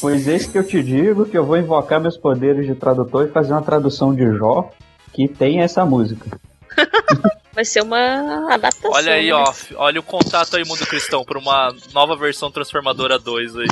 Pois 0.00 0.26
é 0.28 0.36
isso 0.36 0.50
que 0.52 0.58
eu 0.58 0.66
te 0.66 0.82
digo, 0.82 1.24
que 1.26 1.38
eu 1.38 1.46
vou 1.46 1.56
invocar 1.56 2.00
meus 2.00 2.18
poderes 2.18 2.66
de 2.66 2.74
tradutor 2.74 3.26
e 3.28 3.32
fazer 3.32 3.52
uma 3.52 3.62
tradução 3.62 4.14
de 4.14 4.24
Jó 4.36 4.70
que 5.14 5.28
tem 5.28 5.60
essa 5.60 5.84
música. 5.86 6.38
Vai 7.52 7.66
ser 7.66 7.82
uma 7.82 8.54
adaptação. 8.54 8.90
Olha 8.92 9.12
aí, 9.12 9.26
né? 9.26 9.32
ó, 9.34 9.52
olha 9.76 10.00
o 10.00 10.02
contato 10.02 10.56
aí, 10.56 10.64
Mundo 10.64 10.86
Cristão, 10.86 11.22
pra 11.22 11.38
uma 11.38 11.74
nova 11.92 12.16
versão 12.16 12.50
Transformadora 12.50 13.18
2 13.18 13.56
aí. 13.56 13.66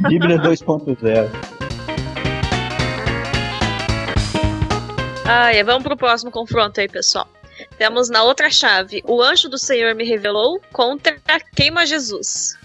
Bíblia 0.08 0.38
2.0. 0.38 1.30
Ai, 5.26 5.62
vamos 5.62 5.82
pro 5.82 5.96
próximo 5.96 6.30
confronto 6.30 6.80
aí, 6.80 6.88
pessoal. 6.88 7.28
Temos 7.76 8.08
na 8.08 8.22
outra 8.22 8.50
chave, 8.50 9.02
o 9.06 9.22
anjo 9.22 9.48
do 9.48 9.58
Senhor 9.58 9.94
me 9.94 10.04
revelou 10.04 10.60
contra 10.72 11.18
Queima 11.54 11.84
Jesus. 11.84 12.56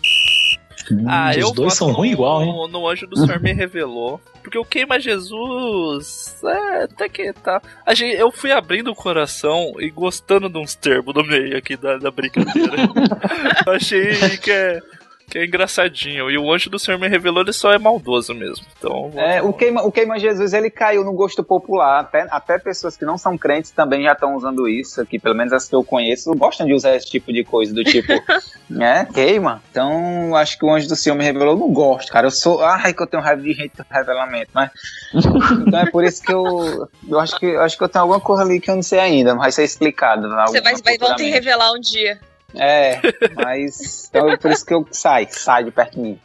Ah, 1.08 1.32
os 1.38 1.52
dois 1.52 1.74
são 1.74 1.92
ruins 1.92 2.14
igual, 2.14 2.44
hein? 2.44 2.54
No 2.70 2.88
Anjo 2.88 3.08
do 3.08 3.18
Senhor 3.18 3.40
me 3.40 3.54
revelou. 3.54 4.22
Porque 4.42 4.58
o 4.58 4.66
Queima 4.66 5.00
Jesus. 5.00 6.38
É, 6.44 6.84
até 6.84 7.10
que 7.10 7.34
tá. 7.34 7.62
A 7.86 7.94
gente, 7.94 8.16
eu 8.16 8.32
fui 8.32 8.52
abrindo 8.52 8.92
o 8.92 8.96
coração 8.96 9.74
e 9.80 9.90
gostando 9.90 10.50
de 10.50 10.58
uns 10.58 10.76
termos 10.76 11.16
no 11.16 11.24
meio 11.24 11.58
aqui 11.58 11.76
da, 11.76 11.98
da 11.98 12.12
brincadeira. 12.12 12.76
Achei 13.68 14.38
que 14.38 14.52
é, 14.52 14.82
que 15.30 15.40
é 15.40 15.46
engraçadinho. 15.46 16.30
E 16.30 16.38
o 16.38 16.52
Anjo 16.52 16.70
do 16.70 16.80
Senhor 16.80 17.00
me 17.00 17.08
revelou, 17.08 17.42
ele 17.42 17.54
só 17.54 17.72
é 17.72 17.78
maldoso 17.78 18.34
mesmo. 18.34 18.66
Então. 18.78 19.12
É, 19.16 19.42
o, 19.42 19.52
queima, 19.52 19.84
o 19.84 19.92
Queima 19.92 20.20
Jesus 20.20 20.54
ele 20.54 20.70
caiu 20.70 21.04
no 21.04 21.14
gosto 21.14 21.44
popular. 21.44 22.00
Até, 22.02 22.28
até 22.30 22.60
pessoas 22.60 22.96
que 22.96 23.06
não 23.06 23.18
são 23.18 23.38
crentes 23.38 23.72
também 23.72 24.04
já 24.04 24.14
estão 24.14 24.36
usando 24.36 24.68
isso 24.68 25.02
aqui. 25.02 25.20
Pelo 25.20 25.36
menos 25.36 25.54
as 25.54 25.68
que 25.68 25.76
eu 25.76 25.84
conheço 25.84 26.34
gostam 26.36 26.66
de 26.66 26.74
usar 26.74 26.96
esse 26.96 27.08
tipo 27.08 27.34
de 27.34 27.44
coisa, 27.44 27.74
do 27.74 27.84
tipo, 27.84 28.14
né? 28.70 29.08
Queima. 29.14 29.62
Então, 29.72 30.36
acho 30.36 30.58
que 30.58 30.66
o 30.66 30.74
anjo 30.74 30.88
do 30.88 30.96
Senhor 30.96 31.16
me 31.16 31.24
revelou. 31.24 31.54
Eu 31.54 31.60
não 31.60 31.72
gosto, 31.72 32.12
cara. 32.12 32.28
Eu 32.28 32.32
sou. 32.32 32.64
Ai, 32.64 32.94
que 32.94 33.02
eu 33.02 33.08
tenho 33.08 33.24
raiva 33.24 33.42
de 33.42 33.54
gente 33.54 33.76
do 33.76 33.86
revelamento, 33.90 34.52
mas. 34.54 34.72
Então 35.14 35.80
é 35.80 35.90
por 35.90 36.04
isso 36.04 36.22
que 36.22 36.34
eu. 36.34 36.88
Eu 37.08 37.20
acho 37.20 37.38
que, 37.40 37.46
eu 37.46 37.62
acho 37.62 37.78
que 37.78 37.84
eu 37.84 37.90
tenho 37.90 38.04
alguma 38.04 38.20
coisa 38.20 38.44
ali 38.44 38.60
que 38.60 38.70
eu 38.70 38.76
não 38.76 38.84
sei 38.84 39.00
ainda, 39.00 39.34
mas 39.34 39.44
vai 39.44 39.52
ser 39.52 39.64
explicado. 39.64 40.28
Você 40.48 40.62
vai, 40.62 40.76
vai 40.76 40.98
vão 40.98 41.16
te 41.16 41.30
revelar 41.30 41.72
um 41.72 41.80
dia. 41.80 42.20
É, 42.58 43.02
mas. 43.36 44.08
Então 44.10 44.30
é 44.30 44.38
por 44.38 44.52
isso 44.52 44.66
que 44.66 44.74
eu 44.74 44.88
saio, 44.92 45.28
saio 45.30 45.66
de 45.66 45.72
perto 45.72 45.96
de 45.96 46.02
mim. 46.02 46.20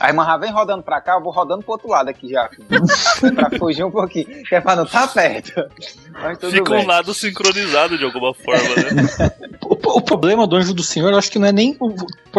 A 0.00 0.08
irmã 0.08 0.24
já 0.24 0.36
vem 0.36 0.52
rodando 0.52 0.82
pra 0.82 1.00
cá, 1.00 1.14
eu 1.14 1.22
vou 1.22 1.32
rodando 1.32 1.62
pro 1.62 1.72
outro 1.72 1.88
lado 1.88 2.08
aqui 2.08 2.28
já. 2.28 2.48
pra 3.34 3.58
fugir 3.58 3.84
um 3.84 3.90
pouquinho, 3.90 4.26
que 4.44 4.54
é 4.54 4.60
pra 4.60 4.76
não 4.76 4.84
estar 4.84 5.08
perto. 5.12 5.52
Fica 6.50 6.70
bem. 6.74 6.84
um 6.84 6.86
lado 6.86 7.12
sincronizado 7.14 7.96
de 7.98 8.04
alguma 8.04 8.32
forma, 8.34 8.62
né? 8.92 9.30
O, 9.70 9.98
o 9.98 10.00
problema 10.00 10.46
do 10.46 10.56
anjo 10.56 10.72
do 10.72 10.82
Senhor, 10.82 11.10
eu 11.12 11.18
acho 11.18 11.30
que 11.30 11.38
não 11.38 11.46
é 11.46 11.52
nem 11.52 11.76
o- 11.78 11.94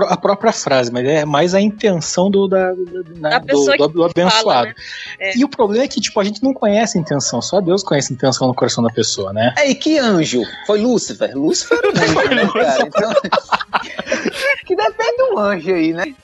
a 0.08 0.18
própria 0.18 0.52
frase, 0.52 0.92
mas 0.92 1.06
é 1.08 1.26
mais 1.26 1.54
a 1.54 1.62
intenção 1.62 2.30
do, 2.30 2.48
da, 2.48 2.72
do, 2.74 3.04
né, 3.18 3.30
Da 3.30 3.40
do- 3.40 3.66
do- 3.78 3.88
do 3.88 4.04
abençoado. 4.04 4.44
fala, 4.44 4.64
né? 4.64 4.74
É. 5.20 5.38
E 5.38 5.44
o 5.46 5.50
problema 5.50 5.84
é 5.84 5.88
que, 5.88 6.02
tipo, 6.02 6.20
a 6.20 6.24
gente 6.24 6.42
não 6.44 6.54
conhece 6.56 6.98
a 6.98 7.02
intenção, 7.02 7.40
só 7.40 7.62
Deus 7.62 7.84
conhece 7.84 8.12
a 8.12 8.16
intenção 8.16 8.48
no 8.48 8.54
coração 8.56 8.84
da 8.84 8.90
pessoa, 8.90 9.32
né? 9.32 9.54
É, 9.60 9.70
e 9.70 9.76
que 9.76 10.00
anjo? 10.00 10.42
Foi 10.66 10.80
Lúcifer? 10.82 11.36
Lúcifer 11.38 11.78
era 11.84 11.88
um 11.92 12.20
anjo, 12.20 12.36
né, 12.36 12.48
cara? 12.52 12.82
Então, 12.88 13.12
que 14.66 14.76
depende 14.76 15.18
do 15.30 15.38
anjo 15.40 15.72
aí, 15.74 15.94
né? 15.94 16.16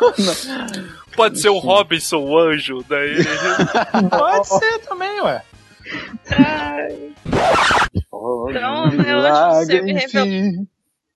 Pode 1.14 1.40
ser 1.40 1.50
o 1.50 1.58
Robinson, 1.58 2.18
o 2.18 2.38
anjo, 2.38 2.84
daí. 2.88 3.16
Pode 4.10 4.48
ser 4.48 4.78
também, 4.80 5.20
ué. 5.20 5.42
Então, 8.50 8.90
né, 8.90 9.16
o 9.16 9.20
anjo 9.20 9.60
do 9.60 9.66
Senhor 9.66 9.84
me 9.84 9.92
revelou. 9.92 10.66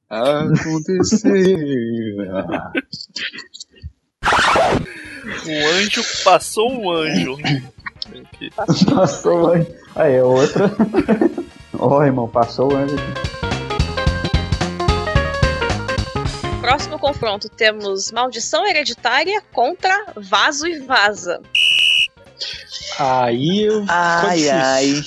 Aconteceu. 0.08 1.32
O 5.46 5.66
anjo 5.74 6.02
passou 6.24 6.70
um 6.70 6.90
anjo. 6.90 7.36
Passou 8.94 9.42
o 9.42 9.48
anjo. 9.48 9.66
Aí, 9.94 10.14
é 10.14 10.22
outra. 10.22 10.70
Ó, 11.78 12.04
irmão, 12.04 12.28
passou 12.28 12.72
o 12.72 12.76
anjo 12.76 12.96
Próximo 16.66 16.98
confronto 16.98 17.48
temos 17.48 18.10
Maldição 18.10 18.66
Hereditária 18.66 19.40
contra 19.52 20.04
Vaso 20.16 20.66
e 20.66 20.80
Vaza. 20.80 21.40
Aí 22.98 23.62
eu. 23.62 23.84
Ai, 23.88 24.50
ai. 24.50 25.04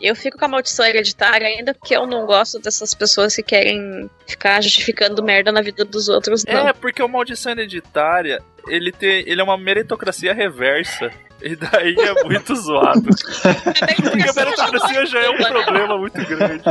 Eu 0.00 0.14
fico 0.14 0.38
com 0.38 0.44
a 0.44 0.48
maldição 0.48 0.86
hereditária 0.86 1.48
ainda 1.48 1.74
porque 1.74 1.96
eu 1.96 2.06
não 2.06 2.24
gosto 2.24 2.60
dessas 2.60 2.94
pessoas 2.94 3.34
que 3.34 3.42
querem 3.42 4.08
ficar 4.24 4.62
justificando 4.62 5.24
merda 5.24 5.50
na 5.50 5.60
vida 5.60 5.84
dos 5.84 6.08
outros, 6.08 6.44
não. 6.44 6.68
É, 6.68 6.72
porque 6.72 7.02
o 7.02 7.08
Maldição 7.08 7.50
Hereditária, 7.50 8.40
ele, 8.68 8.92
tem, 8.92 9.28
ele 9.28 9.40
é 9.40 9.44
uma 9.44 9.58
meritocracia 9.58 10.32
reversa. 10.32 11.10
E 11.42 11.56
daí 11.56 11.96
é 11.98 12.22
muito 12.22 12.54
zoado. 12.54 13.02
Porque 13.02 14.28
a 14.28 14.32
meritocracia 14.32 15.06
já 15.06 15.24
é 15.24 15.30
um 15.30 15.38
problema 15.42 15.98
muito 15.98 16.24
grande. 16.24 16.62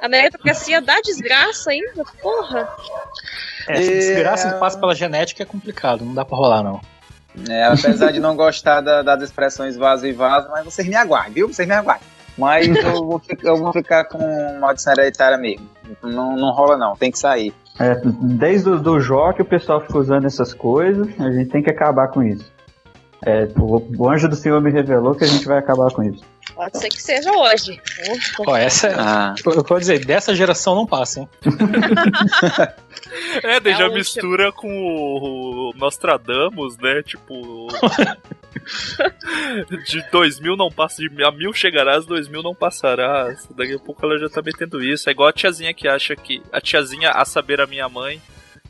A 0.00 0.08
meritocracia 0.08 0.80
dá 0.80 1.00
desgraça 1.00 1.70
ainda, 1.70 2.04
porra. 2.22 2.68
É, 3.68 3.82
se 3.82 3.90
desgraça 3.90 4.52
que 4.52 4.58
passa 4.60 4.78
pela 4.78 4.94
genética 4.94 5.42
é 5.42 5.46
complicado, 5.46 6.04
não 6.04 6.14
dá 6.14 6.24
pra 6.24 6.36
rolar, 6.36 6.62
não. 6.62 6.80
É, 7.48 7.64
apesar 7.64 8.10
de 8.12 8.20
não 8.20 8.34
gostar 8.36 8.80
da- 8.80 9.02
das 9.02 9.22
expressões 9.22 9.76
vaso 9.76 10.06
e 10.06 10.12
vaso, 10.12 10.48
mas 10.50 10.64
vocês 10.64 10.88
me 10.88 10.96
aguardem, 10.96 11.32
viu? 11.34 11.48
Vocês 11.48 11.68
me 11.68 11.74
aguardem. 11.74 12.06
Mas 12.36 12.66
eu 12.68 13.04
vou, 13.04 13.18
ficar, 13.18 13.48
eu 13.48 13.56
vou 13.56 13.72
ficar 13.72 14.04
com 14.04 14.58
maldição 14.60 14.92
hereditária 14.92 15.36
mesmo. 15.36 15.68
Não, 16.02 16.36
não 16.36 16.52
rola 16.52 16.76
não, 16.76 16.96
tem 16.96 17.10
que 17.10 17.18
sair. 17.18 17.52
É, 17.80 17.94
desde 18.04 18.70
o 18.70 18.78
do 18.78 19.00
Jó 19.00 19.32
que 19.32 19.42
o 19.42 19.44
pessoal 19.44 19.80
fica 19.80 19.98
usando 19.98 20.24
essas 20.26 20.54
coisas, 20.54 21.08
a 21.20 21.30
gente 21.32 21.50
tem 21.50 21.62
que 21.62 21.70
acabar 21.70 22.08
com 22.08 22.22
isso. 22.22 22.50
É, 23.24 23.48
o, 23.58 23.84
o 23.96 24.10
anjo 24.10 24.28
do 24.28 24.36
Senhor 24.36 24.60
me 24.60 24.70
revelou 24.70 25.14
que 25.14 25.24
a 25.24 25.26
gente 25.26 25.46
vai 25.46 25.58
acabar 25.58 25.90
com 25.92 26.02
isso. 26.02 26.24
Pode 26.54 26.78
ser 26.78 26.88
que 26.88 27.02
seja 27.02 27.30
hoje. 27.32 27.80
Ó, 28.46 28.56
essa 28.56 28.88
é. 28.88 28.94
Ah. 28.96 29.34
Eu, 29.44 29.52
eu 29.52 29.62
vou 29.62 29.78
dizer, 29.78 30.04
dessa 30.04 30.34
geração 30.34 30.74
não 30.74 30.86
passa, 30.86 31.20
hein? 31.20 31.28
É, 33.42 33.60
daí 33.60 33.72
É 33.72 33.76
já 33.76 33.88
mistura 33.88 34.52
com 34.52 34.68
o 34.68 35.72
Nostradamus, 35.76 36.76
né? 36.78 37.02
Tipo. 37.02 37.68
de 39.86 40.02
2000 40.10 40.56
não 40.56 40.70
passa, 40.70 41.02
de 41.02 41.24
a 41.24 41.30
mil 41.30 41.52
chegarás, 41.52 42.06
2000 42.06 42.42
não 42.42 42.54
passarás. 42.54 43.46
Daqui 43.56 43.74
a 43.74 43.78
pouco 43.78 44.04
ela 44.04 44.18
já 44.18 44.28
tá 44.28 44.42
metendo 44.42 44.82
isso. 44.82 45.08
É 45.08 45.12
igual 45.12 45.28
a 45.28 45.32
tiazinha 45.32 45.72
que 45.72 45.88
acha 45.88 46.14
que. 46.16 46.42
A 46.52 46.60
tiazinha, 46.60 47.10
a 47.10 47.24
saber 47.24 47.60
a 47.60 47.66
minha 47.66 47.88
mãe, 47.88 48.20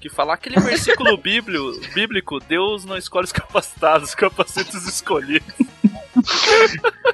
que 0.01 0.09
fala 0.09 0.35
aquele 0.35 0.61
versículo 0.61 1.17
bíblio, 1.19 1.81
bíblico: 1.95 2.39
Deus 2.41 2.85
não 2.85 2.97
escolhe 2.97 3.25
os 3.25 3.33
capacitados, 3.33 4.11
os 4.11 4.15
capacetes 4.15 4.87
escolhidos. 4.87 5.55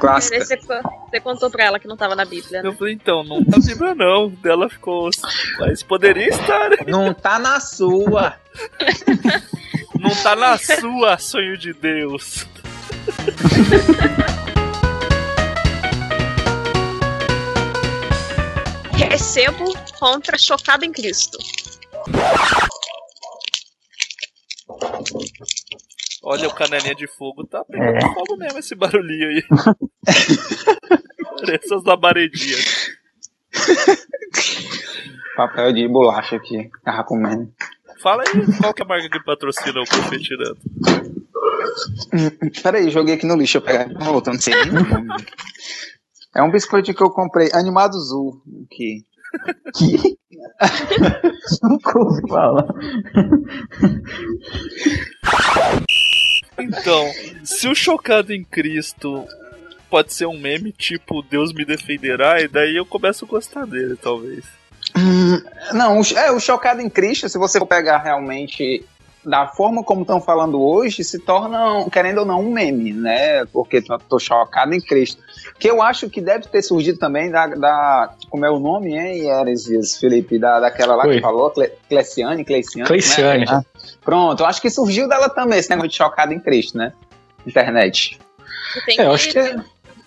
Clássica. 0.00 0.44
Você, 0.44 0.56
você 0.56 1.20
contou 1.20 1.50
pra 1.50 1.64
ela 1.64 1.78
que 1.78 1.86
não 1.86 1.96
tava 1.96 2.16
na 2.16 2.24
Bíblia. 2.24 2.62
né? 2.62 2.68
Eu 2.68 2.72
falei, 2.72 2.94
então, 2.94 3.22
não 3.22 3.44
tá 3.44 3.58
Bíblia 3.58 3.94
não. 3.94 4.32
Ela 4.44 4.68
ficou. 4.68 5.10
Mas 5.58 5.82
poderia 5.82 6.28
estar, 6.28 6.70
né? 6.70 6.76
Não 6.86 7.12
tá 7.12 7.38
na 7.38 7.60
sua. 7.60 8.34
Não 10.00 10.14
tá 10.22 10.34
na 10.34 10.56
sua, 10.56 11.18
sonho 11.18 11.58
de 11.58 11.74
Deus. 11.74 12.46
Recebo 18.92 19.74
contra 20.00 20.38
Chocado 20.38 20.84
em 20.84 20.90
Cristo. 20.92 21.36
Olha, 26.22 26.48
o 26.48 26.54
canelinha 26.54 26.94
de 26.94 27.06
fogo 27.06 27.46
tá 27.46 27.64
pegando 27.64 27.96
É. 27.98 28.00
fogo 28.14 28.36
mesmo 28.36 28.58
esse 28.58 28.74
barulhinho 28.74 29.28
aí. 29.28 29.42
Parece 31.40 31.74
as 31.74 31.84
labaredinhas. 31.84 32.90
Papel 35.36 35.72
de 35.72 35.88
bolacha 35.88 36.36
aqui. 36.36 36.70
Tava 36.84 37.04
comendo. 37.04 37.52
Fala 38.02 38.22
aí, 38.22 38.56
qual 38.58 38.72
que 38.74 38.82
é 38.82 38.84
a 38.84 38.88
marca 38.88 39.08
que 39.10 39.22
patrocina 39.24 39.80
o 39.80 39.86
Confetirando? 39.88 40.58
Hum, 42.12 42.50
Peraí, 42.62 42.90
joguei 42.90 43.14
aqui 43.14 43.26
no 43.26 43.36
lixo. 43.36 43.58
Eu 43.58 43.62
pegar. 43.62 43.88
Não, 43.88 44.06
voltando, 44.12 44.34
não 44.34 44.40
sei 44.40 44.54
nem. 44.54 44.70
É 46.32 46.40
um 46.44 46.50
biscoito 46.50 46.94
que 46.94 47.02
eu 47.02 47.10
comprei, 47.10 47.48
Animado 47.52 47.98
Zul. 47.98 48.40
Aqui. 49.66 50.16
Nunca 51.62 51.98
ouvi 51.98 52.28
falar. 52.28 52.66
Então, 56.58 57.10
se 57.44 57.68
o 57.68 57.74
Chocado 57.74 58.32
em 58.32 58.44
Cristo 58.44 59.26
pode 59.88 60.12
ser 60.12 60.26
um 60.26 60.38
meme 60.38 60.72
tipo 60.72 61.22
Deus 61.22 61.52
me 61.52 61.64
defenderá, 61.64 62.40
e 62.40 62.46
daí 62.48 62.76
eu 62.76 62.86
começo 62.86 63.24
a 63.24 63.28
gostar 63.28 63.66
dele, 63.66 63.96
talvez. 64.00 64.44
Hum, 64.96 65.40
Não, 65.72 66.00
o- 66.00 66.18
é 66.18 66.30
o 66.32 66.40
chocado 66.40 66.80
em 66.80 66.88
Cristo, 66.90 67.28
se 67.28 67.38
você 67.38 67.58
for 67.58 67.66
pegar 67.66 67.98
realmente 67.98 68.84
da 69.24 69.46
forma 69.46 69.82
como 69.84 70.00
estão 70.02 70.20
falando 70.20 70.60
hoje, 70.62 71.04
se 71.04 71.18
torna, 71.18 71.84
querendo 71.90 72.18
ou 72.18 72.24
não, 72.24 72.40
um 72.40 72.50
meme, 72.52 72.92
né? 72.92 73.44
Porque 73.46 73.82
tô, 73.82 73.98
tô 73.98 74.18
chocado 74.18 74.74
em 74.74 74.80
Cristo. 74.80 75.22
Que 75.58 75.70
eu 75.70 75.82
acho 75.82 76.08
que 76.08 76.20
deve 76.20 76.46
ter 76.48 76.62
surgido 76.62 76.98
também 76.98 77.30
da. 77.30 77.46
da- 77.48 78.14
como 78.30 78.46
é 78.46 78.50
o 78.50 78.58
nome, 78.58 78.96
hein, 78.96 79.28
Heresias, 79.28 79.96
Felipe? 79.96 80.38
Da, 80.38 80.60
daquela 80.60 80.94
lá 80.96 81.06
Oi. 81.06 81.16
que 81.16 81.20
falou, 81.20 81.50
Cle, 81.50 81.70
Cleciane, 81.88 82.44
Cleciane. 82.44 82.86
Cleiciane. 82.88 83.44
né? 83.44 83.46
Ah, 83.50 83.62
pronto, 84.02 84.40
eu 84.40 84.46
acho 84.46 84.60
que 84.62 84.70
surgiu 84.70 85.08
dela 85.08 85.28
também, 85.28 85.58
esse 85.58 85.68
negócio 85.68 85.90
de 85.90 85.96
chocado 85.96 86.32
em 86.32 86.40
Cristo, 86.40 86.78
né? 86.78 86.92
Internet. 87.46 88.18
Tem 88.86 89.00
É, 89.00 89.06
eu 89.06 89.12
acho 89.12 89.30
que 89.30 89.38
é- 89.38 89.56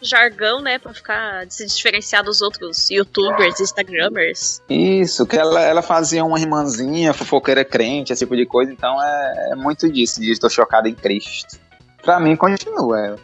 jargão, 0.04 0.62
né, 0.62 0.78
pra 0.78 0.94
ficar 0.94 1.46
se 1.50 1.66
diferenciar 1.66 2.24
dos 2.24 2.42
outros 2.42 2.90
youtubers, 2.90 3.60
instagramers. 3.60 4.62
Isso, 4.70 5.26
que 5.26 5.38
ela, 5.38 5.62
ela 5.62 5.82
fazia 5.82 6.24
uma 6.24 6.40
irmãzinha, 6.40 7.14
fofoqueira 7.14 7.64
crente, 7.64 8.14
esse 8.14 8.26
tipo 8.26 8.36
de 8.36 8.46
coisa, 8.46 8.72
então 8.72 9.02
é, 9.02 9.50
é 9.52 9.56
muito 9.56 9.92
disso, 9.92 10.22
de 10.22 10.32
estou 10.32 10.50
chocado 10.50 10.88
em 10.88 10.96
Cristo. 10.96 11.60
Pra 12.02 12.20
mim, 12.20 12.36
continua. 12.36 13.18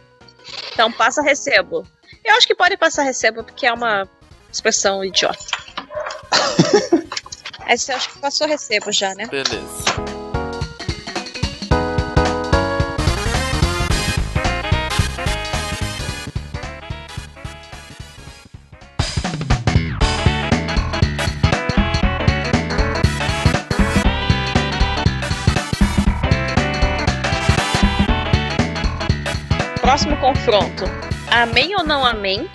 Então 0.72 0.90
passa 0.90 1.22
recebo. 1.22 1.86
Eu 2.24 2.34
acho 2.34 2.46
que 2.46 2.54
pode 2.54 2.76
passar 2.76 3.02
recebo 3.02 3.44
porque 3.44 3.66
é 3.66 3.72
uma 3.72 4.08
expressão 4.50 5.04
idiota. 5.04 5.38
Essa 7.66 7.92
eu 7.92 7.96
acho 7.96 8.10
que 8.10 8.18
passou 8.18 8.46
recebo 8.46 8.90
já, 8.90 9.14
né? 9.14 9.26
Beleza. 9.26 10.19
Confronto. 30.30 30.84
Amém 31.28 31.74
ou 31.74 31.82
não 31.82 32.04
amém? 32.04 32.48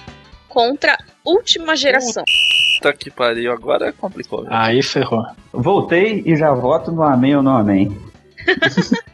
Contra 0.48 0.98
última 1.26 1.76
geração. 1.76 2.24
Puta 2.78 2.94
que 2.94 3.12
pariu, 3.12 3.52
agora 3.52 3.92
complicou. 3.92 4.44
viu? 4.44 4.54
Aí 4.54 4.82
ferrou. 4.82 5.26
Voltei 5.52 6.24
e 6.26 6.38
já 6.38 6.54
voto 6.54 6.90
no 6.90 7.04
amém 7.04 7.36
ou 7.36 7.44
não 7.44 7.58
amém. 7.58 7.98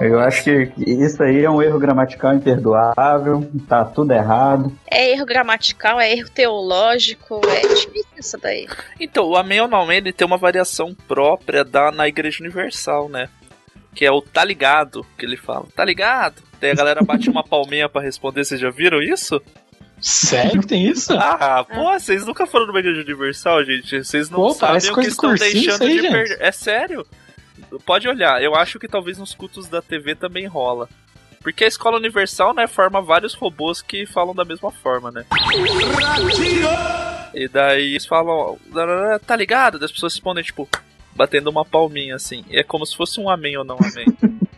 Eu 0.00 0.20
acho 0.20 0.44
que 0.44 0.72
isso 0.76 1.20
aí 1.24 1.42
é 1.42 1.50
um 1.50 1.60
erro 1.60 1.80
gramatical 1.80 2.32
imperdoável, 2.32 3.50
tá 3.68 3.84
tudo 3.84 4.12
errado. 4.12 4.72
É 4.88 5.10
erro 5.10 5.26
gramatical, 5.26 5.98
é 5.98 6.12
erro 6.12 6.30
teológico, 6.30 7.40
é 7.48 7.62
difícil 7.62 8.06
isso 8.16 8.38
daí. 8.38 8.68
Então, 9.00 9.24
o 9.26 9.36
Amém 9.36 9.60
ou 9.60 9.66
não 9.66 9.82
Amém, 9.82 9.96
ele 9.96 10.12
tem 10.12 10.24
uma 10.24 10.38
variação 10.38 10.94
própria 11.08 11.64
da, 11.64 11.90
na 11.90 12.06
Igreja 12.06 12.44
Universal, 12.44 13.08
né? 13.08 13.28
Que 13.92 14.06
é 14.06 14.12
o 14.12 14.22
tá 14.22 14.44
ligado, 14.44 15.04
que 15.18 15.26
ele 15.26 15.36
fala. 15.36 15.66
Tá 15.74 15.84
ligado? 15.84 16.47
Daí 16.60 16.70
a 16.70 16.74
galera 16.74 17.02
bate 17.02 17.30
uma 17.30 17.42
palminha 17.44 17.88
pra 17.88 18.02
responder, 18.02 18.44
vocês 18.44 18.60
já 18.60 18.70
viram 18.70 19.00
isso? 19.00 19.40
Sério 20.00 20.60
que 20.60 20.66
tem 20.68 20.86
isso? 20.86 21.12
Ah, 21.14 21.64
pô, 21.64 21.92
vocês 21.92 22.24
nunca 22.24 22.46
foram 22.46 22.66
numa 22.66 22.78
Igreja 22.78 23.00
Universal, 23.00 23.64
gente. 23.64 24.04
Vocês 24.04 24.30
não 24.30 24.38
Pô, 24.38 24.50
sabem 24.52 24.90
o 24.90 24.94
que 24.94 25.00
estão 25.08 25.30
cursinho 25.30 25.52
deixando 25.52 25.82
aí, 25.82 25.88
de 25.96 26.02
gente. 26.02 26.12
perder. 26.12 26.38
É 26.40 26.52
sério? 26.52 27.06
Pode 27.84 28.08
olhar, 28.08 28.42
eu 28.42 28.54
acho 28.54 28.78
que 28.78 28.86
talvez 28.88 29.18
nos 29.18 29.34
cultos 29.34 29.68
da 29.68 29.82
TV 29.82 30.14
também 30.14 30.46
rola. 30.46 30.88
Porque 31.42 31.64
a 31.64 31.68
escola 31.68 31.96
universal, 31.96 32.54
né, 32.54 32.66
forma 32.66 33.00
vários 33.00 33.34
robôs 33.34 33.80
que 33.82 34.06
falam 34.06 34.34
da 34.34 34.44
mesma 34.44 34.70
forma, 34.70 35.10
né? 35.10 35.24
E 37.34 37.48
daí 37.48 37.90
eles 37.90 38.06
falam, 38.06 38.58
tá 39.26 39.36
ligado? 39.36 39.78
Das 39.78 39.92
pessoas 39.92 40.14
respondem, 40.14 40.42
tipo, 40.44 40.68
batendo 41.14 41.50
uma 41.50 41.64
palminha 41.64 42.16
assim. 42.16 42.44
E 42.48 42.58
é 42.58 42.62
como 42.62 42.84
se 42.86 42.96
fosse 42.96 43.20
um 43.20 43.28
amém 43.28 43.56
ou 43.56 43.64
não 43.64 43.78
amém. 43.78 44.06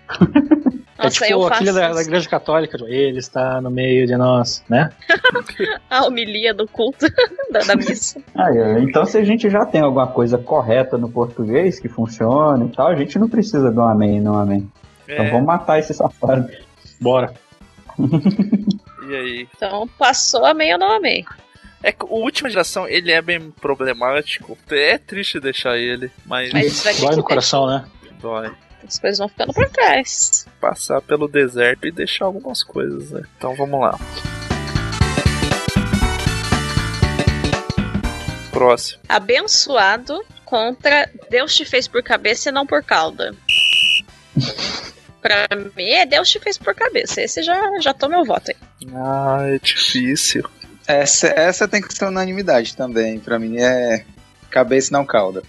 É 1.01 1.05
Nossa, 1.05 1.25
eu 1.27 1.41
tipo 1.41 1.55
aquele 1.55 1.73
da, 1.73 1.93
da 1.93 2.03
igreja 2.03 2.29
católica, 2.29 2.77
tipo, 2.77 2.89
ele 2.89 3.19
está 3.19 3.61
no 3.61 3.71
meio 3.71 4.07
de 4.07 4.17
nós, 4.17 4.63
né? 4.69 4.91
A 5.89 6.05
homilia 6.07 6.53
do 6.53 6.69
culto 6.69 7.07
da, 7.51 7.61
da 7.61 7.77
missa. 7.77 8.21
Ah, 8.35 8.51
é, 8.55 8.81
então 8.81 9.05
se 9.07 9.19
a 9.19 9.25
gente 9.25 9.49
já 9.49 9.65
tem 9.65 9.81
alguma 9.81 10.07
coisa 10.07 10.37
correta 10.39 10.99
no 10.99 11.11
português 11.11 11.81
que 11.81 11.89
funciona 11.89 12.65
e 12.65 12.69
tal, 12.69 12.89
a 12.89 12.95
gente 12.95 13.19
não 13.19 13.29
precisa 13.29 13.71
do 13.71 13.81
amém 13.81 14.19
e 14.19 14.21
não 14.21 14.39
amém. 14.39 14.71
Então 15.09 15.25
É. 15.25 15.31
vamos 15.31 15.47
matar 15.47 15.79
esse 15.79 15.93
safado. 15.95 16.49
Bora. 17.01 17.33
E 19.11 19.15
aí? 19.17 19.49
Então 19.57 19.89
passou 19.99 20.45
amém 20.47 20.73
ou 20.73 20.79
não 20.79 20.93
amém. 20.93 21.25
É 21.83 21.91
que 21.91 22.05
o 22.05 22.15
última 22.15 22.49
geração, 22.49 22.87
ele 22.87 23.11
é 23.11 23.21
bem 23.21 23.51
problemático. 23.51 24.57
É 24.71 24.99
triste 24.99 25.41
deixar 25.41 25.77
ele, 25.79 26.13
mas. 26.27 26.53
Mas 26.53 26.83
Dói 27.01 27.11
que 27.11 27.17
no 27.17 27.23
coração, 27.25 27.67
né? 27.67 27.85
Dói. 28.21 28.53
As 28.87 28.99
coisas 28.99 29.19
vão 29.19 29.29
ficando 29.29 29.53
pra 29.53 29.69
trás. 29.69 30.47
Passar 30.61 31.01
pelo 31.01 31.29
deserto 31.29 31.87
e 31.87 31.93
deixar 31.93 32.25
algumas 32.25 32.63
coisas, 32.63 33.11
né? 33.11 33.23
Então 33.37 33.55
vamos 33.55 33.81
lá. 33.81 33.99
Próximo. 38.51 39.01
Abençoado 39.09 40.25
contra 40.45 41.09
Deus 41.31 41.55
te 41.55 41.65
fez 41.65 41.87
por 41.87 42.03
cabeça 42.03 42.49
e 42.49 42.53
não 42.53 42.67
por 42.67 42.83
cauda. 42.83 43.35
pra 45.23 45.47
mim, 45.77 45.91
é 45.91 46.05
Deus 46.05 46.29
te 46.29 46.41
fez 46.41 46.59
por 46.59 46.75
cabeça. 46.75 47.23
Esse 47.23 47.43
já, 47.43 47.57
já 47.81 47.95
tô 47.95 48.09
meu 48.09 48.25
voto 48.25 48.51
aí. 48.51 48.57
Ah, 48.95 49.43
é 49.45 49.59
difícil. 49.59 50.49
Essa, 50.87 51.29
essa 51.29 51.69
tem 51.69 51.81
que 51.81 51.95
ser 51.95 52.07
unanimidade 52.07 52.77
também. 52.77 53.21
Pra 53.21 53.39
mim 53.39 53.59
é 53.59 54.05
cabeça 54.51 54.91
e 54.91 54.93
não 54.93 55.07
cauda. 55.07 55.43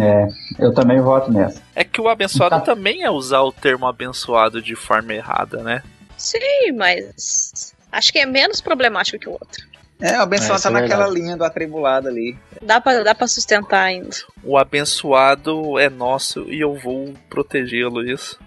É, 0.00 0.26
eu 0.58 0.74
também 0.74 1.00
voto 1.00 1.30
nessa. 1.32 1.62
É 1.74 1.84
que 1.84 2.00
o 2.00 2.08
abençoado 2.08 2.64
também 2.64 3.02
é 3.02 3.10
usar 3.10 3.40
o 3.42 3.52
termo 3.52 3.86
abençoado 3.86 4.60
de 4.60 4.74
forma 4.74 5.14
errada, 5.14 5.62
né? 5.62 5.82
Sim, 6.16 6.72
mas 6.76 7.72
acho 7.92 8.12
que 8.12 8.18
é 8.18 8.26
menos 8.26 8.60
problemático 8.60 9.18
que 9.18 9.28
o 9.28 9.32
outro. 9.32 9.64
É, 10.00 10.18
o 10.18 10.22
abençoado 10.22 10.60
É, 10.60 10.62
tá 10.62 10.68
é 10.68 10.72
naquela 10.72 11.04
verdade. 11.04 11.20
linha 11.20 11.36
do 11.36 11.44
atribulado 11.44 12.08
ali. 12.08 12.36
Dá 12.60 12.80
pra, 12.80 13.02
dá 13.02 13.14
pra 13.14 13.26
sustentar 13.28 13.84
ainda. 13.84 14.10
O 14.42 14.58
abençoado 14.58 15.78
é 15.78 15.88
nosso 15.88 16.42
e 16.52 16.60
eu 16.60 16.74
vou 16.74 17.14
protegê-lo, 17.30 18.02
isso. 18.04 18.38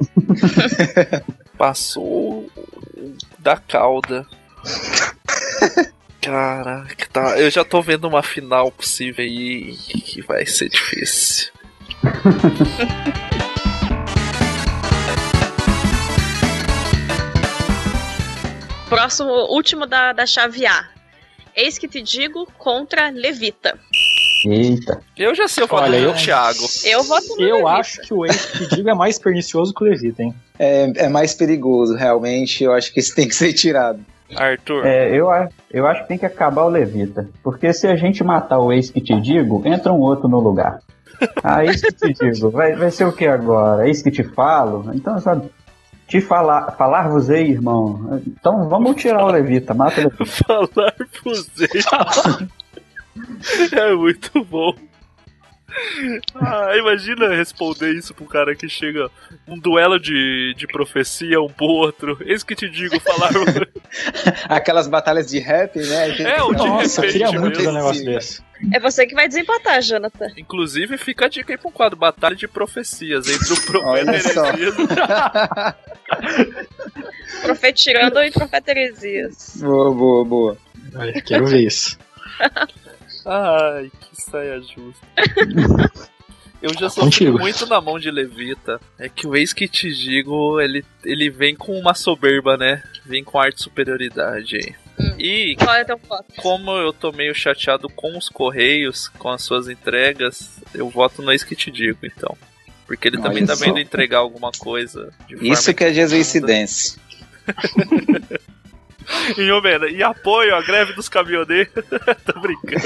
Passou 1.56 2.46
da 3.38 3.56
cauda. 3.56 4.26
Caraca, 6.28 7.06
tá. 7.10 7.38
Eu 7.40 7.50
já 7.50 7.64
tô 7.64 7.80
vendo 7.80 8.06
uma 8.06 8.22
final 8.22 8.70
possível 8.70 9.24
aí 9.24 9.74
que 10.04 10.20
vai 10.20 10.44
ser 10.44 10.68
difícil. 10.68 11.50
Próximo, 18.88 19.30
último 19.50 19.86
da, 19.86 20.12
da 20.12 20.24
chave 20.26 20.66
A. 20.66 20.86
Eis 21.54 21.76
que 21.78 21.86
te 21.88 22.00
digo 22.00 22.46
contra 22.56 23.10
Levita. 23.10 23.78
Eita. 24.46 25.00
Eu 25.16 25.34
já 25.34 25.48
sei 25.48 25.64
o 25.64 25.66
voto 25.66 25.82
Olha, 25.82 25.98
do 25.98 26.04
eu- 26.06 26.14
Thiago. 26.14 26.60
Eu 26.84 27.02
voto 27.02 27.26
no 27.36 27.42
Eu 27.42 27.56
Levita. 27.56 27.70
acho 27.72 28.00
que 28.02 28.14
o 28.14 28.24
ex 28.24 28.46
que 28.46 28.68
digo 28.76 28.88
é 28.88 28.94
mais 28.94 29.18
pernicioso 29.18 29.74
que 29.74 29.82
o 29.82 29.86
Levita, 29.86 30.22
hein? 30.22 30.34
É, 30.58 30.92
é 31.04 31.08
mais 31.08 31.34
perigoso, 31.34 31.94
realmente. 31.96 32.62
Eu 32.64 32.72
acho 32.72 32.92
que 32.92 33.00
isso 33.00 33.14
tem 33.14 33.28
que 33.28 33.34
ser 33.34 33.52
tirado. 33.52 34.04
Arthur. 34.36 34.86
É, 34.86 35.14
eu, 35.14 35.28
eu 35.70 35.86
acho 35.86 36.02
que 36.02 36.08
tem 36.08 36.18
que 36.18 36.26
acabar 36.26 36.64
o 36.64 36.68
Levita. 36.68 37.28
Porque 37.42 37.72
se 37.72 37.86
a 37.86 37.96
gente 37.96 38.22
matar 38.22 38.58
o 38.58 38.72
ex 38.72 38.90
que 38.90 39.00
te 39.00 39.18
digo, 39.20 39.62
entra 39.66 39.92
um 39.92 40.00
outro 40.00 40.28
no 40.28 40.40
lugar. 40.40 40.80
Ah, 41.42 41.64
ex 41.64 41.80
que 41.80 41.92
te 41.92 42.12
digo, 42.12 42.48
vai, 42.48 42.76
vai 42.76 42.92
ser 42.92 43.04
o 43.04 43.12
que 43.12 43.26
agora? 43.26 43.88
Ex 43.88 44.02
que 44.02 44.10
te 44.10 44.22
falo? 44.22 44.88
Então, 44.94 45.18
sabe? 45.18 45.50
Te 46.06 46.20
falar, 46.20 46.76
falar-vos-ei, 46.76 47.50
irmão. 47.50 48.22
Então 48.24 48.68
vamos 48.68 48.94
tirar 48.94 49.24
o 49.24 49.30
Levita, 49.30 49.74
mata 49.74 50.00
o 50.00 50.04
Levita. 50.04 50.24
Falar 50.46 50.94
pros 51.20 51.50
É 53.72 53.94
muito 53.94 54.44
bom. 54.44 54.72
Ah, 56.34 56.76
imagina 56.76 57.28
responder 57.28 57.92
isso 57.92 58.14
pra 58.14 58.24
um 58.24 58.26
cara 58.26 58.54
que 58.54 58.68
chega 58.68 59.10
um 59.46 59.58
duelo 59.58 60.00
de, 60.00 60.54
de 60.56 60.66
profecia 60.66 61.40
um 61.40 61.48
pro 61.48 61.66
outro. 61.66 62.18
Eis 62.24 62.42
que 62.42 62.54
te 62.54 62.68
digo, 62.68 62.98
falar. 63.00 63.30
Aquelas 64.48 64.88
batalhas 64.88 65.26
de 65.28 65.38
rap, 65.38 65.76
né? 65.78 66.20
É, 66.20 66.42
o 66.42 66.54
de 66.54 66.66
Nossa, 66.66 67.00
eu 67.00 67.06
repente 67.06 67.24
queria 67.24 67.40
muito 67.40 67.60
um 67.60 67.72
negócio 67.72 68.04
desse. 68.04 68.42
É 68.72 68.80
você 68.80 69.06
que 69.06 69.14
vai 69.14 69.28
desempatar, 69.28 69.80
Jonathan. 69.82 70.28
Inclusive, 70.36 70.96
fica 70.96 71.26
a 71.26 71.28
dica 71.28 71.52
aí 71.52 71.58
pra 71.58 71.68
um 71.68 71.72
quadro: 71.72 71.98
Batalha 71.98 72.34
de 72.34 72.48
Profecias 72.48 73.28
entre 73.28 73.52
o 73.52 73.66
profeta. 73.66 74.10
Heresias. 74.10 74.76
Profetirando 77.42 78.22
e 78.22 78.30
Profeta 78.30 78.70
Heresias. 78.70 79.58
Boa, 79.60 79.94
boa, 79.94 80.24
boa. 80.24 80.58
Olha, 80.94 81.20
quero 81.20 81.46
ver 81.46 81.66
isso. 81.66 81.98
Ai, 83.28 83.90
que 84.00 84.22
saia 84.22 84.60
justa. 84.60 85.06
Eu 86.60 86.74
já 86.74 86.90
sofri 86.90 87.04
Contigo. 87.26 87.38
muito 87.38 87.66
na 87.66 87.80
mão 87.80 88.00
de 88.00 88.10
Levita. 88.10 88.80
É 88.98 89.08
que 89.08 89.28
o 89.28 89.36
ex 89.36 89.52
que 89.52 89.68
te 89.68 89.92
digo, 89.94 90.60
ele, 90.60 90.84
ele 91.04 91.30
vem 91.30 91.54
com 91.54 91.78
uma 91.78 91.94
soberba, 91.94 92.56
né? 92.56 92.82
Vem 93.06 93.22
com 93.22 93.38
arte 93.38 93.56
de 93.58 93.62
superioridade 93.62 94.56
aí. 94.56 94.74
E 95.16 95.54
Qual 95.56 95.72
é 95.76 95.84
teu 95.84 95.96
voto? 95.96 96.24
como 96.38 96.72
eu 96.72 96.92
tô 96.92 97.12
meio 97.12 97.32
chateado 97.32 97.88
com 97.88 98.18
os 98.18 98.28
Correios, 98.28 99.06
com 99.06 99.28
as 99.28 99.42
suas 99.42 99.68
entregas, 99.68 100.58
eu 100.74 100.88
voto 100.90 101.22
no 101.22 101.30
ex 101.30 101.44
que 101.44 101.54
te 101.54 101.70
digo, 101.70 101.98
então. 102.02 102.36
Porque 102.88 103.06
ele 103.06 103.18
também 103.18 103.38
Olha 103.38 103.46
tá 103.46 103.54
só. 103.56 103.64
vendo 103.64 103.78
entregar 103.78 104.18
alguma 104.18 104.50
coisa 104.50 105.12
Isso 105.40 105.72
que 105.72 105.84
é 105.84 105.92
jesuicidência. 105.94 106.98
E, 109.36 109.50
ô, 109.50 109.62
mano, 109.62 109.88
e 109.88 110.02
apoio 110.02 110.54
a 110.54 110.62
greve 110.62 110.92
dos 110.94 111.08
caminhoneiros. 111.08 111.72
Tô 112.24 112.40
brincando. 112.40 112.82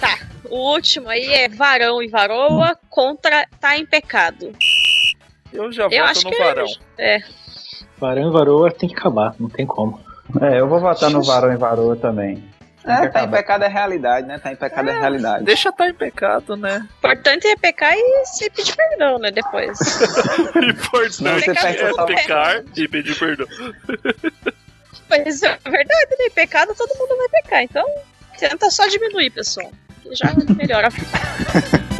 Tá. 0.00 0.18
O 0.50 0.72
último 0.72 1.08
aí 1.08 1.26
é 1.26 1.48
varão 1.48 2.02
e 2.02 2.08
varoa 2.08 2.76
contra 2.88 3.46
tá 3.60 3.76
em 3.76 3.86
pecado. 3.86 4.52
Eu 5.52 5.70
já 5.72 5.84
Eu 5.84 5.90
voto 5.90 6.02
acho 6.04 6.24
no 6.24 6.30
que 6.30 6.38
varão. 6.38 6.66
É. 6.98 7.18
Varão 7.98 8.28
e 8.28 8.32
varoa 8.32 8.70
tem 8.70 8.88
que 8.88 8.94
acabar, 8.94 9.34
não 9.38 9.48
tem 9.48 9.66
como. 9.66 10.00
É, 10.40 10.60
eu 10.60 10.68
vou 10.68 10.80
votar 10.80 11.10
no 11.10 11.22
Varão 11.22 11.52
e 11.52 11.56
Varoa 11.56 11.96
também. 11.96 12.42
É, 12.84 13.08
tá 13.08 13.22
em 13.24 13.30
pecado 13.30 13.64
é 13.64 13.68
realidade, 13.68 14.26
né? 14.26 14.38
Tá 14.38 14.52
em 14.52 14.56
pecado 14.56 14.90
é, 14.90 14.98
realidade. 14.98 15.44
Deixa 15.44 15.72
tá 15.72 15.88
em 15.88 15.94
pecado, 15.94 16.56
né? 16.56 16.86
Importante 16.98 17.46
é 17.46 17.56
pecar 17.56 17.92
e 17.94 18.26
se 18.26 18.50
pedir 18.50 18.74
perdão, 18.74 19.18
né? 19.18 19.30
Depois. 19.30 19.78
Importante 20.56 21.50
é 21.50 22.06
pecar 22.06 22.64
e 22.76 22.88
pedir 22.88 23.18
perdão. 23.18 23.46
Mas 25.08 25.42
é 25.42 25.58
verdade, 25.64 26.16
né? 26.18 26.30
Pecado 26.34 26.74
todo 26.74 26.98
mundo 26.98 27.16
vai 27.16 27.28
pecar. 27.28 27.62
Então, 27.62 27.86
tenta 28.38 28.70
só 28.70 28.86
diminuir, 28.88 29.30
pessoal. 29.30 29.70
Que 30.02 30.14
já 30.14 30.32
melhora. 30.56 30.88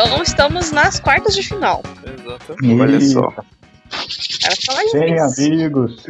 Então 0.00 0.22
estamos 0.22 0.70
nas 0.70 1.00
quartas 1.00 1.34
de 1.34 1.42
final. 1.42 1.82
Exatamente. 2.04 2.80
Olha 2.80 3.00
só. 3.00 3.34
Era 4.44 4.56
falar 4.64 4.84
isso. 4.84 4.92
Sem 4.92 5.18
amigos. 5.18 6.06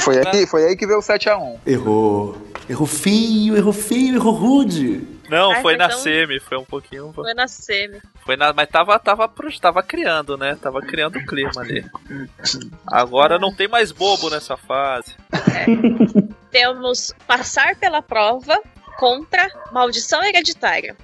Foi 0.00 0.22
aí, 0.26 0.46
foi 0.46 0.64
aí 0.66 0.76
que 0.76 0.86
veio 0.86 0.98
o 0.98 1.02
7x1. 1.02 1.58
Errou. 1.66 2.36
Errou 2.68 2.86
feio, 2.86 3.56
errou 3.56 3.72
feio, 3.72 4.16
errou 4.16 4.34
rude. 4.34 5.00
Não, 5.30 5.50
Ai, 5.50 5.62
foi 5.62 5.78
na 5.78 5.88
tão- 5.88 5.98
semi, 6.00 6.40
foi 6.40 6.58
um 6.58 6.64
pouquinho. 6.64 7.10
Foi 7.14 7.32
na 7.32 7.48
semi. 7.48 8.02
Foi 8.22 8.36
na, 8.36 8.52
mas 8.52 8.68
tava, 8.68 8.98
tava, 8.98 9.32
tava 9.62 9.82
criando, 9.82 10.36
né? 10.36 10.58
Tava 10.60 10.82
criando 10.82 11.16
o 11.18 11.24
clima 11.24 11.52
ali. 11.56 11.86
Agora 12.86 13.38
não 13.38 13.54
tem 13.54 13.66
mais 13.66 13.92
bobo 13.92 14.28
nessa 14.28 14.58
fase. 14.58 15.14
Temos 16.50 17.14
passar 17.26 17.76
pela 17.76 18.02
prova 18.02 18.60
contra 18.98 19.48
maldição 19.72 20.22
hereditária. 20.22 20.94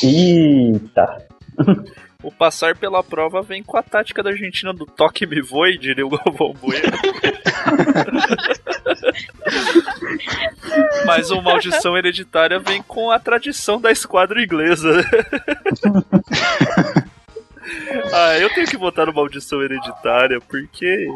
Eita. 0.00 1.29
O 2.22 2.30
passar 2.30 2.76
pela 2.76 3.02
prova 3.02 3.40
vem 3.40 3.62
com 3.62 3.78
a 3.78 3.82
tática 3.82 4.22
da 4.22 4.28
Argentina 4.28 4.74
do 4.74 4.84
toque 4.84 5.26
me 5.26 5.40
voe, 5.40 5.78
diria 5.78 6.06
o 6.06 6.10
Galvão 6.10 6.52
Bueno. 6.52 6.84
Mas 11.06 11.30
o 11.30 11.40
Maldição 11.40 11.96
Hereditária 11.96 12.58
vem 12.58 12.82
com 12.82 13.10
a 13.10 13.18
tradição 13.18 13.80
da 13.80 13.90
esquadra 13.90 14.42
inglesa. 14.42 14.90
ah, 18.12 18.38
eu 18.38 18.50
tenho 18.50 18.66
que 18.66 18.76
votar 18.76 19.06
no 19.06 19.14
Maldição 19.14 19.62
Hereditária, 19.62 20.42
porque. 20.42 21.08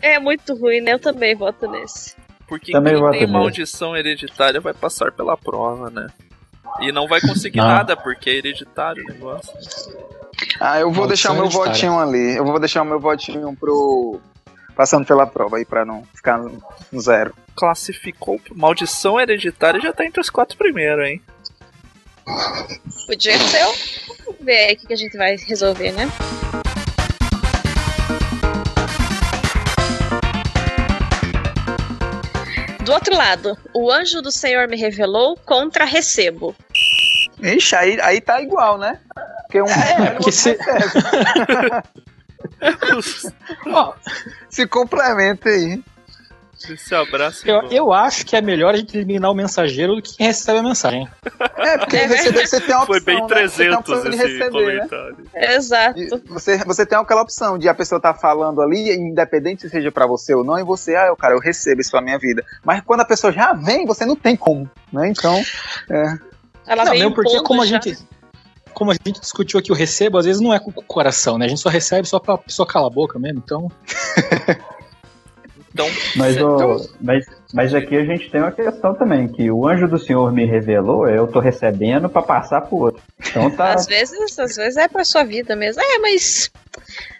É 0.00 0.18
muito 0.18 0.54
ruim, 0.54 0.80
né? 0.80 0.94
Eu 0.94 0.98
também 0.98 1.34
voto 1.34 1.70
nesse. 1.70 2.16
Porque 2.48 2.72
Também 2.72 2.94
quem 2.94 3.10
tem 3.10 3.20
nele. 3.20 3.32
maldição 3.32 3.96
hereditária 3.96 4.60
vai 4.60 4.72
passar 4.72 5.10
pela 5.10 5.36
prova, 5.36 5.90
né? 5.90 6.06
E 6.80 6.92
não 6.92 7.06
vai 7.06 7.20
conseguir 7.20 7.58
Não. 7.58 7.66
nada, 7.66 7.96
porque 7.96 8.30
é 8.30 8.34
hereditário 8.34 9.02
o 9.04 9.06
negócio. 9.06 9.52
Ah, 10.60 10.78
eu 10.80 10.90
vou 10.90 11.06
deixar 11.06 11.32
o 11.32 11.34
meu 11.34 11.48
votinho 11.48 11.98
ali. 11.98 12.36
Eu 12.36 12.44
vou 12.44 12.58
deixar 12.58 12.82
o 12.82 12.84
meu 12.84 13.00
votinho 13.00 13.54
pro. 13.56 14.20
Passando 14.74 15.06
pela 15.06 15.26
prova 15.26 15.56
aí 15.56 15.64
pra 15.64 15.84
não 15.86 16.04
ficar 16.14 16.38
no 16.38 17.00
zero. 17.00 17.34
Classificou 17.54 18.38
maldição 18.54 19.18
hereditária 19.18 19.80
já 19.80 19.92
tá 19.92 20.04
entre 20.04 20.20
os 20.20 20.28
quatro 20.28 20.58
primeiros, 20.58 21.06
hein? 21.06 21.22
Podia 23.06 23.38
ser. 23.38 23.64
Vamos 24.24 24.40
ver 24.40 24.66
aí 24.66 24.74
o 24.74 24.76
que 24.86 24.92
a 24.92 24.96
gente 24.96 25.16
vai 25.16 25.36
resolver, 25.36 25.92
né? 25.92 26.10
Do 32.86 32.92
outro 32.92 33.16
lado, 33.16 33.58
o 33.74 33.90
anjo 33.90 34.22
do 34.22 34.30
Senhor 34.30 34.68
me 34.68 34.76
revelou 34.76 35.36
contra 35.44 35.84
recebo. 35.84 36.54
Ixi, 37.42 37.74
aí, 37.74 38.00
aí 38.00 38.20
tá 38.20 38.40
igual, 38.40 38.78
né? 38.78 39.00
Porque 39.42 39.60
um 39.60 39.66
É, 39.66 40.10
porque 40.12 40.30
se- 40.30 40.56
se 44.48 44.66
complementa 44.68 45.48
aí. 45.48 45.82
Esse 46.70 46.94
abraço. 46.94 47.48
eu, 47.48 47.62
eu 47.70 47.92
acho 47.92 48.24
que 48.24 48.36
é 48.36 48.40
melhor 48.40 48.74
a 48.74 48.76
gente 48.76 48.96
eliminar 48.96 49.30
o 49.30 49.34
mensageiro 49.34 49.94
do 49.94 50.02
que 50.02 50.16
quem 50.16 50.26
recebe 50.26 50.58
a 50.58 50.62
mensagem. 50.62 51.08
É, 51.56 51.78
porque 51.78 51.96
receber 51.96 52.46
você 52.46 52.60
tem 52.60 52.74
a 52.74 52.82
opção. 52.82 52.86
Foi 52.86 53.00
bem 53.00 53.20
né? 53.20 53.48
Você 53.48 53.64
tem 53.64 53.74
a 53.74 53.78
300 53.78 53.78
opção 53.78 54.02
de 54.02 54.08
esse 54.08 54.26
receber, 54.26 54.66
né? 54.66 54.88
comentário. 54.88 55.16
Exato. 55.34 55.98
E 55.98 56.08
Você, 56.26 56.58
você 56.58 56.86
tem 56.86 56.98
aquela 56.98 57.22
opção 57.22 57.58
de 57.58 57.68
a 57.68 57.74
pessoa 57.74 58.00
tá 58.00 58.14
falando 58.14 58.60
ali, 58.60 58.92
independente 58.94 59.62
se 59.62 59.70
seja 59.70 59.90
pra 59.90 60.06
você 60.06 60.34
ou 60.34 60.44
não, 60.44 60.58
e 60.58 60.64
você, 60.64 60.94
ah, 60.96 61.06
eu, 61.06 61.16
cara, 61.16 61.34
eu 61.34 61.40
recebo 61.40 61.80
isso 61.80 61.90
pra 61.90 62.00
minha 62.00 62.18
vida. 62.18 62.44
Mas 62.64 62.82
quando 62.82 63.00
a 63.00 63.04
pessoa 63.04 63.32
já 63.32 63.52
vem, 63.52 63.86
você 63.86 64.04
não 64.04 64.16
tem 64.16 64.36
como, 64.36 64.68
né? 64.92 65.08
Então, 65.08 65.40
é. 65.90 66.18
Ela 66.66 66.84
não, 66.84 66.92
vem 66.92 67.00
mesmo 67.00 67.14
porque 67.14 67.40
como 67.42 67.62
a 67.62 67.66
já. 67.66 67.80
gente 67.80 67.96
como 68.76 68.90
a 68.90 68.94
gente 68.94 69.18
discutiu 69.18 69.58
aqui 69.58 69.72
o 69.72 69.74
recebo, 69.74 70.18
às 70.18 70.26
vezes 70.26 70.38
não 70.38 70.52
é 70.52 70.60
com 70.60 70.68
o 70.68 70.82
coração, 70.82 71.38
né? 71.38 71.46
A 71.46 71.48
gente 71.48 71.62
só 71.62 71.70
recebe 71.70 72.06
só 72.06 72.18
pra 72.18 72.36
pessoa 72.36 72.68
calar 72.68 72.88
a 72.88 72.94
boca 72.94 73.18
mesmo, 73.18 73.42
então. 73.42 73.72
Então, 75.76 75.90
Mas, 76.16 76.34
cê- 76.36 76.42
o- 76.42 76.88
mas, 77.02 77.26
mas 77.52 77.74
aqui 77.74 77.96
a 77.96 78.04
gente 78.06 78.30
tem 78.30 78.40
uma 78.40 78.50
questão 78.50 78.94
também, 78.94 79.28
que 79.28 79.50
o 79.50 79.68
anjo 79.68 79.86
do 79.86 79.98
Senhor 79.98 80.32
me 80.32 80.46
revelou, 80.46 81.06
eu 81.06 81.26
tô 81.26 81.38
recebendo 81.38 82.08
pra 82.08 82.22
passar 82.22 82.62
pro 82.62 82.76
outro. 82.78 83.02
Então 83.20 83.50
tá. 83.50 83.74
Às 83.74 83.84
vezes, 83.86 84.38
às 84.38 84.56
vezes 84.56 84.78
é 84.78 84.88
pra 84.88 85.04
sua 85.04 85.22
vida 85.22 85.54
mesmo. 85.54 85.82
É, 85.82 85.98
mas 85.98 86.50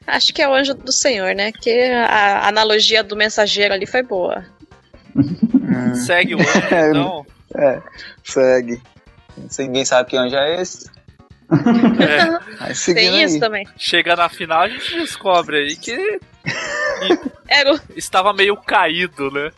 acho 0.07 0.33
que 0.33 0.41
é 0.41 0.49
o 0.49 0.55
anjo 0.55 0.73
do 0.73 0.91
Senhor, 0.91 1.35
né? 1.35 1.53
Que 1.53 1.71
a 1.93 2.49
analogia 2.49 3.05
do 3.05 3.15
mensageiro 3.15 3.75
ali 3.75 3.85
foi 3.85 4.03
boa. 4.03 4.43
segue 6.07 6.35
o 6.35 6.41
anjo, 6.41 6.75
É, 6.75 6.89
então. 6.91 7.27
É, 7.57 7.81
segue. 8.25 8.81
Se 9.51 9.65
ninguém 9.65 9.85
sabe 9.85 10.09
que 10.09 10.17
anjo 10.17 10.35
é 10.35 10.63
esse. 10.63 10.91
É. 11.49 12.65
Aí 12.65 12.75
Tem 12.95 13.23
isso 13.23 13.35
aí. 13.35 13.41
também. 13.41 13.69
Chega 13.77 14.17
na 14.17 14.29
final, 14.29 14.63
a 14.63 14.69
gente 14.69 14.97
descobre 14.99 15.57
aí 15.59 15.77
que 15.77 16.19
Era 17.49 17.75
o, 17.75 17.81
estava 17.97 18.33
meio 18.33 18.57
caído, 18.57 19.31
né? 19.31 19.53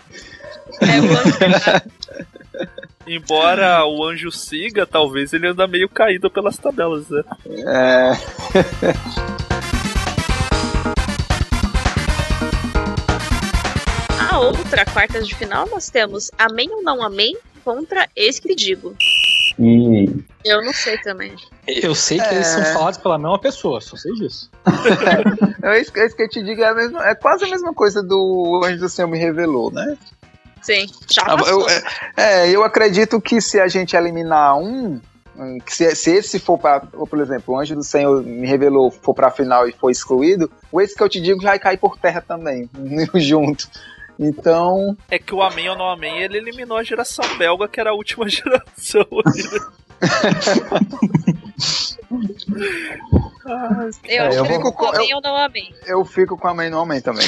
era 0.81 1.03
o 1.03 1.11
anjo 1.11 1.39
Embora 3.07 3.87
o 3.87 4.05
anjo 4.05 4.31
siga, 4.31 4.87
talvez 4.87 5.33
ele 5.33 5.49
anda 5.49 5.67
meio 5.67 5.89
caído 5.89 6.31
pelas 6.31 6.59
tabelas, 6.59 7.09
né? 7.09 7.23
É. 7.67 8.13
A 14.31 14.39
outra 14.41 14.85
quarta 14.85 15.23
de 15.23 15.35
final 15.35 15.67
nós 15.71 15.89
temos 15.89 16.31
Amém 16.37 16.69
ou 16.71 16.83
Não 16.83 17.03
Amém 17.03 17.35
contra 17.65 18.09
Eis 18.15 18.39
que 18.39 18.55
digo. 18.55 18.95
E 19.59 20.25
Eu 20.45 20.65
não 20.65 20.73
sei 20.73 20.97
também. 20.99 21.35
Eu 21.67 21.95
sei 21.95 22.19
que 22.19 22.25
É. 22.25 22.35
eles 22.35 22.47
são 22.47 22.65
falados 22.67 22.99
pela 22.99 23.19
mesma 23.19 23.39
pessoa, 23.39 23.81
só 23.81 23.97
sei 23.97 24.13
disso. 24.15 24.51
É 25.63 25.81
isso, 25.81 25.93
que- 25.93 25.99
é 26.01 26.07
isso 26.07 26.17
que 26.17 26.23
eu 26.23 26.29
te 26.29 26.43
digo, 26.43 26.63
é, 26.63 26.69
a 26.69 26.75
mesma- 26.75 27.05
é 27.09 27.15
quase 27.15 27.45
a 27.45 27.49
mesma 27.49 27.75
coisa 27.75 28.01
do 28.03 28.61
Anjo 28.65 28.79
do 28.79 28.89
Senhor 28.89 29.09
me 29.09 29.19
revelou, 29.19 29.73
né? 29.73 29.97
Sim, 30.63 30.87
já 31.11 31.23
Ah, 31.23 31.37
passou. 31.37 31.63
eu, 31.63 31.69
é, 31.69 31.83
é, 32.17 32.51
eu 32.51 32.63
acredito 32.63 33.21
que 33.21 33.41
se 33.41 33.59
a 33.61 33.67
gente 33.67 33.97
eliminar 33.97 34.57
um, 34.57 35.01
hum, 35.37 35.59
que 35.59 35.75
se, 35.75 35.95
se 35.97 36.11
esse 36.13 36.39
for 36.39 36.57
para, 36.59 36.81
por 36.81 37.19
exemplo, 37.21 37.55
o 37.55 37.59
Anjo 37.59 37.75
do 37.75 37.83
Senhor 37.83 38.23
me 38.23 38.47
revelou, 38.47 38.91
for 38.91 39.13
pra 39.15 39.31
final 39.31 39.69
e 39.69 39.73
for 39.73 39.91
excluído, 39.91 40.49
o 40.71 40.81
esse 40.81 40.95
que 40.95 41.03
eu 41.03 41.09
te 41.09 41.21
digo 41.21 41.43
já 41.43 41.49
vai 41.51 41.59
cair 41.59 41.79
por 41.79 41.99
terra 41.99 42.21
também, 42.21 42.71
junto. 43.17 43.69
Então, 44.19 44.97
É 45.11 45.19
que 45.19 45.35
o 45.35 45.41
Amém 45.43 45.69
ou 45.69 45.77
não 45.77 45.89
Amém, 45.89 46.19
ele 46.21 46.39
eliminou 46.39 46.77
a 46.77 46.83
geração 46.83 47.25
belga, 47.39 47.69
que 47.69 47.79
era 47.81 47.91
a 47.91 47.95
última 47.95 48.27
geração. 48.29 49.07
Eu, 54.05 54.25
É, 54.25 54.39
eu 54.39 54.45
fico 54.45 54.63
vou- 54.63 54.73
com 54.73 54.87
Amém 54.87 55.15
ou 55.15 55.21
Não 55.21 55.37
Amém. 55.37 55.75
eu 55.87 56.05
fico 56.05 56.37
com 56.37 56.49
Amém 56.49 56.71
no 56.71 56.81
Amém 56.81 57.01
também. 57.01 57.27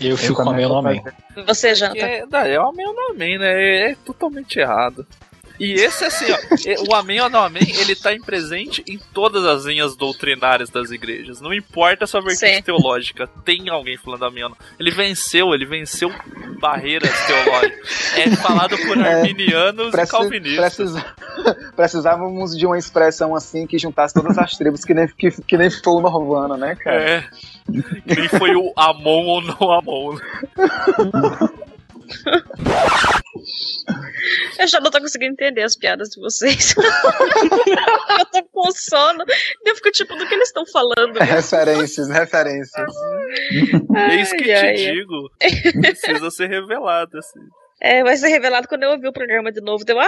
Eu 0.00 0.16
fico 0.16 0.34
com 0.34 0.42
a 0.42 0.44
também 0.46 0.60
meu 0.60 0.68
vou 0.68 0.82
nome. 0.82 1.02
fazer. 1.02 1.44
Você, 1.46 1.74
Janta. 1.74 1.98
É, 1.98 2.24
não, 2.26 2.38
é 2.40 2.58
o 2.60 2.68
Amém 2.68 2.86
ou 2.86 2.94
não 2.94 3.10
Amém, 3.10 3.38
né? 3.38 3.46
É, 3.52 3.90
é 3.92 3.94
totalmente 4.04 4.58
errado. 4.58 5.06
E 5.60 5.72
esse, 5.74 6.04
assim, 6.04 6.26
ó, 6.30 6.36
é, 6.66 6.76
o 6.88 6.94
Amém 6.94 7.20
ou 7.20 7.28
não 7.30 7.42
Amém, 7.44 7.62
ele 7.78 7.94
tá 7.94 8.12
em 8.12 8.20
presente 8.20 8.82
em 8.88 8.98
todas 9.12 9.44
as 9.44 9.64
linhas 9.64 9.94
doutrinárias 9.96 10.70
das 10.70 10.90
igrejas. 10.90 11.40
Não 11.40 11.52
importa 11.54 12.04
a 12.04 12.06
sua 12.06 12.20
vertente 12.20 12.56
Sim. 12.56 12.62
teológica, 12.62 13.28
tem 13.44 13.68
alguém 13.68 13.96
falando 13.96 14.24
Amém 14.24 14.44
ou 14.44 14.50
não. 14.50 14.56
Ele 14.78 14.90
venceu, 14.90 15.54
ele 15.54 15.64
venceu 15.66 16.10
barreiras 16.60 17.10
teológicas. 17.26 18.16
É 18.16 18.30
falado 18.36 18.76
por 18.78 18.98
É, 19.02 19.14
arminianos 19.20 19.88
e 19.88 19.90
Preci- 19.90 20.10
calvinistas. 20.12 20.74
precisa- 20.76 21.14
precisávamos 21.76 22.56
de 22.56 22.66
uma 22.66 22.78
expressão 22.78 23.34
assim 23.34 23.66
que 23.66 23.78
juntasse 23.78 24.14
todas 24.14 24.36
as 24.38 24.52
tribos, 24.56 24.84
que 24.84 24.94
nem, 24.94 25.08
que, 25.08 25.30
que 25.30 25.56
nem 25.56 25.70
foi 25.70 25.92
o 25.92 26.00
Norvana, 26.00 26.56
né, 26.56 26.74
cara? 26.76 26.96
É. 27.00 27.24
Nem 28.06 28.28
foi 28.28 28.54
o 28.54 28.72
Amon 28.76 29.24
ou 29.26 29.42
não 29.42 29.72
Amon. 29.72 30.16
Eu 34.58 34.68
já 34.68 34.78
não 34.80 34.90
tô 34.90 35.00
conseguindo 35.00 35.32
entender 35.32 35.62
as 35.62 35.74
piadas 35.76 36.10
de 36.10 36.20
vocês. 36.20 36.74
eu 36.78 38.26
tô 38.26 38.42
com 38.52 38.70
sono. 38.70 39.24
Eu 39.64 39.74
fico 39.74 39.90
tipo, 39.90 40.14
do 40.14 40.26
que 40.28 40.34
eles 40.34 40.48
estão 40.48 40.64
falando? 40.66 41.18
Referências, 41.18 42.08
referências. 42.08 42.92
Eis 44.10 44.30
que 44.32 44.52
Ai, 44.52 44.74
te 44.74 44.86
ai. 44.88 44.92
digo. 44.94 45.28
Precisa 45.80 46.30
ser 46.30 46.48
revelado, 46.48 47.18
assim. 47.18 47.40
É, 47.80 48.04
vai 48.04 48.16
ser 48.16 48.28
revelado 48.28 48.68
quando 48.68 48.84
eu 48.84 48.90
ouvir 48.90 49.08
o 49.08 49.12
programa 49.12 49.50
de 49.50 49.60
novo. 49.60 49.84
Deu, 49.84 49.98
ah, 49.98 50.06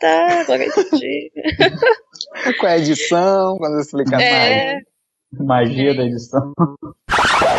tá, 0.00 0.40
agora 0.40 0.64
eu 0.64 0.68
entendi. 0.70 1.30
Com 2.58 2.66
a 2.66 2.78
edição, 2.78 3.58
quando 3.58 3.74
eu 3.74 3.80
explicar 3.80 4.18
É. 4.20 4.72
mais. 4.74 4.84
Magia 5.32 5.94
da 5.94 6.04
edição. 6.04 6.52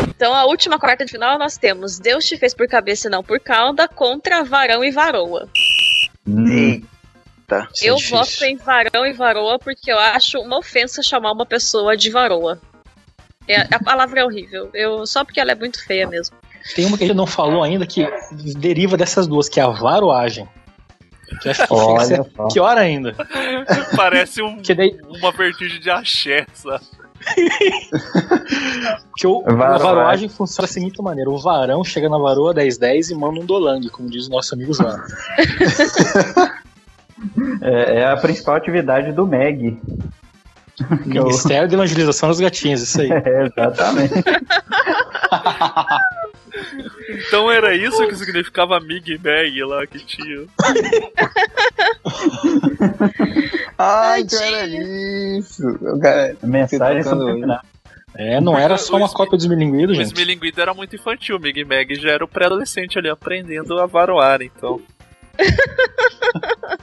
Então, 0.08 0.34
a 0.34 0.46
última 0.46 0.80
quarta 0.80 1.06
de 1.06 1.12
final 1.12 1.38
nós 1.38 1.58
temos 1.58 2.00
Deus 2.00 2.26
te 2.26 2.38
fez 2.38 2.54
por 2.54 2.68
cabeça 2.68 3.08
e 3.08 3.12
não 3.12 3.24
por 3.24 3.40
cauda 3.40 3.88
contra 3.88 4.44
Varão 4.44 4.84
e 4.84 4.92
Varoa. 4.92 5.48
Eita. 6.28 7.68
Isso 7.74 7.86
é 7.86 7.90
eu 7.90 7.96
difícil. 7.96 8.18
voto 8.18 8.46
em 8.46 8.58
Varão 8.58 9.06
e 9.06 9.14
Varoa 9.14 9.60
porque 9.60 9.92
eu 9.92 10.00
acho 10.00 10.40
uma 10.40 10.58
ofensa 10.58 11.02
chamar 11.04 11.32
uma 11.32 11.46
pessoa 11.46 11.96
de 11.98 12.10
Varoa. 12.10 12.60
É, 13.48 13.62
a 13.74 13.84
palavra 13.84 14.22
é 14.22 14.26
horrível. 14.26 14.70
Eu, 14.74 15.06
só 15.06 15.26
porque 15.26 15.40
ela 15.40 15.52
é 15.52 15.56
muito 15.56 15.84
feia 15.84 16.08
mesmo. 16.08 16.36
Tem 16.76 16.86
uma 16.86 16.98
que 16.98 17.04
a 17.04 17.08
gente 17.08 17.16
não 17.18 17.28
falou 17.28 17.62
ainda 17.62 17.86
que 17.86 18.08
deriva 18.58 18.96
dessas 18.96 19.28
duas, 19.28 19.50
que 19.50 19.60
é 19.60 19.64
a 19.64 19.70
varoagem. 19.70 20.48
Que 21.42 21.50
eu 21.50 21.54
que 21.54 21.62
Olha 21.70 22.26
só. 22.36 22.48
pior 22.48 22.78
ainda. 22.78 23.14
Parece 23.98 24.42
um, 24.42 24.62
Que 24.62 24.74
daí 24.74 24.98
uma 25.08 25.32
vertigem 25.32 25.80
de 25.80 25.90
axé, 25.90 26.46
sabe? 26.54 26.86
que 29.18 29.28
o, 29.28 29.44
a 29.46 29.54
Varoagem. 29.54 29.86
varoagem 29.86 30.30
funciona 30.30 30.68
da 30.68 30.74
seguinte 30.74 31.02
maneira: 31.02 31.30
o 31.30 31.38
varão 31.38 31.84
chega 31.84 32.10
na 32.10 32.18
varoa 32.18 32.54
10-10 32.54 33.12
e 33.12 33.16
manda 33.16 33.40
um 33.40 33.46
dolang, 33.46 33.88
como 33.90 34.10
diz 34.10 34.28
o 34.28 34.32
nosso 34.32 34.54
amigo 34.54 34.74
João. 34.74 34.98
É, 37.62 38.00
é 38.00 38.06
a 38.06 38.18
principal 38.18 38.56
atividade 38.56 39.14
do 39.14 39.26
MEG. 39.26 39.80
Ministério 41.06 41.70
de 41.70 41.76
Evangelização 41.76 42.30
dos 42.30 42.40
Gatinhos, 42.40 42.82
isso 42.82 43.00
aí. 43.00 43.12
É, 43.12 43.46
exatamente. 43.46 44.14
Então 47.28 47.52
era 47.52 47.76
isso 47.76 48.08
que 48.08 48.16
significava 48.16 48.80
Mig 48.80 49.12
e 49.12 49.18
Meg 49.18 49.64
lá 49.64 49.86
que 49.88 50.00
tinha. 50.00 50.46
Ai, 53.78 54.22
então 54.22 54.40
era 54.42 54.66
isso. 54.68 55.68
O 55.68 56.00
cara- 56.00 56.36
Mensagem 56.44 57.04
subliminar. 57.04 57.64
É, 58.16 58.40
não 58.40 58.56
era 58.58 58.78
só 58.78 58.96
uma 58.98 59.10
cópia 59.10 59.36
dos 59.38 59.48
milinguidos, 59.48 59.98
O 59.98 60.00
gente. 60.00 60.14
Smilinguido 60.14 60.62
era 60.62 60.72
muito 60.74 60.96
infantil, 60.96 61.40
Mig 61.40 61.60
e 61.60 61.66
Meg 61.66 61.96
já 61.96 62.12
era 62.12 62.24
o 62.24 62.28
pré-adolescente 62.28 62.98
ali 63.00 63.10
aprendendo 63.10 63.80
a 63.80 63.88
varoar, 63.88 64.42
então. 64.44 64.80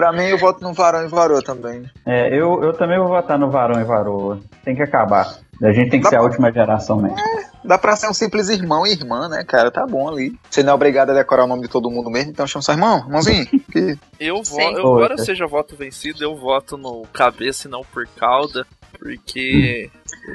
Pra 0.00 0.12
mim, 0.12 0.24
eu 0.24 0.38
voto 0.38 0.62
no 0.62 0.72
Varão 0.72 1.04
e 1.04 1.08
Varô 1.08 1.42
também. 1.42 1.84
É, 2.06 2.28
eu, 2.34 2.62
eu 2.64 2.72
também 2.72 2.98
vou 2.98 3.08
votar 3.08 3.38
no 3.38 3.50
Varão 3.50 3.78
e 3.78 3.84
Varoa. 3.84 4.40
Tem 4.64 4.74
que 4.74 4.82
acabar. 4.82 5.36
A 5.62 5.72
gente 5.72 5.90
tem 5.90 6.00
que 6.00 6.04
Dá 6.04 6.08
ser 6.08 6.16
a 6.16 6.18
pra- 6.20 6.26
última 6.28 6.50
geração 6.50 6.96
mesmo. 6.96 7.18
Dá 7.62 7.76
pra 7.76 7.94
ser 7.94 8.08
um 8.08 8.14
simples 8.14 8.48
irmão 8.48 8.86
e 8.86 8.92
irmã, 8.92 9.28
né, 9.28 9.44
cara? 9.46 9.70
Tá 9.70 9.86
bom 9.86 10.08
ali. 10.08 10.32
Você 10.48 10.62
não 10.62 10.72
é 10.72 10.74
obrigado 10.74 11.10
a 11.10 11.14
decorar 11.14 11.44
o 11.44 11.46
nome 11.46 11.60
de 11.62 11.68
todo 11.68 11.90
mundo 11.90 12.08
mesmo, 12.08 12.30
então 12.30 12.46
chama 12.46 12.62
seu 12.62 12.72
irmão, 12.72 13.00
irmãozinho. 13.00 13.46
Que... 13.70 13.98
Eu 14.18 14.42
voto, 14.42 14.58
eu, 14.78 14.78
embora 14.80 15.18
seja 15.18 15.46
voto 15.46 15.76
vencido, 15.76 16.24
eu 16.24 16.34
voto 16.34 16.78
no 16.78 17.02
cabeça 17.12 17.68
e 17.68 17.70
não 17.70 17.82
por 17.84 18.06
cauda, 18.16 18.66
porque 18.98 19.90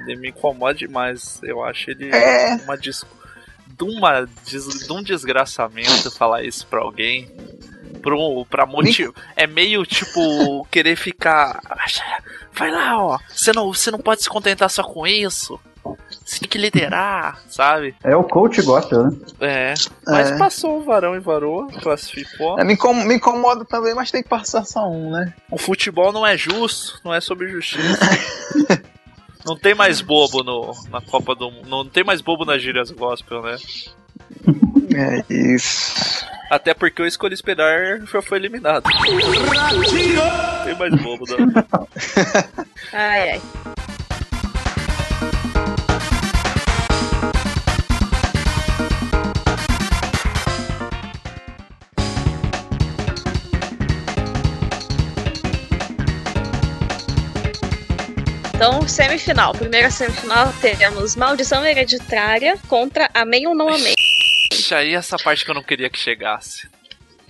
ele 0.08 0.16
me 0.20 0.30
incomoda 0.30 0.76
demais. 0.76 1.40
Eu 1.44 1.64
acho 1.64 1.90
ele 1.90 2.16
É. 2.16 2.56
uma 2.64 2.78
dis... 2.78 3.04
de, 3.68 3.84
uma 3.84 4.22
de 4.46 4.94
um 4.94 5.02
desgraçamento 5.02 6.12
falar 6.16 6.44
isso 6.44 6.68
pra 6.68 6.82
alguém. 6.82 7.28
Pro, 8.02 8.46
pra 8.46 8.66
motivo. 8.66 9.14
É 9.36 9.48
meio 9.48 9.86
tipo 9.86 10.66
querer 10.72 10.96
ficar. 10.96 11.60
Vai 12.54 12.72
lá, 12.72 12.98
ó. 13.04 13.20
Você 13.30 13.52
não, 13.52 13.74
você 13.74 13.90
não 13.92 14.00
pode 14.00 14.22
se 14.24 14.30
contentar 14.30 14.70
só 14.70 14.84
com 14.84 15.06
isso. 15.08 15.60
Você 16.24 16.40
tem 16.40 16.50
que 16.50 16.58
liderar, 16.58 17.40
sabe? 17.50 17.94
É 18.04 18.16
o 18.16 18.24
coach 18.24 18.60
gosta, 18.64 19.04
né? 19.04 19.18
É. 19.40 19.74
Mas 20.08 20.32
É. 20.32 20.38
passou 20.38 20.80
o 20.80 20.84
Varão 20.84 21.16
e 21.16 21.20
Varou, 21.20 21.68
classificou. 21.68 22.60
É, 22.60 22.64
me, 22.64 22.74
incom- 22.74 22.94
me 23.06 23.16
incomoda 23.16 23.64
também, 23.66 23.94
mas 23.94 24.10
tem 24.10 24.24
que 24.24 24.30
passar 24.30 24.66
só 24.66 24.88
um, 24.90 25.12
né? 25.12 25.34
O 25.52 25.58
futebol 25.60 26.12
não 26.12 26.26
é 26.26 26.36
justo, 26.36 27.00
não 27.06 27.14
é 27.14 27.22
sobre 27.22 27.50
justiça. 27.50 28.00
não 29.46 29.56
tem 29.56 29.76
mais 29.76 30.02
bobo 30.02 30.44
no, 30.44 30.72
na 30.90 31.02
Copa 31.02 31.36
do 31.36 31.52
Mundo. 31.52 31.70
Não 31.70 31.86
tem 31.88 32.04
mais 32.04 32.22
bobo 32.22 32.46
nas 32.46 32.62
gírias 32.62 32.90
gospel, 32.90 33.44
né? 33.44 33.58
É 34.96 35.24
isso. 35.34 36.26
Até 36.50 36.74
porque 36.74 37.02
eu 37.02 37.08
escolhi 37.08 37.34
esperar 37.34 38.02
já 38.06 38.22
foi 38.22 38.38
eliminado. 38.38 38.84
Tem 40.64 40.76
mais 40.76 40.96
bobo, 41.02 41.26
não. 41.28 41.38
Ai, 42.94 43.32
ai. 43.32 43.42
Então, 58.56 58.88
semifinal. 58.88 59.54
Primeira 59.54 59.92
semifinal 59.92 60.54
temos 60.62 61.16
Maldição 61.16 61.66
Hereditária 61.66 62.58
contra 62.68 63.10
Amém 63.14 63.46
ou 63.48 63.54
Não 63.54 63.68
Amém. 63.68 63.94
Ixi, 64.66 64.74
aí 64.74 64.96
essa 64.96 65.18
parte 65.18 65.46
que 65.46 65.52
eu 65.52 65.56
não 65.56 65.62
queria 65.62 65.90
que 65.90 66.00
chegasse. 66.00 66.68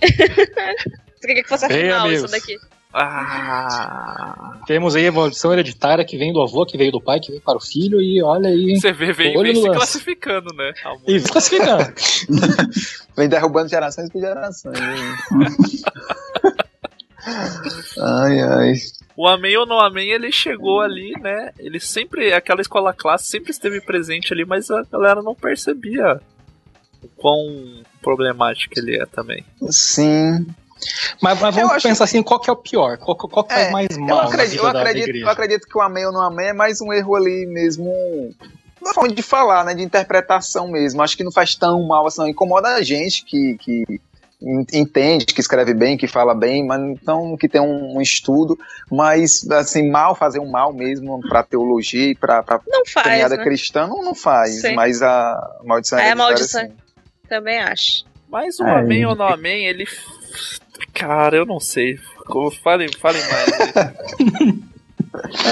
Você 0.00 1.26
queria 1.26 1.42
que 1.42 1.48
fosse 1.48 1.66
a 1.66 1.72
Ei, 1.72 1.82
final 1.82 2.06
amigos. 2.06 2.24
isso 2.24 2.32
daqui. 2.32 2.56
Ah. 2.94 4.58
Temos 4.66 4.96
aí 4.96 5.06
a 5.06 5.12
maldição 5.12 5.52
hereditária 5.52 6.02
que 6.04 6.16
vem 6.16 6.32
do 6.32 6.40
avô, 6.40 6.64
que 6.64 6.78
veio 6.78 6.92
do 6.92 7.00
pai, 7.00 7.20
que 7.20 7.30
veio 7.30 7.42
para 7.42 7.58
o 7.58 7.60
filho, 7.60 8.00
e 8.00 8.22
olha 8.22 8.48
aí. 8.48 8.80
Você 8.80 8.90
vê, 8.90 9.12
vem, 9.12 9.34
vem 9.34 9.54
se 9.54 9.60
lance. 9.60 9.76
classificando, 9.76 10.54
né? 10.54 10.72
E 11.06 11.20
classificando. 11.20 11.92
Vem 13.16 13.28
derrubando 13.30 13.68
gerações 13.68 14.10
por 14.10 14.20
gerações. 14.20 14.78
ai, 17.98 18.40
ai. 18.40 18.74
O 19.16 19.26
Amém 19.26 19.56
ou 19.56 19.66
não 19.66 19.80
Amém, 19.80 20.10
ele 20.10 20.30
chegou 20.30 20.82
ali, 20.82 21.12
né? 21.20 21.50
Ele 21.58 21.80
sempre, 21.80 22.32
aquela 22.34 22.60
escola 22.60 22.92
classe 22.92 23.28
sempre 23.28 23.50
esteve 23.50 23.80
presente 23.80 24.34
ali, 24.34 24.44
mas 24.44 24.70
a 24.70 24.82
galera 24.82 25.22
não 25.22 25.34
percebia 25.34 26.20
o 27.06 27.20
quão 27.20 27.82
problemático 28.02 28.74
ele 28.76 28.96
é 29.00 29.06
também. 29.06 29.44
Sim. 29.70 30.46
Mas, 31.22 31.40
mas 31.40 31.56
Eu 31.56 31.62
vamos 31.62 31.76
acho- 31.76 31.88
pensar 31.88 32.04
assim, 32.04 32.22
qual 32.22 32.38
que 32.38 32.50
é 32.50 32.52
o 32.52 32.56
pior? 32.56 32.98
Qual, 32.98 33.16
qual 33.16 33.44
que 33.44 33.54
faz 33.54 33.68
É, 33.68 33.70
mais 33.70 33.88
Eu 33.90 34.00
mal 34.00 34.16
na 34.18 34.24
acredito, 34.28 34.58
eu, 34.58 34.62
da- 34.64 34.72
da 34.72 34.80
acredito, 34.82 35.16
eu 35.16 35.28
acredito 35.28 35.66
que 35.66 35.78
o 35.78 35.80
amém 35.80 36.04
ou 36.06 36.12
não 36.12 36.20
amém 36.20 36.48
é 36.48 36.52
mais 36.52 36.80
um 36.80 36.92
erro 36.92 37.16
ali 37.16 37.46
mesmo. 37.46 37.90
Na 38.82 38.92
forma 38.92 39.12
de 39.12 39.22
falar, 39.22 39.64
né? 39.64 39.74
De 39.74 39.82
interpretação 39.82 40.68
mesmo. 40.70 41.02
Acho 41.02 41.16
que 41.16 41.24
não 41.24 41.32
faz 41.32 41.54
tão 41.54 41.82
mal 41.86 42.06
assim, 42.06 42.20
não. 42.20 42.28
Incomoda 42.28 42.68
a 42.74 42.82
gente 42.82 43.24
que, 43.24 43.56
que 43.58 43.84
en- 44.40 44.66
entende, 44.74 45.24
que 45.24 45.40
escreve 45.40 45.72
bem, 45.74 45.96
que 45.96 46.06
fala 46.06 46.34
bem, 46.34 46.64
mas 46.64 46.80
então 46.82 47.36
que 47.38 47.48
tem 47.48 47.60
um, 47.60 47.96
um 47.96 48.00
estudo, 48.02 48.56
mas 48.92 49.48
assim, 49.50 49.90
mal 49.90 50.14
fazer 50.14 50.38
um 50.40 50.48
mal 50.50 50.72
mesmo 50.74 51.18
pra 51.26 51.42
teologia 51.42 52.12
e 52.12 52.14
faz, 52.14 53.06
caminhada 53.06 53.36
né? 53.38 53.42
cristã 53.42 53.86
não, 53.88 54.04
não 54.04 54.14
faz. 54.14 54.60
Sim. 54.60 54.74
Mas 54.74 55.02
a 55.02 55.58
maldição 55.64 55.98
É 55.98 56.02
a 56.02 56.04
hereditária, 56.08 56.28
maldição. 56.36 56.60
sim. 56.66 56.72
Também 57.28 57.58
acho. 57.60 58.04
Mas 58.28 58.58
o 58.58 58.64
É, 58.64 58.80
Amém 58.80 59.04
ou 59.06 59.14
não 59.14 59.26
Amém, 59.28 59.66
ele. 59.66 59.84
Cara, 60.92 61.36
eu 61.36 61.46
não 61.46 61.60
sei. 61.60 61.98
Como- 62.26 62.50
Falem, 62.50 62.88
falem 62.98 63.22
mais. 63.28 63.76
aí. 63.76 64.66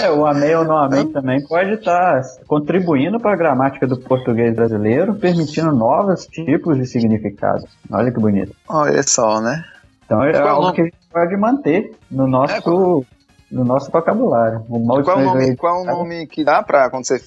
É, 0.03 0.11
o 0.11 0.27
amém 0.27 0.55
ou 0.57 0.63
não 0.65 0.77
amém 0.77 1.11
também 1.11 1.43
pode 1.47 1.73
estar 1.73 2.21
contribuindo 2.47 3.19
para 3.19 3.33
a 3.33 3.37
gramática 3.37 3.87
do 3.87 3.99
português 3.99 4.55
brasileiro, 4.55 5.15
permitindo 5.15 5.73
novos 5.73 6.27
tipos 6.27 6.77
de 6.77 6.87
significados. 6.87 7.65
Olha 7.91 8.13
que 8.13 8.21
bonito. 8.21 8.55
Olha 8.69 9.03
só, 9.03 9.41
né? 9.41 9.65
Então 10.05 10.23
é 10.23 10.33
Qual 10.33 10.45
é 10.47 10.49
algo 10.51 10.63
nome? 10.65 10.75
que 10.75 10.81
a 10.83 10.85
gente 10.85 10.97
pode 11.11 11.37
manter 11.39 11.97
no 12.11 12.27
nosso, 12.27 13.07
no 13.51 13.65
nosso 13.65 13.91
vocabulário. 13.91 14.67
O 14.69 15.03
Qual 15.03 15.19
é 15.19 15.23
o 15.23 15.25
nome, 15.25 15.57
qual 15.57 15.79
é 15.79 15.81
o 15.81 15.85
nome 15.87 16.27
que 16.27 16.45
dá 16.45 16.63
pra 16.63 16.91
quando 16.91 17.07
você 17.07 17.19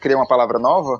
cria 0.00 0.16
uma 0.16 0.26
palavra 0.26 0.58
nova? 0.58 0.98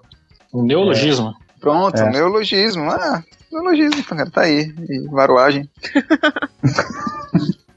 O 0.53 0.62
neologismo. 0.62 1.33
Pronto, 1.62 1.97
É. 1.97 2.10
neologismo. 2.10 2.90
Ah, 2.90 3.22
neologismo, 3.51 4.05
cara, 4.05 4.28
tá 4.30 4.43
aí. 4.43 4.74
E 4.90 5.09
varuagem. 5.09 5.70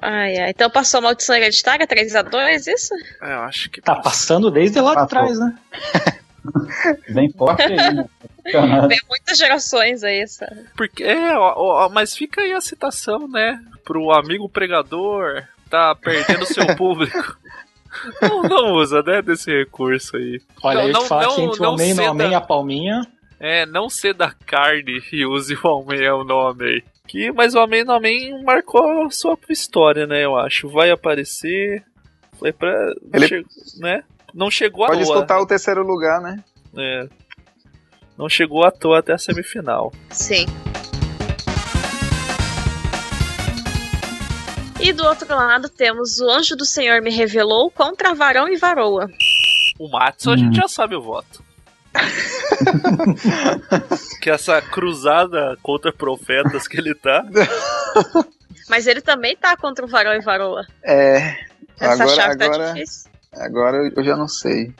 Ai, 0.00 0.36
ai. 0.38 0.50
Então 0.50 0.70
passou 0.70 0.98
a 0.98 1.00
maldição 1.02 1.34
hereditária 1.34 1.86
3x2, 1.86 2.66
isso? 2.72 2.94
É, 3.20 3.32
eu 3.34 3.40
acho 3.40 3.68
que. 3.68 3.80
Tá 3.80 3.96
passando 3.96 4.50
desde 4.50 4.80
lá 4.80 4.94
de 4.94 5.08
trás, 5.08 5.38
né? 5.38 5.58
Bem 7.10 7.30
forte 7.32 7.62
aí, 7.62 7.76
né? 7.94 8.04
Vem 8.88 9.00
muitas 9.08 9.36
gerações 9.36 10.04
aí, 10.04 10.26
sabe? 10.28 10.64
Porque, 10.76 11.02
é, 11.02 11.36
ó, 11.36 11.52
ó, 11.56 11.88
mas 11.88 12.16
fica 12.16 12.40
aí 12.42 12.52
a 12.52 12.60
citação, 12.60 13.26
né? 13.28 13.60
Pro 13.84 14.12
amigo 14.12 14.48
pregador 14.48 15.42
tá 15.68 15.94
perdendo 15.96 16.46
seu 16.46 16.76
público. 16.76 17.36
Não, 18.22 18.42
não 18.42 18.72
usa, 18.74 19.02
né? 19.02 19.22
Desse 19.22 19.50
recurso 19.50 20.16
aí. 20.16 20.40
Olha, 20.62 20.80
Não, 20.82 20.86
eu 20.88 20.92
não, 20.92 21.02
te 21.02 21.08
falar 21.08 21.22
não, 21.22 21.34
que 21.34 21.40
entre 21.42 21.62
o 21.62 21.68
amém 21.68 22.30
e 22.30 22.34
a 22.34 22.40
palminha. 22.40 23.00
É, 23.40 23.64
não 23.66 23.88
ser 23.88 24.14
da 24.14 24.30
carne 24.32 25.00
e 25.12 25.24
use 25.24 25.54
o 25.62 25.68
amém 25.68 26.08
ou 26.10 26.24
não 26.24 26.40
amém. 26.48 26.82
Que, 27.06 27.32
mas 27.32 27.54
o 27.54 27.60
amém 27.60 27.84
não 27.84 27.94
amém 27.94 28.42
marcou 28.44 29.04
a 29.06 29.10
sua 29.10 29.38
história, 29.48 30.06
né? 30.06 30.24
Eu 30.24 30.36
acho. 30.36 30.68
Vai 30.68 30.90
aparecer. 30.90 31.82
Foi 32.38 32.52
pra. 32.52 32.70
Ele- 33.14 33.28
che- 33.28 33.44
né? 33.80 34.02
Não 34.34 34.50
chegou 34.50 34.84
à 34.84 34.88
Pode 34.88 35.00
disputar 35.00 35.40
o 35.40 35.46
terceiro 35.46 35.82
lugar, 35.82 36.20
né? 36.20 36.42
É. 36.76 37.08
Não 38.18 38.28
chegou 38.28 38.64
à 38.64 38.70
toa 38.70 38.98
até 38.98 39.12
a 39.14 39.18
semifinal. 39.18 39.92
Sim. 40.10 40.44
E 44.80 44.92
do 44.92 45.04
outro 45.04 45.28
lado 45.34 45.68
temos 45.68 46.20
o 46.20 46.30
Anjo 46.30 46.56
do 46.56 46.64
Senhor 46.64 47.02
me 47.02 47.10
revelou 47.10 47.70
contra 47.70 48.14
Varão 48.14 48.48
e 48.48 48.56
Varoa. 48.56 49.08
O 49.78 49.88
Matson 49.88 50.32
a 50.32 50.36
gente 50.36 50.56
já 50.56 50.68
sabe 50.68 50.94
o 50.94 51.02
voto. 51.02 51.42
que 54.22 54.30
essa 54.30 54.62
cruzada 54.62 55.56
contra 55.62 55.92
profetas 55.92 56.68
que 56.68 56.78
ele 56.78 56.94
tá. 56.94 57.24
Mas 58.68 58.86
ele 58.86 59.00
também 59.00 59.36
tá 59.36 59.56
contra 59.56 59.84
o 59.84 59.88
Varão 59.88 60.14
e 60.14 60.20
Varoa. 60.20 60.64
É. 60.84 61.36
Essa 61.80 62.02
agora, 62.02 62.16
chave 62.16 62.36
tá 62.36 62.44
agora, 62.44 62.72
difícil. 62.72 63.10
agora 63.32 63.92
eu 63.96 64.04
já 64.04 64.16
não 64.16 64.28
sei. 64.28 64.72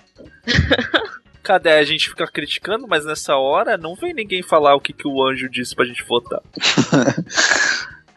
Cadê? 1.43 1.71
A 1.71 1.85
gente 1.85 2.11
fica 2.11 2.27
criticando, 2.27 2.87
mas 2.87 3.07
nessa 3.07 3.35
hora 3.37 3.79
não 3.79 3.95
vem 3.95 4.13
ninguém 4.13 4.43
falar 4.43 4.75
o 4.75 4.81
que, 4.81 4.93
que 4.93 5.09
o 5.09 5.27
anjo 5.27 5.49
disse 5.49 5.75
pra 5.75 5.87
gente 5.87 6.05
votar. 6.05 6.43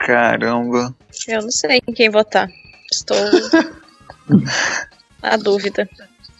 Caramba. 0.05 0.95
Eu 1.27 1.41
não 1.41 1.51
sei 1.51 1.81
em 1.87 1.93
quem 1.93 2.09
votar. 2.09 2.49
Estou 2.91 3.17
na 5.21 5.37
dúvida. 5.37 5.87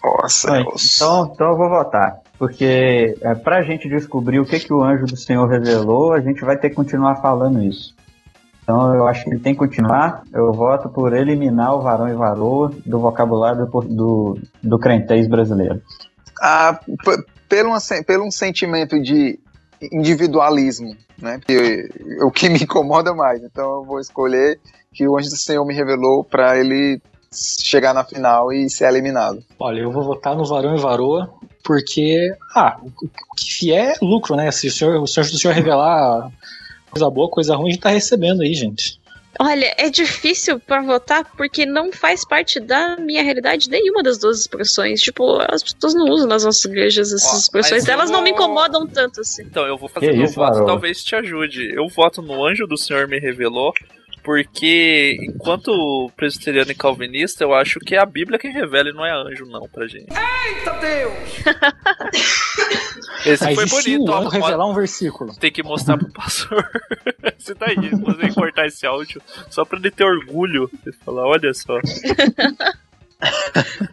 Nossa, 0.03 0.51
Bem, 0.51 0.61
então, 0.61 1.31
então 1.33 1.51
eu 1.51 1.57
vou 1.57 1.69
votar. 1.69 2.19
Porque 2.37 3.15
é, 3.21 3.35
pra 3.35 3.61
gente 3.61 3.87
descobrir 3.87 4.39
o 4.39 4.45
que, 4.45 4.59
que 4.59 4.73
o 4.73 4.81
anjo 4.81 5.05
do 5.05 5.15
Senhor 5.15 5.47
revelou, 5.47 6.13
a 6.13 6.19
gente 6.19 6.43
vai 6.43 6.57
ter 6.57 6.69
que 6.69 6.75
continuar 6.75 7.17
falando 7.17 7.61
isso. 7.61 7.95
Então 8.63 8.95
eu 8.95 9.07
acho 9.07 9.23
que 9.23 9.29
ele 9.29 9.39
tem 9.39 9.53
que 9.53 9.59
continuar. 9.59 10.23
Eu 10.33 10.51
voto 10.51 10.89
por 10.89 11.13
eliminar 11.13 11.75
o 11.75 11.81
varão 11.81 12.09
e 12.09 12.13
varoa 12.13 12.71
do 12.85 12.99
vocabulário 12.99 13.67
do, 13.67 13.81
do, 13.81 14.39
do 14.61 14.79
crentez 14.79 15.27
brasileiro. 15.27 15.81
Ah, 16.41 16.79
pelo, 17.47 17.75
um 17.75 18.03
pelo 18.03 18.25
um 18.25 18.31
sentimento 18.31 18.99
de 18.99 19.39
individualismo, 19.91 20.95
né? 21.17 21.39
Eu- 21.47 22.27
o 22.27 22.31
que 22.31 22.49
me 22.49 22.59
incomoda 22.63 23.13
mais. 23.13 23.43
Então 23.43 23.79
eu 23.79 23.83
vou 23.85 23.99
escolher 23.99 24.59
que 24.93 25.07
o 25.07 25.17
anjo 25.17 25.29
do 25.29 25.37
Senhor 25.37 25.65
me 25.65 25.73
revelou 25.73 26.23
pra 26.23 26.57
ele 26.59 27.01
chegar 27.33 27.93
na 27.93 28.03
final 28.03 28.51
e 28.51 28.69
ser 28.69 28.85
eliminado. 28.89 29.41
Olha, 29.57 29.79
eu 29.79 29.91
vou 29.91 30.03
votar 30.03 30.35
no 30.35 30.45
Varão 30.45 30.75
e 30.75 30.79
Varoa, 30.81 31.33
porque, 31.63 32.29
ah, 32.53 32.77
o 32.83 33.35
que 33.37 33.65
vier 33.65 33.93
é 33.95 34.05
lucro, 34.05 34.35
né? 34.35 34.51
Se 34.51 34.67
o 34.67 34.71
senhor, 34.71 35.01
o 35.01 35.07
senhor 35.07 35.25
do 35.29 35.37
senhor 35.37 35.53
revelar 35.53 36.29
coisa 36.89 37.09
boa, 37.09 37.29
coisa 37.29 37.55
ruim, 37.55 37.69
a 37.69 37.71
gente 37.71 37.81
tá 37.81 37.89
recebendo 37.89 38.41
aí, 38.41 38.53
gente. 38.53 38.99
Olha, 39.39 39.73
é 39.77 39.89
difícil 39.89 40.59
pra 40.59 40.81
votar 40.81 41.23
porque 41.37 41.65
não 41.65 41.91
faz 41.91 42.25
parte 42.27 42.59
da 42.59 42.97
minha 42.97 43.23
realidade 43.23 43.69
nenhuma 43.69 44.03
das 44.03 44.17
duas 44.19 44.39
expressões. 44.41 45.01
Tipo, 45.01 45.39
as 45.49 45.63
pessoas 45.63 45.93
não 45.95 46.05
usam 46.09 46.27
nas 46.27 46.43
nossas 46.43 46.63
igrejas 46.65 47.11
essas 47.13 47.33
Ó, 47.33 47.37
expressões. 47.37 47.87
Elas 47.87 48.09
não 48.11 48.21
me 48.21 48.31
vou- 48.31 48.39
incomodam 48.39 48.85
tanto 48.85 49.21
assim. 49.21 49.43
Então, 49.43 49.65
eu 49.65 49.77
vou 49.77 49.87
fazer 49.89 50.11
Que 50.11 50.17
meu 50.17 50.25
isso, 50.25 50.35
voto, 50.35 50.65
talvez 50.65 51.03
te 51.03 51.15
ajude. 51.15 51.73
Eu 51.73 51.87
voto 51.87 52.21
no 52.21 52.45
anjo 52.45 52.67
do 52.67 52.77
Senhor 52.77 53.07
me 53.07 53.19
revelou, 53.19 53.73
porque 54.23 55.17
enquanto 55.21 56.11
presbiteriano 56.15 56.71
e 56.71 56.75
calvinista, 56.75 57.43
eu 57.43 57.53
acho 57.53 57.79
que 57.79 57.95
é 57.95 57.99
a 57.99 58.05
Bíblia 58.05 58.39
quem 58.39 58.51
revela 58.51 58.89
e 58.89 58.93
não 58.93 59.05
é 59.05 59.11
anjo, 59.11 59.45
não, 59.45 59.67
pra 59.67 59.87
gente. 59.87 60.07
Eita 60.11 60.71
Deus! 60.79 61.13
Esse 63.25 63.45
Aí 63.45 63.55
foi 63.55 63.65
e 63.65 63.67
se 63.67 63.75
bonito, 63.75 64.09
o 64.09 64.13
ó. 64.13 64.19
anjo 64.19 64.29
revelar 64.29 64.67
um 64.67 64.73
versículo. 64.73 65.35
Tem 65.35 65.51
que 65.51 65.63
mostrar 65.63 65.97
pro 65.97 66.11
pastor. 66.11 66.67
Esse 67.37 67.53
daí, 67.59 67.75
você 67.75 68.33
cortar 68.33 68.65
esse 68.65 68.85
áudio 68.85 69.21
só 69.49 69.63
pra 69.63 69.77
ele 69.77 69.91
ter 69.91 70.03
orgulho. 70.03 70.69
Ele 70.85 70.95
falar, 70.97 71.27
olha 71.27 71.53
só. 71.53 71.79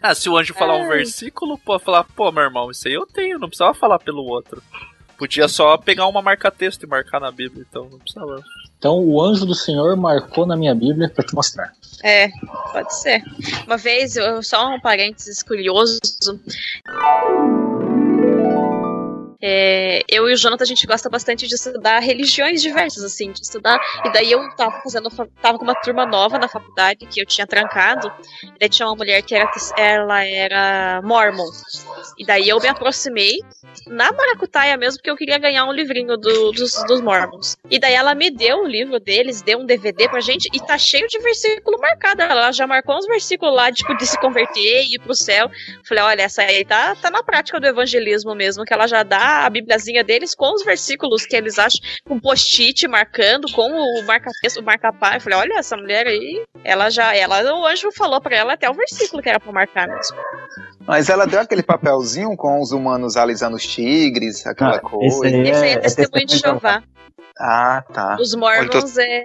Ah, 0.00 0.14
se 0.14 0.26
o 0.26 0.38
anjo 0.38 0.54
falar 0.54 0.78
um 0.78 0.88
versículo, 0.88 1.58
pode 1.58 1.84
falar, 1.84 2.02
pô, 2.02 2.32
meu 2.32 2.44
irmão, 2.44 2.70
isso 2.70 2.88
aí 2.88 2.94
eu 2.94 3.04
tenho, 3.04 3.38
não 3.38 3.46
precisava 3.46 3.74
falar 3.74 3.98
pelo 3.98 4.24
outro. 4.24 4.62
Podia 5.18 5.48
só 5.48 5.76
pegar 5.76 6.06
uma 6.06 6.22
marca-texto 6.22 6.84
e 6.84 6.86
marcar 6.86 7.20
na 7.20 7.30
Bíblia, 7.30 7.66
então 7.68 7.90
não 7.90 7.98
precisava. 7.98 8.42
Então 8.78 9.04
o 9.04 9.20
anjo 9.20 9.44
do 9.44 9.54
Senhor 9.54 9.96
marcou 9.96 10.46
na 10.46 10.56
minha 10.56 10.74
Bíblia 10.74 11.08
pra 11.08 11.24
te 11.24 11.34
mostrar. 11.34 11.72
É, 12.02 12.28
pode 12.72 12.94
ser. 13.00 13.22
Uma 13.66 13.76
vez, 13.76 14.14
eu- 14.16 14.42
só 14.42 14.68
um 14.68 14.80
parênteses 14.80 15.42
curioso. 15.42 15.98
É, 19.40 20.02
eu 20.08 20.28
e 20.28 20.32
o 20.32 20.36
Jonathan, 20.36 20.64
a 20.64 20.66
gente 20.66 20.84
gosta 20.86 21.08
bastante 21.08 21.46
de 21.46 21.54
estudar 21.54 22.00
religiões 22.00 22.60
diversas, 22.60 23.04
assim, 23.04 23.30
de 23.30 23.40
estudar. 23.40 23.78
E 24.04 24.10
daí 24.12 24.32
eu 24.32 24.40
tava 24.56 24.80
fazendo, 24.82 25.10
fa- 25.10 25.28
tava 25.40 25.58
com 25.58 25.64
uma 25.64 25.74
turma 25.76 26.04
nova 26.04 26.38
na 26.38 26.48
faculdade 26.48 27.06
que 27.06 27.20
eu 27.20 27.26
tinha 27.26 27.46
trancado. 27.46 28.10
E 28.42 28.58
daí 28.58 28.68
tinha 28.68 28.88
uma 28.88 28.96
mulher 28.96 29.22
que 29.22 29.34
era, 29.36 29.48
ela 29.76 30.24
era 30.24 31.00
mormon. 31.04 31.46
E 32.18 32.26
daí 32.26 32.48
eu 32.48 32.58
me 32.58 32.66
aproximei 32.66 33.38
na 33.86 34.10
maracutaia 34.10 34.76
mesmo, 34.76 34.98
porque 34.98 35.10
eu 35.10 35.16
queria 35.16 35.38
ganhar 35.38 35.64
um 35.66 35.72
livrinho 35.72 36.16
do- 36.16 36.50
dos, 36.50 36.72
dos 36.88 37.00
mormons. 37.00 37.56
E 37.70 37.78
daí 37.78 37.94
ela 37.94 38.14
me 38.16 38.30
deu 38.30 38.62
o 38.62 38.66
livro 38.66 38.98
deles, 38.98 39.40
deu 39.40 39.60
um 39.60 39.66
DVD 39.66 40.08
pra 40.08 40.20
gente, 40.20 40.48
e 40.52 40.58
tá 40.58 40.76
cheio 40.76 41.06
de 41.06 41.18
versículo 41.20 41.78
marcado. 41.78 42.22
Ela 42.22 42.50
já 42.50 42.66
marcou 42.66 42.96
uns 42.96 43.06
versículos 43.06 43.54
lá, 43.54 43.70
tipo, 43.70 43.96
de 43.96 44.04
se 44.04 44.18
converter 44.18 44.84
e 44.84 44.96
ir 44.96 44.98
pro 44.98 45.14
céu. 45.14 45.48
Falei, 45.86 46.02
olha, 46.02 46.22
essa 46.22 46.42
aí 46.42 46.64
tá, 46.64 46.96
tá 46.96 47.08
na 47.08 47.22
prática 47.22 47.60
do 47.60 47.66
evangelismo 47.68 48.34
mesmo, 48.34 48.64
que 48.64 48.74
ela 48.74 48.88
já 48.88 49.04
dá 49.04 49.27
a 49.46 49.50
bibliazinha 49.50 50.02
deles 50.04 50.34
com 50.34 50.52
os 50.54 50.64
versículos 50.64 51.26
que 51.26 51.36
eles 51.36 51.58
acham, 51.58 51.80
com 52.06 52.18
post-it 52.18 52.86
marcando, 52.88 53.50
com 53.52 53.70
o 53.70 54.02
marca-texto, 54.04 54.58
o 54.60 54.62
marca-pá. 54.64 55.16
Eu 55.16 55.20
falei, 55.20 55.38
olha, 55.38 55.58
essa 55.58 55.76
mulher 55.76 56.06
aí, 56.06 56.44
ela 56.64 56.90
já, 56.90 57.14
ela, 57.14 57.42
o 57.54 57.66
anjo 57.66 57.90
falou 57.92 58.20
pra 58.20 58.36
ela 58.36 58.52
até 58.54 58.68
o 58.68 58.74
versículo 58.74 59.22
que 59.22 59.28
era 59.28 59.40
pra 59.40 59.52
marcar 59.52 59.88
mesmo. 59.88 60.16
Mas 60.86 61.08
ela 61.08 61.26
deu 61.26 61.40
aquele 61.40 61.62
papelzinho 61.62 62.34
com 62.36 62.60
os 62.60 62.72
humanos 62.72 63.16
alisando 63.16 63.56
os 63.56 63.66
tigres, 63.66 64.46
aquela 64.46 64.76
Ah, 64.76 64.80
coisa. 64.80 65.26
esse 65.26 65.36
aí 65.36 65.48
Esse 65.48 65.64
aí 65.64 65.70
é 65.70 65.72
é 65.74 65.78
testemunho 65.78 66.26
de 66.26 66.38
Jeová. 66.38 66.82
Ah, 67.38 67.84
tá. 67.92 68.16
Os 68.18 68.32
eu 68.32 68.40
tô 68.40 68.46
Mormons 68.46 68.98
é. 68.98 69.24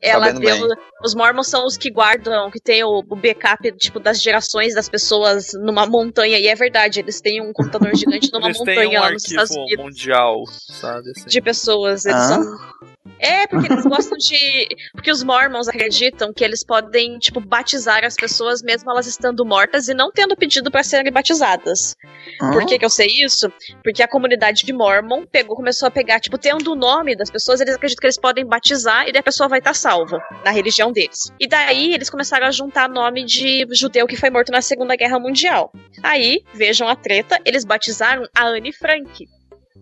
Ela 0.00 0.32
deu. 0.32 0.68
Os 1.04 1.14
Mormons 1.14 1.48
são 1.48 1.66
os 1.66 1.76
que 1.76 1.90
guardam, 1.90 2.50
que 2.50 2.60
tem 2.60 2.84
o, 2.84 2.98
o 2.98 3.16
backup, 3.16 3.70
tipo, 3.72 3.98
das 3.98 4.22
gerações 4.22 4.74
das 4.74 4.88
pessoas 4.88 5.52
numa 5.54 5.86
montanha. 5.86 6.38
E 6.38 6.46
é 6.46 6.54
verdade, 6.54 7.00
eles 7.00 7.20
têm 7.20 7.40
um 7.42 7.52
computador 7.52 7.94
gigante 7.96 8.32
numa 8.32 8.46
Eles 8.48 8.58
têm 8.58 8.66
montanha 8.76 9.00
um 9.00 9.02
lá 9.02 9.10
nos 9.10 9.24
Estados 9.24 9.56
Unidos 9.56 9.84
mundial, 9.84 10.44
sabe? 10.48 11.10
Assim. 11.10 11.26
de 11.26 11.40
pessoas. 11.40 12.04
Eles 12.04 12.16
Ah. 12.16 12.28
são. 12.28 12.88
É, 13.20 13.46
porque 13.48 13.72
eles 13.72 13.84
gostam 13.84 14.16
de. 14.18 14.68
Porque 14.92 15.10
os 15.10 15.24
Mormons 15.24 15.66
acreditam 15.66 16.32
que 16.32 16.44
eles 16.44 16.62
podem, 16.64 17.18
tipo, 17.18 17.40
batizar 17.40 18.04
as 18.04 18.14
pessoas 18.14 18.62
mesmo 18.62 18.88
elas 18.90 19.06
estando 19.06 19.44
mortas 19.44 19.88
e 19.88 19.94
não 19.94 20.12
tendo 20.12 20.36
pedido 20.36 20.70
para 20.70 20.84
serem 20.84 21.10
batizadas. 21.10 21.96
Ah. 22.40 22.52
Por 22.52 22.66
que, 22.66 22.78
que 22.78 22.84
eu 22.84 22.90
sei 22.90 23.08
isso? 23.24 23.50
Porque 23.82 24.02
a 24.02 24.08
comunidade 24.08 24.64
de 24.64 24.72
Mormon 24.72 25.24
pegou, 25.26 25.56
começou 25.56 25.88
a 25.88 25.90
pegar, 25.90 26.20
tipo, 26.20 26.38
tendo 26.38 26.70
o 26.72 26.76
nome 26.76 27.16
das 27.16 27.30
pessoas, 27.30 27.60
eles 27.60 27.74
acreditam 27.74 28.00
que 28.00 28.06
eles 28.06 28.20
podem 28.20 28.46
batizar 28.46 29.08
e 29.08 29.12
daí 29.12 29.20
a 29.20 29.24
pessoa 29.24 29.48
vai 29.48 29.58
estar 29.58 29.74
salva 29.78 30.20
na 30.44 30.50
religião 30.50 30.92
deles. 30.92 31.32
E 31.38 31.48
daí 31.48 31.94
eles 31.94 32.10
começaram 32.10 32.46
a 32.46 32.50
juntar 32.50 32.88
nome 32.88 33.24
de 33.24 33.66
judeu 33.72 34.06
que 34.06 34.16
foi 34.16 34.30
morto 34.30 34.52
na 34.52 34.60
Segunda 34.60 34.96
Guerra 34.96 35.18
Mundial. 35.18 35.72
Aí, 36.02 36.42
vejam 36.52 36.88
a 36.88 36.96
treta, 36.96 37.38
eles 37.44 37.64
batizaram 37.64 38.24
a 38.36 38.46
Anne 38.46 38.72
Frank. 38.72 39.26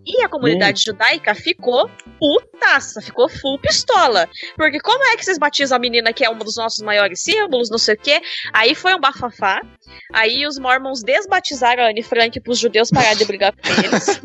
E 0.07 0.23
a 0.23 0.29
comunidade 0.29 0.85
judaica 0.85 1.35
ficou 1.35 1.91
putaça, 2.21 3.03
ficou 3.03 3.29
full 3.29 3.59
pistola. 3.59 4.29
Porque 4.57 4.79
como 4.79 5.03
é 5.05 5.17
que 5.17 5.25
vocês 5.25 5.37
batizam 5.37 5.77
a 5.77 5.81
menina 5.81 6.13
que 6.13 6.25
é 6.25 6.31
um 6.31 6.39
dos 6.39 6.57
nossos 6.57 6.81
maiores 6.81 7.21
símbolos, 7.21 7.69
não 7.69 7.79
sei 7.79 7.97
o 7.97 7.99
quê? 7.99 8.23
Aí 8.53 8.77
foi 8.77 8.95
um 8.95 9.01
bafafá. 9.01 9.61
Aí 10.13 10.47
os 10.47 10.61
mormons 10.61 11.03
desbatizaram 11.03 11.83
a 11.83 11.91
Anne 11.91 12.05
Frank 12.05 12.39
pros 12.41 12.61
judeus 12.61 12.89
pararem 12.89 13.19
de 13.19 13.25
brigar 13.25 13.53
com 13.53 13.69
eles. 13.85 14.23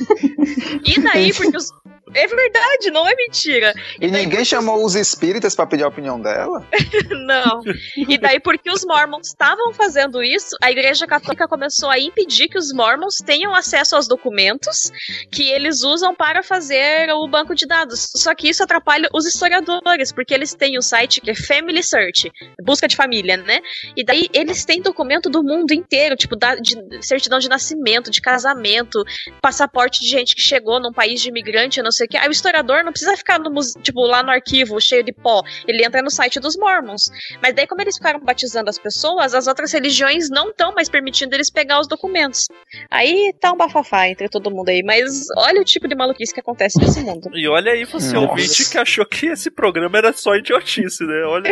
e 0.86 1.00
daí, 1.02 1.34
porque 1.34 1.56
os. 1.56 1.68
É 2.14 2.26
verdade, 2.26 2.90
não 2.90 3.06
é 3.06 3.14
mentira. 3.14 3.72
E 4.00 4.10
ninguém 4.10 4.44
chamou 4.44 4.84
os 4.84 4.94
espíritas 4.94 5.54
pra 5.54 5.66
pedir 5.66 5.84
a 5.84 5.88
opinião 5.88 6.20
dela? 6.20 6.66
Não. 7.10 7.60
E 7.96 8.18
daí, 8.18 8.40
porque 8.40 8.70
os 8.70 8.84
mormons 8.84 9.28
estavam 9.28 9.72
fazendo 9.72 10.22
isso, 10.22 10.56
a 10.60 10.70
Igreja 10.70 11.06
Católica 11.06 11.46
começou 11.46 11.88
a 11.88 11.98
impedir 11.98 12.48
que 12.48 12.58
os 12.58 12.72
mormons 12.72 13.16
tenham 13.24 13.54
acesso 13.54 13.94
aos 13.94 14.08
documentos 14.08 14.90
que 15.30 15.48
eles 15.50 15.82
usam 15.82 16.14
para 16.14 16.42
fazer 16.42 17.10
o 17.12 17.28
banco 17.28 17.54
de 17.54 17.66
dados. 17.66 18.10
Só 18.16 18.34
que 18.34 18.48
isso 18.48 18.62
atrapalha 18.62 19.08
os 19.14 19.26
historiadores, 19.26 20.12
porque 20.12 20.34
eles 20.34 20.54
têm 20.54 20.76
um 20.78 20.82
site 20.82 21.20
que 21.20 21.30
é 21.30 21.34
Family 21.34 21.82
Search, 21.82 22.30
busca 22.62 22.88
de 22.88 22.96
família, 22.96 23.36
né? 23.36 23.60
E 23.96 24.04
daí 24.04 24.28
eles 24.32 24.64
têm 24.64 24.82
documento 24.82 25.30
do 25.30 25.42
mundo 25.42 25.72
inteiro, 25.72 26.16
tipo, 26.16 26.36
da, 26.36 26.56
de 26.56 26.76
certidão 27.02 27.38
de 27.38 27.48
nascimento, 27.48 28.10
de 28.10 28.20
casamento, 28.20 29.02
passaporte 29.40 30.00
de 30.00 30.08
gente 30.08 30.34
que 30.34 30.42
chegou 30.42 30.80
num 30.80 30.92
país 30.92 31.20
de 31.20 31.28
imigrante, 31.28 31.82
não 31.82 31.90
sei 31.90 31.99
o 32.06 32.08
que. 32.08 32.16
Aí 32.16 32.28
o 32.28 32.30
historiador 32.30 32.82
não 32.84 32.92
precisa 32.92 33.16
ficar 33.16 33.38
no, 33.38 33.50
tipo, 33.82 34.00
lá 34.06 34.22
no 34.22 34.30
arquivo 34.30 34.80
cheio 34.80 35.02
de 35.04 35.12
pó. 35.12 35.42
Ele 35.66 35.84
entra 35.84 36.02
no 36.02 36.10
site 36.10 36.38
dos 36.40 36.56
Mormons. 36.56 37.10
Mas 37.42 37.54
daí, 37.54 37.66
como 37.66 37.80
eles 37.80 37.96
ficaram 37.96 38.20
batizando 38.20 38.68
as 38.70 38.78
pessoas, 38.78 39.34
as 39.34 39.46
outras 39.46 39.72
religiões 39.72 40.28
não 40.30 40.50
estão 40.50 40.72
mais 40.74 40.88
permitindo 40.88 41.34
eles 41.34 41.50
pegar 41.50 41.80
os 41.80 41.88
documentos. 41.88 42.46
Aí 42.90 43.32
tá 43.40 43.52
um 43.52 43.56
bafafá 43.56 44.08
entre 44.08 44.28
todo 44.28 44.50
mundo 44.50 44.68
aí. 44.68 44.82
Mas 44.84 45.26
olha 45.36 45.60
o 45.60 45.64
tipo 45.64 45.86
de 45.88 45.94
maluquice 45.94 46.32
que 46.34 46.40
acontece 46.40 46.78
nesse 46.78 47.00
mundo. 47.00 47.30
E 47.34 47.48
olha 47.48 47.72
aí 47.72 47.84
você, 47.84 48.14
Nossa. 48.14 48.30
ouvinte, 48.30 48.68
que 48.70 48.78
achou 48.78 49.04
que 49.06 49.26
esse 49.26 49.50
programa 49.50 49.98
era 49.98 50.12
só 50.12 50.34
idiotice, 50.36 51.04
né? 51.04 51.22
Olha. 51.24 51.50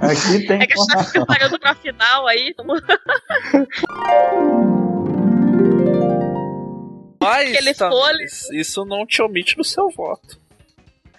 Aqui 0.00 0.46
tem 0.46 0.60
É 0.62 0.66
que 0.66 0.72
a 0.72 0.76
gente 0.76 0.86
tá 0.86 1.00
informação. 1.00 1.12
preparando 1.26 1.58
pra 1.60 1.74
final 1.74 2.26
aí. 2.26 2.54
tamo- 2.54 2.74
Mas 7.22 7.50
Aquele 7.50 7.74
tá, 7.74 7.88
fôlego. 7.90 8.30
isso 8.52 8.84
não 8.84 9.06
te 9.06 9.22
omite 9.22 9.56
do 9.56 9.64
seu 9.64 9.88
voto. 9.90 10.40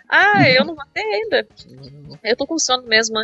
Ah, 0.09 0.47
eu 0.49 0.63
não 0.63 0.75
votei 0.75 1.03
ainda. 1.03 1.47
Eu 2.23 2.35
tô 2.37 2.45
com 2.45 2.59
sono 2.59 2.83
mesmo. 2.87 3.15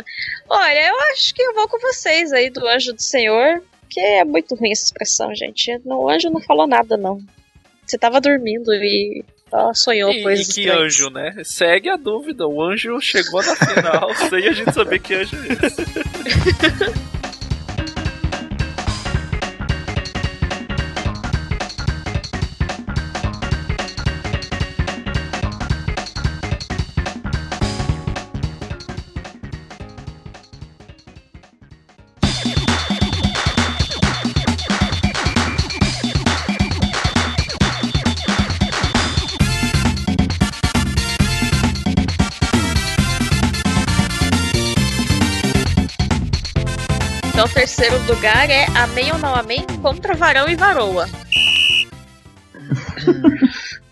Olha, 0.48 0.88
eu 0.88 1.00
acho 1.12 1.32
que 1.34 1.40
eu 1.42 1.54
vou 1.54 1.68
com 1.68 1.78
vocês 1.78 2.32
aí 2.32 2.50
do 2.50 2.66
Anjo 2.66 2.92
do 2.92 3.02
Senhor. 3.02 3.62
Que 3.88 4.00
é 4.00 4.24
muito 4.24 4.54
ruim 4.54 4.70
essa 4.72 4.84
expressão, 4.84 5.34
gente. 5.34 5.76
No 5.84 6.08
anjo 6.08 6.30
não 6.30 6.40
falou 6.40 6.66
nada, 6.66 6.96
não. 6.96 7.20
Você 7.86 7.98
tava 7.98 8.20
dormindo 8.20 8.72
e 8.72 9.24
ó, 9.52 9.72
sonhou 9.74 10.10
E, 10.12 10.22
coisas 10.22 10.48
e 10.48 10.54
que 10.54 10.60
estranhas. 10.60 10.84
anjo, 10.94 11.10
né? 11.10 11.34
Segue 11.44 11.88
a 11.88 11.96
dúvida. 11.96 12.46
O 12.46 12.62
anjo 12.62 13.00
chegou 13.00 13.42
na 13.42 13.56
final 13.56 14.14
sem 14.30 14.46
a 14.48 14.52
gente 14.52 14.72
saber 14.72 15.00
que 15.00 15.14
anjo 15.14 15.36
é 15.36 15.66
esse. 15.66 15.82
terceiro 47.80 48.04
lugar 48.12 48.50
é 48.50 48.66
Amém 48.76 49.10
ou 49.10 49.18
Não 49.18 49.34
Amém 49.34 49.64
contra 49.80 50.14
Varão 50.14 50.46
e 50.46 50.54
Varoa. 50.54 51.08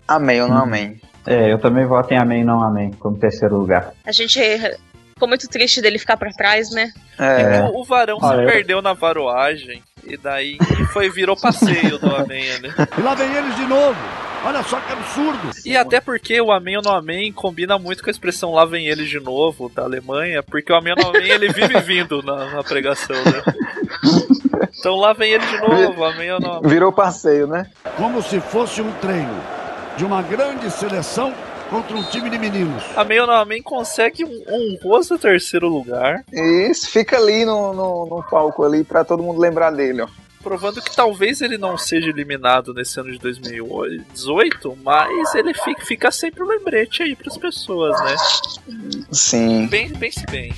Amém 0.07 0.43
ou 0.43 0.47
não 0.47 0.57
amém? 0.59 1.01
É, 1.25 1.51
eu 1.51 1.57
também 1.57 1.87
voto 1.87 2.13
em 2.13 2.17
amém, 2.17 2.43
não 2.43 2.61
amém, 2.61 2.91
como 2.91 3.17
terceiro 3.17 3.57
lugar. 3.57 3.91
A 4.05 4.11
gente 4.11 4.39
ficou 5.15 5.27
muito 5.27 5.47
triste 5.47 5.81
dele 5.81 5.97
ficar 5.97 6.17
pra 6.17 6.29
trás, 6.29 6.69
né? 6.69 6.91
É. 7.17 7.63
O, 7.63 7.79
o 7.79 7.83
varão 7.83 8.19
Olha, 8.21 8.37
se 8.37 8.43
eu- 8.43 8.51
perdeu 8.51 8.79
na 8.79 8.93
varoagem. 8.93 9.81
E 10.03 10.15
daí 10.17 10.59
foi, 10.93 11.09
virou 11.09 11.35
passeio 11.35 11.97
do 11.97 12.15
Amém, 12.15 12.45
né? 12.59 12.69
E 12.95 13.01
lá 13.01 13.15
vem 13.15 13.33
eles 13.35 13.55
de 13.55 13.65
novo. 13.65 13.97
Olha 14.45 14.63
só 14.63 14.79
que 14.79 14.93
absurdo. 14.93 15.49
E 15.65 15.75
até 15.75 15.99
porque 15.99 16.39
o 16.39 16.51
Amém 16.51 16.77
ou 16.77 16.83
não 16.83 16.95
Amém 16.95 17.31
combina 17.31 17.77
muito 17.77 18.03
com 18.03 18.09
a 18.09 18.11
expressão 18.11 18.53
lá 18.53 18.65
vem 18.65 18.87
eles 18.87 19.09
de 19.09 19.19
novo, 19.19 19.69
da 19.69 19.83
Alemanha, 19.83 20.41
porque 20.41 20.71
o 20.71 20.75
Amém 20.75 20.93
ou 20.97 21.03
não 21.03 21.09
Amém 21.09 21.29
ele 21.29 21.51
vive 21.51 21.79
vindo 21.81 22.21
na, 22.23 22.45
na 22.51 22.63
pregação, 22.63 23.15
né? 23.15 23.43
Então 24.79 24.95
lá 24.95 25.13
vem 25.13 25.33
ele 25.33 25.45
de 25.45 25.57
novo, 25.57 26.03
Amém 26.03 26.31
ou 26.31 26.39
não 26.39 26.53
Amém. 26.53 26.69
Virou 26.69 26.91
passeio, 26.91 27.47
né? 27.47 27.69
Como 27.97 28.21
se 28.21 28.39
fosse 28.39 28.81
um 28.81 28.91
treino 28.93 29.41
de 29.97 30.05
uma 30.05 30.21
grande 30.21 30.71
seleção 30.71 31.33
contra 31.69 31.95
um 31.95 32.03
time 32.03 32.29
de 32.29 32.37
meninos. 32.39 32.83
Amém 32.95 33.19
ou 33.19 33.27
não 33.27 33.33
Amém 33.35 33.61
consegue 33.61 34.23
um 34.23 34.43
honroso 34.49 35.17
terceiro 35.19 35.67
lugar, 35.67 36.23
Isso, 36.31 36.89
fica 36.89 37.17
ali 37.17 37.45
no, 37.45 37.73
no, 37.73 38.05
no 38.07 38.23
palco 38.23 38.63
ali 38.63 38.83
pra 38.83 39.03
todo 39.03 39.21
mundo 39.21 39.39
lembrar 39.39 39.71
dele, 39.71 40.01
ó. 40.01 40.07
Provando 40.41 40.81
que 40.81 40.95
talvez 40.95 41.41
ele 41.41 41.57
não 41.57 41.77
seja 41.77 42.09
eliminado 42.09 42.73
nesse 42.73 42.99
ano 42.99 43.11
de 43.11 43.19
2018, 43.19 44.77
mas 44.83 45.35
ele 45.35 45.53
fica, 45.53 45.85
fica 45.85 46.11
sempre 46.11 46.43
um 46.43 46.47
lembrete 46.47 47.03
aí 47.03 47.15
pras 47.15 47.37
pessoas, 47.37 47.99
né? 48.01 48.15
Sim. 49.11 49.67
Bem, 49.67 49.89
pense 49.89 50.25
bem. 50.27 50.53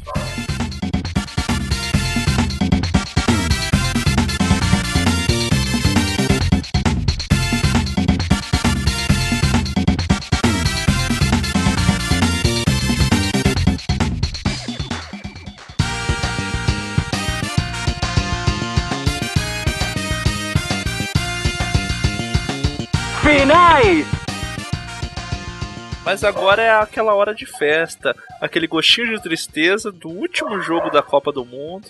Mas 26.04 26.22
agora 26.22 26.62
é 26.62 26.70
aquela 26.70 27.14
hora 27.14 27.34
de 27.34 27.46
festa, 27.46 28.14
aquele 28.42 28.68
gostinho 28.68 29.16
de 29.16 29.24
tristeza 29.24 29.90
do 29.90 30.10
último 30.10 30.62
jogo 30.62 30.90
da 30.90 31.02
Copa 31.02 31.32
do 31.32 31.46
Mundo. 31.46 31.88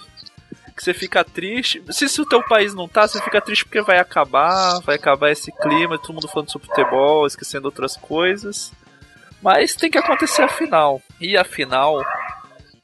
Que 0.78 0.84
você 0.84 0.94
fica 0.94 1.24
triste. 1.24 1.82
Se, 1.90 2.08
se 2.08 2.22
o 2.22 2.28
teu 2.28 2.44
país 2.44 2.76
não 2.76 2.88
tá, 2.88 3.08
você 3.08 3.20
fica 3.24 3.42
triste 3.42 3.66
porque 3.66 3.82
vai 3.82 3.98
acabar, 3.98 4.82
vai 4.82 4.96
acabar 4.96 5.32
esse 5.32 5.52
clima, 5.52 5.98
todo 5.98 6.14
mundo 6.14 6.28
falando 6.28 6.52
sobre 6.52 6.68
futebol, 6.68 7.26
esquecendo 7.26 7.66
outras 7.66 7.98
coisas. 7.98 8.72
Mas 9.42 9.76
tem 9.76 9.90
que 9.90 9.98
acontecer 9.98 10.44
a 10.44 10.48
final. 10.48 11.02
E 11.20 11.36
a 11.36 11.44
final 11.44 12.06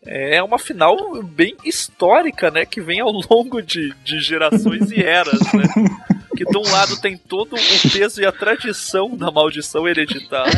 é 0.04 0.42
uma 0.42 0.58
final 0.58 1.22
bem 1.22 1.56
histórica, 1.64 2.50
né? 2.50 2.66
Que 2.66 2.82
vem 2.82 3.02
ao 3.02 3.12
longo 3.30 3.62
de, 3.62 3.94
de 4.04 4.20
gerações 4.20 4.90
e 4.92 5.04
eras, 5.04 5.40
né? 5.54 5.64
Que 6.38 6.46
de 6.46 6.58
um 6.58 6.72
lado 6.72 7.02
tem 7.02 7.18
todo 7.18 7.56
o 7.56 7.90
peso 7.92 8.22
e 8.22 8.26
a 8.26 8.32
tradição 8.32 9.18
da 9.18 9.32
maldição 9.32 9.88
hereditária. 9.88 10.54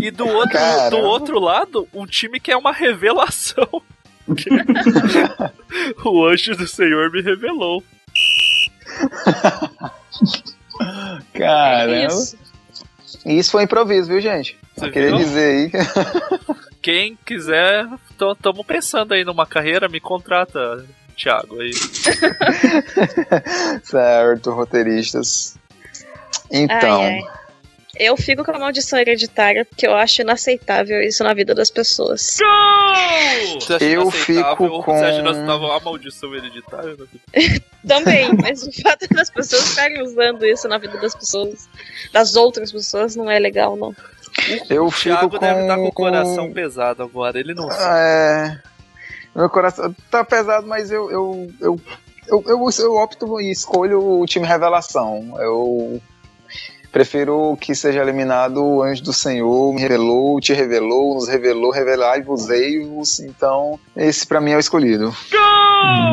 e 0.00 0.10
do 0.10 0.26
outro, 0.28 0.58
do 0.90 0.98
outro 0.98 1.40
lado, 1.40 1.88
um 1.94 2.06
time 2.06 2.38
que 2.38 2.52
é 2.52 2.56
uma 2.56 2.72
revelação. 2.72 3.66
O 6.04 6.24
anjo 6.26 6.54
do 6.56 6.66
Senhor 6.66 7.10
me 7.10 7.20
revelou. 7.22 7.82
Caramba. 11.32 11.94
É 11.94 12.06
isso. 12.06 12.38
Isso 13.26 13.50
foi 13.50 13.64
improviso, 13.64 14.08
viu, 14.08 14.20
gente? 14.20 14.56
Só 14.76 14.86
Você 14.86 14.92
queria 14.92 15.08
viu? 15.08 15.18
dizer 15.18 15.44
aí 15.44 15.70
que. 15.70 16.70
Quem 16.82 17.18
quiser, 17.26 17.86
estamos 18.10 18.66
pensando 18.66 19.12
aí 19.12 19.22
numa 19.24 19.46
carreira, 19.46 19.88
me 19.88 20.00
contrata, 20.00 20.84
Thiago. 21.22 21.60
Aí. 21.60 21.70
certo, 23.82 24.50
roteiristas. 24.52 25.56
Então. 26.50 27.02
Ai, 27.02 27.18
ai. 27.18 27.22
Eu 27.98 28.16
fico 28.16 28.42
com 28.44 28.52
a 28.52 28.58
maldição 28.58 28.98
hereditária 28.98 29.64
porque 29.64 29.86
eu 29.86 29.94
acho 29.94 30.22
inaceitável 30.22 31.02
isso 31.02 31.22
na 31.22 31.34
vida 31.34 31.54
das 31.54 31.70
pessoas. 31.70 32.38
Você 33.60 33.74
acha 33.74 33.84
Eu 33.84 34.10
fico 34.10 34.82
com- 34.82 34.96
Você 34.98 35.04
acha 35.04 35.18
inaceitável 35.18 35.72
a 35.72 35.80
maldição 35.80 36.34
hereditária? 36.34 36.96
Também, 37.86 38.32
mas 38.40 38.62
o 38.62 38.72
fato 38.80 39.06
das 39.10 39.28
pessoas 39.28 39.68
ficarem 39.70 40.02
usando 40.02 40.46
isso 40.46 40.66
na 40.68 40.78
vida 40.78 40.96
das 40.98 41.14
pessoas, 41.14 41.68
das 42.12 42.36
outras 42.36 42.72
pessoas, 42.72 43.16
não 43.16 43.30
é 43.30 43.38
legal, 43.38 43.76
não. 43.76 43.94
Eu 44.70 44.86
O 44.86 44.92
Thiago 44.92 45.22
fico 45.32 45.38
deve 45.38 45.62
estar 45.62 45.76
com 45.76 45.82
o 45.82 45.86
com- 45.92 46.04
coração 46.04 46.52
pesado 46.52 47.02
agora, 47.02 47.38
ele 47.38 47.52
não 47.52 47.68
sabe. 47.70 47.98
É. 47.98 48.58
Meu 49.34 49.48
coração 49.48 49.94
tá 50.10 50.24
pesado, 50.24 50.66
mas 50.66 50.90
eu 50.90 51.10
eu, 51.10 51.46
eu, 51.60 51.80
eu, 52.28 52.44
eu, 52.46 52.68
eu 52.78 52.94
opto 52.96 53.40
e 53.40 53.50
escolho 53.50 54.20
o 54.20 54.26
time 54.26 54.46
revelação. 54.46 55.34
Eu 55.38 56.00
prefiro 56.90 57.56
que 57.60 57.74
seja 57.74 58.00
eliminado 58.00 58.62
o 58.62 58.82
anjo 58.82 59.02
do 59.02 59.12
Senhor, 59.12 59.72
me 59.72 59.80
revelou, 59.80 60.40
te 60.40 60.52
revelou, 60.52 61.14
nos 61.14 61.28
revelou, 61.28 61.70
revelai-vos-ei-vos. 61.70 63.20
Então, 63.20 63.78
esse 63.96 64.26
pra 64.26 64.40
mim 64.40 64.52
é 64.52 64.56
o 64.56 64.60
escolhido. 64.60 65.14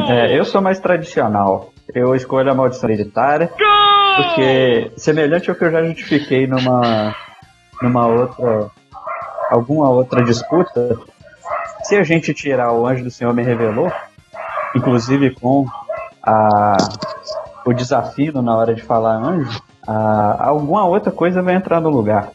É, 0.10 0.38
eu 0.38 0.45
sou 0.45 0.61
mais 0.61 0.80
tradicional. 0.80 1.73
Eu 1.94 2.15
escolho 2.15 2.52
a 2.52 2.56
maldição 2.56 2.89
hereditária. 2.89 3.52
Porque, 4.18 4.91
semelhante 4.98 5.49
ao 5.49 5.56
que 5.56 5.64
eu 5.64 5.72
já 5.72 5.84
justifiquei 5.84 6.48
numa, 6.48 7.15
numa 7.81 8.07
outra. 8.07 8.72
alguma 9.52 9.89
outra 9.89 10.23
disputa, 10.23 10.98
se 11.88 11.95
a 11.95 12.03
gente 12.03 12.34
tirar 12.34 12.72
o 12.73 12.85
anjo 12.88 13.03
do 13.03 13.11
Senhor 13.11 13.34
me 13.34 13.43
revelou, 13.43 13.91
inclusive 14.76 15.31
com 15.31 15.65
a, 16.23 16.77
o 17.65 17.73
desafio 17.73 18.41
na 18.41 18.55
hora 18.55 18.73
de 18.73 18.81
falar 18.81 19.15
anjo, 19.15 19.61
a, 19.88 20.47
alguma 20.49 20.85
outra 20.85 21.11
coisa 21.11 21.41
vai 21.41 21.55
entrar 21.55 21.80
no 21.81 21.89
lugar. 21.89 22.31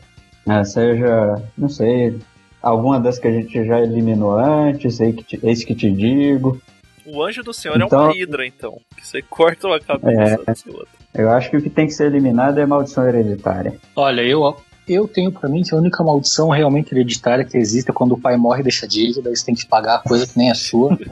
né? 0.46 0.64
seja, 0.64 1.40
não 1.56 1.68
sei, 1.68 2.18
alguma 2.62 2.98
das 2.98 3.18
que 3.18 3.28
a 3.28 3.32
gente 3.32 3.64
já 3.64 3.80
eliminou 3.80 4.32
antes, 4.38 5.00
ei 5.00 5.12
que 5.12 5.22
te- 5.22 5.40
eis 5.42 5.64
que 5.64 5.74
te 5.74 5.90
digo. 5.90 6.60
O 7.04 7.22
anjo 7.22 7.42
do 7.42 7.52
Senhor 7.52 7.80
é 7.80 7.84
Então- 7.84 8.04
uma 8.04 8.14
hidra, 8.16 8.46
então. 8.46 8.78
Que 8.96 9.06
você 9.06 9.20
corta 9.22 9.74
a 9.74 9.80
cabeça 9.80 10.40
É. 10.46 10.50
desse 10.50 10.68
outro. 10.70 10.88
Eu 11.14 11.30
acho 11.30 11.50
que 11.50 11.56
o 11.58 11.62
que 11.62 11.68
tem 11.68 11.86
que 11.86 11.92
ser 11.92 12.06
eliminado 12.06 12.58
é 12.58 12.62
a 12.62 12.66
maldição 12.66 13.06
hereditária. 13.06 13.74
Olha, 13.94 14.22
eu, 14.22 14.56
eu 14.88 15.06
tenho 15.08 15.30
pra 15.32 15.48
mim 15.48 15.62
que 15.62 15.74
a 15.74 15.78
única 15.78 16.02
maldição 16.02 16.48
realmente 16.50 16.92
hereditária 16.92 17.44
que 17.44 17.56
existe 17.56 17.90
é 17.90 17.94
quando 17.94 18.12
o 18.12 18.20
pai 18.20 18.36
morre 18.36 18.60
e 18.60 18.64
deixa 18.64 18.86
dívida, 18.86 19.28
aí 19.30 19.36
você 19.36 19.44
tem 19.46 19.54
que 19.54 19.66
pagar 19.66 19.96
a 19.96 19.98
coisa 20.00 20.26
que 20.26 20.36
nem 20.38 20.50
é 20.50 20.54
sua. 20.54 20.96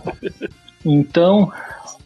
Então, 0.85 1.53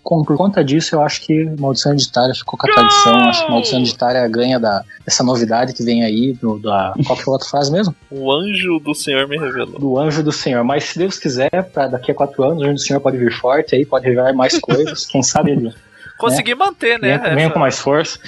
com- 0.02 0.24
por 0.24 0.36
conta 0.36 0.64
disso, 0.64 0.96
eu 0.96 1.00
acho 1.02 1.20
que 1.22 1.44
maldição 1.60 1.92
hereditária 1.92 2.34
ficou 2.34 2.58
com 2.58 2.68
a 2.68 2.74
tradição. 2.74 3.14
Acho 3.28 3.44
que 3.46 3.50
maldição 3.52 3.78
hereditária 3.78 4.26
ganha 4.28 4.58
da, 4.58 4.82
dessa 5.06 5.22
novidade 5.22 5.72
que 5.72 5.84
vem 5.84 6.02
aí, 6.04 6.32
do, 6.32 6.58
da. 6.58 6.92
Qual 7.06 7.16
que 7.16 7.22
foi 7.24 7.32
a 7.32 7.34
outra 7.34 7.48
frase 7.48 7.70
mesmo? 7.70 7.94
O 8.10 8.32
anjo 8.32 8.80
do 8.80 8.92
Senhor 8.94 9.28
me 9.28 9.38
revelou. 9.38 9.78
Do 9.78 9.96
anjo 9.98 10.22
do 10.24 10.32
Senhor. 10.32 10.64
Mas 10.64 10.84
se 10.84 10.98
Deus 10.98 11.18
quiser, 11.18 11.50
pra 11.72 11.86
daqui 11.86 12.10
a 12.10 12.14
quatro 12.16 12.42
anos, 12.42 12.62
o 12.62 12.64
anjo 12.64 12.74
do 12.74 12.80
Senhor 12.80 13.00
pode 13.00 13.16
vir 13.16 13.32
forte 13.32 13.76
aí, 13.76 13.86
pode 13.86 14.04
revelar 14.06 14.32
mais 14.34 14.58
coisas. 14.58 15.06
Quem 15.06 15.22
sabe 15.22 15.52
ele 15.52 15.72
Consegui 16.18 16.54
manter, 16.54 16.98
né? 16.98 17.16
venha, 17.18 17.34
venha 17.34 17.44
essa- 17.46 17.52
com 17.54 17.58
mais 17.60 17.78
força. 17.78 18.18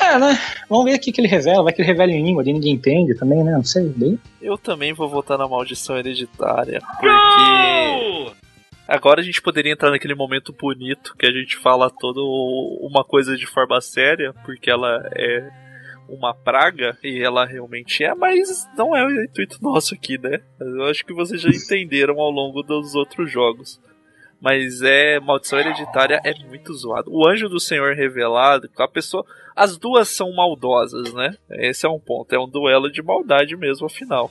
É, 0.00 0.18
né? 0.18 0.38
Vamos 0.68 0.84
ver 0.84 0.96
o 0.96 1.00
que, 1.00 1.12
que 1.12 1.20
ele 1.20 1.28
revela. 1.28 1.62
Vai 1.62 1.72
que 1.72 1.80
ele 1.80 1.88
revela 1.88 2.12
em 2.12 2.22
língua, 2.22 2.44
daí 2.44 2.52
ninguém 2.52 2.74
entende 2.74 3.14
também, 3.14 3.42
né? 3.42 3.52
Não 3.52 3.64
sei. 3.64 3.92
Daí. 3.96 4.18
Eu 4.40 4.58
também 4.58 4.92
vou 4.92 5.08
votar 5.08 5.38
na 5.38 5.48
maldição 5.48 5.98
hereditária. 5.98 6.80
Porque. 7.00 8.38
Agora 8.86 9.20
a 9.20 9.24
gente 9.24 9.42
poderia 9.42 9.72
entrar 9.72 9.90
naquele 9.90 10.14
momento 10.14 10.50
bonito 10.50 11.14
que 11.18 11.26
a 11.26 11.30
gente 11.30 11.58
fala 11.58 11.90
toda 11.90 12.20
uma 12.22 13.04
coisa 13.04 13.36
de 13.36 13.46
forma 13.46 13.78
séria, 13.82 14.32
porque 14.44 14.70
ela 14.70 15.06
é 15.14 15.50
uma 16.08 16.34
praga, 16.34 16.96
e 17.04 17.22
ela 17.22 17.44
realmente 17.44 18.02
é, 18.02 18.14
mas 18.14 18.66
não 18.76 18.96
é 18.96 19.04
o 19.04 19.24
intuito 19.24 19.58
nosso 19.60 19.94
aqui, 19.94 20.16
né? 20.16 20.40
Eu 20.58 20.84
acho 20.84 21.04
que 21.04 21.12
vocês 21.12 21.42
já 21.42 21.50
entenderam 21.50 22.18
ao 22.18 22.30
longo 22.30 22.62
dos 22.62 22.94
outros 22.94 23.30
jogos. 23.30 23.78
Mas 24.40 24.82
é. 24.82 25.18
Maldição 25.20 25.58
hereditária 25.58 26.20
é 26.24 26.32
muito 26.44 26.72
zoado. 26.74 27.10
O 27.12 27.26
anjo 27.28 27.48
do 27.48 27.58
Senhor 27.58 27.94
revelado, 27.94 28.70
a 28.78 28.88
pessoa. 28.88 29.24
As 29.56 29.76
duas 29.76 30.08
são 30.08 30.32
maldosas, 30.32 31.12
né? 31.12 31.36
Esse 31.50 31.84
é 31.86 31.88
um 31.88 31.98
ponto. 31.98 32.32
É 32.32 32.38
um 32.38 32.48
duelo 32.48 32.90
de 32.90 33.02
maldade 33.02 33.56
mesmo, 33.56 33.86
afinal. 33.86 34.30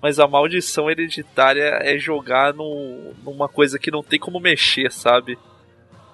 Mas 0.00 0.18
a 0.18 0.26
maldição 0.26 0.90
hereditária 0.90 1.78
é 1.82 1.96
jogar 1.98 2.52
no, 2.54 3.12
numa 3.22 3.48
coisa 3.48 3.78
que 3.78 3.90
não 3.90 4.02
tem 4.02 4.18
como 4.18 4.40
mexer, 4.40 4.90
sabe? 4.90 5.38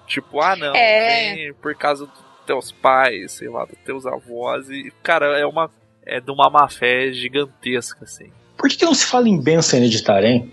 Tipo, 0.07 0.41
ah 0.41 0.57
não, 0.57 0.75
É. 0.75 1.53
por 1.63 1.75
causa 1.75 2.07
dos 2.07 2.25
teus 2.47 2.73
pais, 2.73 3.33
sei 3.33 3.49
lá, 3.49 3.65
dos 3.65 3.79
teus 3.85 4.05
avós. 4.07 4.69
E, 4.69 4.91
cara, 5.03 5.39
é 5.39 5.47
uma. 5.47 5.71
É 6.05 6.21
de 6.21 6.31
uma 6.31 6.49
má 6.51 6.69
fé 6.69 7.13
gigantesca, 7.13 8.05
assim. 8.05 8.33
Por 8.59 8.69
que, 8.69 8.77
que 8.77 8.85
não 8.85 8.93
se 8.95 9.07
fala 9.07 9.29
em 9.29 9.41
benção 9.41 9.79
hereditária, 9.79 10.27
hein? 10.29 10.53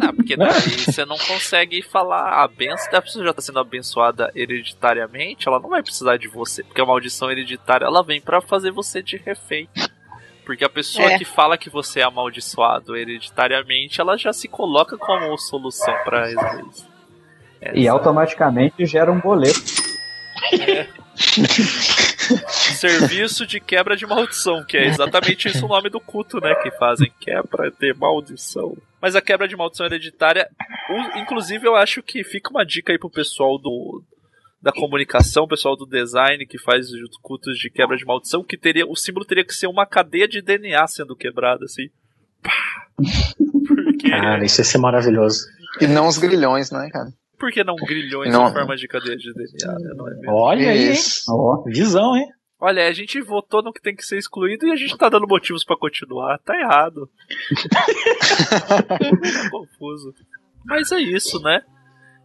Não, 0.00 0.14
porque 0.14 0.36
daí 0.36 0.52
você 0.86 1.04
não 1.04 1.18
consegue 1.18 1.82
falar 1.82 2.44
a 2.44 2.46
benção, 2.46 2.88
a 2.96 3.02
pessoa 3.02 3.24
já 3.24 3.32
tá 3.32 3.42
sendo 3.42 3.58
abençoada 3.58 4.30
hereditariamente, 4.36 5.48
ela 5.48 5.58
não 5.58 5.68
vai 5.70 5.82
precisar 5.82 6.16
de 6.16 6.28
você, 6.28 6.62
porque 6.62 6.80
a 6.80 6.86
maldição 6.86 7.30
hereditária 7.30 7.84
ela 7.86 8.04
vem 8.04 8.20
pra 8.20 8.40
fazer 8.40 8.70
você 8.70 9.02
de 9.02 9.16
refém. 9.16 9.68
Porque 10.44 10.64
a 10.64 10.68
pessoa 10.68 11.10
É. 11.10 11.18
que 11.18 11.24
fala 11.24 11.58
que 11.58 11.68
você 11.68 11.98
é 11.98 12.04
amaldiçoado 12.04 12.94
hereditariamente, 12.96 14.00
ela 14.00 14.16
já 14.16 14.32
se 14.32 14.46
coloca 14.46 14.96
como 14.96 15.36
solução 15.36 15.92
pra 16.04 16.26
resolver 16.26 16.64
isso. 16.70 16.86
E 17.74 17.88
automaticamente 17.88 18.86
gera 18.86 19.10
um 19.10 19.18
boleto. 19.18 19.58
Serviço 22.48 23.46
de 23.46 23.60
quebra 23.60 23.96
de 23.96 24.06
maldição, 24.06 24.64
que 24.64 24.76
é 24.76 24.86
exatamente 24.86 25.48
isso 25.48 25.64
o 25.64 25.68
nome 25.68 25.88
do 25.88 26.00
culto, 26.00 26.40
né? 26.40 26.54
Que 26.56 26.70
fazem 26.72 27.12
quebra 27.20 27.70
de 27.70 27.94
maldição. 27.94 28.76
Mas 29.00 29.14
a 29.14 29.20
quebra 29.20 29.46
de 29.46 29.56
maldição 29.56 29.86
hereditária, 29.86 30.48
inclusive 31.16 31.66
eu 31.66 31.76
acho 31.76 32.02
que 32.02 32.24
fica 32.24 32.50
uma 32.50 32.64
dica 32.64 32.92
aí 32.92 32.98
pro 32.98 33.10
pessoal 33.10 33.58
do 33.58 34.02
da 34.60 34.72
comunicação, 34.72 35.46
pessoal 35.46 35.76
do 35.76 35.86
design 35.86 36.44
que 36.44 36.58
faz 36.58 36.90
os 36.90 37.16
cultos 37.22 37.56
de 37.56 37.70
quebra 37.70 37.96
de 37.96 38.04
maldição, 38.04 38.42
que 38.42 38.56
teria 38.56 38.84
o 38.86 38.96
símbolo 38.96 39.24
teria 39.24 39.44
que 39.44 39.54
ser 39.54 39.68
uma 39.68 39.86
cadeia 39.86 40.26
de 40.26 40.42
DNA 40.42 40.84
sendo 40.88 41.14
quebrada 41.14 41.64
assim. 41.64 41.88
Pá! 42.42 42.86
Porque 43.66 44.10
Cara, 44.10 44.44
isso 44.44 44.60
ia 44.60 44.64
ser 44.64 44.78
maravilhoso. 44.78 45.46
E 45.80 45.86
não 45.86 46.06
os 46.06 46.18
grilhões, 46.18 46.70
né, 46.70 46.88
cara? 46.90 47.12
Por 47.38 47.50
que 47.50 47.62
não 47.64 47.74
grilhões 47.76 48.32
Não. 48.32 48.48
em 48.48 48.52
forma 48.52 48.76
de 48.76 48.88
cadeia 48.88 49.16
de 49.16 49.32
DNA, 49.32 49.78
né? 49.78 49.94
Não 49.96 50.08
é 50.08 50.14
mesmo? 50.14 50.32
Olha 50.32 50.70
aí? 50.70 50.92
Isso. 50.92 51.24
Ó, 51.30 51.62
Visão, 51.66 52.16
hein? 52.16 52.26
Olha, 52.58 52.88
a 52.88 52.92
gente 52.92 53.20
votou 53.20 53.62
no 53.62 53.72
que 53.72 53.82
tem 53.82 53.94
que 53.94 54.02
ser 54.04 54.16
excluído 54.16 54.66
e 54.66 54.72
a 54.72 54.76
gente 54.76 54.96
tá 54.96 55.08
dando 55.10 55.26
motivos 55.28 55.62
pra 55.62 55.76
continuar. 55.76 56.38
Tá 56.38 56.58
errado. 56.58 57.08
Tá 58.88 59.50
confuso. 59.50 60.14
Mas 60.64 60.90
é 60.92 60.98
isso, 61.00 61.40
né? 61.42 61.60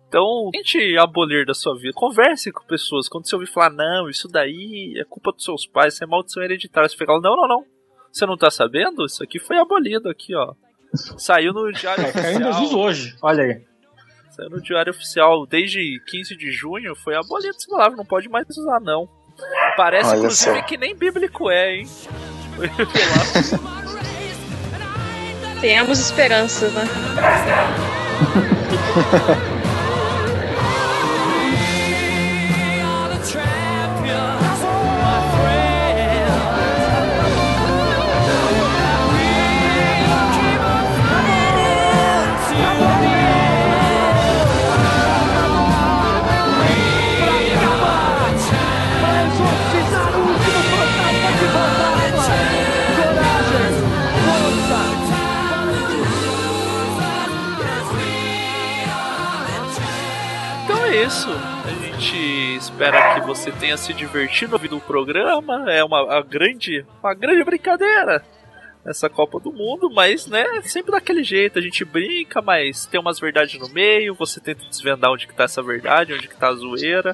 Então, 0.07 0.49
tente 0.51 0.97
abolir 0.97 1.45
da 1.45 1.53
sua 1.53 1.75
vida. 1.77 1.93
Converse 1.93 2.51
com 2.51 2.65
pessoas. 2.65 3.07
Quando 3.07 3.27
você 3.27 3.35
ouvir 3.35 3.47
falar, 3.47 3.69
não, 3.69 4.09
isso 4.09 4.27
daí 4.27 4.93
é 4.97 5.03
culpa 5.05 5.31
dos 5.31 5.43
seus 5.43 5.65
pais, 5.65 5.93
isso 5.93 6.03
é 6.03 6.07
maldição 6.07 6.43
hereditária. 6.43 6.89
Você 6.89 6.97
fica, 6.97 7.13
não, 7.13 7.35
não, 7.35 7.47
não. 7.47 7.65
Você 8.11 8.25
não 8.25 8.35
tá 8.37 8.51
sabendo? 8.51 9.05
Isso 9.05 9.23
aqui 9.23 9.39
foi 9.39 9.57
abolido 9.57 10.09
aqui, 10.09 10.35
ó. 10.35 10.53
Saiu 11.17 11.53
no 11.53 11.71
diário 11.71 12.03
É, 12.03 12.09
oficial. 12.09 12.79
hoje. 12.79 13.15
Olha 13.21 13.43
aí. 13.43 13.61
Saiu 14.41 14.49
no 14.49 14.59
diário 14.59 14.89
oficial 14.89 15.45
desde 15.45 16.01
15 16.07 16.35
de 16.35 16.51
junho. 16.51 16.95
Foi 16.95 17.15
abolido 17.15 17.55
essa 17.55 17.69
palavra. 17.69 17.95
Não 17.95 18.05
pode 18.05 18.27
mais 18.27 18.47
usar, 18.49 18.79
não. 18.79 19.07
Parece, 19.77 20.09
Olha 20.09 20.17
inclusive, 20.17 20.55
só. 20.55 20.61
que 20.63 20.77
nem 20.77 20.95
bíblico 20.95 21.51
é, 21.51 21.75
hein? 21.75 21.87
Tenhamos 25.61 25.99
esperança, 25.99 26.69
né? 26.69 26.83
espera 62.81 63.13
que 63.13 63.27
você 63.27 63.51
tenha 63.51 63.77
se 63.77 63.93
divertido 63.93 64.55
ouvindo 64.55 64.77
o 64.77 64.81
programa. 64.81 65.71
É 65.71 65.83
uma 65.83 66.17
a 66.17 66.21
grande, 66.21 66.83
uma 67.01 67.13
grande 67.13 67.43
brincadeira 67.43 68.23
essa 68.83 69.07
Copa 69.07 69.39
do 69.39 69.53
Mundo, 69.53 69.91
mas 69.91 70.25
né, 70.25 70.43
sempre 70.63 70.91
daquele 70.91 71.23
jeito, 71.23 71.59
a 71.59 71.61
gente 71.61 71.85
brinca, 71.85 72.41
mas 72.41 72.87
tem 72.87 72.99
umas 72.99 73.19
verdades 73.19 73.59
no 73.59 73.69
meio, 73.69 74.15
você 74.15 74.39
tenta 74.39 74.65
desvendar 74.67 75.11
onde 75.11 75.27
que 75.27 75.35
tá 75.35 75.43
essa 75.43 75.61
verdade, 75.61 76.15
onde 76.15 76.27
que 76.27 76.35
tá 76.35 76.47
a 76.47 76.55
zoeira, 76.55 77.13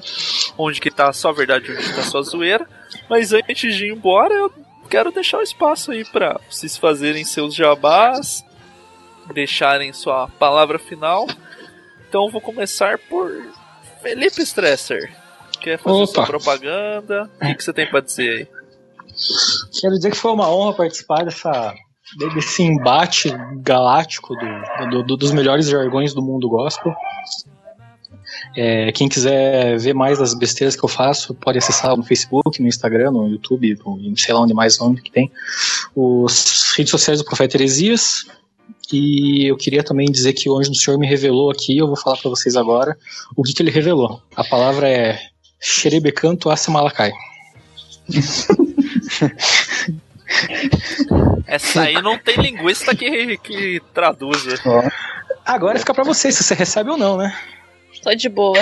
onde 0.56 0.80
que 0.80 0.90
tá 0.90 1.12
só 1.12 1.30
verdade, 1.30 1.70
onde 1.70 1.82
que 1.82 1.94
tá 1.94 2.02
só 2.04 2.22
zoeira. 2.22 2.66
Mas 3.06 3.34
antes 3.34 3.76
de 3.76 3.84
ir 3.84 3.92
embora, 3.92 4.32
eu 4.32 4.50
quero 4.88 5.12
deixar 5.12 5.40
o 5.40 5.42
espaço 5.42 5.92
aí 5.92 6.06
para 6.06 6.40
vocês 6.50 6.78
fazerem 6.78 7.22
seus 7.22 7.54
jabás, 7.54 8.42
deixarem 9.34 9.92
sua 9.92 10.26
palavra 10.26 10.78
final. 10.78 11.26
Então 12.08 12.30
vou 12.30 12.40
começar 12.40 12.96
por 12.96 13.30
Felipe 14.00 14.40
Stresser. 14.40 15.17
Quer 15.60 15.78
fazer 15.78 15.96
Opa. 15.96 16.06
sua 16.06 16.26
propaganda? 16.26 17.30
O 17.42 17.46
que, 17.46 17.54
que 17.54 17.64
você 17.64 17.72
tem 17.72 17.88
pra 17.88 18.00
dizer 18.00 18.30
aí? 18.30 18.46
Quero 19.80 19.94
dizer 19.94 20.10
que 20.10 20.16
foi 20.16 20.32
uma 20.32 20.48
honra 20.48 20.74
participar 20.74 21.24
dessa, 21.24 21.74
desse 22.34 22.62
embate 22.62 23.30
galáctico 23.60 24.34
do, 24.36 24.90
do- 24.90 25.02
do- 25.02 25.16
dos 25.16 25.32
melhores 25.32 25.66
jargões 25.68 26.14
do 26.14 26.22
mundo 26.22 26.48
gospel. 26.48 26.94
É, 28.56 28.92
quem 28.92 29.08
quiser 29.08 29.78
ver 29.78 29.94
mais 29.94 30.18
das 30.18 30.34
besteiras 30.34 30.76
que 30.76 30.84
eu 30.84 30.88
faço, 30.88 31.34
pode 31.34 31.58
acessar 31.58 31.96
no 31.96 32.02
Facebook, 32.04 32.60
no 32.60 32.68
Instagram, 32.68 33.10
no 33.10 33.28
YouTube, 33.28 33.76
no, 33.84 34.16
sei 34.16 34.34
lá 34.34 34.40
onde 34.40 34.54
mais 34.54 34.80
onde 34.80 35.02
que 35.02 35.10
tem. 35.10 35.30
Os 35.94 36.72
redes 36.76 36.90
sociais 36.90 37.18
do 37.20 37.24
Profeta 37.24 37.56
Heresias. 37.56 38.24
E 38.92 39.46
eu 39.50 39.56
queria 39.56 39.82
também 39.82 40.06
dizer 40.10 40.32
que 40.32 40.48
o 40.48 40.56
anjo 40.56 40.70
do 40.70 40.76
Senhor 40.76 40.98
me 40.98 41.06
revelou 41.06 41.50
aqui, 41.50 41.76
eu 41.76 41.86
vou 41.86 41.96
falar 41.96 42.16
pra 42.16 42.30
vocês 42.30 42.56
agora 42.56 42.96
o 43.36 43.42
que, 43.42 43.52
que 43.52 43.62
ele 43.62 43.70
revelou. 43.70 44.22
A 44.34 44.42
palavra 44.44 44.88
é 44.88 45.18
Xerebecanto 45.60 46.50
Asa 46.50 46.70
Malakai. 46.70 47.12
Essa 51.46 51.82
aí 51.82 52.00
não 52.02 52.18
tem 52.18 52.36
linguista 52.36 52.94
que, 52.94 53.36
que 53.38 53.82
traduza. 53.92 54.54
Agora 55.44 55.78
fica 55.78 55.94
pra 55.94 56.04
vocês 56.04 56.34
se 56.34 56.44
você 56.44 56.54
recebe 56.54 56.90
ou 56.90 56.96
não, 56.96 57.16
né? 57.16 57.36
Tô 58.02 58.14
de 58.14 58.28
boa. 58.28 58.58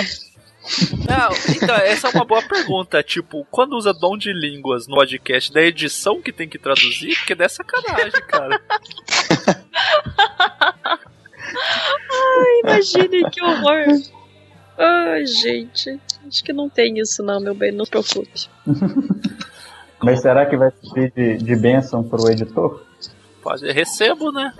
Não, 1.07 1.29
então, 1.55 1.75
essa 1.77 2.07
é 2.07 2.11
uma 2.11 2.25
boa 2.25 2.41
pergunta. 2.41 3.01
Tipo, 3.01 3.45
quando 3.49 3.73
usa 3.77 3.93
dom 3.93 4.17
de 4.17 4.33
línguas 4.33 4.87
no 4.87 4.95
podcast, 4.95 5.51
da 5.53 5.61
edição 5.61 6.21
que 6.21 6.31
tem 6.31 6.49
que 6.49 6.59
traduzir, 6.59 7.17
porque 7.17 7.41
é 7.41 7.47
sacanagem, 7.47 8.21
cara. 8.27 8.59
Ai, 12.11 12.59
imagine 12.63 13.29
que 13.29 13.41
horror. 13.41 13.85
Ai, 14.77 15.25
gente. 15.25 15.99
Acho 16.27 16.43
que 16.43 16.53
não 16.53 16.69
tem 16.69 16.99
isso, 16.99 17.23
não, 17.23 17.39
meu 17.39 17.55
bem. 17.55 17.71
Não 17.71 17.85
se 17.85 17.91
preocupe. 17.91 18.49
Mas 20.03 20.21
será 20.21 20.45
que 20.45 20.55
vai 20.55 20.71
servir 20.71 21.11
de, 21.15 21.37
de 21.37 21.55
bênção 21.55 22.03
pro 22.03 22.29
editor? 22.29 22.85
Pode, 23.41 23.71
recebo, 23.71 24.31
né? 24.31 24.53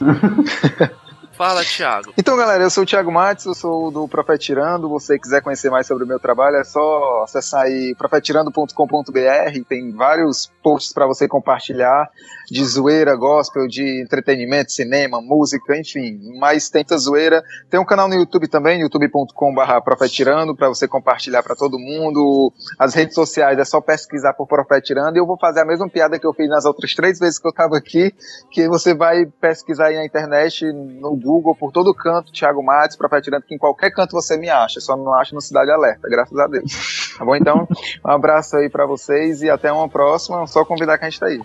Fala, 1.36 1.62
Thiago. 1.62 2.14
Então, 2.16 2.34
galera, 2.34 2.62
eu 2.62 2.70
sou 2.70 2.82
o 2.82 2.86
Thiago 2.86 3.12
Matos, 3.12 3.44
eu 3.44 3.54
sou 3.54 3.90
do 3.90 4.08
Profetirando. 4.08 4.88
você 4.88 5.18
quiser 5.18 5.42
conhecer 5.42 5.68
mais 5.68 5.86
sobre 5.86 6.04
o 6.04 6.06
meu 6.06 6.18
trabalho, 6.18 6.56
é 6.56 6.64
só 6.64 7.24
acessar 7.24 7.64
aí 7.64 7.94
profetirando.com.br. 7.94 9.64
Tem 9.68 9.92
vários 9.92 10.50
posts 10.62 10.94
para 10.94 11.06
você 11.06 11.28
compartilhar 11.28 12.08
de 12.50 12.64
zoeira, 12.64 13.14
gospel, 13.14 13.66
de 13.66 14.02
entretenimento, 14.02 14.72
cinema, 14.72 15.20
música, 15.20 15.76
enfim. 15.76 16.18
Mas 16.38 16.70
tenta 16.70 16.96
zoeira. 16.96 17.42
Tem 17.68 17.78
um 17.78 17.84
canal 17.84 18.08
no 18.08 18.14
YouTube 18.14 18.48
também, 18.48 18.80
youtube.com.br 18.80 19.80
profetirando, 19.84 20.56
para 20.56 20.68
você 20.68 20.88
compartilhar 20.88 21.42
para 21.42 21.54
todo 21.54 21.78
mundo. 21.78 22.50
As 22.78 22.94
redes 22.94 23.14
sociais 23.14 23.58
é 23.58 23.64
só 23.64 23.80
pesquisar 23.80 24.32
por 24.32 24.46
Profetirando. 24.46 25.18
E 25.18 25.20
eu 25.20 25.26
vou 25.26 25.36
fazer 25.38 25.60
a 25.60 25.66
mesma 25.66 25.86
piada 25.86 26.18
que 26.18 26.26
eu 26.26 26.32
fiz 26.32 26.48
nas 26.48 26.64
outras 26.64 26.94
três 26.94 27.18
vezes 27.18 27.38
que 27.38 27.46
eu 27.46 27.50
estava 27.50 27.76
aqui, 27.76 28.10
que 28.50 28.66
você 28.68 28.94
vai 28.94 29.26
pesquisar 29.38 29.88
aí 29.88 29.96
na 29.96 30.06
internet, 30.06 30.64
no 30.72 31.25
Google, 31.26 31.56
por 31.56 31.72
todo 31.72 31.92
canto, 31.92 32.32
Thiago 32.32 32.62
Matos, 32.64 32.96
Profetirando, 32.96 33.44
que 33.44 33.54
em 33.54 33.58
qualquer 33.58 33.90
canto 33.90 34.12
você 34.12 34.36
me 34.36 34.48
acha, 34.48 34.80
só 34.80 34.96
não 34.96 35.12
acha 35.12 35.34
no 35.34 35.40
Cidade 35.40 35.70
Alerta, 35.70 36.08
graças 36.08 36.38
a 36.38 36.46
Deus. 36.46 37.04
Tá 37.16 37.24
bom? 37.24 37.34
Então, 37.34 37.66
um 38.04 38.10
abraço 38.10 38.56
aí 38.58 38.68
para 38.68 38.84
vocês 38.84 39.40
e 39.40 39.48
até 39.48 39.72
uma 39.72 39.88
próxima. 39.88 40.46
Só 40.46 40.66
convidar 40.66 40.98
que 40.98 41.06
a 41.06 41.08
gente 41.08 41.18
tá 41.18 41.24
aí. 41.26 41.40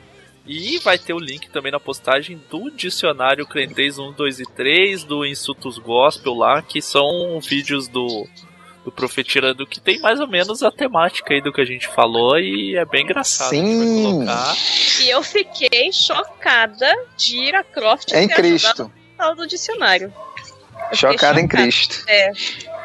E 0.45 0.79
vai 0.79 0.97
ter 0.97 1.13
o 1.13 1.19
link 1.19 1.49
também 1.49 1.71
na 1.71 1.79
postagem 1.79 2.41
do 2.49 2.69
dicionário 2.71 3.47
Crentez 3.47 3.97
1, 3.97 4.11
2 4.11 4.39
e 4.41 4.43
3, 4.43 5.05
do 5.05 5.25
Insultos 5.25 5.77
Gospel 5.77 6.33
lá, 6.33 6.61
que 6.61 6.81
são 6.81 7.39
vídeos 7.39 7.87
do, 7.87 8.27
do 8.83 8.91
Profetirando 8.91 9.65
que 9.65 9.79
tem 9.79 10.01
mais 10.01 10.19
ou 10.19 10.27
menos 10.27 10.61
a 10.61 10.69
temática 10.71 11.33
aí 11.33 11.41
do 11.41 11.53
que 11.53 11.61
a 11.61 11.65
gente 11.65 11.87
falou 11.87 12.37
e 12.37 12.75
é 12.75 12.83
bem 12.83 13.03
engraçado. 13.03 13.51
A 13.53 13.55
gente 13.55 13.77
vai 13.77 13.87
Sim. 13.87 14.03
colocar. 14.03 14.55
E 15.03 15.09
eu 15.09 15.23
fiquei 15.23 15.91
chocada 15.93 16.91
de 17.15 17.37
Ira 17.37 17.63
Croft 17.63 18.11
Em 18.11 18.27
ter 18.27 18.35
Cristo. 18.35 18.67
ajudado 18.67 19.00
do 19.35 19.47
dicionário. 19.47 20.13
Fiquei 20.91 20.97
Chocado 20.97 21.39
em 21.39 21.43
chocada. 21.43 21.63
Cristo. 21.63 22.03
É. 22.07 22.31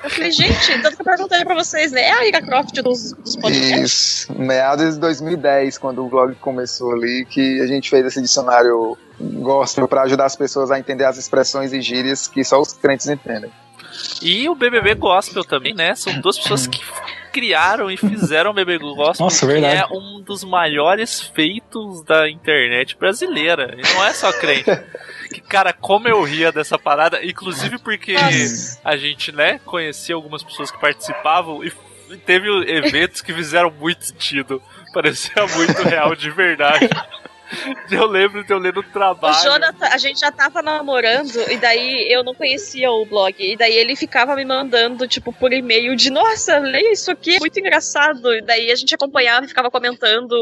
Eu 0.05 0.11
falei, 0.11 0.31
gente, 0.31 0.83
tanto 0.83 0.95
que 0.97 1.03
eu 1.03 1.05
perguntei 1.05 1.45
pra 1.45 1.55
vocês, 1.55 1.91
né? 1.91 2.03
É 2.03 2.13
a 2.13 2.27
Ira 2.27 2.43
Croft 2.43 2.75
dos, 2.81 3.13
dos 3.13 3.35
podcasts? 3.37 4.21
Isso, 4.23 4.33
meados 4.39 4.95
de 4.95 5.01
2010, 5.01 5.79
quando 5.79 6.05
o 6.05 6.09
blog 6.09 6.35
começou 6.37 6.93
ali, 6.93 7.27
que 7.29 7.61
a 7.61 7.67
gente 7.67 7.91
fez 7.91 8.07
esse 8.07 8.23
dicionário 8.23 8.97
gospel 9.19 9.89
para 9.89 10.03
ajudar 10.03 10.27
as 10.27 10.37
pessoas 10.37 10.71
a 10.71 10.79
entender 10.79 11.05
as 11.05 11.17
expressões 11.17 11.73
e 11.73 11.81
gírias 11.81 12.29
que 12.29 12.45
só 12.45 12.61
os 12.61 12.73
crentes 12.75 13.09
entendem. 13.09 13.51
E 14.23 14.49
o 14.49 14.55
BBB 14.55 14.95
Gospel 14.95 15.45
também, 15.45 15.75
né? 15.75 15.95
São 15.95 16.21
duas 16.21 16.39
pessoas 16.39 16.67
que 16.67 16.81
criaram 17.33 17.91
e 17.91 17.97
fizeram 17.97 18.51
o 18.51 18.55
BBB 18.55 18.79
Gospel, 18.95 19.25
Nossa, 19.25 19.47
que 19.47 19.53
verdade. 19.53 19.81
é 19.81 19.87
um 19.97 20.21
dos 20.21 20.45
maiores 20.45 21.21
feitos 21.21 22.03
da 22.05 22.29
internet 22.31 22.97
brasileira. 22.97 23.75
E 23.77 23.95
não 23.95 24.05
é 24.05 24.13
só 24.13 24.33
crente. 24.33 24.71
Cara, 25.49 25.73
como 25.73 26.09
eu 26.09 26.23
ria 26.23 26.51
dessa 26.51 26.79
parada, 26.79 27.25
inclusive 27.25 27.79
porque 27.79 28.17
a 28.85 28.97
gente, 28.97 29.33
né, 29.33 29.61
conhecia 29.65 30.15
algumas 30.15 30.43
pessoas 30.43 30.71
que 30.71 30.81
participavam 30.81 31.63
e 31.65 31.73
teve 32.25 32.49
eventos 32.71 33.21
que 33.21 33.33
fizeram 33.33 33.71
muito 33.71 34.05
sentido. 34.05 34.61
Parecia 34.93 35.47
muito 35.57 35.83
real 35.83 36.15
de 36.15 36.31
verdade. 36.31 36.89
Eu 37.91 38.07
lembro 38.07 38.45
de 38.45 38.53
eu 38.53 38.59
lendo 38.59 38.79
o 38.79 38.81
O 38.81 38.83
trabalho. 38.85 39.43
Jonathan, 39.43 39.87
a 39.87 39.99
gente 39.99 40.21
já 40.21 40.33
tava 40.33 40.61
namorando, 40.63 41.37
e 41.51 41.57
daí 41.57 42.07
eu 42.13 42.25
não 42.25 42.35
conhecia 42.35 42.91
o 42.91 43.05
blog. 43.07 43.35
E 43.39 43.57
daí 43.57 43.75
ele 43.77 43.95
ficava 43.97 44.35
me 44.35 44.45
mandando, 44.45 45.07
tipo, 45.07 45.33
por 45.33 45.53
e-mail 45.53 45.95
de 45.97 46.11
nossa, 46.11 46.59
leia 46.59 46.93
isso 46.93 47.11
aqui, 47.11 47.37
é 47.37 47.39
muito 47.39 47.59
engraçado. 47.59 48.35
E 48.35 48.43
daí 48.43 48.71
a 48.71 48.75
gente 48.75 48.95
acompanhava 48.95 49.45
e 49.45 49.49
ficava 49.49 49.71
comentando 49.71 50.35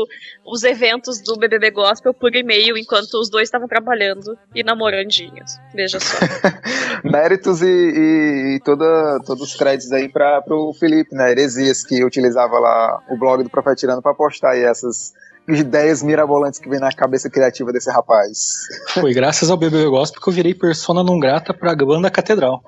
os 0.44 0.62
eventos 0.64 1.20
do 1.22 1.36
BBB 1.36 1.70
Gospel 1.70 2.14
por 2.14 2.34
e-mail, 2.34 2.76
enquanto 2.78 3.14
os 3.14 3.28
dois 3.30 3.48
estavam 3.48 3.68
trabalhando 3.68 4.36
e 4.54 4.62
namorandinhos. 4.62 5.58
Veja 5.74 6.00
só. 6.00 6.16
Méritos 7.04 7.60
e, 7.62 7.66
e- 7.66 8.56
e 8.56 8.60
toda, 8.60 9.20
todos 9.26 9.42
os 9.50 9.54
créditos 9.56 9.92
aí 9.92 10.08
para 10.08 10.42
o 10.50 10.72
Felipe, 10.74 11.14
né? 11.14 11.30
Heresias, 11.30 11.84
que 11.84 12.04
utilizava 12.04 12.58
lá 12.58 13.02
o 13.10 13.16
blog 13.18 13.42
do 13.42 13.50
Profetirando 13.50 14.00
para 14.02 14.14
postar 14.14 14.50
aí 14.52 14.62
essas 14.64 15.12
ideias 15.48 16.02
mirabolantes 16.02 16.58
que 16.58 16.68
vem 16.68 16.80
na 16.80 16.90
cabeça 16.92 17.28
criativa 17.30 17.72
desse 17.72 17.90
rapaz. 17.90 18.66
Foi 18.88 19.12
graças 19.12 19.50
ao 19.50 19.56
BBB 19.56 19.88
Gospel 19.88 20.20
que 20.20 20.28
eu 20.28 20.32
virei 20.32 20.54
persona 20.54 21.02
não 21.02 21.18
grata 21.18 21.52
pra 21.52 21.74
banda 21.74 22.10
Catedral. 22.10 22.62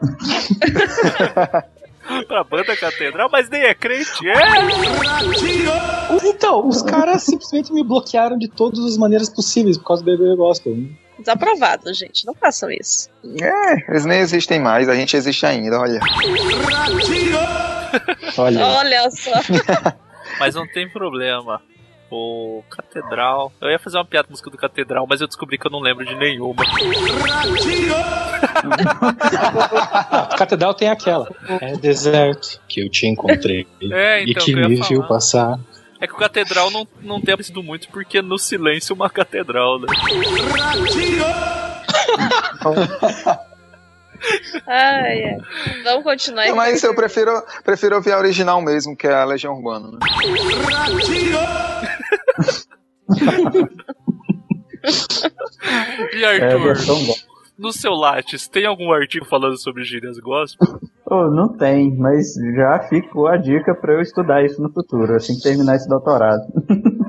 pra 2.26 2.44
banda 2.44 2.76
catedral, 2.76 3.28
mas 3.30 3.48
nem 3.50 3.62
é 3.62 3.74
crente, 3.74 4.28
é? 4.28 4.34
Então, 6.24 6.66
os 6.66 6.82
caras 6.82 7.22
simplesmente 7.24 7.72
me 7.72 7.82
bloquearam 7.82 8.38
de 8.38 8.48
todas 8.48 8.84
as 8.84 8.96
maneiras 8.96 9.28
possíveis 9.28 9.76
por 9.76 9.84
causa 9.84 10.02
do 10.02 10.10
BBB 10.10 10.36
Gospel. 10.36 10.76
Desaprovado, 11.18 11.92
gente. 11.92 12.24
Não 12.24 12.34
façam 12.34 12.70
isso. 12.70 13.10
É, 13.42 13.90
eles 13.90 14.04
nem 14.04 14.20
existem 14.20 14.60
mais, 14.60 14.88
a 14.88 14.94
gente 14.94 15.16
existe 15.16 15.44
ainda, 15.44 15.80
olha. 15.80 16.00
Olha. 18.38 18.66
Olha 18.66 19.10
só. 19.10 19.32
Mas 20.38 20.54
não 20.54 20.66
tem 20.66 20.88
problema. 20.88 21.60
O 22.10 22.62
Catedral. 22.70 23.52
Eu 23.60 23.70
ia 23.70 23.78
fazer 23.78 23.98
uma 23.98 24.04
piada 24.04 24.28
música 24.30 24.50
do 24.50 24.56
Catedral, 24.56 25.06
mas 25.08 25.20
eu 25.20 25.26
descobri 25.26 25.58
que 25.58 25.66
eu 25.66 25.70
não 25.70 25.80
lembro 25.80 26.06
de 26.06 26.14
nenhuma. 26.14 26.64
Catedral 30.36 30.74
tem 30.74 30.88
aquela. 30.88 31.28
É 31.60 31.76
deserto 31.76 32.60
que 32.66 32.80
eu 32.80 32.88
te 32.88 33.06
encontrei. 33.06 33.66
É, 33.90 34.22
e 34.22 34.30
então, 34.30 34.44
que 34.44 34.52
que 34.52 34.60
me 34.60 34.82
viu 34.82 35.02
passar. 35.06 35.58
É 36.00 36.06
que 36.06 36.12
o 36.12 36.16
Catedral 36.16 36.70
não, 36.70 36.86
não 37.02 37.20
tem 37.20 37.34
aparecido 37.34 37.60
muito 37.62 37.88
porque 37.88 38.22
no 38.22 38.38
silêncio 38.38 38.94
uma 38.94 39.10
catedral, 39.10 39.80
né? 39.80 39.88
Ai, 44.66 45.24
ai. 45.24 45.36
Vamos 45.84 46.04
continuar 46.04 46.46
Não, 46.46 46.56
mas 46.56 46.82
eu 46.82 46.94
prefiro, 46.94 47.30
prefiro 47.64 47.96
ouvir 47.96 48.12
a 48.12 48.18
original 48.18 48.60
mesmo, 48.60 48.96
que 48.96 49.06
é 49.06 49.14
a 49.14 49.24
Legião 49.24 49.54
Urbana. 49.54 49.92
Né? 49.92 49.98
E 56.14 56.24
É, 56.24 56.52
Arthur, 56.52 56.76
bom. 56.86 57.14
no 57.58 57.72
seu 57.72 57.92
Lattes, 57.92 58.48
tem 58.48 58.64
algum 58.64 58.92
artigo 58.92 59.26
falando 59.26 59.58
sobre 59.60 59.84
gírias 59.84 60.18
gospel? 60.18 60.78
Oh, 61.06 61.28
não 61.30 61.48
tem, 61.56 61.94
mas 61.96 62.34
já 62.54 62.78
ficou 62.88 63.26
a 63.28 63.36
dica 63.36 63.74
pra 63.74 63.94
eu 63.94 64.00
estudar 64.00 64.44
isso 64.44 64.60
no 64.62 64.72
futuro, 64.72 65.14
assim 65.14 65.34
que 65.36 65.42
terminar 65.42 65.76
esse 65.76 65.88
doutorado. 65.88 66.42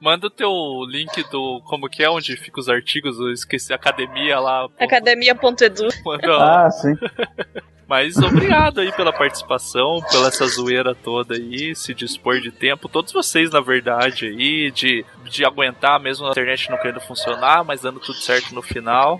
Manda 0.00 0.28
o 0.28 0.30
teu 0.30 0.50
link 0.88 1.22
do. 1.30 1.60
Como 1.66 1.88
que 1.88 2.02
é? 2.02 2.08
Onde 2.08 2.36
fica 2.36 2.58
os 2.58 2.68
artigos? 2.68 3.18
Eu 3.18 3.32
esqueci, 3.32 3.72
academia 3.72 4.40
lá. 4.40 4.66
Academia.edu. 4.78 5.88
Ah, 6.40 6.70
sim. 6.70 6.94
Mas 7.86 8.16
obrigado 8.18 8.80
aí 8.80 8.92
pela 8.92 9.12
participação, 9.12 10.00
pela 10.12 10.28
essa 10.28 10.46
zoeira 10.46 10.94
toda 10.94 11.34
aí, 11.34 11.74
se 11.74 11.92
dispor 11.92 12.38
de 12.40 12.52
tempo. 12.52 12.88
Todos 12.88 13.12
vocês, 13.12 13.50
na 13.50 13.60
verdade, 13.60 14.26
aí, 14.26 14.70
de, 14.70 15.04
de 15.24 15.44
aguentar 15.44 15.98
mesmo 15.98 16.24
a 16.24 16.30
internet 16.30 16.70
não 16.70 16.78
querendo 16.78 17.00
funcionar, 17.00 17.64
mas 17.64 17.82
dando 17.82 17.98
tudo 17.98 18.18
certo 18.18 18.54
no 18.54 18.62
final. 18.62 19.18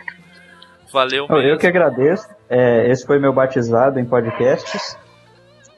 Valeu 0.92 1.26
mesmo. 1.28 1.42
Eu 1.42 1.58
que 1.58 1.66
agradeço. 1.66 2.28
É, 2.48 2.88
esse 2.88 3.04
foi 3.04 3.18
meu 3.18 3.32
batizado 3.32 3.98
em 3.98 4.04
podcasts. 4.04 4.96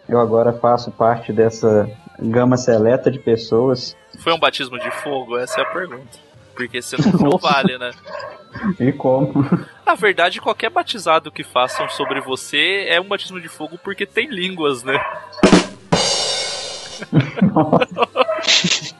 Eu 0.06 0.20
agora 0.20 0.52
faço 0.52 0.90
parte 0.90 1.32
dessa 1.32 1.88
gama 2.30 2.56
seleta 2.56 3.10
de 3.10 3.18
pessoas. 3.18 3.96
Foi 4.18 4.32
um 4.32 4.38
batismo 4.38 4.78
de 4.78 4.90
fogo? 4.90 5.38
Essa 5.38 5.60
é 5.60 5.64
a 5.64 5.66
pergunta. 5.66 6.18
Porque 6.54 6.80
você 6.80 6.96
não, 7.02 7.30
não 7.30 7.38
vale, 7.38 7.78
né? 7.78 7.90
E 8.78 8.92
como? 8.92 9.32
Na 9.84 9.94
verdade, 9.94 10.40
qualquer 10.40 10.70
batizado 10.70 11.30
que 11.30 11.42
façam 11.42 11.88
sobre 11.88 12.20
você 12.20 12.86
é 12.88 13.00
um 13.00 13.08
batismo 13.08 13.40
de 13.40 13.48
fogo 13.48 13.78
porque 13.82 14.06
tem 14.06 14.28
línguas, 14.28 14.82
né? 14.82 14.98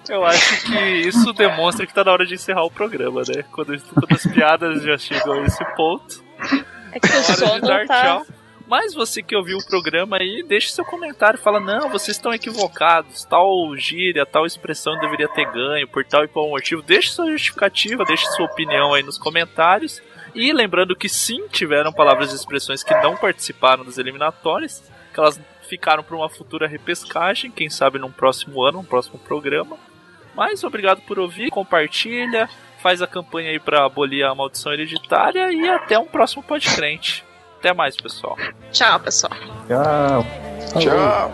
Eu 0.09 0.25
acho 0.25 0.67
que 0.67 0.79
isso 1.07 1.33
demonstra 1.33 1.87
que 1.87 1.95
tá 1.95 2.05
na 2.05 2.13
hora 2.13 2.27
de 2.27 2.35
encerrar 2.35 2.65
o 2.65 2.71
programa, 2.71 3.23
né? 3.27 3.45
Quando, 3.53 3.79
quando 3.95 4.13
as 4.13 4.27
piadas 4.27 4.83
já 4.83 4.99
chegam 4.99 5.35
a 5.35 5.47
esse 5.47 5.65
ponto. 5.77 6.23
É 6.93 7.01
que 7.01 7.07
o 7.07 7.23
sono 7.23 7.61
tá. 7.61 7.87
tchau. 7.87 8.27
Mas 8.73 8.95
você 8.95 9.23
que 9.23 9.37
ouviu 9.37 9.59
o 9.59 9.67
programa 9.67 10.17
aí, 10.17 10.43
deixe 10.43 10.73
seu 10.73 10.83
comentário. 10.83 11.39
Fala, 11.39 11.61
não, 11.61 11.91
vocês 11.91 12.17
estão 12.17 12.33
equivocados. 12.33 13.23
Tal 13.23 13.77
gíria, 13.77 14.25
tal 14.25 14.47
expressão 14.47 14.99
deveria 14.99 15.29
ter 15.29 15.45
ganho 15.45 15.87
por 15.87 16.03
tal 16.07 16.25
e 16.25 16.29
qual 16.29 16.49
motivo. 16.49 16.81
Deixe 16.81 17.11
sua 17.11 17.31
justificativa, 17.31 18.03
deixe 18.03 18.25
sua 18.29 18.47
opinião 18.47 18.95
aí 18.95 19.03
nos 19.03 19.19
comentários. 19.19 20.01
E 20.35 20.51
lembrando 20.55 20.97
que 20.97 21.07
sim, 21.07 21.47
tiveram 21.49 21.93
palavras 21.93 22.33
e 22.33 22.35
expressões 22.35 22.83
que 22.83 22.95
não 22.95 23.15
participaram 23.15 23.85
das 23.85 23.99
eliminatórias, 23.99 24.91
que 25.13 25.21
elas 25.21 25.39
ficaram 25.69 26.03
para 26.03 26.17
uma 26.17 26.31
futura 26.31 26.67
repescagem, 26.67 27.51
quem 27.51 27.69
sabe 27.69 27.99
num 27.99 28.11
próximo 28.11 28.63
ano, 28.63 28.79
num 28.79 28.85
próximo 28.85 29.19
programa. 29.19 29.77
Mas 30.35 30.65
obrigado 30.65 31.03
por 31.03 31.19
ouvir, 31.19 31.51
compartilha, 31.51 32.49
faz 32.79 33.03
a 33.03 33.07
campanha 33.07 33.51
aí 33.51 33.61
para 33.61 33.85
abolir 33.85 34.25
a 34.25 34.35
maldição 34.35 34.73
hereditária 34.73 35.53
e 35.53 35.69
até 35.69 35.99
um 35.99 36.07
próximo 36.07 36.43
podcrente. 36.43 37.23
Até 37.63 37.73
mais, 37.73 37.97
pessoal. 37.97 38.37
Tchau, 38.73 38.99
pessoal. 38.99 39.33
Tchau. 39.69 40.27
Tchau. 40.81 41.33